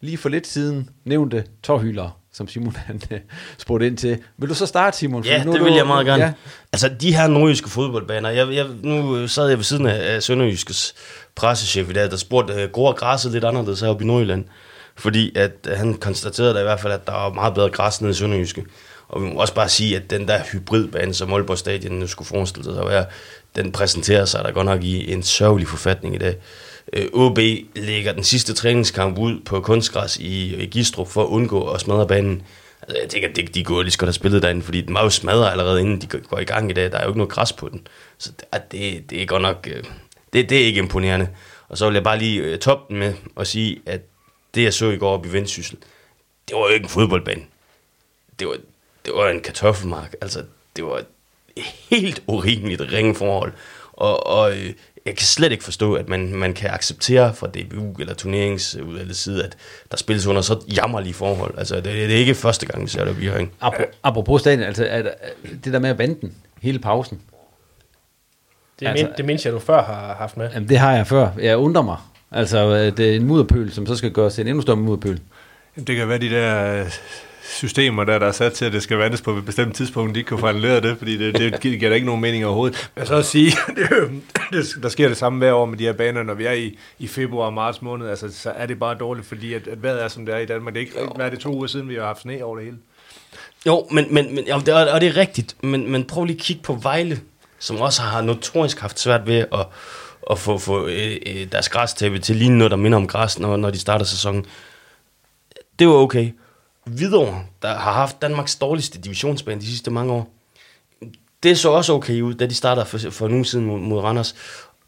lige 0.00 0.18
for 0.18 0.28
lidt 0.28 0.46
siden 0.46 0.90
nævnte 1.04 1.44
tårhylere, 1.62 2.10
som 2.32 2.48
Simon 2.48 2.76
han, 2.86 3.02
øh, 3.10 3.18
spurgte 3.58 3.86
ind 3.86 3.96
til. 3.96 4.18
Vil 4.36 4.48
du 4.48 4.54
så 4.54 4.66
starte, 4.66 4.96
Simon? 4.96 5.24
Ja, 5.24 5.44
nu 5.44 5.52
det 5.52 5.60
du- 5.60 5.64
vil 5.64 5.72
jeg 5.74 5.86
meget 5.86 6.06
gerne. 6.06 6.24
Ja. 6.24 6.32
Altså, 6.72 6.88
de 7.00 7.14
her 7.16 7.26
nordjyske 7.26 7.68
fodboldbaner, 7.70 8.30
jeg, 8.30 8.52
jeg, 8.54 8.66
nu 8.82 9.28
sad 9.28 9.48
jeg 9.48 9.56
ved 9.58 9.64
siden 9.64 9.86
af, 9.86 10.22
Sønderjyskes 10.22 10.94
pressechef 11.34 11.90
i 11.90 11.92
dag, 11.92 12.10
der 12.10 12.16
spurgte, 12.16 12.54
øh, 12.54 12.70
går 12.70 12.92
græsset 12.92 13.32
lidt 13.32 13.44
anderledes 13.44 13.80
heroppe 13.80 14.04
i 14.04 14.06
Nordjylland? 14.06 14.44
Fordi 14.96 15.36
at 15.36 15.52
øh, 15.68 15.76
han 15.78 15.94
konstaterede 15.94 16.54
da 16.54 16.60
i 16.60 16.62
hvert 16.62 16.80
fald, 16.80 16.92
at 16.92 17.06
der 17.06 17.12
var 17.12 17.32
meget 17.32 17.54
bedre 17.54 17.70
græs 17.70 18.00
nede 18.00 18.10
i 18.10 18.14
Sønderjyske. 18.14 18.64
Og 19.08 19.22
vi 19.22 19.26
må 19.26 19.40
også 19.40 19.54
bare 19.54 19.68
sige, 19.68 19.96
at 19.96 20.10
den 20.10 20.28
der 20.28 20.40
hybridbane, 20.52 21.14
som 21.14 21.32
Aalborg 21.32 21.58
Stadion 21.58 21.92
nu 21.94 22.06
skulle 22.06 22.28
forestille 22.28 22.72
sig 22.72 22.82
at 22.82 22.88
være, 22.88 23.04
den 23.56 23.72
præsenterer 23.72 24.24
sig 24.24 24.44
der 24.44 24.52
godt 24.52 24.66
nok 24.66 24.82
i 24.84 25.12
en 25.12 25.22
sørgelig 25.22 25.68
forfatning 25.68 26.14
i 26.14 26.18
dag. 26.18 26.36
Øh, 26.92 27.06
OB 27.12 27.38
lægger 27.74 28.12
den 28.12 28.24
sidste 28.24 28.54
træningskamp 28.54 29.18
ud 29.18 29.40
på 29.40 29.60
kunstgræs 29.60 30.16
i, 30.16 30.66
Gistrup 30.66 31.08
for 31.08 31.22
at 31.22 31.28
undgå 31.28 31.68
at 31.68 31.80
smadre 31.80 32.06
banen. 32.06 32.42
Altså, 32.82 32.98
jeg 33.00 33.08
tænker, 33.08 33.32
de, 33.32 33.42
de 33.42 33.64
går 33.64 33.82
lige 33.82 33.96
godt 33.98 34.08
have 34.08 34.12
spillet 34.12 34.42
derinde, 34.42 34.62
fordi 34.62 34.80
den 34.80 34.94
var 34.94 35.02
jo 35.02 35.10
smadret 35.10 35.50
allerede 35.50 35.80
inden 35.80 36.00
de 36.00 36.06
går 36.06 36.38
i 36.38 36.44
gang 36.44 36.70
i 36.70 36.74
dag. 36.74 36.92
Der 36.92 36.98
er 36.98 37.02
jo 37.02 37.08
ikke 37.08 37.18
noget 37.18 37.32
græs 37.32 37.52
på 37.52 37.68
den. 37.68 37.86
Så 38.18 38.32
det, 38.32 38.72
det, 38.72 39.10
det 39.10 39.22
er 39.22 39.26
godt 39.26 39.42
nok... 39.42 39.68
Øh, 39.70 39.84
det, 40.32 40.50
det 40.50 40.60
er 40.60 40.66
ikke 40.66 40.78
imponerende. 40.78 41.28
Og 41.68 41.78
så 41.78 41.86
vil 41.86 41.94
jeg 41.94 42.04
bare 42.04 42.18
lige 42.18 42.42
øh, 42.42 42.58
toppe 42.58 42.92
den 42.92 42.98
med 42.98 43.14
at 43.36 43.46
sige, 43.46 43.80
at 43.86 44.00
det 44.54 44.62
jeg 44.62 44.74
så 44.74 44.90
i 44.90 44.96
går 44.96 45.10
op 45.10 45.26
i 45.26 45.32
Vendsyssel, 45.32 45.76
det 46.48 46.56
var 46.56 46.60
jo 46.60 46.68
ikke 46.68 46.84
en 46.84 46.88
fodboldbane. 46.88 47.42
Det 48.38 48.48
var, 48.48 48.56
det 49.04 49.14
var 49.14 49.28
en 49.28 49.40
kartoffelmark. 49.40 50.14
Altså, 50.20 50.44
det 50.76 50.84
var 50.84 50.98
et 50.98 51.06
helt 51.90 52.22
urimeligt 52.26 52.80
ringe 52.80 53.14
forhold. 53.14 53.52
Og, 53.92 54.26
og 54.26 54.56
øh, 54.56 54.72
jeg 55.06 55.16
kan 55.16 55.26
slet 55.26 55.52
ikke 55.52 55.64
forstå, 55.64 55.94
at 55.94 56.08
man, 56.08 56.34
man 56.34 56.54
kan 56.54 56.70
acceptere 56.70 57.34
fra 57.34 57.46
DBU 57.46 57.94
eller 58.00 58.14
turneringsudvalgets 58.14 59.18
side, 59.18 59.44
at 59.44 59.56
der 59.90 59.96
spilles 59.96 60.26
under 60.26 60.42
så 60.42 60.60
jammerlige 60.76 61.14
forhold. 61.14 61.58
Altså, 61.58 61.74
det, 61.76 61.84
det 61.84 62.04
er 62.14 62.16
ikke 62.18 62.34
første 62.34 62.66
gang, 62.66 62.82
vi 62.82 62.88
ser 62.88 63.04
det, 63.04 63.20
vi 63.20 63.26
har 63.26 63.36
ikke. 63.38 63.52
Apro- 63.64 63.98
apropos 64.02 64.40
stadion, 64.40 64.62
altså 64.62 64.86
er 64.86 65.02
der, 65.02 65.10
det 65.64 65.72
der 65.72 65.78
med 65.78 65.90
at 65.90 65.98
vente 65.98 66.20
den 66.20 66.34
hele 66.62 66.78
pausen, 66.78 67.20
Det, 68.80 68.86
er 68.88 68.90
Altså- 68.92 69.08
det 69.16 69.24
mindste, 69.24 69.46
jeg 69.46 69.54
du 69.54 69.58
før 69.58 69.82
har 69.82 70.14
haft 70.14 70.36
med. 70.36 70.50
jamen, 70.54 70.68
det 70.68 70.78
har 70.78 70.92
jeg 70.96 71.06
før. 71.06 71.28
Jeg 71.40 71.56
undrer 71.56 71.82
mig. 71.82 71.96
Altså, 72.30 72.58
øh, 72.58 72.96
det 72.96 73.10
er 73.12 73.16
en 73.16 73.24
mudderpøl, 73.26 73.72
som 73.72 73.86
så 73.86 73.96
skal 73.96 74.10
gøres 74.12 74.34
til 74.34 74.42
en 74.42 74.48
endnu 74.48 74.62
større 74.62 74.76
mudderpøl. 74.76 75.20
Det 75.86 75.96
kan 75.96 76.08
være 76.08 76.18
de 76.18 76.30
der 76.30 76.80
øh, 76.80 76.90
systemer, 77.48 78.04
der, 78.04 78.18
der 78.18 78.26
er 78.26 78.32
sat 78.32 78.52
til, 78.52 78.64
at 78.64 78.72
det 78.72 78.82
skal 78.82 78.96
vandes 78.96 79.20
på 79.20 79.36
et 79.36 79.44
bestemt 79.44 79.76
tidspunkt, 79.76 80.14
de 80.14 80.20
ikke 80.20 80.38
få 80.38 80.46
annulleret 80.46 80.82
det, 80.82 80.98
fordi 80.98 81.18
det, 81.18 81.34
det 81.34 81.60
giver 81.60 81.88
da 81.88 81.94
ikke 81.94 82.06
nogen 82.06 82.20
mening 82.20 82.44
overhovedet. 82.46 82.90
Vil 82.96 83.06
så 83.06 83.14
også 83.14 83.30
sige, 83.30 83.52
det, 83.76 84.10
det, 84.52 84.82
der 84.82 84.88
sker 84.88 85.08
det 85.08 85.16
samme 85.16 85.38
hver 85.38 85.52
år 85.52 85.66
med 85.66 85.78
de 85.78 85.84
her 85.84 85.92
baner, 85.92 86.22
når 86.22 86.34
vi 86.34 86.44
er 86.44 86.52
i, 86.52 86.78
i 86.98 87.06
februar 87.06 87.46
og 87.46 87.52
marts 87.52 87.82
måned, 87.82 88.08
altså, 88.08 88.32
så 88.32 88.50
er 88.50 88.66
det 88.66 88.78
bare 88.78 88.94
dårligt, 88.94 89.26
fordi 89.26 89.54
at, 89.54 89.68
at 89.68 89.82
vejret 89.82 90.04
er, 90.04 90.08
som 90.08 90.26
det 90.26 90.34
er 90.34 90.38
i 90.38 90.46
Danmark. 90.46 90.74
Det 90.74 90.80
er 90.82 90.86
ikke, 90.86 91.14
hvad 91.16 91.26
er 91.26 91.30
det 91.30 91.38
to 91.38 91.54
uger 91.54 91.66
siden, 91.66 91.88
vi 91.88 91.94
har 91.94 92.02
haft 92.02 92.22
sne 92.22 92.44
over 92.44 92.56
det 92.56 92.64
hele? 92.64 92.78
Jo, 93.66 93.86
men, 93.90 94.14
men, 94.14 94.34
men 94.34 94.44
ja, 94.46 94.58
det 94.58 94.68
er, 94.68 94.92
og 94.92 95.00
det 95.00 95.08
er 95.08 95.16
rigtigt, 95.16 95.56
men, 95.62 95.92
men 95.92 96.04
prøv 96.04 96.24
lige 96.24 96.36
at 96.36 96.42
kigge 96.42 96.62
på 96.62 96.74
Vejle, 96.74 97.20
som 97.58 97.80
også 97.80 98.02
har 98.02 98.22
notorisk 98.22 98.80
haft 98.80 99.00
svært 99.00 99.26
ved 99.26 99.44
at, 99.52 99.66
at 100.30 100.38
få, 100.38 100.58
få 100.58 100.86
øh, 100.86 101.16
øh, 101.26 101.52
deres 101.52 101.68
græstæppe 101.68 102.18
til 102.18 102.36
lige 102.36 102.50
noget, 102.50 102.70
der 102.70 102.76
minder 102.76 102.98
om 102.98 103.06
græs, 103.06 103.38
når, 103.38 103.56
når 103.56 103.70
de 103.70 103.78
starter 103.78 104.04
sæsonen. 104.04 104.46
Det 105.78 105.88
var 105.88 105.94
okay. 105.94 106.32
Hvidovre, 106.88 107.44
der 107.62 107.68
har 107.68 107.92
haft 107.92 108.22
Danmarks 108.22 108.56
dårligste 108.56 108.98
divisionsbane 109.00 109.60
de 109.60 109.66
sidste 109.66 109.90
mange 109.90 110.12
år, 110.12 110.32
det 111.42 111.58
så 111.58 111.70
også 111.70 111.92
okay 111.92 112.20
ud, 112.20 112.34
da 112.34 112.46
de 112.46 112.54
starter 112.54 112.84
for, 112.84 112.98
for 113.10 113.28
uge 113.28 113.46
siden 113.46 113.64
mod, 113.64 113.78
mod 113.78 114.00
Randers. 114.00 114.34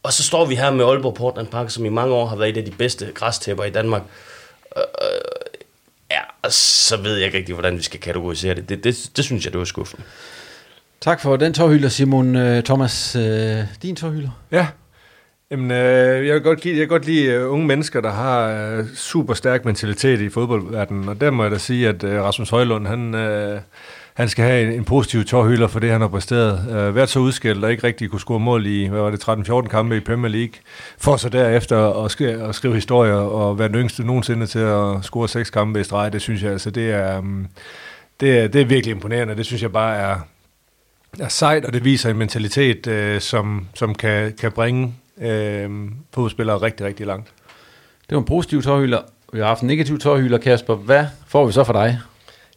Og 0.02 0.12
så 0.12 0.22
står 0.22 0.44
vi 0.44 0.54
her 0.54 0.70
med 0.70 0.84
Aalborg 0.84 1.14
Portland 1.14 1.48
Park, 1.48 1.70
som 1.70 1.84
i 1.84 1.88
mange 1.88 2.14
år 2.14 2.26
har 2.26 2.36
været 2.36 2.50
et 2.50 2.56
af 2.56 2.64
de 2.64 2.70
bedste 2.70 3.12
græstæpper 3.14 3.64
i 3.64 3.70
Danmark. 3.70 4.02
Øh, 4.76 4.82
ja, 6.10 6.20
og 6.42 6.52
så 6.52 6.96
ved 6.96 7.16
jeg 7.16 7.26
ikke 7.26 7.38
rigtig, 7.38 7.54
hvordan 7.54 7.76
vi 7.76 7.82
skal 7.82 8.00
kategorisere 8.00 8.54
det. 8.54 8.68
Det, 8.68 8.84
det, 8.84 9.10
det 9.16 9.24
synes 9.24 9.44
jeg, 9.44 9.52
det 9.52 9.58
var 9.58 9.64
skuffende. 9.64 10.02
Tak 11.00 11.20
for 11.20 11.36
den 11.36 11.54
tårhylder, 11.54 11.88
Simon. 11.88 12.36
Øh, 12.36 12.62
Thomas, 12.62 13.16
øh, 13.16 13.58
din 13.82 13.96
tårhylder? 13.96 14.30
Ja. 14.50 14.66
Jamen, 15.52 15.70
øh, 15.70 16.26
jeg, 16.26 16.32
kan 16.34 16.42
godt 16.42 16.64
lide, 16.64 16.74
jeg 16.74 16.88
kan 16.88 16.88
godt 16.88 17.06
lide 17.06 17.48
unge 17.48 17.66
mennesker, 17.66 18.00
der 18.00 18.10
har 18.10 18.48
øh, 18.48 18.86
super 18.94 19.34
stærk 19.34 19.64
mentalitet 19.64 20.20
i 20.20 20.28
fodboldverdenen, 20.28 21.08
og 21.08 21.20
der 21.20 21.30
må 21.30 21.42
jeg 21.42 21.52
da 21.52 21.58
sige, 21.58 21.88
at 21.88 22.04
øh, 22.04 22.22
Rasmus 22.22 22.50
Højlund, 22.50 22.86
han, 22.86 23.14
øh, 23.14 23.60
han 24.14 24.28
skal 24.28 24.44
have 24.44 24.66
en, 24.66 24.72
en 24.72 24.84
positiv 24.84 25.24
tårhylder 25.24 25.68
for 25.68 25.80
det, 25.80 25.90
han 25.90 26.00
har 26.00 26.08
præsteret. 26.08 26.68
Øh, 26.70 26.94
været 26.94 27.08
så 27.08 27.18
udskilt 27.18 27.64
og 27.64 27.70
ikke 27.70 27.84
rigtig 27.84 28.10
kunne 28.10 28.20
score 28.20 28.40
mål 28.40 28.66
i, 28.66 28.86
hvad 28.86 29.00
var 29.00 29.10
det, 29.10 29.28
13-14 29.28 29.68
kampe 29.68 29.96
i 29.96 30.00
Premier 30.00 30.28
League, 30.28 30.54
for 30.98 31.16
så 31.16 31.28
derefter 31.28 32.04
at, 32.04 32.10
skrive, 32.10 32.48
at 32.48 32.54
skrive 32.54 32.74
historier 32.74 33.14
og 33.14 33.58
være 33.58 33.68
den 33.68 33.76
yngste 33.76 34.06
nogensinde 34.06 34.46
til 34.46 34.58
at 34.58 35.04
score 35.04 35.28
seks 35.28 35.50
kampe 35.50 35.80
i 35.80 35.84
streg, 35.84 36.12
det 36.12 36.22
synes 36.22 36.42
jeg 36.42 36.52
altså, 36.52 36.70
det 36.70 36.90
er, 36.90 37.18
øh, 37.18 37.24
det 38.20 38.38
er, 38.38 38.48
det 38.48 38.60
er 38.60 38.64
virkelig 38.64 38.94
imponerende, 38.94 39.36
det 39.36 39.46
synes 39.46 39.62
jeg 39.62 39.72
bare 39.72 39.96
er, 39.96 40.16
er 41.20 41.28
sejt, 41.28 41.64
og 41.64 41.72
det 41.72 41.84
viser 41.84 42.10
en 42.10 42.18
mentalitet, 42.18 42.86
øh, 42.86 43.20
som, 43.20 43.68
som 43.74 43.94
kan, 43.94 44.32
kan 44.40 44.52
bringe 44.52 44.94
øh, 45.20 45.70
fodspillere 46.14 46.56
rigtig, 46.56 46.86
rigtig 46.86 47.06
langt. 47.06 47.28
Det 48.08 48.16
var 48.16 48.18
en 48.18 48.26
positiv 48.26 48.62
tårhylder. 48.62 49.00
Vi 49.32 49.38
har 49.38 49.46
haft 49.46 49.60
en 49.60 49.68
negativ 49.68 49.98
tårhylder, 49.98 50.38
Kasper. 50.38 50.74
Hvad 50.74 51.06
får 51.26 51.46
vi 51.46 51.52
så 51.52 51.64
for 51.64 51.72
dig? 51.72 51.98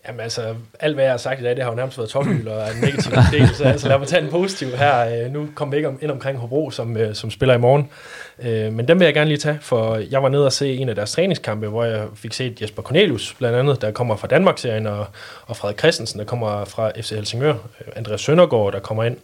Jamen 0.08 0.22
altså, 0.22 0.56
alt 0.80 0.96
hvad 0.96 1.04
jeg 1.04 1.14
har 1.14 1.18
sagt 1.18 1.40
i 1.40 1.44
dag, 1.44 1.56
det 1.56 1.64
har 1.64 1.72
jo 1.72 1.76
nærmest 1.76 1.98
været 1.98 2.10
tophylder 2.10 2.54
og 2.54 2.68
en 2.76 2.82
negativ 2.82 3.12
del, 3.32 3.56
så 3.56 3.64
altså 3.64 3.88
lad 3.88 4.00
mig 4.00 4.08
tage 4.08 4.24
en 4.24 4.30
positiv 4.32 4.68
her. 4.68 5.26
Øh, 5.26 5.34
nu 5.34 5.48
kommer 5.56 5.72
vi 5.72 5.78
ikke 5.78 5.92
ind 6.02 6.12
omkring 6.12 6.38
Hobro, 6.38 6.72
som, 6.72 6.98
øh, 6.98 7.16
som 7.16 7.32
spiller 7.32 7.56
i 7.56 7.58
morgen. 7.58 7.90
Øh, 8.40 8.74
men 8.74 8.88
dem 8.88 9.00
vil 9.00 9.06
jeg 9.06 9.14
gerne 9.14 9.28
lige 9.28 9.38
tage, 9.38 9.58
for 9.62 9.96
jeg 9.96 10.24
var 10.24 10.30
nede 10.30 10.46
og 10.46 10.54
se 10.54 10.76
en 10.76 10.90
af 10.90 10.96
deres 10.96 11.12
træningskampe, 11.12 11.68
hvor 11.68 11.84
jeg 11.84 12.08
fik 12.16 12.34
set 12.34 12.62
Jesper 12.62 12.82
Cornelius, 12.82 13.36
blandt 13.38 13.58
andet, 13.58 13.82
der 13.82 13.92
kommer 13.92 14.16
fra 14.16 14.28
Danmarksserien, 14.28 14.88
og, 14.88 15.06
og 15.46 15.58
Frederik 15.58 15.80
Christensen, 15.80 16.20
der 16.20 16.26
kommer 16.26 16.66
fra 16.66 16.92
FC 17.02 17.10
Helsingør, 17.10 17.54
Andreas 17.96 18.22
Søndergaard, 18.22 18.74
der 18.74 18.80
kommer 18.80 19.04
ind. 19.04 19.18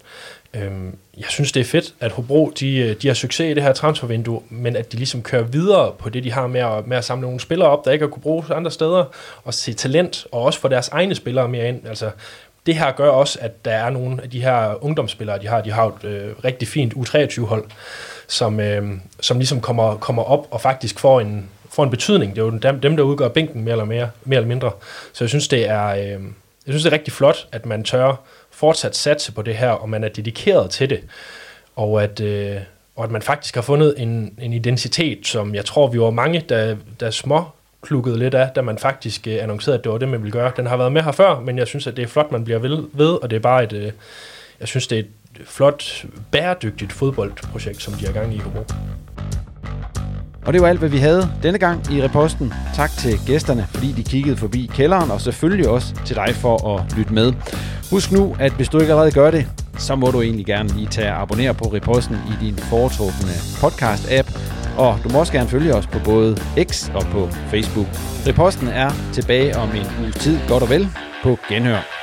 Øhm, 0.54 0.98
jeg 1.18 1.26
synes, 1.30 1.52
det 1.52 1.60
er 1.60 1.66
fedt, 1.66 1.94
at 2.00 2.12
Hobro 2.12 2.52
de, 2.60 2.78
øh, 2.78 2.96
de 3.02 3.08
har 3.08 3.14
succes 3.14 3.52
i 3.52 3.54
det 3.54 3.64
her 3.64 3.74
transfervindue, 3.74 4.42
men 4.50 4.76
at 4.76 4.92
de 4.92 4.98
ligesom 4.98 5.22
kører 5.22 5.44
videre 5.44 5.94
på 6.00 6.10
det, 6.10 6.24
de 6.24 6.32
har 6.32 6.48
med 6.48 6.62
at, 6.62 6.88
med 6.88 6.98
at 6.98 7.06
samle 7.06 7.22
nogle 7.22 7.40
spillere 7.40 7.70
op, 7.70 7.86
der 7.86 7.92
ikke 7.92 8.06
har 8.06 8.10
kunne 8.10 8.22
bruges 8.22 8.50
andre 8.50 8.72
steder, 8.72 9.06
og 9.44 9.54
se 9.54 9.74
talent, 9.74 10.28
og 10.32 10.42
også 10.42 10.60
få 10.60 10.68
deres 10.68 10.90
egne 10.90 11.16
spillere 11.16 11.48
mere 11.48 11.68
ind. 11.68 11.88
Altså, 11.88 12.12
det 12.66 12.76
her 12.76 12.92
gør 12.92 13.10
også, 13.10 13.40
at 13.42 13.66
der 13.66 13.72
er 13.72 13.90
nogle 13.90 14.24
af 14.24 14.30
de 14.30 14.42
her 14.42 14.84
ungdomsspillere, 14.84 15.40
de 15.40 15.48
har, 15.48 15.62
de 15.62 15.72
har 15.72 15.88
et 15.88 16.04
øh, 16.04 16.32
rigtig 16.44 16.68
fint 16.68 16.94
U23-hold, 16.94 17.66
som, 18.28 18.60
øh, 18.60 18.92
som 19.20 19.38
ligesom 19.38 19.62
kommer, 19.62 19.98
kommer 19.98 20.24
op 20.24 20.48
og 20.52 20.62
faktisk 20.62 21.00
får 21.00 21.22
en, 21.22 21.50
får 21.70 21.84
en 21.84 21.90
betydning. 21.90 22.36
Det 22.36 22.42
er 22.42 22.46
jo 22.46 22.52
dem, 22.52 22.80
dem 22.80 22.98
der 22.98 23.04
udgør 23.04 23.28
bænken 23.28 23.64
mere 23.64 23.72
eller, 23.72 23.86
mere, 23.86 24.10
mere 24.24 24.38
eller 24.38 24.48
mindre. 24.48 24.72
Så 25.14 25.24
jeg 25.24 25.30
synes, 25.30 25.48
det 25.48 25.70
er, 25.70 25.86
øh, 25.88 26.24
jeg 26.66 26.74
synes, 26.74 26.84
det 26.84 26.90
er 26.90 26.94
rigtig 26.94 27.14
flot, 27.14 27.48
at 27.52 27.66
man 27.66 27.84
tør 27.84 28.16
fortsat 28.60 28.96
satse 28.96 29.32
på 29.32 29.42
det 29.42 29.56
her, 29.56 29.70
og 29.70 29.90
man 29.90 30.04
er 30.04 30.10
dedikeret 30.10 30.70
til 30.70 30.90
det. 30.90 31.02
Og 31.76 32.04
at, 32.04 32.20
øh, 32.20 32.58
og 32.96 33.04
at 33.04 33.12
man 33.12 33.22
faktisk 33.22 33.56
har 33.56 33.62
fundet 33.62 33.94
en, 33.98 34.34
en 34.42 34.54
identitet, 34.54 35.28
som 35.28 35.56
jeg 35.56 35.66
tror, 35.66 35.88
vi 35.88 36.00
var 36.00 36.10
mange, 36.10 36.46
der, 36.50 36.76
der 37.00 37.12
små 37.12 37.44
klukkede 37.82 38.20
lidt 38.20 38.34
af, 38.34 38.50
da 38.56 38.62
man 38.62 38.78
faktisk 38.78 39.28
øh, 39.28 39.44
annoncerede, 39.44 39.78
at 39.78 39.84
det 39.84 39.92
var 39.92 39.98
det, 39.98 40.08
man 40.08 40.22
ville 40.22 40.32
gøre. 40.32 40.52
Den 40.58 40.66
har 40.66 40.78
været 40.78 40.92
med 40.92 41.02
her 41.02 41.12
før, 41.12 41.40
men 41.40 41.58
jeg 41.58 41.68
synes, 41.68 41.88
at 41.88 41.98
det 41.98 42.04
er 42.04 42.08
flot, 42.08 42.32
man 42.32 42.44
bliver 42.44 42.60
ved, 42.60 42.84
ved 42.94 43.24
og 43.24 43.30
det 43.30 43.36
er 43.36 43.40
bare 43.40 43.64
et, 43.64 43.74
øh, 43.74 43.92
jeg 44.60 44.68
synes, 44.68 44.88
det 44.88 44.96
er 44.96 45.00
et 45.00 45.10
flot, 45.46 46.06
bæredygtigt 46.32 46.94
fodboldprojekt, 46.94 47.82
som 47.82 47.94
de 47.94 48.06
har 48.06 48.14
gang 48.14 48.34
i 48.34 48.36
i 48.36 48.40
Hobro. 48.40 48.64
Og 50.50 50.54
det 50.54 50.62
var 50.62 50.68
alt, 50.68 50.80
hvad 50.80 50.90
vi 50.90 50.98
havde 50.98 51.30
denne 51.44 51.58
gang 51.58 51.94
i 51.94 52.04
reposten. 52.04 52.54
Tak 52.76 52.92
til 52.92 53.20
gæsterne, 53.28 53.68
fordi 53.74 53.92
de 53.92 54.04
kiggede 54.04 54.38
forbi 54.38 54.72
kælderen, 54.74 55.12
og 55.12 55.22
selvfølgelig 55.22 55.70
også 55.70 55.96
til 56.06 56.16
dig 56.16 56.36
for 56.36 56.76
at 56.76 56.98
lytte 56.98 57.14
med. 57.14 57.34
Husk 57.92 58.12
nu, 58.12 58.36
at 58.40 58.54
hvis 58.54 58.70
du 58.70 58.80
ikke 58.80 58.92
allerede 58.92 59.12
gør 59.12 59.32
det, 59.32 59.48
så 59.78 59.96
må 59.96 60.12
du 60.12 60.22
egentlig 60.22 60.46
gerne 60.46 60.70
lige 60.70 60.88
tage 60.88 61.12
og 61.12 61.22
abonnere 61.22 61.54
på 61.54 61.66
reposten 61.66 62.16
i 62.16 62.46
din 62.46 62.58
foretrukne 62.58 63.32
podcast-app. 63.62 64.40
Og 64.78 65.00
du 65.04 65.10
må 65.10 65.20
også 65.20 65.34
gerne 65.34 65.50
følge 65.50 65.76
os 65.76 65.88
på 65.88 66.00
både 66.06 66.38
X 66.72 66.90
og 66.90 67.02
på 67.02 67.30
Facebook. 67.32 67.88
Reposten 68.28 68.68
er 68.68 68.90
tilbage 69.14 69.58
om 69.58 69.70
en 69.70 69.88
uges 70.02 70.16
tid, 70.16 70.40
godt 70.48 70.64
og 70.64 70.70
vel, 70.70 70.88
på 71.24 71.38
genhør. 71.50 71.99